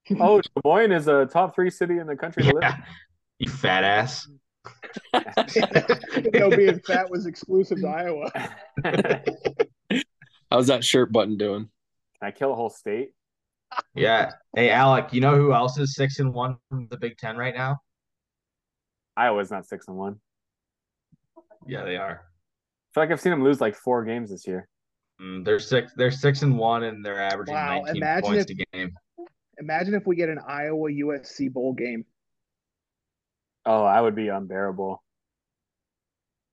Oh, 0.19 0.41
Des 0.41 0.49
Moines 0.65 0.93
is 0.93 1.09
a 1.09 1.27
top 1.27 1.55
three 1.55 1.71
city 1.71 1.99
in 1.99 2.07
the 2.07 2.17
country 2.17 2.43
to 2.45 2.55
live 2.55 2.63
Yeah, 2.63 2.77
you 3.39 3.51
fat 3.51 3.85
ass. 3.85 4.27
no, 6.33 6.51
being 6.51 6.81
fat 6.81 7.09
was 7.11 7.27
exclusive 7.27 7.81
to 7.83 7.87
Iowa. 7.87 8.31
How's 10.51 10.67
that 10.69 10.85
shirt 10.85 11.13
button 11.13 11.37
doing? 11.37 11.69
Can 12.19 12.29
I 12.29 12.31
kill 12.31 12.53
a 12.53 12.57
whole 12.57 12.71
state? 12.71 13.13
Yeah. 13.95 14.33
Hey, 14.55 14.71
Alec, 14.71 15.13
you 15.13 15.21
know 15.21 15.37
who 15.37 15.53
else 15.53 15.79
is 15.79 15.95
six 15.95 16.19
and 16.19 16.33
one 16.33 16.57
from 16.69 16.89
the 16.91 16.97
Big 16.97 17.17
Ten 17.19 17.37
right 17.37 17.55
now? 17.55 17.79
Iowa's 19.17 19.51
not 19.51 19.67
six 19.67 19.89
and 19.89 19.97
one. 19.97 20.21
Yeah, 21.67 21.85
they 21.85 21.97
are. 21.97 22.23
I 22.23 22.89
feel 22.95 23.03
like 23.05 23.11
I've 23.11 23.21
seen 23.21 23.31
them 23.31 23.45
lose 23.45 23.61
like 23.61 23.77
four 23.77 24.05
games 24.05 24.31
this 24.31 24.47
year. 24.47 24.69
Mm, 25.21 25.45
they're 25.45 25.59
six. 25.59 25.93
They're 25.95 26.11
six 26.11 26.43
and 26.43 26.57
one, 26.57 26.85
and 26.85 27.05
they're 27.05 27.21
averaging 27.21 27.55
Wow, 27.55 27.83
19 27.85 28.23
points 28.23 28.51
if- 28.51 28.59
a 28.59 28.77
game. 28.77 28.93
Imagine 29.59 29.95
if 29.95 30.07
we 30.07 30.17
get 30.17 30.31
an 30.31 30.39
Iowa 30.39 30.89
USC 30.91 31.53
bowl 31.53 31.75
game. 31.75 32.07
Oh, 33.67 33.85
I 33.85 34.01
would 34.01 34.15
be 34.15 34.29
unbearable. 34.29 35.03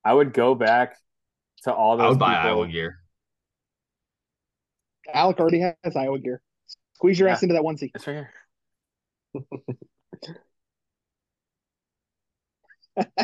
I 0.04 0.14
would 0.14 0.34
go 0.34 0.56
back 0.56 0.98
to 1.64 1.74
all 1.74 1.96
those 1.96 2.06
I 2.06 2.10
would 2.10 2.20
buy 2.20 2.36
people. 2.36 2.50
Iowa 2.50 2.68
gear. 2.68 3.00
Alec 5.14 5.40
already 5.40 5.60
has 5.62 5.96
Iowa 5.96 6.20
gear. 6.20 6.42
Squeeze 6.98 7.20
your 7.20 7.28
Yeah. 7.28 7.34
ass 7.36 7.44
into 7.44 7.54
that 7.54 7.62
onesie. 7.62 7.92
It's 7.94 8.08
right 8.08 8.26
here. 9.36 9.46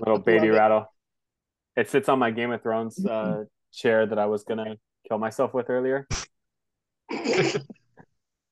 Little 0.00 0.18
baby 0.18 0.46
it. 0.46 0.50
rattle. 0.52 0.86
It 1.76 1.90
sits 1.90 2.08
on 2.08 2.18
my 2.18 2.30
Game 2.30 2.50
of 2.52 2.62
Thrones 2.62 3.04
uh, 3.04 3.44
chair 3.70 4.06
that 4.06 4.18
I 4.18 4.24
was 4.26 4.44
gonna 4.44 4.76
kill 5.06 5.18
myself 5.18 5.52
with 5.54 5.68
earlier. 5.70 6.06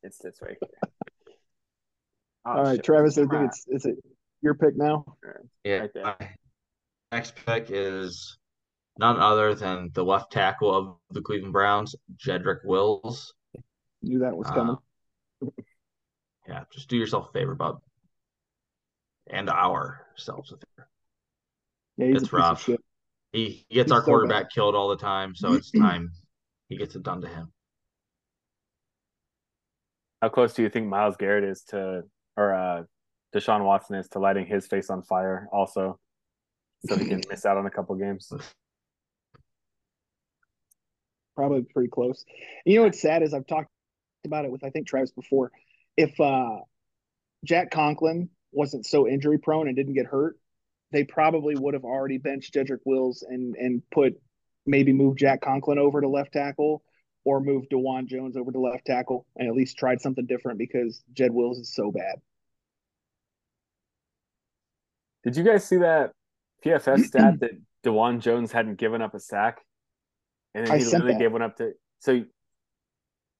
It 0.02 0.14
sits 0.14 0.40
right 0.40 0.56
here. 0.58 0.90
Oh, 2.46 2.50
All 2.52 2.62
right, 2.64 2.76
shit. 2.76 2.84
Travis. 2.84 3.18
I 3.18 3.26
think 3.26 3.48
it's 3.48 3.66
is 3.68 3.84
it 3.84 3.96
your 4.40 4.54
pick 4.54 4.74
now? 4.74 5.04
Yeah. 5.62 5.86
Right 5.94 6.18
my 6.20 6.28
next 7.12 7.34
pick 7.44 7.66
is 7.68 8.38
none 8.98 9.20
other 9.20 9.54
than 9.54 9.90
the 9.92 10.02
left 10.02 10.32
tackle 10.32 10.74
of 10.74 10.96
the 11.10 11.20
Cleveland 11.20 11.52
Browns, 11.52 11.94
Jedrick 12.16 12.64
Wills. 12.64 13.34
Knew 14.02 14.20
that 14.20 14.36
was 14.36 14.48
coming. 14.48 14.76
Uh, 15.42 15.46
yeah, 16.48 16.64
just 16.72 16.88
do 16.88 16.96
yourself 16.96 17.28
a 17.28 17.32
favor, 17.32 17.54
bud. 17.54 17.76
And 19.28 19.48
ourselves 19.48 20.52
a 20.52 20.56
favor. 20.56 20.88
yeah, 21.96 22.06
it's 22.16 22.32
rough. 22.32 22.66
He, 23.32 23.64
he 23.68 23.74
gets 23.74 23.86
He's 23.86 23.92
our 23.92 24.00
so 24.00 24.06
quarterback 24.06 24.50
killed 24.50 24.74
all 24.74 24.88
the 24.88 24.96
time, 24.96 25.34
so 25.34 25.52
it's 25.52 25.70
time 25.78 26.10
he 26.68 26.76
gets 26.76 26.96
it 26.96 27.02
done 27.02 27.20
to 27.20 27.28
him. 27.28 27.52
How 30.20 30.28
close 30.28 30.52
do 30.52 30.62
you 30.62 30.68
think 30.68 30.86
Myles 30.86 31.16
Garrett 31.16 31.44
is 31.44 31.62
to, 31.68 32.02
or 32.36 32.54
uh, 32.54 32.82
Deshaun 33.34 33.64
Watson 33.64 33.96
is 33.96 34.08
to 34.10 34.18
lighting 34.18 34.46
his 34.46 34.66
face 34.66 34.90
on 34.90 35.02
fire? 35.02 35.48
Also, 35.52 35.98
so 36.86 36.96
he 36.96 37.06
can 37.06 37.22
miss 37.30 37.46
out 37.46 37.56
on 37.56 37.66
a 37.66 37.70
couple 37.70 37.94
games. 37.96 38.32
Probably 41.36 41.62
pretty 41.62 41.88
close. 41.88 42.24
You 42.66 42.76
know 42.76 42.82
what's 42.84 43.00
sad 43.00 43.22
is 43.22 43.32
I've 43.32 43.46
talked 43.46 43.70
about 44.24 44.44
it 44.44 44.50
with 44.50 44.64
I 44.64 44.70
think 44.70 44.86
Travis 44.86 45.12
before. 45.12 45.50
If 45.96 46.18
uh, 46.20 46.58
Jack 47.44 47.70
Conklin 47.70 48.30
wasn't 48.52 48.86
so 48.86 49.08
injury 49.08 49.38
prone 49.38 49.68
and 49.68 49.76
didn't 49.76 49.94
get 49.94 50.06
hurt, 50.06 50.36
they 50.92 51.04
probably 51.04 51.56
would 51.56 51.74
have 51.74 51.84
already 51.84 52.18
benched 52.18 52.54
Jedrick 52.54 52.80
Wills 52.84 53.24
and 53.28 53.54
and 53.56 53.82
put 53.90 54.14
maybe 54.66 54.92
move 54.92 55.16
Jack 55.16 55.40
Conklin 55.40 55.78
over 55.78 56.00
to 56.00 56.08
left 56.08 56.32
tackle 56.32 56.82
or 57.24 57.40
move 57.40 57.64
Dawand 57.70 58.06
Jones 58.06 58.36
over 58.36 58.50
to 58.50 58.58
left 58.58 58.86
tackle 58.86 59.26
and 59.36 59.48
at 59.48 59.54
least 59.54 59.76
tried 59.76 60.00
something 60.00 60.26
different 60.26 60.58
because 60.58 61.02
Jed 61.12 61.32
Wills 61.32 61.58
is 61.58 61.74
so 61.74 61.90
bad. 61.90 62.16
Did 65.22 65.36
you 65.36 65.44
guys 65.44 65.64
see 65.64 65.76
that 65.78 66.12
PFF 66.64 67.04
stat 67.06 67.40
that 67.40 67.50
Dawand 67.84 68.20
Jones 68.20 68.52
hadn't 68.52 68.76
given 68.76 69.02
up 69.02 69.14
a 69.14 69.20
sack? 69.20 69.60
And 70.54 70.66
then 70.66 70.78
he 70.78 70.84
literally 70.84 71.12
that. 71.12 71.20
gave 71.20 71.32
one 71.32 71.42
up 71.42 71.56
to 71.58 71.72
so 72.00 72.22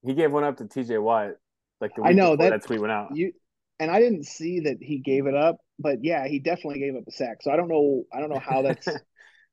he 0.03 0.13
gave 0.13 0.31
one 0.31 0.43
up 0.43 0.57
to 0.57 0.65
TJ 0.65 1.01
Watt 1.01 1.31
like 1.79 1.95
the 1.95 2.01
week 2.01 2.09
I 2.09 2.13
know, 2.13 2.35
that- 2.35 2.49
that 2.49 2.63
tweet 2.63 2.79
went 2.79 2.91
out. 2.91 3.15
You 3.15 3.33
and 3.79 3.89
I 3.89 3.99
didn't 3.99 4.25
see 4.25 4.61
that 4.61 4.77
he 4.81 4.99
gave 4.99 5.25
it 5.25 5.35
up, 5.35 5.57
but 5.79 6.03
yeah, 6.03 6.27
he 6.27 6.37
definitely 6.39 6.79
gave 6.79 6.95
up 6.95 7.03
a 7.07 7.11
sack. 7.11 7.37
So 7.41 7.51
I 7.51 7.55
don't 7.55 7.67
know 7.67 8.03
I 8.13 8.19
don't 8.19 8.29
know 8.29 8.39
how 8.39 8.61
that's 8.63 8.87
All 8.87 8.93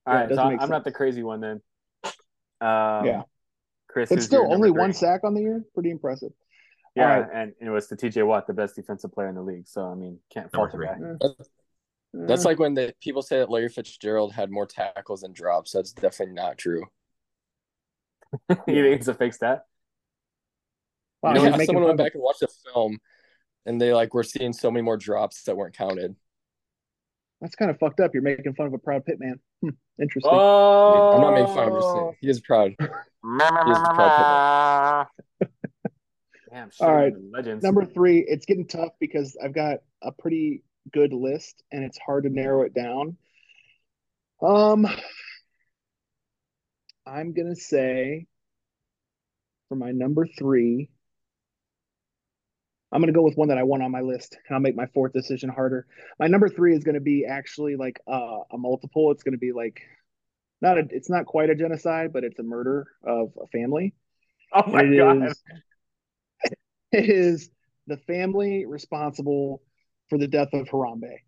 Yeah, 0.07 0.15
right, 0.21 0.29
so 0.35 0.43
I'm 0.43 0.57
make 0.57 0.69
not 0.69 0.85
the 0.85 0.93
crazy 0.93 1.23
one 1.23 1.41
then. 1.41 1.61
Um, 2.61 3.05
Yeah. 3.07 3.23
Chris, 3.89 4.11
but 4.11 4.23
still 4.23 4.43
only 4.53 4.69
number 4.69 4.81
one 4.81 4.93
sack 4.93 5.23
on 5.25 5.33
the 5.35 5.41
year. 5.41 5.65
Pretty 5.73 5.91
impressive. 5.91 6.33
Yeah, 6.95 7.15
All 7.15 7.21
right. 7.23 7.31
and 7.33 7.55
it 7.61 7.71
was 7.71 7.87
to 7.89 7.97
TJ 7.97 8.27
Watt, 8.27 8.47
the 8.47 8.53
best 8.53 8.77
defensive 8.77 9.13
player 9.13 9.29
in 9.29 9.35
the 9.35 9.43
league. 9.43 9.67
So 9.67 9.87
I 9.87 9.95
mean, 9.95 10.19
can't 10.33 10.51
fault 10.53 10.73
the 10.73 10.79
Number 10.79 11.17
guy. 11.21 11.29
That's 12.27 12.45
Uh, 12.45 12.49
like 12.49 12.59
when 12.59 12.75
the 12.75 12.95
people 13.01 13.23
say 13.23 13.39
that 13.39 13.51
Larry 13.51 13.69
Fitzgerald 13.69 14.33
had 14.33 14.51
more 14.51 14.67
tackles 14.67 15.21
than 15.23 15.33
drops. 15.33 15.73
That's 15.73 15.93
definitely 15.93 16.35
not 16.35 16.59
true. 16.59 16.85
you 18.51 18.57
think 18.57 19.01
it's 19.01 19.09
a 19.09 19.15
fake 19.15 19.35
stat? 19.35 19.65
Wow, 21.23 21.35
You 21.35 21.37
know, 21.37 21.57
yeah, 21.57 21.65
someone 21.65 21.85
went 21.85 21.99
back 21.99 22.15
and 22.15 22.23
watched 22.23 22.41
the 22.41 22.49
film, 22.73 22.99
and 23.67 23.81
they 23.81 23.93
like 23.93 24.15
were 24.15 24.23
seeing 24.23 24.53
so 24.53 24.71
many 24.71 24.83
more 24.83 24.97
drops 24.97 25.43
that 25.45 25.57
weren't 25.57 25.77
counted. 25.77 26.15
That's 27.41 27.55
kind 27.55 27.71
of 27.71 27.79
fucked 27.79 28.01
up. 28.01 28.15
You're 28.15 28.23
making 28.23 28.55
fun 28.55 28.67
of 28.67 28.75
a 28.75 28.79
proud 28.79 29.05
Pitt 29.05 29.21
man. 29.21 29.39
Hmm, 29.63 29.71
interesting. 30.01 30.33
Oh, 30.33 31.11
I'm 31.15 31.21
not 31.21 31.35
making 31.35 31.55
fun. 31.55 31.69
I'm 31.69 31.81
just 31.81 31.93
saying 31.93 32.17
he 32.21 32.29
is 32.29 32.41
proud. 32.41 32.75
Damn, 36.51 36.71
shit, 36.71 36.81
All 36.81 36.95
right, 36.95 37.13
legends. 37.33 37.63
Number 37.63 37.85
three, 37.85 38.25
it's 38.27 38.47
getting 38.47 38.67
tough 38.67 38.93
because 39.01 39.37
I've 39.43 39.55
got 39.55 39.79
a 40.03 40.13
pretty 40.13 40.63
good 40.93 41.13
list 41.13 41.63
and 41.71 41.85
it's 41.85 41.99
hard 41.99 42.25
to 42.25 42.31
narrow 42.31 42.63
it 42.63 42.75
down. 42.75 43.17
Um, 44.41 44.87
I'm 47.07 47.33
gonna 47.35 47.57
say 47.57 48.27
for 49.69 49.77
my 49.77 49.91
number 49.93 50.27
three, 50.27 50.91
I'm 52.91 53.03
gonna 53.03 53.13
go 53.13 53.23
with 53.23 53.37
one 53.37 53.49
that 53.49 53.59
I 53.59 53.63
want 53.65 53.83
on 53.83 53.91
my 53.91 54.01
list, 54.01 54.35
and 54.49 54.55
I'll 54.55 54.61
make 54.61 54.77
my 54.77 54.87
fourth 54.87 55.13
decision 55.13 55.51
harder. 55.51 55.87
My 56.19 56.27
number 56.27 56.49
three 56.49 56.75
is 56.75 56.85
gonna 56.85 57.01
be 57.01 57.27
actually 57.27 57.77
like 57.77 58.01
uh, 58.11 58.39
a 58.53 58.59
multiple. 58.59 59.11
It's 59.11 59.23
gonna 59.23 59.37
be 59.39 59.53
like 59.53 59.83
not 60.61 60.79
a, 60.79 60.87
it's 60.91 61.11
not 61.11 61.27
quite 61.27 61.51
a 61.51 61.55
genocide, 61.55 62.13
but 62.13 62.25
it's 62.25 62.39
a 62.39 62.43
murder 62.43 62.87
of 63.05 63.33
a 63.43 63.47
family. 63.49 63.95
oh 64.53 64.63
my 64.67 64.83
It 64.85 64.97
god, 64.97 65.27
is- 65.29 65.43
It 66.93 67.11
is 67.11 67.51
the 67.87 67.99
family 67.99 68.65
responsible 68.65 69.63
for 70.09 70.17
the 70.19 70.27
death 70.27 70.49
of 70.55 70.69
Harambe. 70.69 71.19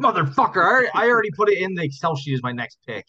Motherfucker, 0.00 0.56
I 0.56 0.66
already, 0.68 0.88
I 0.94 1.06
already 1.08 1.30
put 1.30 1.48
it 1.48 1.58
in 1.58 1.74
the 1.74 1.84
Excel 1.84 2.16
sheet 2.16 2.34
as 2.34 2.42
my 2.42 2.50
next 2.50 2.78
pick. 2.84 3.06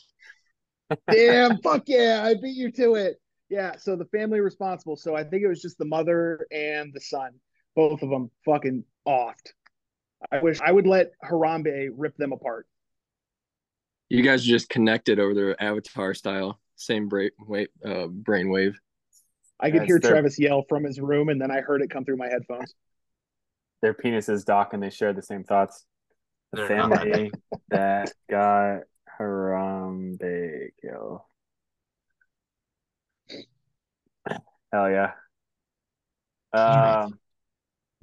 Damn, 1.09 1.57
fuck 1.63 1.83
yeah, 1.87 2.21
I 2.23 2.35
beat 2.35 2.55
you 2.55 2.71
to 2.73 2.93
it. 2.95 3.19
Yeah, 3.49 3.75
so 3.77 3.95
the 3.95 4.05
family 4.05 4.39
responsible. 4.39 4.95
So 4.95 5.15
I 5.15 5.23
think 5.23 5.41
it 5.43 5.47
was 5.47 5.61
just 5.61 5.79
the 5.79 5.85
mother 5.85 6.45
and 6.51 6.93
the 6.93 7.01
son, 7.01 7.31
both 7.75 8.01
of 8.01 8.09
them 8.09 8.31
fucking 8.45 8.83
offed. 9.07 9.53
I 10.31 10.39
wish 10.39 10.59
I 10.61 10.71
would 10.71 10.87
let 10.87 11.11
Harambe 11.23 11.89
rip 11.95 12.15
them 12.17 12.31
apart. 12.33 12.67
You 14.09 14.23
guys 14.23 14.43
are 14.45 14.49
just 14.49 14.69
connected 14.69 15.19
over 15.19 15.33
their 15.33 15.61
avatar 15.61 16.13
style, 16.13 16.59
same 16.75 17.07
brain 17.09 17.31
wave. 17.47 17.67
Uh, 17.83 18.07
brainwave. 18.07 18.75
I 19.59 19.71
could 19.71 19.81
That's 19.81 19.87
hear 19.87 19.99
their- 19.99 20.11
Travis 20.11 20.39
yell 20.39 20.63
from 20.67 20.83
his 20.83 20.99
room, 20.99 21.29
and 21.29 21.39
then 21.41 21.51
I 21.51 21.61
heard 21.61 21.81
it 21.81 21.89
come 21.89 22.05
through 22.05 22.17
my 22.17 22.27
headphones. 22.27 22.73
their 23.81 23.93
penises 23.93 24.43
dock 24.45 24.73
and 24.73 24.81
they 24.81 24.89
share 24.89 25.13
the 25.13 25.21
same 25.21 25.43
thoughts. 25.43 25.85
The 26.51 26.61
that 26.61 26.67
family 26.67 27.31
that 27.69 28.11
got 28.29 28.81
Harambe 29.19 30.69
killed. 30.81 31.19
Hell 34.71 34.89
yeah. 34.89 35.11
Um, 36.53 37.19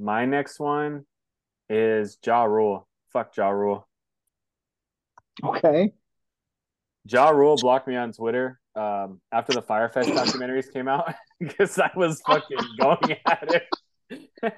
my 0.02 0.24
next 0.24 0.58
one 0.58 1.06
is 1.68 2.18
Ja 2.26 2.42
Rule. 2.44 2.88
Fuck 3.12 3.36
Ja 3.36 3.48
Rule. 3.50 3.86
Okay. 5.42 5.92
Ja 7.04 7.30
Rule 7.30 7.56
blocked 7.56 7.86
me 7.86 7.96
on 7.96 8.12
Twitter 8.12 8.60
um, 8.74 9.20
after 9.30 9.52
the 9.52 9.62
Fyre 9.62 9.88
Fest 9.88 10.08
documentaries 10.10 10.72
came 10.72 10.88
out 10.88 11.14
because 11.40 11.78
I 11.78 11.90
was 11.94 12.20
fucking 12.26 12.58
going 12.80 13.16
at 13.26 13.62
it. 14.10 14.28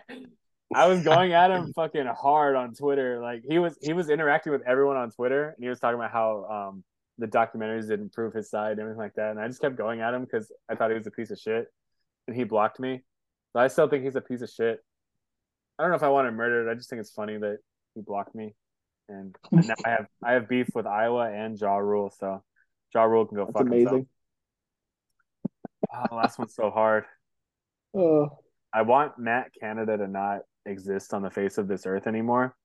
I 0.74 0.88
was 0.88 1.04
going 1.04 1.34
at 1.34 1.50
him 1.50 1.72
fucking 1.74 2.06
hard 2.06 2.56
on 2.56 2.74
Twitter. 2.74 3.20
Like 3.20 3.44
he 3.48 3.58
was 3.58 3.76
he 3.80 3.92
was 3.92 4.08
interacting 4.08 4.52
with 4.52 4.62
everyone 4.66 4.96
on 4.96 5.10
Twitter 5.10 5.50
and 5.50 5.62
he 5.62 5.68
was 5.68 5.78
talking 5.78 5.96
about 5.96 6.10
how 6.10 6.44
um, 6.72 6.84
the 7.18 7.26
documentaries 7.26 7.86
didn't 7.86 8.12
prove 8.12 8.32
his 8.32 8.50
side 8.50 8.72
and 8.72 8.80
everything 8.80 8.98
like 8.98 9.14
that. 9.14 9.30
And 9.30 9.40
I 9.40 9.46
just 9.46 9.60
kept 9.60 9.76
going 9.76 10.00
at 10.00 10.14
him 10.14 10.24
because 10.24 10.50
I 10.68 10.74
thought 10.74 10.90
he 10.90 10.96
was 10.96 11.06
a 11.06 11.12
piece 11.12 11.30
of 11.30 11.38
shit. 11.38 11.66
And 12.26 12.34
he 12.34 12.44
blocked 12.44 12.80
me. 12.80 13.04
But 13.52 13.64
I 13.64 13.68
still 13.68 13.88
think 13.88 14.04
he's 14.04 14.16
a 14.16 14.22
piece 14.22 14.40
of 14.40 14.48
shit. 14.48 14.80
I 15.78 15.82
don't 15.82 15.90
know 15.90 15.96
if 15.96 16.02
I 16.02 16.08
want 16.08 16.28
to 16.28 16.32
murder 16.32 16.68
it. 16.68 16.70
I 16.70 16.74
just 16.74 16.88
think 16.88 17.00
it's 17.00 17.10
funny 17.10 17.36
that 17.38 17.58
he 17.94 18.00
blocked 18.00 18.34
me. 18.34 18.54
And 19.08 19.36
now 19.52 19.74
I 19.84 19.90
have 19.90 20.06
I 20.22 20.32
have 20.32 20.48
beef 20.48 20.68
with 20.74 20.86
Iowa 20.86 21.30
and 21.30 21.58
Ja 21.58 21.76
Rule, 21.76 22.12
so 22.18 22.42
Ja 22.94 23.04
Rule 23.04 23.26
can 23.26 23.36
go 23.36 23.44
That's 23.44 23.54
fuck 23.58 23.66
amazing. 23.66 23.86
himself. 23.86 24.06
Oh, 25.92 26.06
the 26.10 26.14
last 26.14 26.38
one's 26.38 26.54
so 26.54 26.70
hard. 26.70 27.04
Oh, 27.94 28.38
I 28.72 28.82
want 28.82 29.18
Matt 29.18 29.50
Canada 29.60 29.96
to 29.96 30.08
not 30.08 30.40
exist 30.66 31.12
on 31.14 31.22
the 31.22 31.30
face 31.30 31.58
of 31.58 31.68
this 31.68 31.86
earth 31.86 32.06
anymore. 32.06 32.56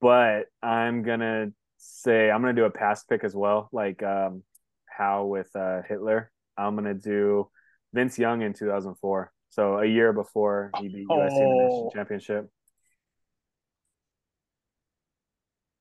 But 0.00 0.46
I'm 0.62 1.02
gonna 1.02 1.48
say 1.78 2.30
I'm 2.30 2.40
gonna 2.40 2.54
do 2.54 2.64
a 2.64 2.70
past 2.70 3.08
pick 3.08 3.24
as 3.24 3.34
well, 3.34 3.68
like 3.72 4.02
um 4.02 4.42
how 4.86 5.24
with 5.26 5.54
uh 5.56 5.82
Hitler. 5.88 6.30
I'm 6.56 6.74
gonna 6.74 6.94
do 6.94 7.50
Vince 7.92 8.18
Young 8.18 8.42
in 8.42 8.52
2004. 8.52 9.32
So 9.50 9.78
a 9.78 9.86
year 9.86 10.12
before 10.12 10.70
he 10.80 10.88
beat 10.88 11.08
USC 11.08 11.36
in 11.42 11.50
the 11.50 11.56
national 11.56 11.86
Oh. 11.86 11.90
championship. 11.94 12.48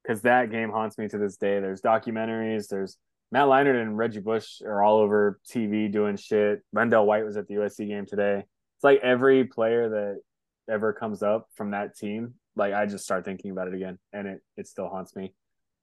Because 0.04 0.22
that 0.24 0.50
game 0.50 0.72
haunts 0.72 0.98
me 0.98 1.08
to 1.08 1.18
this 1.18 1.38
day. 1.38 1.60
There's 1.60 1.82
documentaries. 1.82 2.68
There's 2.68 2.98
Matt 3.32 3.46
Leinart 3.46 3.80
and 3.80 3.98
Reggie 3.98 4.22
Bush 4.22 4.62
are 4.66 4.82
all 4.82 4.98
over 4.98 5.40
TV 5.48 5.92
doing 5.92 6.18
shit. 6.18 6.62
LenDale 6.76 7.06
White 7.06 7.26
was 7.26 7.38
at 7.38 7.48
the 7.48 7.56
USC 7.56 7.88
game 7.88 8.06
today. 8.08 8.40
It's 8.40 8.84
like 8.84 9.02
every 9.02 9.44
player 9.46 9.90
that 9.90 10.22
ever 10.68 10.94
comes 10.94 11.22
up 11.22 11.48
from 11.56 11.72
that 11.72 11.96
team, 11.96 12.36
like 12.56 12.74
I 12.74 12.86
just 12.88 13.04
start 13.04 13.26
thinking 13.26 13.52
about 13.52 13.68
it 13.68 13.74
again, 13.76 14.00
and 14.14 14.28
it 14.28 14.42
it 14.58 14.68
still 14.68 14.88
haunts 14.88 15.16
me. 15.16 15.34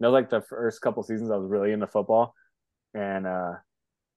That 0.01 0.09
was 0.09 0.13
like 0.13 0.31
the 0.31 0.41
first 0.41 0.81
couple 0.81 1.03
seasons 1.05 1.31
I 1.31 1.37
was 1.37 1.49
really 1.49 1.73
into 1.73 1.87
football, 1.87 2.35
and 2.95 3.27
uh, 3.27 3.53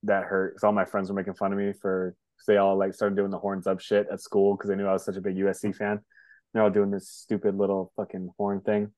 that 0.04 0.24
hurt 0.24 0.54
because 0.54 0.64
all 0.64 0.72
my 0.72 0.86
friends 0.86 1.10
were 1.10 1.16
making 1.16 1.34
fun 1.36 1.52
of 1.52 1.60
me 1.60 1.74
for 1.74 2.16
because 2.40 2.54
they 2.54 2.58
all 2.58 2.78
like 2.78 2.94
started 2.94 3.16
doing 3.16 3.32
the 3.32 3.38
horns 3.38 3.68
up 3.68 3.82
shit 3.82 4.08
at 4.12 4.22
school 4.22 4.56
because 4.56 4.70
they 4.70 4.76
knew 4.76 4.88
I 4.88 4.94
was 4.94 5.04
such 5.04 5.18
a 5.18 5.22
big 5.22 5.36
USC 5.36 5.66
mm-hmm. 5.66 5.72
fan. 5.72 6.00
They're 6.54 6.64
all 6.64 6.70
doing 6.70 6.90
this 6.90 7.10
stupid 7.10 7.56
little 7.58 7.92
fucking 7.96 8.30
horn 8.38 8.62
thing. 8.62 8.92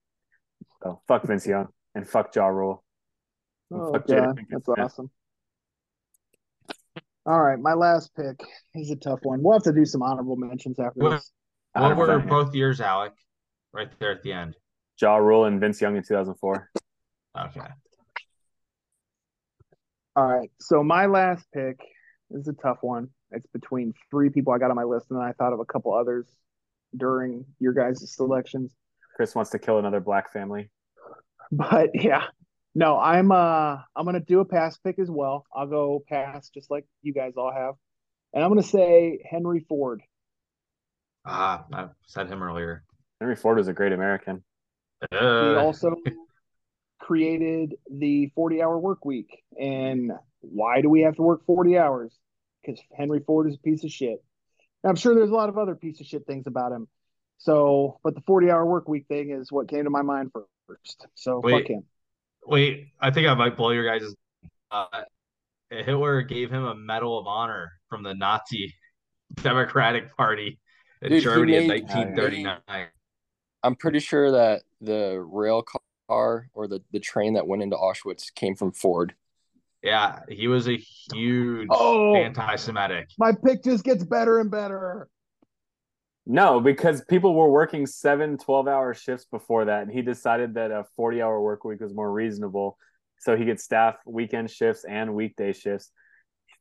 So 0.83 1.01
fuck 1.07 1.23
Vince 1.23 1.47
Young 1.47 1.67
and 1.95 2.07
fuck 2.07 2.33
Ja 2.35 2.47
Rule. 2.47 2.83
Oh 3.73 3.91
fuck 3.91 4.05
Jada 4.05 4.25
god, 4.27 4.37
Pinkett 4.37 4.45
that's 4.51 4.65
Smith. 4.65 4.79
awesome. 4.79 5.11
All 7.25 7.41
right, 7.41 7.59
my 7.59 7.73
last 7.73 8.11
pick 8.15 8.39
is 8.75 8.91
a 8.91 8.95
tough 8.95 9.19
one. 9.23 9.41
We'll 9.43 9.53
have 9.53 9.63
to 9.63 9.73
do 9.73 9.85
some 9.85 10.01
honorable 10.01 10.35
mentions 10.35 10.79
after 10.79 10.99
What- 10.99 11.09
this. 11.11 11.31
What 11.73 11.95
were 11.95 12.11
Alright. 12.11 12.27
both 12.27 12.53
years, 12.53 12.81
Alec? 12.81 13.13
Right 13.71 13.87
there 13.99 14.11
at 14.11 14.23
the 14.23 14.33
end. 14.33 14.57
Ja 14.99 15.15
Rule 15.15 15.45
and 15.45 15.59
Vince 15.59 15.79
Young 15.79 15.95
in 15.95 16.03
2004. 16.03 16.69
Okay. 17.39 17.61
All 20.17 20.25
right, 20.25 20.51
so 20.59 20.83
my 20.83 21.05
last 21.05 21.45
pick 21.53 21.79
is 22.31 22.47
a 22.49 22.53
tough 22.53 22.79
one. 22.81 23.07
It's 23.31 23.47
between 23.47 23.93
three 24.09 24.29
people 24.29 24.53
I 24.53 24.57
got 24.57 24.69
on 24.71 24.75
my 24.75 24.83
list, 24.83 25.07
and 25.09 25.19
then 25.19 25.25
I 25.25 25.31
thought 25.33 25.53
of 25.53 25.59
a 25.59 25.65
couple 25.65 25.93
others 25.93 26.27
during 26.95 27.45
your 27.59 27.73
guys' 27.73 28.13
selections. 28.13 28.75
Chris 29.15 29.35
wants 29.35 29.51
to 29.51 29.59
kill 29.59 29.79
another 29.79 29.99
black 29.99 30.31
family. 30.33 30.69
But 31.53 31.89
yeah, 31.93 32.27
no, 32.75 32.97
I'm 32.97 33.29
uh 33.31 33.77
I'm 33.93 34.05
gonna 34.05 34.21
do 34.21 34.39
a 34.39 34.45
pass 34.45 34.77
pick 34.77 34.99
as 34.99 35.11
well. 35.11 35.45
I'll 35.53 35.67
go 35.67 36.01
pass 36.07 36.49
just 36.49 36.71
like 36.71 36.85
you 37.01 37.13
guys 37.13 37.33
all 37.35 37.51
have, 37.51 37.75
and 38.33 38.41
I'm 38.41 38.49
gonna 38.49 38.63
say 38.63 39.19
Henry 39.29 39.65
Ford. 39.67 40.01
Ah, 41.25 41.65
I 41.73 41.87
said 42.07 42.27
him 42.29 42.41
earlier. 42.41 42.83
Henry 43.19 43.35
Ford 43.35 43.57
was 43.57 43.67
a 43.67 43.73
great 43.73 43.91
American. 43.91 44.43
He 45.11 45.17
Uh, 45.17 45.59
also 45.59 45.95
created 46.99 47.75
the 47.91 48.31
40 48.35 48.61
hour 48.61 48.77
work 48.79 49.03
week. 49.03 49.43
And 49.59 50.11
why 50.39 50.81
do 50.81 50.89
we 50.89 51.01
have 51.01 51.15
to 51.15 51.21
work 51.21 51.45
40 51.45 51.77
hours? 51.77 52.17
Because 52.63 52.81
Henry 52.95 53.21
Ford 53.25 53.47
is 53.49 53.55
a 53.55 53.59
piece 53.59 53.83
of 53.83 53.91
shit. 53.91 54.23
And 54.83 54.89
I'm 54.89 54.95
sure 54.95 55.15
there's 55.15 55.29
a 55.29 55.33
lot 55.33 55.49
of 55.49 55.57
other 55.57 55.75
piece 55.75 55.99
of 55.99 56.07
shit 56.07 56.25
things 56.25 56.47
about 56.47 56.71
him. 56.71 56.87
So, 57.37 57.99
but 58.03 58.15
the 58.15 58.21
40 58.21 58.51
hour 58.51 58.65
work 58.65 58.87
week 58.87 59.07
thing 59.07 59.31
is 59.31 59.51
what 59.51 59.67
came 59.67 59.85
to 59.85 59.89
my 59.89 60.01
mind 60.03 60.31
first. 60.67 61.07
So 61.15 61.39
Wait. 61.43 61.53
fuck 61.53 61.69
him. 61.69 61.83
Wait, 62.45 62.87
I 62.99 63.11
think 63.11 63.27
I 63.27 63.33
might 63.33 63.55
blow 63.55 63.71
your 63.71 63.85
guys' 63.85 64.13
uh, 64.71 64.85
Hitler 65.69 66.21
gave 66.21 66.51
him 66.51 66.65
a 66.65 66.75
Medal 66.75 67.17
of 67.17 67.27
Honor 67.27 67.71
from 67.89 68.03
the 68.03 68.13
Nazi 68.13 68.75
Democratic 69.35 70.15
Party 70.15 70.59
in 71.01 71.09
Dude, 71.09 71.19
he 71.19 71.23
Germany 71.23 71.55
in 71.55 71.67
made- 71.67 71.83
1939. 71.83 72.87
I'm 73.63 73.75
pretty 73.75 73.99
sure 73.99 74.31
that 74.31 74.63
the 74.81 75.19
rail 75.21 75.63
car 76.07 76.47
or 76.53 76.67
the, 76.67 76.81
the 76.91 76.99
train 76.99 77.33
that 77.35 77.47
went 77.47 77.61
into 77.61 77.75
Auschwitz 77.75 78.33
came 78.33 78.55
from 78.55 78.71
Ford. 78.71 79.13
Yeah, 79.83 80.19
he 80.29 80.47
was 80.47 80.67
a 80.67 80.77
huge 80.77 81.67
Oh. 81.71 82.15
anti-Semitic. 82.15 83.09
My 83.17 83.31
pick 83.31 83.63
just 83.63 83.83
gets 83.83 84.03
better 84.03 84.39
and 84.39 84.51
better. 84.51 85.07
No, 86.27 86.59
because 86.59 87.03
people 87.05 87.33
were 87.33 87.49
working 87.49 87.87
seven 87.87 88.37
12 88.37 88.67
hour 88.67 88.93
shifts 88.93 89.25
before 89.25 89.65
that, 89.65 89.81
and 89.81 89.91
he 89.91 90.03
decided 90.03 90.53
that 90.53 90.69
a 90.69 90.85
40 90.95 91.21
hour 91.21 91.41
work 91.41 91.63
week 91.63 91.79
was 91.81 91.93
more 91.95 92.11
reasonable. 92.11 92.77
So 93.19 93.35
he 93.35 93.45
could 93.45 93.59
staff 93.59 93.95
weekend 94.05 94.49
shifts 94.51 94.83
and 94.83 95.13
weekday 95.15 95.53
shifts. 95.53 95.91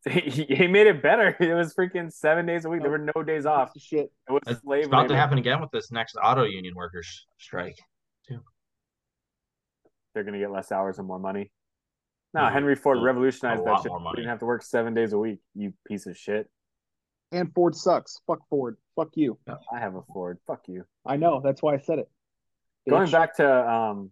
He, 0.08 0.46
he 0.48 0.66
made 0.66 0.86
it 0.86 1.02
better. 1.02 1.36
It 1.40 1.52
was 1.52 1.74
freaking 1.74 2.10
seven 2.10 2.46
days 2.46 2.64
a 2.64 2.70
week. 2.70 2.80
There 2.80 2.90
were 2.90 3.10
no 3.14 3.22
days 3.22 3.44
off. 3.44 3.72
Shit. 3.78 4.10
It 4.28 4.32
was 4.32 4.40
It's 4.46 4.62
slave 4.62 4.86
about 4.86 5.08
to 5.08 5.16
happen 5.16 5.36
again 5.36 5.60
with 5.60 5.70
this 5.72 5.92
next 5.92 6.16
auto 6.16 6.44
union 6.44 6.74
workers 6.74 7.26
strike. 7.38 7.76
They're 10.14 10.24
going 10.24 10.32
to 10.34 10.40
get 10.40 10.50
less 10.50 10.72
hours 10.72 10.98
and 10.98 11.06
more 11.06 11.18
money. 11.18 11.50
No. 12.32 12.48
Henry 12.48 12.76
Ford 12.76 12.98
A 12.98 13.00
revolutionized 13.00 13.64
that 13.64 13.70
lot 13.70 13.82
shit. 13.82 13.90
more 13.90 14.00
You 14.10 14.16
didn't 14.16 14.28
have 14.28 14.38
to 14.40 14.46
work 14.46 14.62
seven 14.62 14.94
days 14.94 15.12
a 15.12 15.18
week, 15.18 15.40
you 15.54 15.72
piece 15.86 16.06
of 16.06 16.16
shit. 16.16 16.48
And 17.32 17.52
Ford 17.54 17.74
sucks. 17.74 18.20
Fuck 18.26 18.40
Ford. 18.48 18.76
Fuck 18.96 19.10
you. 19.14 19.38
I 19.72 19.78
have 19.78 19.94
a 19.94 20.02
Ford. 20.12 20.38
Fuck 20.46 20.68
you. 20.68 20.84
I 21.06 21.16
know. 21.16 21.40
That's 21.42 21.62
why 21.62 21.74
I 21.74 21.78
said 21.78 22.00
it. 22.00 22.10
Going 22.88 23.08
Bitch. 23.08 23.12
back 23.12 23.36
to 23.36 23.70
um, 23.70 24.10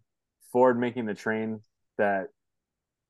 Ford 0.53 0.79
making 0.79 1.07
the 1.07 1.15
train 1.15 1.61
that 1.97 2.29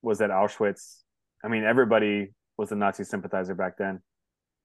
was 0.03 0.21
at 0.21 0.31
Auschwitz. 0.31 1.03
I 1.45 1.49
mean, 1.49 1.65
everybody 1.65 2.33
was 2.57 2.73
a 2.73 2.77
Nazi 2.77 3.05
sympathizer 3.05 3.55
back 3.55 3.77
then. 3.77 4.01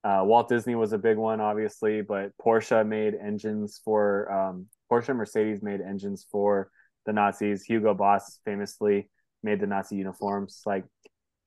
Uh, 0.04 0.22
Walt 0.26 0.50
Disney 0.50 0.76
was 0.76 0.92
a 0.92 0.98
big 0.98 1.18
one, 1.18 1.40
obviously, 1.40 2.02
but 2.02 2.32
Porsche 2.38 2.86
made 2.86 3.16
engines 3.16 3.80
for 3.84 4.32
um, 4.32 4.68
Porsche 4.92 5.10
and 5.10 5.18
Mercedes 5.18 5.62
made 5.62 5.82
engines 5.82 6.26
for 6.30 6.70
the 7.06 7.14
Nazis. 7.14 7.64
Hugo 7.64 7.94
Boss 7.94 8.40
famously 8.44 9.10
made 9.44 9.60
the 9.60 9.68
Nazi 9.68 9.96
uniforms. 9.96 10.62
Like, 10.66 10.86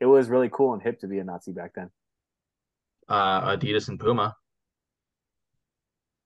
it 0.00 0.06
was 0.06 0.28
really 0.28 0.50
cool 0.52 0.74
and 0.74 0.82
hip 0.82 1.00
to 1.00 1.06
be 1.06 1.18
a 1.18 1.24
Nazi 1.24 1.52
back 1.52 1.72
then. 1.74 1.90
Uh, 3.08 3.56
Adidas 3.56 3.88
and 3.88 3.98
Puma. 3.98 4.36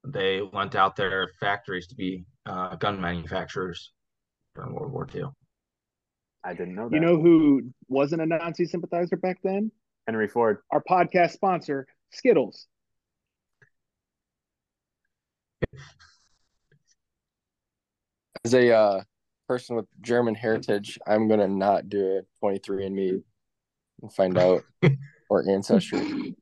They 0.06 0.40
lent 0.40 0.74
out 0.74 0.96
their 0.96 1.28
factories 1.40 1.86
to 1.88 1.94
be 1.94 2.24
uh, 2.46 2.74
gun 2.76 3.00
manufacturers 3.00 3.92
during 4.54 4.74
World 4.74 4.92
War 4.92 5.06
II. 5.14 5.24
I 6.42 6.54
didn't 6.54 6.74
know 6.74 6.88
that. 6.88 6.94
You 6.94 7.00
know 7.00 7.20
who 7.20 7.70
wasn't 7.88 8.22
a 8.22 8.26
Nazi 8.26 8.64
sympathizer 8.64 9.16
back 9.16 9.38
then? 9.44 9.70
Henry 10.06 10.28
Ford. 10.28 10.58
Our 10.70 10.82
podcast 10.82 11.32
sponsor, 11.32 11.86
Skittles. 12.12 12.66
As 18.44 18.54
a 18.54 18.74
uh, 18.74 19.02
person 19.50 19.74
with 19.74 19.86
German 20.00 20.36
heritage, 20.36 20.96
I'm 21.08 21.26
gonna 21.26 21.48
not 21.48 21.88
do 21.88 22.18
a 22.20 22.44
23andMe 22.46 23.20
and 24.00 24.12
find 24.12 24.38
out 24.38 24.62
our 25.32 25.44
ancestry. 25.50 26.36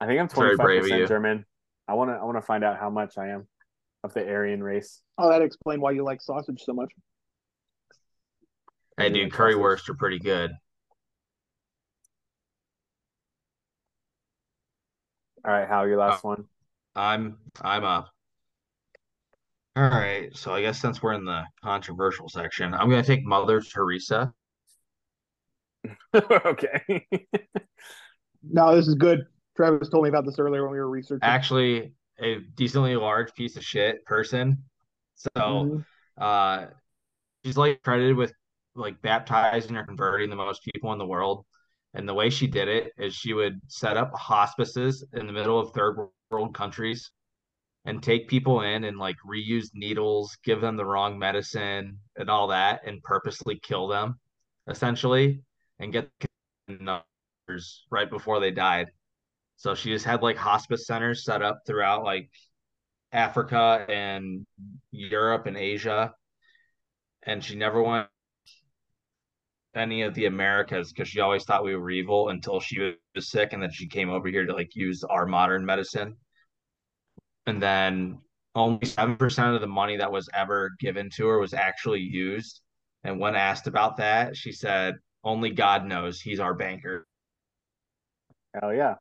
I 0.00 0.06
think 0.06 0.20
I'm 0.20 0.28
25 0.28 0.56
brave 0.56 0.82
of 0.82 0.86
you. 0.86 0.94
percent 0.94 1.08
German. 1.08 1.44
I 1.88 1.94
want 1.94 2.10
to. 2.10 2.14
I 2.14 2.22
want 2.22 2.36
to 2.38 2.42
find 2.42 2.62
out 2.62 2.78
how 2.78 2.90
much 2.90 3.18
I 3.18 3.30
am 3.30 3.48
of 4.04 4.14
the 4.14 4.20
Aryan 4.20 4.62
race. 4.62 5.02
Oh, 5.18 5.30
that 5.30 5.42
explains 5.42 5.80
why 5.80 5.90
you 5.90 6.04
like 6.04 6.20
sausage 6.20 6.62
so 6.62 6.72
much. 6.72 6.92
Hey, 8.96 9.08
Yeah, 9.08 9.14
dude, 9.14 9.32
sausage. 9.32 9.56
currywurst 9.56 9.88
are 9.88 9.94
pretty 9.94 10.20
good. 10.20 10.52
All 15.44 15.52
right, 15.52 15.66
how 15.66 15.82
your 15.86 16.00
Uh, 16.00 16.06
last 16.08 16.22
one. 16.22 16.44
I'm 16.94 17.38
I'm 17.60 17.82
up. 17.82 18.11
All 19.74 19.84
right, 19.84 20.28
so 20.36 20.52
I 20.52 20.60
guess 20.60 20.78
since 20.78 21.02
we're 21.02 21.14
in 21.14 21.24
the 21.24 21.44
controversial 21.64 22.28
section, 22.28 22.74
I'm 22.74 22.90
gonna 22.90 23.02
take 23.02 23.24
Mother 23.24 23.60
Teresa. 23.60 24.32
okay. 26.14 27.06
No, 28.42 28.76
this 28.76 28.86
is 28.86 28.94
good. 28.96 29.26
Travis 29.56 29.88
told 29.88 30.04
me 30.04 30.10
about 30.10 30.26
this 30.26 30.38
earlier 30.38 30.62
when 30.64 30.72
we 30.72 30.78
were 30.78 30.90
researching. 30.90 31.20
Actually, 31.22 31.94
a 32.20 32.40
decently 32.54 32.96
large 32.96 33.32
piece 33.34 33.56
of 33.56 33.64
shit 33.64 34.04
person. 34.04 34.62
So, 35.14 35.30
Mhm. 35.36 35.84
uh, 36.18 36.66
she's 37.44 37.56
like 37.56 37.82
credited 37.82 38.16
with 38.16 38.32
like 38.74 39.00
baptizing 39.00 39.76
or 39.76 39.84
converting 39.86 40.28
the 40.30 40.36
most 40.36 40.62
people 40.64 40.92
in 40.92 40.98
the 40.98 41.06
world. 41.06 41.46
And 41.94 42.08
the 42.08 42.14
way 42.14 42.30
she 42.30 42.46
did 42.46 42.68
it 42.68 42.92
is 42.98 43.14
she 43.14 43.32
would 43.34 43.60
set 43.68 43.96
up 43.96 44.12
hospices 44.14 45.04
in 45.12 45.26
the 45.26 45.32
middle 45.32 45.58
of 45.58 45.72
third 45.72 45.96
world 46.30 46.54
countries 46.54 47.10
and 47.84 48.02
take 48.02 48.28
people 48.28 48.60
in 48.62 48.84
and 48.84 48.98
like 48.98 49.16
reuse 49.26 49.70
needles, 49.74 50.36
give 50.44 50.60
them 50.60 50.76
the 50.76 50.84
wrong 50.84 51.18
medicine 51.18 51.98
and 52.16 52.30
all 52.30 52.48
that, 52.48 52.82
and 52.86 53.02
purposely 53.02 53.58
kill 53.60 53.88
them 53.88 54.18
essentially 54.68 55.42
and 55.78 55.92
get 55.92 56.08
numbers 56.68 57.84
right 57.90 58.08
before 58.08 58.40
they 58.40 58.50
died. 58.50 58.88
So 59.56 59.74
she 59.74 59.90
just 59.90 60.04
had 60.04 60.22
like 60.22 60.36
hospice 60.36 60.86
centers 60.86 61.24
set 61.24 61.42
up 61.42 61.60
throughout 61.66 62.04
like 62.04 62.30
Africa 63.12 63.84
and 63.88 64.46
Europe 64.90 65.46
and 65.46 65.56
Asia. 65.56 66.14
And 67.24 67.44
she 67.44 67.56
never 67.56 67.82
went 67.82 68.08
any 69.74 70.02
of 70.02 70.14
the 70.14 70.26
Americas 70.26 70.92
because 70.92 71.08
she 71.08 71.20
always 71.20 71.44
thought 71.44 71.64
we 71.64 71.76
were 71.76 71.90
evil 71.90 72.28
until 72.28 72.60
she 72.60 72.94
was 73.14 73.30
sick 73.30 73.52
and 73.52 73.62
then 73.62 73.70
she 73.72 73.86
came 73.88 74.10
over 74.10 74.28
here 74.28 74.44
to 74.44 74.52
like 74.52 74.74
use 74.74 75.02
our 75.04 75.26
modern 75.26 75.64
medicine. 75.64 76.16
And 77.46 77.62
then 77.62 78.18
only 78.54 78.86
7% 78.86 79.54
of 79.54 79.60
the 79.60 79.66
money 79.66 79.96
that 79.96 80.12
was 80.12 80.28
ever 80.34 80.70
given 80.78 81.10
to 81.16 81.26
her 81.28 81.38
was 81.38 81.54
actually 81.54 82.00
used. 82.00 82.60
And 83.04 83.18
when 83.18 83.34
asked 83.34 83.66
about 83.66 83.96
that, 83.96 84.36
she 84.36 84.52
said, 84.52 84.94
only 85.24 85.50
God 85.50 85.86
knows 85.86 86.20
he's 86.20 86.40
our 86.40 86.54
banker. 86.54 87.06
Hell 88.54 88.74
yeah. 88.74 88.94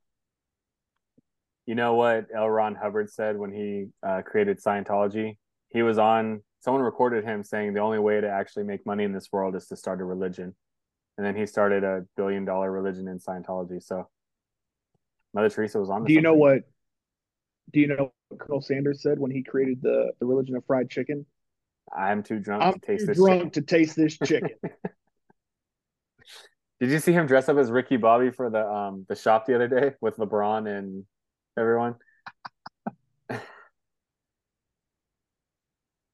You 1.66 1.76
know 1.76 1.96
what 1.96 2.28
L. 2.36 2.50
Ron 2.50 2.76
Hubbard 2.76 3.12
said 3.12 3.38
when 3.38 3.52
he 3.52 3.88
uh, 4.06 4.22
created 4.24 4.60
Scientology? 4.60 5.38
He 5.70 5.84
was 5.84 5.98
on, 5.98 6.42
someone 6.60 6.84
recorded 6.84 7.24
him 7.24 7.44
saying 7.44 7.74
the 7.74 7.80
only 7.80 8.00
way 8.00 8.20
to 8.20 8.30
actually 8.30 8.64
make 8.64 8.86
money 8.86 9.04
in 9.04 9.14
this 9.14 9.30
world 9.32 9.56
is 9.56 9.68
to 9.68 9.76
start 9.76 10.02
a 10.02 10.04
religion. 10.04 10.56
And 11.18 11.26
then 11.26 11.36
he 11.36 11.46
started 11.46 11.84
a 11.84 12.06
billion 12.18 12.46
dollar 12.46 12.72
religion 12.72 13.08
in 13.08 13.20
Scientology. 13.20 13.84
So 13.84 14.08
Mother 15.34 15.50
Teresa 15.50 15.80
was 15.80 15.90
on. 15.90 16.04
Do 16.04 16.14
you 16.14 16.22
know 16.22 16.34
what? 16.34 16.64
Do 17.74 17.80
you 17.80 17.88
know 17.88 18.12
what 18.28 18.40
Colonel 18.40 18.62
Sanders 18.62 19.02
said 19.02 19.20
when 19.20 19.32
he 19.32 19.44
created 19.44 19.82
the, 19.82 20.12
the 20.20 20.26
religion 20.26 20.56
of 20.56 20.66
fried 20.66 20.90
chicken? 20.90 21.26
I'm 21.96 22.24
too 22.24 22.40
drunk 22.40 22.64
I'm 22.64 22.74
to 22.74 22.80
taste 22.80 23.02
too 23.02 23.08
this. 23.08 23.18
drunk 23.18 23.44
shit. 23.44 23.54
to 23.54 23.62
taste 23.62 23.96
this 23.96 24.18
chicken. 24.18 24.50
Did 26.80 26.90
you 26.90 27.00
see 27.00 27.12
him 27.12 27.28
dress 27.28 27.48
up 27.48 27.58
as 27.58 27.70
Ricky 27.70 27.98
Bobby 27.98 28.32
for 28.32 28.50
the 28.50 28.66
um 28.68 29.06
the 29.08 29.16
shop 29.16 29.46
the 29.46 29.54
other 29.56 29.68
day 29.68 29.94
with 30.02 30.18
LeBron 30.18 30.68
and 30.68 31.06
everyone? 31.58 31.96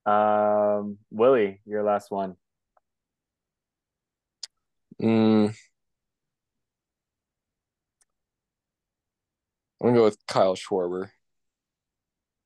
um, 0.06 0.98
Willie, 1.10 1.62
your 1.66 1.84
last 1.84 2.12
one. 2.12 2.36
Mm. 5.02 5.56
I'm 9.80 9.88
gonna 9.88 9.96
go 9.96 10.04
with 10.04 10.18
Kyle 10.28 10.56
Schwarber. 10.56 11.12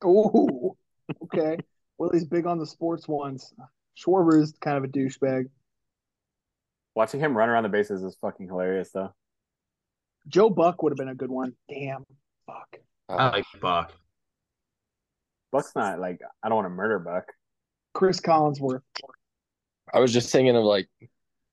Ooh, 0.04 0.76
okay. 1.24 1.58
Willie's 1.98 2.24
big 2.24 2.46
on 2.46 2.58
the 2.58 2.66
sports 2.66 3.06
ones. 3.06 3.52
Schwarber 3.96 4.40
is 4.40 4.52
kind 4.60 4.76
of 4.76 4.84
a 4.84 4.88
douchebag. 4.88 5.48
Watching 6.94 7.20
him 7.20 7.36
run 7.36 7.48
around 7.48 7.62
the 7.62 7.68
bases 7.68 8.02
is 8.02 8.16
fucking 8.20 8.48
hilarious, 8.48 8.90
though. 8.92 9.14
Joe 10.28 10.50
Buck 10.50 10.82
would 10.82 10.92
have 10.92 10.98
been 10.98 11.08
a 11.08 11.14
good 11.14 11.30
one. 11.30 11.54
Damn. 11.68 12.04
Fuck. 12.46 12.78
I 13.08 13.28
like 13.28 13.44
Buck. 13.60 13.92
Buck's 15.50 15.72
not 15.74 15.98
like 16.00 16.20
I 16.42 16.48
don't 16.48 16.56
want 16.56 16.66
to 16.66 16.70
murder 16.70 16.98
Buck. 16.98 17.24
Chris 17.92 18.20
Collinsworth. 18.20 18.82
I 19.92 20.00
was 20.00 20.12
just 20.12 20.30
thinking 20.30 20.56
of 20.56 20.64
like 20.64 20.88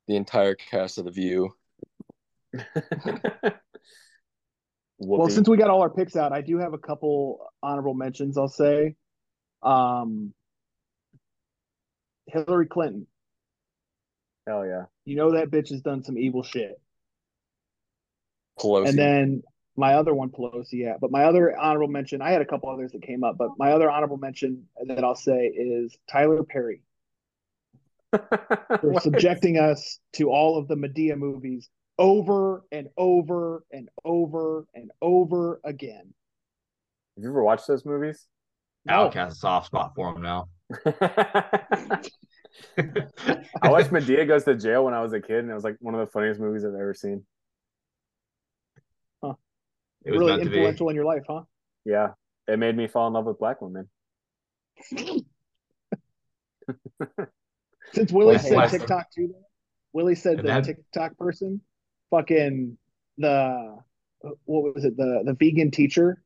the 0.07 0.15
entire 0.15 0.55
cast 0.55 0.97
of 0.97 1.05
The 1.05 1.11
View. 1.11 1.53
Well, 4.99 5.29
since 5.29 5.47
we 5.47 5.57
got 5.57 5.69
all 5.69 5.81
our 5.81 5.89
picks 5.89 6.15
out, 6.17 6.33
I 6.33 6.41
do 6.41 6.57
have 6.57 6.73
a 6.73 6.77
couple 6.77 7.47
honorable 7.63 7.93
mentions. 7.93 8.37
I'll 8.37 8.49
say, 8.49 8.95
um, 9.63 10.33
Hillary 12.27 12.67
Clinton. 12.67 13.07
Hell 14.45 14.65
yeah. 14.65 14.85
You 15.05 15.15
know 15.15 15.31
that 15.31 15.49
bitch 15.49 15.69
has 15.69 15.81
done 15.81 16.03
some 16.03 16.17
evil 16.17 16.43
shit. 16.43 16.79
Pelosi. 18.59 18.89
And 18.89 18.97
then 18.97 19.43
my 19.77 19.93
other 19.93 20.13
one, 20.13 20.29
Pelosi, 20.29 20.73
yeah. 20.73 20.95
But 20.99 21.11
my 21.11 21.23
other 21.23 21.57
honorable 21.57 21.87
mention, 21.87 22.21
I 22.21 22.31
had 22.31 22.41
a 22.41 22.45
couple 22.45 22.69
others 22.69 22.91
that 22.91 23.01
came 23.01 23.23
up, 23.23 23.37
but 23.37 23.51
my 23.57 23.71
other 23.71 23.89
honorable 23.89 24.17
mention 24.17 24.65
that 24.85 25.03
I'll 25.03 25.15
say 25.15 25.47
is 25.47 25.97
Tyler 26.11 26.43
Perry 26.43 26.81
for 28.11 28.99
subjecting 28.99 29.57
us 29.57 29.99
to 30.13 30.29
all 30.29 30.57
of 30.57 30.67
the 30.67 30.75
Madea 30.75 31.17
movies 31.17 31.69
over 31.99 32.63
and 32.71 32.87
over 32.97 33.63
and 33.71 33.89
over 34.03 34.65
and 34.73 34.89
over 35.01 35.59
again. 35.63 36.13
Have 37.15 37.23
you 37.23 37.29
ever 37.29 37.43
watched 37.43 37.67
those 37.67 37.85
movies? 37.85 38.25
Alec 38.87 39.13
has 39.15 39.33
a 39.33 39.35
soft 39.35 39.67
spot 39.67 39.91
for 39.95 40.15
him 40.15 40.21
now. 40.23 40.47
I 40.85 41.99
watched 43.69 43.91
Madea 43.91 44.25
Goes 44.27 44.45
to 44.45 44.55
Jail 44.55 44.85
when 44.85 44.93
I 44.93 45.01
was 45.01 45.11
a 45.13 45.19
kid, 45.19 45.39
and 45.39 45.51
it 45.51 45.53
was 45.53 45.63
like 45.65 45.75
one 45.81 45.93
of 45.93 45.99
the 45.99 46.07
funniest 46.11 46.39
movies 46.39 46.63
I've 46.65 46.73
ever 46.73 46.93
seen. 46.93 47.23
It 50.05 50.11
was 50.11 50.19
really 50.19 50.31
meant 50.31 50.43
to 50.43 50.49
be. 50.49 50.55
influential 50.55 50.87
in 50.89 50.95
your 50.95 51.03
life, 51.03 51.23
huh? 51.27 51.41
Yeah, 51.83 52.11
it 52.47 52.57
made 52.57 52.75
me 52.77 52.87
fall 52.87 53.07
in 53.07 53.13
love 53.13 53.25
with 53.25 53.37
black 53.37 53.61
women. 53.61 53.89
Since 57.93 58.11
Willie 58.13 58.37
said 58.37 58.55
West- 58.55 58.73
TikTok 58.73 59.11
too, 59.13 59.27
though, 59.33 59.43
Willie 59.91 60.15
said 60.15 60.39
And 60.39 60.47
the 60.47 60.51
that- 60.53 60.63
TikTok 60.63 61.17
person, 61.17 61.59
fucking 62.11 62.77
the 63.17 63.77
what 64.45 64.75
was 64.75 64.85
it 64.85 64.97
the 64.97 65.23
the 65.25 65.33
vegan 65.33 65.71
teacher, 65.71 66.21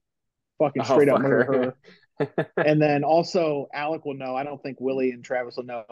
fucking 0.59 0.81
Oh, 0.81 0.85
straight 0.85 1.09
up 1.09 1.21
murder 1.21 1.73
her. 2.19 2.25
her. 2.37 2.51
and 2.57 2.81
then 2.81 3.03
also 3.03 3.67
Alec 3.73 4.05
will 4.05 4.13
know. 4.15 4.35
I 4.35 4.43
don't 4.43 4.61
think 4.61 4.79
Willie 4.79 5.11
and 5.11 5.23
Travis 5.23 5.57
will 5.57 5.65
know. 5.65 5.83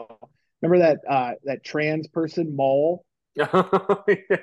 Remember 0.60 0.86
that 0.86 1.00
uh 1.08 1.32
that 1.44 1.64
trans 1.64 2.06
person 2.08 2.54
Mole? 2.56 3.04
Oh, 3.40 4.04
yeah. 4.08 4.36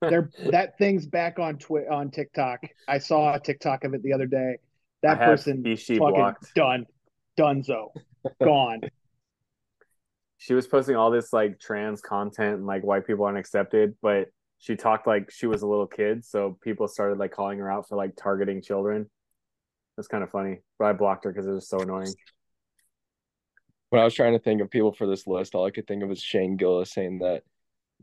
They're 0.00 0.30
that 0.50 0.78
thing's 0.78 1.06
back 1.06 1.38
on 1.38 1.58
Twi- 1.58 1.86
on 1.90 2.10
TikTok. 2.10 2.60
I 2.88 2.98
saw 2.98 3.34
a 3.34 3.40
TikTok 3.40 3.84
of 3.84 3.94
it 3.94 4.02
the 4.02 4.12
other 4.12 4.26
day. 4.26 4.56
That 5.02 5.18
have 5.18 5.26
person 5.28 5.64
he, 5.64 5.76
fucking 5.76 5.98
blocked. 5.98 6.54
done, 6.54 6.86
donezo, 7.38 7.88
gone. 8.42 8.80
She 10.38 10.54
was 10.54 10.66
posting 10.66 10.96
all 10.96 11.12
this 11.12 11.32
like 11.32 11.60
trans 11.60 12.00
content 12.00 12.56
and 12.56 12.66
like 12.66 12.82
white 12.82 13.06
people 13.06 13.24
aren't 13.24 13.38
accepted, 13.38 13.94
but 14.02 14.26
she 14.62 14.76
talked 14.76 15.08
like 15.08 15.28
she 15.28 15.48
was 15.48 15.62
a 15.62 15.66
little 15.66 15.88
kid, 15.88 16.24
so 16.24 16.56
people 16.62 16.86
started 16.86 17.18
like 17.18 17.32
calling 17.32 17.58
her 17.58 17.68
out 17.68 17.88
for 17.88 17.96
like 17.96 18.14
targeting 18.14 18.62
children. 18.62 19.10
That's 19.96 20.06
kind 20.06 20.22
of 20.22 20.30
funny, 20.30 20.60
but 20.78 20.84
I 20.84 20.92
blocked 20.92 21.24
her 21.24 21.32
because 21.32 21.48
it 21.48 21.52
was 21.52 21.68
so 21.68 21.80
annoying. 21.80 22.14
when 23.90 24.00
I 24.00 24.04
was 24.04 24.14
trying 24.14 24.34
to 24.34 24.38
think 24.38 24.62
of 24.62 24.70
people 24.70 24.92
for 24.92 25.08
this 25.08 25.26
list, 25.26 25.56
all 25.56 25.66
I 25.66 25.72
could 25.72 25.88
think 25.88 26.04
of 26.04 26.08
was 26.08 26.22
Shane 26.22 26.56
Gillis 26.56 26.92
saying 26.92 27.18
that 27.18 27.42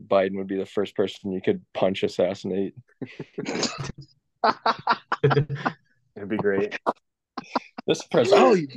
Biden 0.06 0.36
would 0.36 0.48
be 0.48 0.58
the 0.58 0.66
first 0.66 0.94
person 0.94 1.32
you 1.32 1.40
could 1.40 1.64
punch 1.72 2.02
assassinate. 2.02 2.74
It'd 5.24 6.28
be 6.28 6.36
great. 6.36 6.78
This 7.86 8.02
president. 8.02 8.70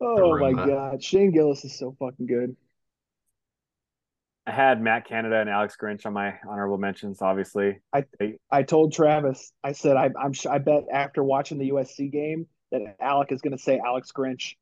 Oh, 0.00 0.16
Oh 0.18 0.38
my 0.38 0.52
god, 0.54 1.04
Shane 1.04 1.30
Gillis 1.30 1.62
is 1.66 1.78
so 1.78 1.94
fucking 2.00 2.26
good. 2.26 2.56
I 4.46 4.50
had 4.50 4.80
Matt 4.82 5.06
Canada 5.06 5.36
and 5.40 5.48
Alex 5.48 5.76
Grinch 5.80 6.04
on 6.04 6.12
my 6.12 6.34
honorable 6.48 6.78
mentions, 6.78 7.22
obviously. 7.22 7.80
I 7.92 8.04
I 8.50 8.62
told 8.64 8.92
Travis, 8.92 9.52
I 9.62 9.72
said, 9.72 9.96
I, 9.96 10.10
I'm 10.20 10.32
sure, 10.32 10.50
I 10.52 10.58
bet 10.58 10.84
after 10.92 11.22
watching 11.22 11.58
the 11.58 11.70
USC 11.70 12.10
game 12.10 12.46
that 12.72 12.96
Alec 13.00 13.30
is 13.30 13.40
going 13.40 13.56
to 13.56 13.62
say 13.62 13.80
Alex 13.84 14.10
Grinch. 14.10 14.54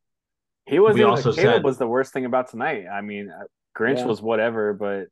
He 0.66 0.78
was 0.78 0.94
We 0.94 1.02
also 1.04 1.32
Caleb 1.32 1.56
said- 1.56 1.64
was 1.64 1.78
the 1.78 1.86
worst 1.86 2.12
thing 2.12 2.26
about 2.26 2.50
tonight. 2.50 2.86
I 2.92 3.00
mean, 3.00 3.30
uh, 3.30 3.44
Grinch 3.78 3.98
Yeah. 3.98 4.06
was 4.06 4.20
whatever, 4.20 4.74
but 4.74 5.06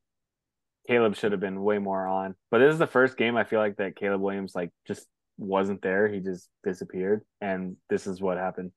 Caleb 0.87 1.17
should 1.17 1.33
have 1.33 1.41
been 1.41 1.63
way 1.63 1.79
more 1.79 2.07
on. 2.07 2.35
But 2.51 2.59
this 2.59 2.73
is 2.73 2.79
the 2.79 2.87
first 2.87 3.17
game 3.17 3.37
I 3.37 3.45
feel 3.45 3.61
like 3.61 3.77
that 3.77 3.97
Caleb 3.97 4.21
Williams 4.21 4.55
like 4.55 4.71
just 4.87 5.07
wasn't 5.39 5.81
there. 5.81 6.09
He 6.09 6.21
just 6.21 6.51
disappeared, 6.63 7.23
and 7.41 7.77
this 7.89 8.07
is 8.07 8.21
what 8.21 8.37
happened. 8.37 8.73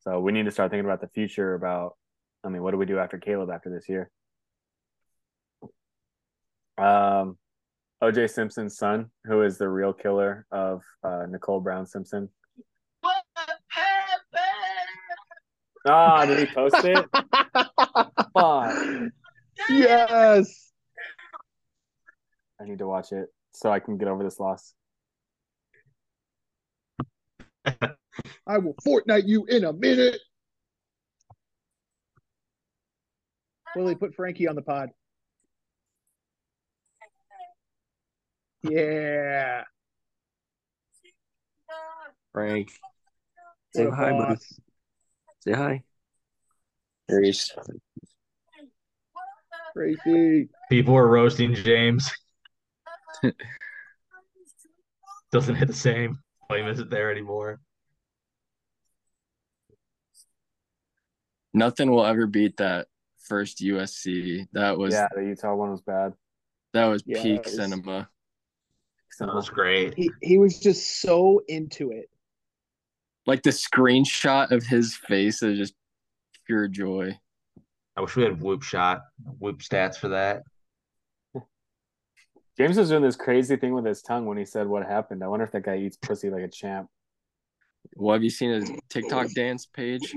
So 0.00 0.20
we 0.20 0.32
need 0.32 0.44
to 0.44 0.50
start 0.50 0.70
thinking 0.70 0.84
about 0.86 1.00
the 1.02 1.08
future. 1.08 1.54
About, 1.54 1.96
I 2.44 2.48
mean, 2.48 2.62
what 2.62 2.70
do 2.70 2.78
we 2.78 2.86
do 2.86 2.98
after 2.98 3.18
Caleb 3.18 3.50
after 3.50 3.68
this 3.70 3.88
year? 3.90 4.10
Um, 6.78 7.38
OJ 8.02 8.30
Simpson's 8.30 8.76
son, 8.76 9.10
who 9.24 9.42
is 9.42 9.58
the 9.58 9.68
real 9.68 9.92
killer 9.92 10.46
of 10.50 10.82
uh, 11.02 11.26
Nicole 11.28 11.60
Brown 11.60 11.86
Simpson. 11.86 12.28
Ah, 15.86 16.24
did 16.24 16.38
he 16.38 16.46
post 16.54 16.76
it? 16.84 17.06
Fuck. 18.34 19.10
yes. 19.68 20.72
I 22.60 22.64
need 22.64 22.78
to 22.78 22.86
watch 22.86 23.12
it 23.12 23.28
so 23.52 23.70
I 23.70 23.80
can 23.80 23.98
get 23.98 24.08
over 24.08 24.24
this 24.24 24.40
loss. 24.40 24.74
I 28.46 28.58
will 28.58 28.74
Fortnite 28.86 29.26
you 29.26 29.44
in 29.46 29.64
a 29.64 29.72
minute. 29.72 30.18
Willie, 33.76 33.94
put 33.94 34.14
Frankie 34.14 34.48
on 34.48 34.54
the 34.54 34.62
pod. 34.62 34.90
Yeah. 38.64 39.64
Frank, 42.32 42.70
say 43.76 43.84
What 43.84 43.92
a 43.92 43.96
hi, 43.96 44.10
buddy. 44.10 44.34
boss. 44.34 44.60
Say 45.40 45.52
hi. 45.52 45.82
Grace. 47.08 47.52
Tracy. 49.76 50.48
People 50.70 50.96
are 50.96 51.06
roasting 51.06 51.54
James. 51.54 52.10
Doesn't 55.32 55.54
hit 55.56 55.68
the 55.68 55.74
same. 55.74 56.18
Flame 56.48 56.66
isn't 56.68 56.90
there 56.90 57.10
anymore. 57.10 57.60
Nothing 61.52 61.90
will 61.90 62.04
ever 62.04 62.26
beat 62.26 62.56
that 62.56 62.86
first 63.18 63.58
USC. 63.60 64.46
That 64.52 64.76
was 64.78 64.94
yeah, 64.94 65.08
the 65.14 65.22
Utah 65.22 65.54
one 65.54 65.70
was 65.70 65.82
bad. 65.82 66.14
that 66.72 66.86
was 66.86 67.02
Yeah, 67.06 67.22
peak 67.22 67.44
was- 67.44 67.54
cinema. 67.56 68.08
That 69.18 69.34
was 69.34 69.48
great. 69.48 69.94
He 69.96 70.10
he 70.22 70.38
was 70.38 70.58
just 70.58 71.00
so 71.00 71.40
into 71.48 71.90
it. 71.90 72.08
Like 73.26 73.42
the 73.42 73.50
screenshot 73.50 74.50
of 74.50 74.64
his 74.64 74.94
face 74.94 75.42
is 75.42 75.58
just 75.58 75.74
pure 76.46 76.68
joy. 76.68 77.18
I 77.96 78.00
wish 78.00 78.16
we 78.16 78.24
had 78.24 78.40
whoop 78.42 78.62
shot, 78.62 79.02
whoop 79.38 79.60
stats 79.60 79.96
for 79.96 80.08
that. 80.08 80.42
James 82.58 82.76
was 82.76 82.88
doing 82.90 83.02
this 83.02 83.16
crazy 83.16 83.56
thing 83.56 83.72
with 83.74 83.84
his 83.86 84.02
tongue 84.02 84.26
when 84.26 84.36
he 84.38 84.44
said 84.44 84.66
what 84.66 84.84
happened. 84.84 85.22
I 85.24 85.28
wonder 85.28 85.44
if 85.44 85.52
that 85.52 85.62
guy 85.64 85.76
eats 85.78 85.96
pussy 85.96 86.30
like 86.30 86.42
a 86.42 86.48
champ. 86.48 86.88
Well, 87.96 88.14
have 88.14 88.22
you 88.24 88.30
seen 88.30 88.50
his 88.50 88.70
TikTok 88.90 89.32
dance 89.34 89.66
page? 89.66 90.12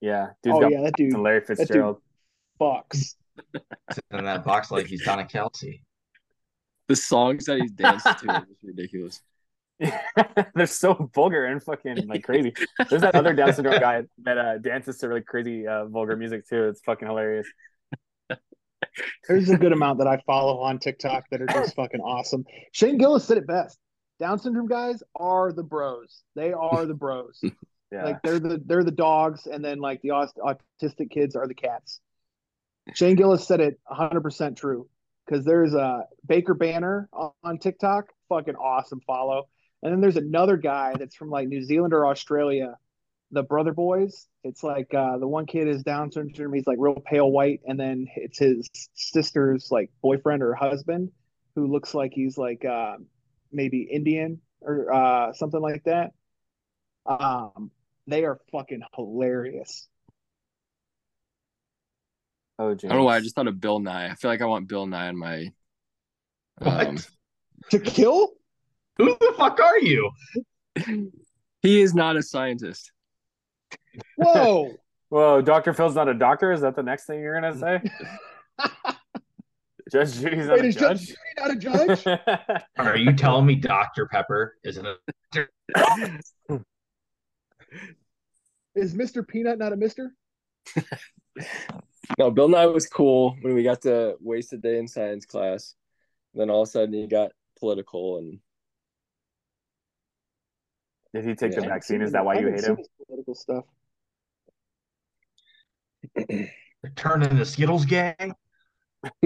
Yeah, 0.00 0.28
dude's 0.42 0.56
oh 0.56 0.60
got 0.60 0.70
yeah, 0.72 0.82
that 0.82 0.94
dude 0.96 1.12
some 1.12 1.22
Larry 1.22 1.40
dude- 1.40 1.58
Fitzgerald. 1.58 2.00
fucks. 2.60 3.14
In 4.10 4.24
that 4.24 4.44
box 4.44 4.70
like 4.70 4.86
he's 4.86 5.04
Donna 5.04 5.24
Kelce. 5.24 5.80
The 6.88 6.96
songs 6.96 7.44
that 7.44 7.60
he's 7.60 7.72
danced 7.72 8.06
to 8.06 8.46
is 8.50 8.56
ridiculous. 8.62 9.20
They're 10.54 10.66
so 10.66 11.10
vulgar 11.14 11.44
and 11.44 11.62
fucking 11.62 12.08
like 12.08 12.24
crazy. 12.24 12.52
There's 12.90 13.02
that 13.02 13.14
other 13.14 13.32
Down 13.32 13.52
syndrome 13.52 13.78
guy 13.78 14.02
that 14.24 14.38
uh, 14.38 14.58
dances 14.58 14.98
to 14.98 15.08
really 15.08 15.20
crazy 15.20 15.66
uh, 15.68 15.86
vulgar 15.86 16.16
music 16.16 16.48
too. 16.48 16.64
It's 16.64 16.80
fucking 16.80 17.06
hilarious. 17.06 17.46
There's 19.28 19.50
a 19.50 19.56
good 19.56 19.72
amount 19.72 19.98
that 19.98 20.08
I 20.08 20.20
follow 20.26 20.58
on 20.60 20.78
TikTok 20.78 21.24
that 21.30 21.40
are 21.42 21.46
just 21.46 21.76
fucking 21.76 22.00
awesome. 22.00 22.44
Shane 22.72 22.98
Gillis 22.98 23.24
said 23.24 23.38
it 23.38 23.46
best. 23.46 23.78
Down 24.18 24.38
syndrome 24.40 24.66
guys 24.66 25.02
are 25.14 25.52
the 25.52 25.62
bros. 25.62 26.22
They 26.34 26.52
are 26.52 26.84
the 26.86 26.94
bros. 26.94 27.40
Yeah, 27.90 28.04
Like 28.04 28.18
they're 28.22 28.38
the 28.38 28.60
they're 28.66 28.84
the 28.84 28.90
dogs, 28.90 29.46
and 29.46 29.64
then 29.64 29.78
like 29.78 30.02
the 30.02 30.10
aut- 30.10 30.36
autistic 30.82 31.08
kids 31.10 31.34
are 31.34 31.48
the 31.48 31.54
cats. 31.54 32.00
Shane 32.92 33.16
Gillis 33.16 33.46
said 33.46 33.60
it 33.60 33.80
100 33.86 34.20
percent 34.20 34.58
true 34.58 34.90
because 35.28 35.44
there's 35.44 35.74
a 35.74 36.04
Baker 36.26 36.54
Banner 36.54 37.08
on, 37.12 37.32
on 37.44 37.58
TikTok, 37.58 38.06
fucking 38.28 38.56
awesome 38.56 39.00
follow, 39.06 39.48
and 39.82 39.92
then 39.92 40.00
there's 40.00 40.16
another 40.16 40.56
guy 40.56 40.94
that's 40.98 41.14
from 41.14 41.30
like 41.30 41.48
New 41.48 41.62
Zealand 41.62 41.92
or 41.92 42.06
Australia, 42.06 42.76
the 43.30 43.42
Brother 43.42 43.72
Boys. 43.72 44.26
It's 44.42 44.62
like 44.62 44.92
uh, 44.94 45.18
the 45.18 45.28
one 45.28 45.46
kid 45.46 45.68
is 45.68 45.82
Down 45.82 46.10
syndrome. 46.10 46.52
He's 46.52 46.66
like 46.66 46.78
real 46.80 47.00
pale 47.04 47.30
white, 47.30 47.60
and 47.66 47.78
then 47.78 48.06
it's 48.16 48.38
his 48.38 48.68
sister's 48.94 49.68
like 49.70 49.90
boyfriend 50.02 50.42
or 50.42 50.54
husband 50.54 51.10
who 51.54 51.66
looks 51.66 51.94
like 51.94 52.12
he's 52.14 52.38
like 52.38 52.64
uh, 52.64 52.96
maybe 53.52 53.82
Indian 53.82 54.40
or 54.60 54.92
uh, 54.92 55.32
something 55.32 55.60
like 55.60 55.84
that. 55.84 56.12
Um, 57.06 57.70
they 58.06 58.24
are 58.24 58.40
fucking 58.52 58.82
hilarious. 58.94 59.88
Oh, 62.58 62.70
I 62.70 62.74
don't 62.74 62.90
know 62.90 63.04
why. 63.04 63.16
I 63.16 63.20
just 63.20 63.34
thought 63.34 63.46
of 63.48 63.60
Bill 63.60 63.78
Nye. 63.80 64.10
I 64.10 64.14
feel 64.14 64.30
like 64.30 64.42
I 64.42 64.46
want 64.46 64.68
Bill 64.68 64.86
Nye 64.86 65.08
in 65.08 65.16
my. 65.16 65.52
What? 66.58 66.86
Um, 66.86 66.98
To 67.70 67.78
kill? 67.78 68.32
Who 68.96 69.16
the 69.20 69.34
fuck 69.36 69.60
are 69.60 69.78
you? 69.78 70.10
he 71.62 71.80
is 71.80 71.94
not 71.94 72.16
a 72.16 72.22
scientist. 72.22 72.90
Whoa! 74.16 74.72
Whoa, 75.10 75.40
Doctor 75.40 75.72
Phil's 75.72 75.94
not 75.94 76.08
a 76.08 76.14
doctor. 76.14 76.52
Is 76.52 76.60
that 76.60 76.76
the 76.76 76.82
next 76.82 77.06
thing 77.06 77.20
you're 77.20 77.40
gonna 77.40 77.56
say? 77.58 77.80
Judge 79.90 80.20
Judy's 80.20 80.46
not 80.48 80.56
Wait, 80.56 80.64
a 80.64 80.68
is 80.68 80.74
Judge 80.76 80.98
judge. 80.98 81.06
Judy 81.06 81.16
not 81.38 81.50
a 81.50 81.56
judge? 81.56 82.20
Are 82.76 82.96
you 82.96 83.14
telling 83.14 83.46
me 83.46 83.54
Dr. 83.54 84.06
Pepper 84.06 84.56
isn't 84.62 84.86
a 84.86 84.96
is 88.74 88.94
Mr. 88.94 89.26
Peanut 89.26 89.58
not 89.58 89.72
a 89.72 89.76
Mister? 89.76 90.12
No, 92.16 92.30
Bill 92.30 92.48
Nye 92.48 92.66
was 92.66 92.86
cool 92.86 93.36
when 93.42 93.54
we 93.54 93.62
got 93.62 93.82
to 93.82 94.16
waste 94.20 94.52
a 94.52 94.56
day 94.56 94.78
in 94.78 94.88
science 94.88 95.26
class. 95.26 95.74
Then 96.34 96.50
all 96.50 96.62
of 96.62 96.68
a 96.68 96.70
sudden 96.70 96.94
he 96.94 97.06
got 97.06 97.32
political 97.58 98.18
and 98.18 98.38
Did 101.12 101.24
he 101.24 101.34
take 101.34 101.52
Yeah, 101.52 101.60
the 101.60 101.66
vaccine? 101.66 102.02
Is 102.02 102.12
that 102.12 102.24
why 102.24 102.38
you 102.38 102.48
hate 102.48 102.64
him? 102.64 102.78
Political 103.06 103.34
stuff. 103.34 103.64
They're 106.28 106.92
turning 106.96 107.36
the 107.36 107.44
Skittles 107.44 107.84
gang? 107.84 108.34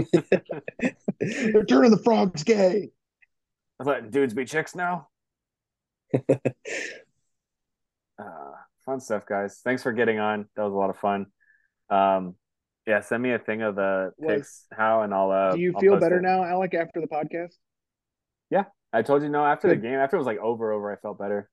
They're 1.21 1.65
turning 1.65 1.91
the 1.91 2.01
frogs 2.03 2.43
gay. 2.43 2.91
Letting 3.79 4.11
dudes 4.11 4.35
be 4.35 4.45
chicks 4.45 4.75
now. 4.75 5.09
Uh, 8.19 8.53
fun 8.85 9.01
stuff, 9.01 9.27
guys. 9.27 9.61
Thanks 9.65 9.83
for 9.83 9.91
getting 9.91 10.21
on. 10.21 10.47
That 10.55 10.63
was 10.63 10.73
a 10.73 10.77
lot 10.77 10.91
of 10.91 10.99
fun. 10.99 11.27
Um, 11.91 12.37
yeah, 12.87 13.01
send 13.01 13.23
me 13.23 13.33
a 13.33 13.39
thing 13.39 13.63
of 13.63 13.75
the 13.77 14.13
Was- 14.19 14.35
picks, 14.37 14.67
how, 14.73 15.03
and 15.03 15.13
I'll. 15.15 15.31
Uh, 15.31 15.53
Do 15.53 15.61
you 15.61 15.73
I'll 15.75 15.81
feel 15.81 15.99
better 15.99 16.19
it. 16.19 16.23
now, 16.23 16.45
Alec, 16.45 16.75
after 16.75 17.01
the 17.01 17.07
podcast? 17.07 17.55
Yeah, 18.51 18.65
I 18.93 19.03
told 19.03 19.23
you 19.23 19.29
no. 19.29 19.45
After 19.45 19.69
the 19.69 19.77
game, 19.77 19.95
after 19.95 20.17
it 20.17 20.19
was 20.21 20.27
like 20.27 20.39
over, 20.39 20.73
over, 20.73 20.93
I 20.93 20.97
felt 20.97 21.19
better. 21.19 21.49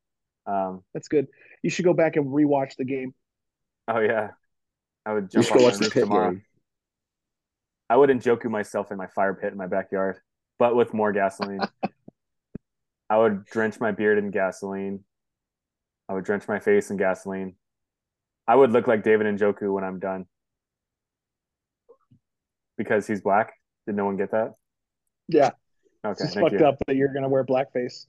Um, 0.45 0.83
That's 0.93 1.07
good. 1.07 1.27
You 1.63 1.69
should 1.69 1.85
go 1.85 1.93
back 1.93 2.15
and 2.15 2.25
rewatch 2.27 2.75
the 2.77 2.85
game. 2.85 3.13
oh 3.87 3.99
yeah, 3.99 4.31
I 5.05 5.13
would 5.13 5.25
you 5.33 5.41
jump 5.41 5.45
should 5.45 5.53
off 5.53 5.57
go 5.59 5.63
my 5.63 5.69
watch 5.69 5.77
the 5.79 5.85
roof 5.85 5.93
pit 5.93 6.03
tomorrow. 6.03 6.31
game. 6.31 6.43
I 7.89 7.95
would 7.97 8.09
Njoku 8.09 8.45
myself 8.49 8.91
in 8.91 8.97
my 8.97 9.07
fire 9.07 9.33
pit 9.33 9.51
in 9.51 9.57
my 9.57 9.67
backyard, 9.67 10.17
but 10.59 10.75
with 10.75 10.93
more 10.93 11.11
gasoline. 11.11 11.61
I 13.09 13.17
would 13.17 13.45
drench 13.45 13.79
my 13.79 13.91
beard 13.91 14.17
in 14.19 14.29
gasoline. 14.29 15.03
I 16.07 16.13
would 16.13 16.23
drench 16.25 16.47
my 16.47 16.59
face 16.59 16.91
in 16.91 16.97
gasoline. 16.97 17.55
I 18.47 18.55
would 18.55 18.71
look 18.71 18.87
like 18.87 19.03
David 19.03 19.25
and 19.27 19.39
Njoku 19.39 19.73
when 19.73 19.83
I'm 19.83 19.99
done. 19.99 20.25
Because 22.79 23.05
he's 23.05 23.21
black. 23.21 23.53
Did 23.85 23.95
no 23.95 24.05
one 24.05 24.17
get 24.17 24.31
that? 24.31 24.53
Yeah, 25.27 25.51
Okay, 26.03 26.11
it's 26.11 26.21
just 26.21 26.39
fucked 26.39 26.53
you. 26.53 26.65
up 26.65 26.77
that 26.87 26.95
you're 26.95 27.13
gonna 27.13 27.29
wear 27.29 27.43
blackface. 27.45 28.07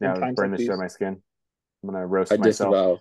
Now 0.00 0.14
in 0.14 0.20
times 0.20 0.34
burn 0.36 0.50
like 0.50 0.58
the 0.58 0.64
shit 0.64 0.70
out 0.72 0.74
these. 0.74 0.78
of 0.78 0.78
my 0.78 0.86
skin. 0.88 1.22
I'm 1.84 1.90
gonna 1.90 2.06
roast 2.06 2.32
I 2.32 2.36
myself. 2.36 2.72
disavow. 2.72 3.00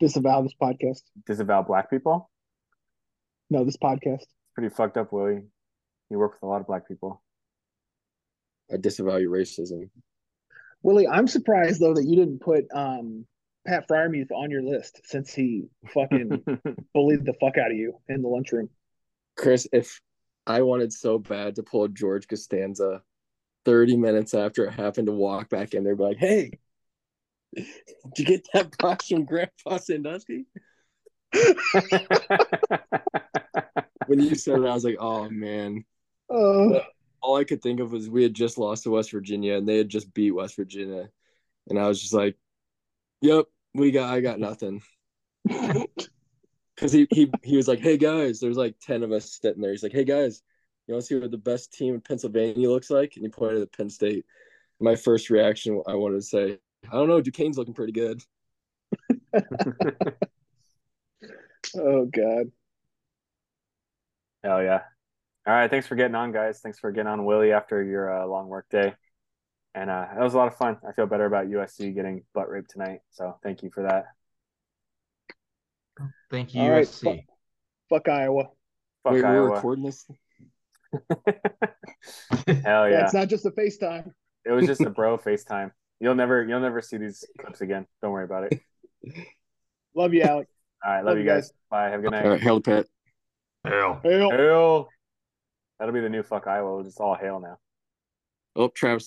Disavow 0.00 0.42
this 0.42 0.54
podcast. 0.60 1.02
Disavow 1.26 1.62
black 1.62 1.90
people. 1.90 2.30
No, 3.50 3.64
this 3.64 3.76
podcast. 3.76 4.24
Pretty 4.54 4.72
fucked 4.74 4.96
up, 4.96 5.12
Willie. 5.12 5.42
You 6.08 6.18
work 6.18 6.34
with 6.34 6.42
a 6.44 6.46
lot 6.46 6.60
of 6.60 6.66
black 6.66 6.86
people. 6.88 7.20
I 8.72 8.76
disavow 8.76 9.16
your 9.16 9.30
racism. 9.32 9.90
Willie, 10.82 11.08
I'm 11.08 11.26
surprised 11.26 11.80
though 11.80 11.94
that 11.94 12.04
you 12.06 12.16
didn't 12.16 12.38
put 12.40 12.64
um 12.72 13.26
Pat 13.66 13.86
Freiermuth 13.88 14.30
on 14.32 14.50
your 14.50 14.62
list 14.62 15.00
since 15.04 15.32
he 15.34 15.64
fucking 15.94 16.42
bullied 16.94 17.24
the 17.24 17.34
fuck 17.40 17.58
out 17.58 17.70
of 17.70 17.76
you 17.76 17.98
in 18.08 18.22
the 18.22 18.28
lunchroom. 18.28 18.68
Chris, 19.36 19.66
if 19.72 20.00
I 20.46 20.62
wanted 20.62 20.92
so 20.92 21.18
bad 21.18 21.56
to 21.56 21.62
pull 21.62 21.88
George 21.88 22.28
Costanza 22.28 23.02
30 23.64 23.96
minutes 23.96 24.34
after 24.34 24.64
it 24.66 24.72
happened 24.72 25.06
to 25.06 25.12
walk 25.12 25.48
back 25.48 25.74
in 25.74 25.84
there, 25.84 25.96
be 25.96 26.02
like, 26.02 26.18
hey, 26.18 26.58
did 27.54 27.66
you 28.16 28.24
get 28.24 28.48
that 28.52 28.76
box 28.78 29.08
from 29.08 29.24
Grandpa 29.24 29.78
Sandusky? 29.78 30.46
When 34.06 34.20
you 34.20 34.34
said 34.34 34.60
that, 34.60 34.68
I 34.68 34.74
was 34.74 34.84
like, 34.84 34.96
oh 34.98 35.28
man. 35.30 35.84
Uh, 36.28 36.80
All 37.20 37.36
I 37.36 37.44
could 37.44 37.62
think 37.62 37.80
of 37.80 37.92
was 37.92 38.08
we 38.08 38.22
had 38.22 38.34
just 38.34 38.58
lost 38.58 38.82
to 38.84 38.90
West 38.90 39.12
Virginia 39.12 39.56
and 39.56 39.68
they 39.68 39.78
had 39.78 39.88
just 39.88 40.12
beat 40.12 40.32
West 40.32 40.56
Virginia. 40.56 41.08
And 41.68 41.78
I 41.78 41.86
was 41.88 42.00
just 42.00 42.12
like, 42.12 42.36
Yep, 43.20 43.46
we 43.74 43.90
got 43.90 44.12
I 44.12 44.20
got 44.20 44.40
nothing. 44.40 44.82
Cause 46.82 46.92
he 46.92 47.06
he 47.12 47.30
he 47.44 47.56
was 47.56 47.68
like, 47.68 47.78
Hey 47.78 47.96
guys, 47.96 48.40
there's 48.40 48.56
like 48.56 48.74
10 48.80 49.04
of 49.04 49.12
us 49.12 49.38
sitting 49.40 49.62
there. 49.62 49.70
He's 49.70 49.84
like, 49.84 49.92
Hey 49.92 50.02
guys, 50.02 50.42
you 50.86 50.94
want 50.94 51.02
to 51.02 51.06
see 51.06 51.14
what 51.14 51.30
the 51.30 51.38
best 51.38 51.72
team 51.72 51.94
in 51.94 52.00
Pennsylvania 52.00 52.68
looks 52.68 52.90
like? 52.90 53.12
And 53.14 53.24
he 53.24 53.28
pointed 53.28 53.62
at 53.62 53.72
Penn 53.72 53.88
State. 53.88 54.26
My 54.80 54.96
first 54.96 55.30
reaction, 55.30 55.80
I 55.86 55.94
wanted 55.94 56.16
to 56.16 56.22
say, 56.22 56.58
I 56.90 56.96
don't 56.96 57.08
know, 57.08 57.22
Duquesne's 57.22 57.56
looking 57.56 57.72
pretty 57.72 57.92
good. 57.92 58.20
oh 61.76 62.06
god. 62.06 62.50
Hell 64.42 64.64
yeah. 64.64 64.80
All 65.46 65.54
right. 65.54 65.70
Thanks 65.70 65.86
for 65.86 65.94
getting 65.94 66.16
on, 66.16 66.32
guys. 66.32 66.58
Thanks 66.62 66.80
for 66.80 66.90
getting 66.90 67.06
on, 67.06 67.24
Willie, 67.24 67.52
after 67.52 67.80
your 67.80 68.12
uh, 68.12 68.26
long 68.26 68.48
work 68.48 68.66
day. 68.70 68.92
And 69.76 69.88
uh, 69.88 70.06
that 70.14 70.20
was 70.20 70.34
a 70.34 70.36
lot 70.36 70.48
of 70.48 70.56
fun. 70.56 70.78
I 70.86 70.90
feel 70.90 71.06
better 71.06 71.26
about 71.26 71.46
USC 71.46 71.94
getting 71.94 72.24
butt 72.34 72.48
raped 72.50 72.70
tonight. 72.70 73.02
So 73.12 73.38
thank 73.44 73.62
you 73.62 73.70
for 73.70 73.84
that. 73.84 74.06
Thank 76.30 76.54
you, 76.54 76.62
All 76.62 76.70
right, 76.70 76.86
USC. 76.86 77.24
Fuck 77.90 78.08
Iowa. 78.08 78.44
Fuck 79.02 79.12
Wait, 79.12 79.22
we're 79.22 79.26
Iowa. 79.26 79.50
recording 79.54 79.84
this. 79.84 80.06
Hell 80.92 81.22
Yeah, 82.46 82.86
yeah. 82.88 83.04
it's 83.04 83.14
not 83.14 83.28
just 83.28 83.46
a 83.46 83.50
FaceTime. 83.50 84.10
It 84.44 84.50
was 84.50 84.66
just 84.66 84.80
a 84.80 84.90
bro 84.96 85.18
FaceTime. 85.18 85.70
You'll 86.00 86.14
never 86.14 86.44
you'll 86.44 86.60
never 86.60 86.80
see 86.82 86.96
these 86.96 87.24
clips 87.38 87.60
again. 87.60 87.86
Don't 88.02 88.10
worry 88.12 88.24
about 88.24 88.52
it. 88.52 88.60
Love 89.94 90.14
you, 90.14 90.22
Alec. 90.22 90.48
All 90.84 90.90
right. 90.90 90.98
Love, 90.98 91.06
Love 91.06 91.16
you 91.18 91.22
you 91.24 91.28
guys. 91.28 91.48
guys. 91.48 91.52
Bye. 91.70 91.88
Have 91.90 92.00
a 92.00 92.02
good 92.02 92.10
night. 92.12 92.26
right, 92.26 92.40
hail 92.40 92.56
the 92.56 92.60
pit. 92.62 92.88
Hell. 93.64 94.00
Hail. 94.02 94.30
Hail. 94.30 94.88
That'll 95.78 95.94
be 95.94 96.00
the 96.00 96.08
new 96.08 96.22
fuck 96.22 96.46
Iowa. 96.46 96.80
It's 96.80 96.98
all 96.98 97.14
hail 97.14 97.40
now. 97.40 97.58
Oh, 98.56 98.68
Travis 98.68 99.00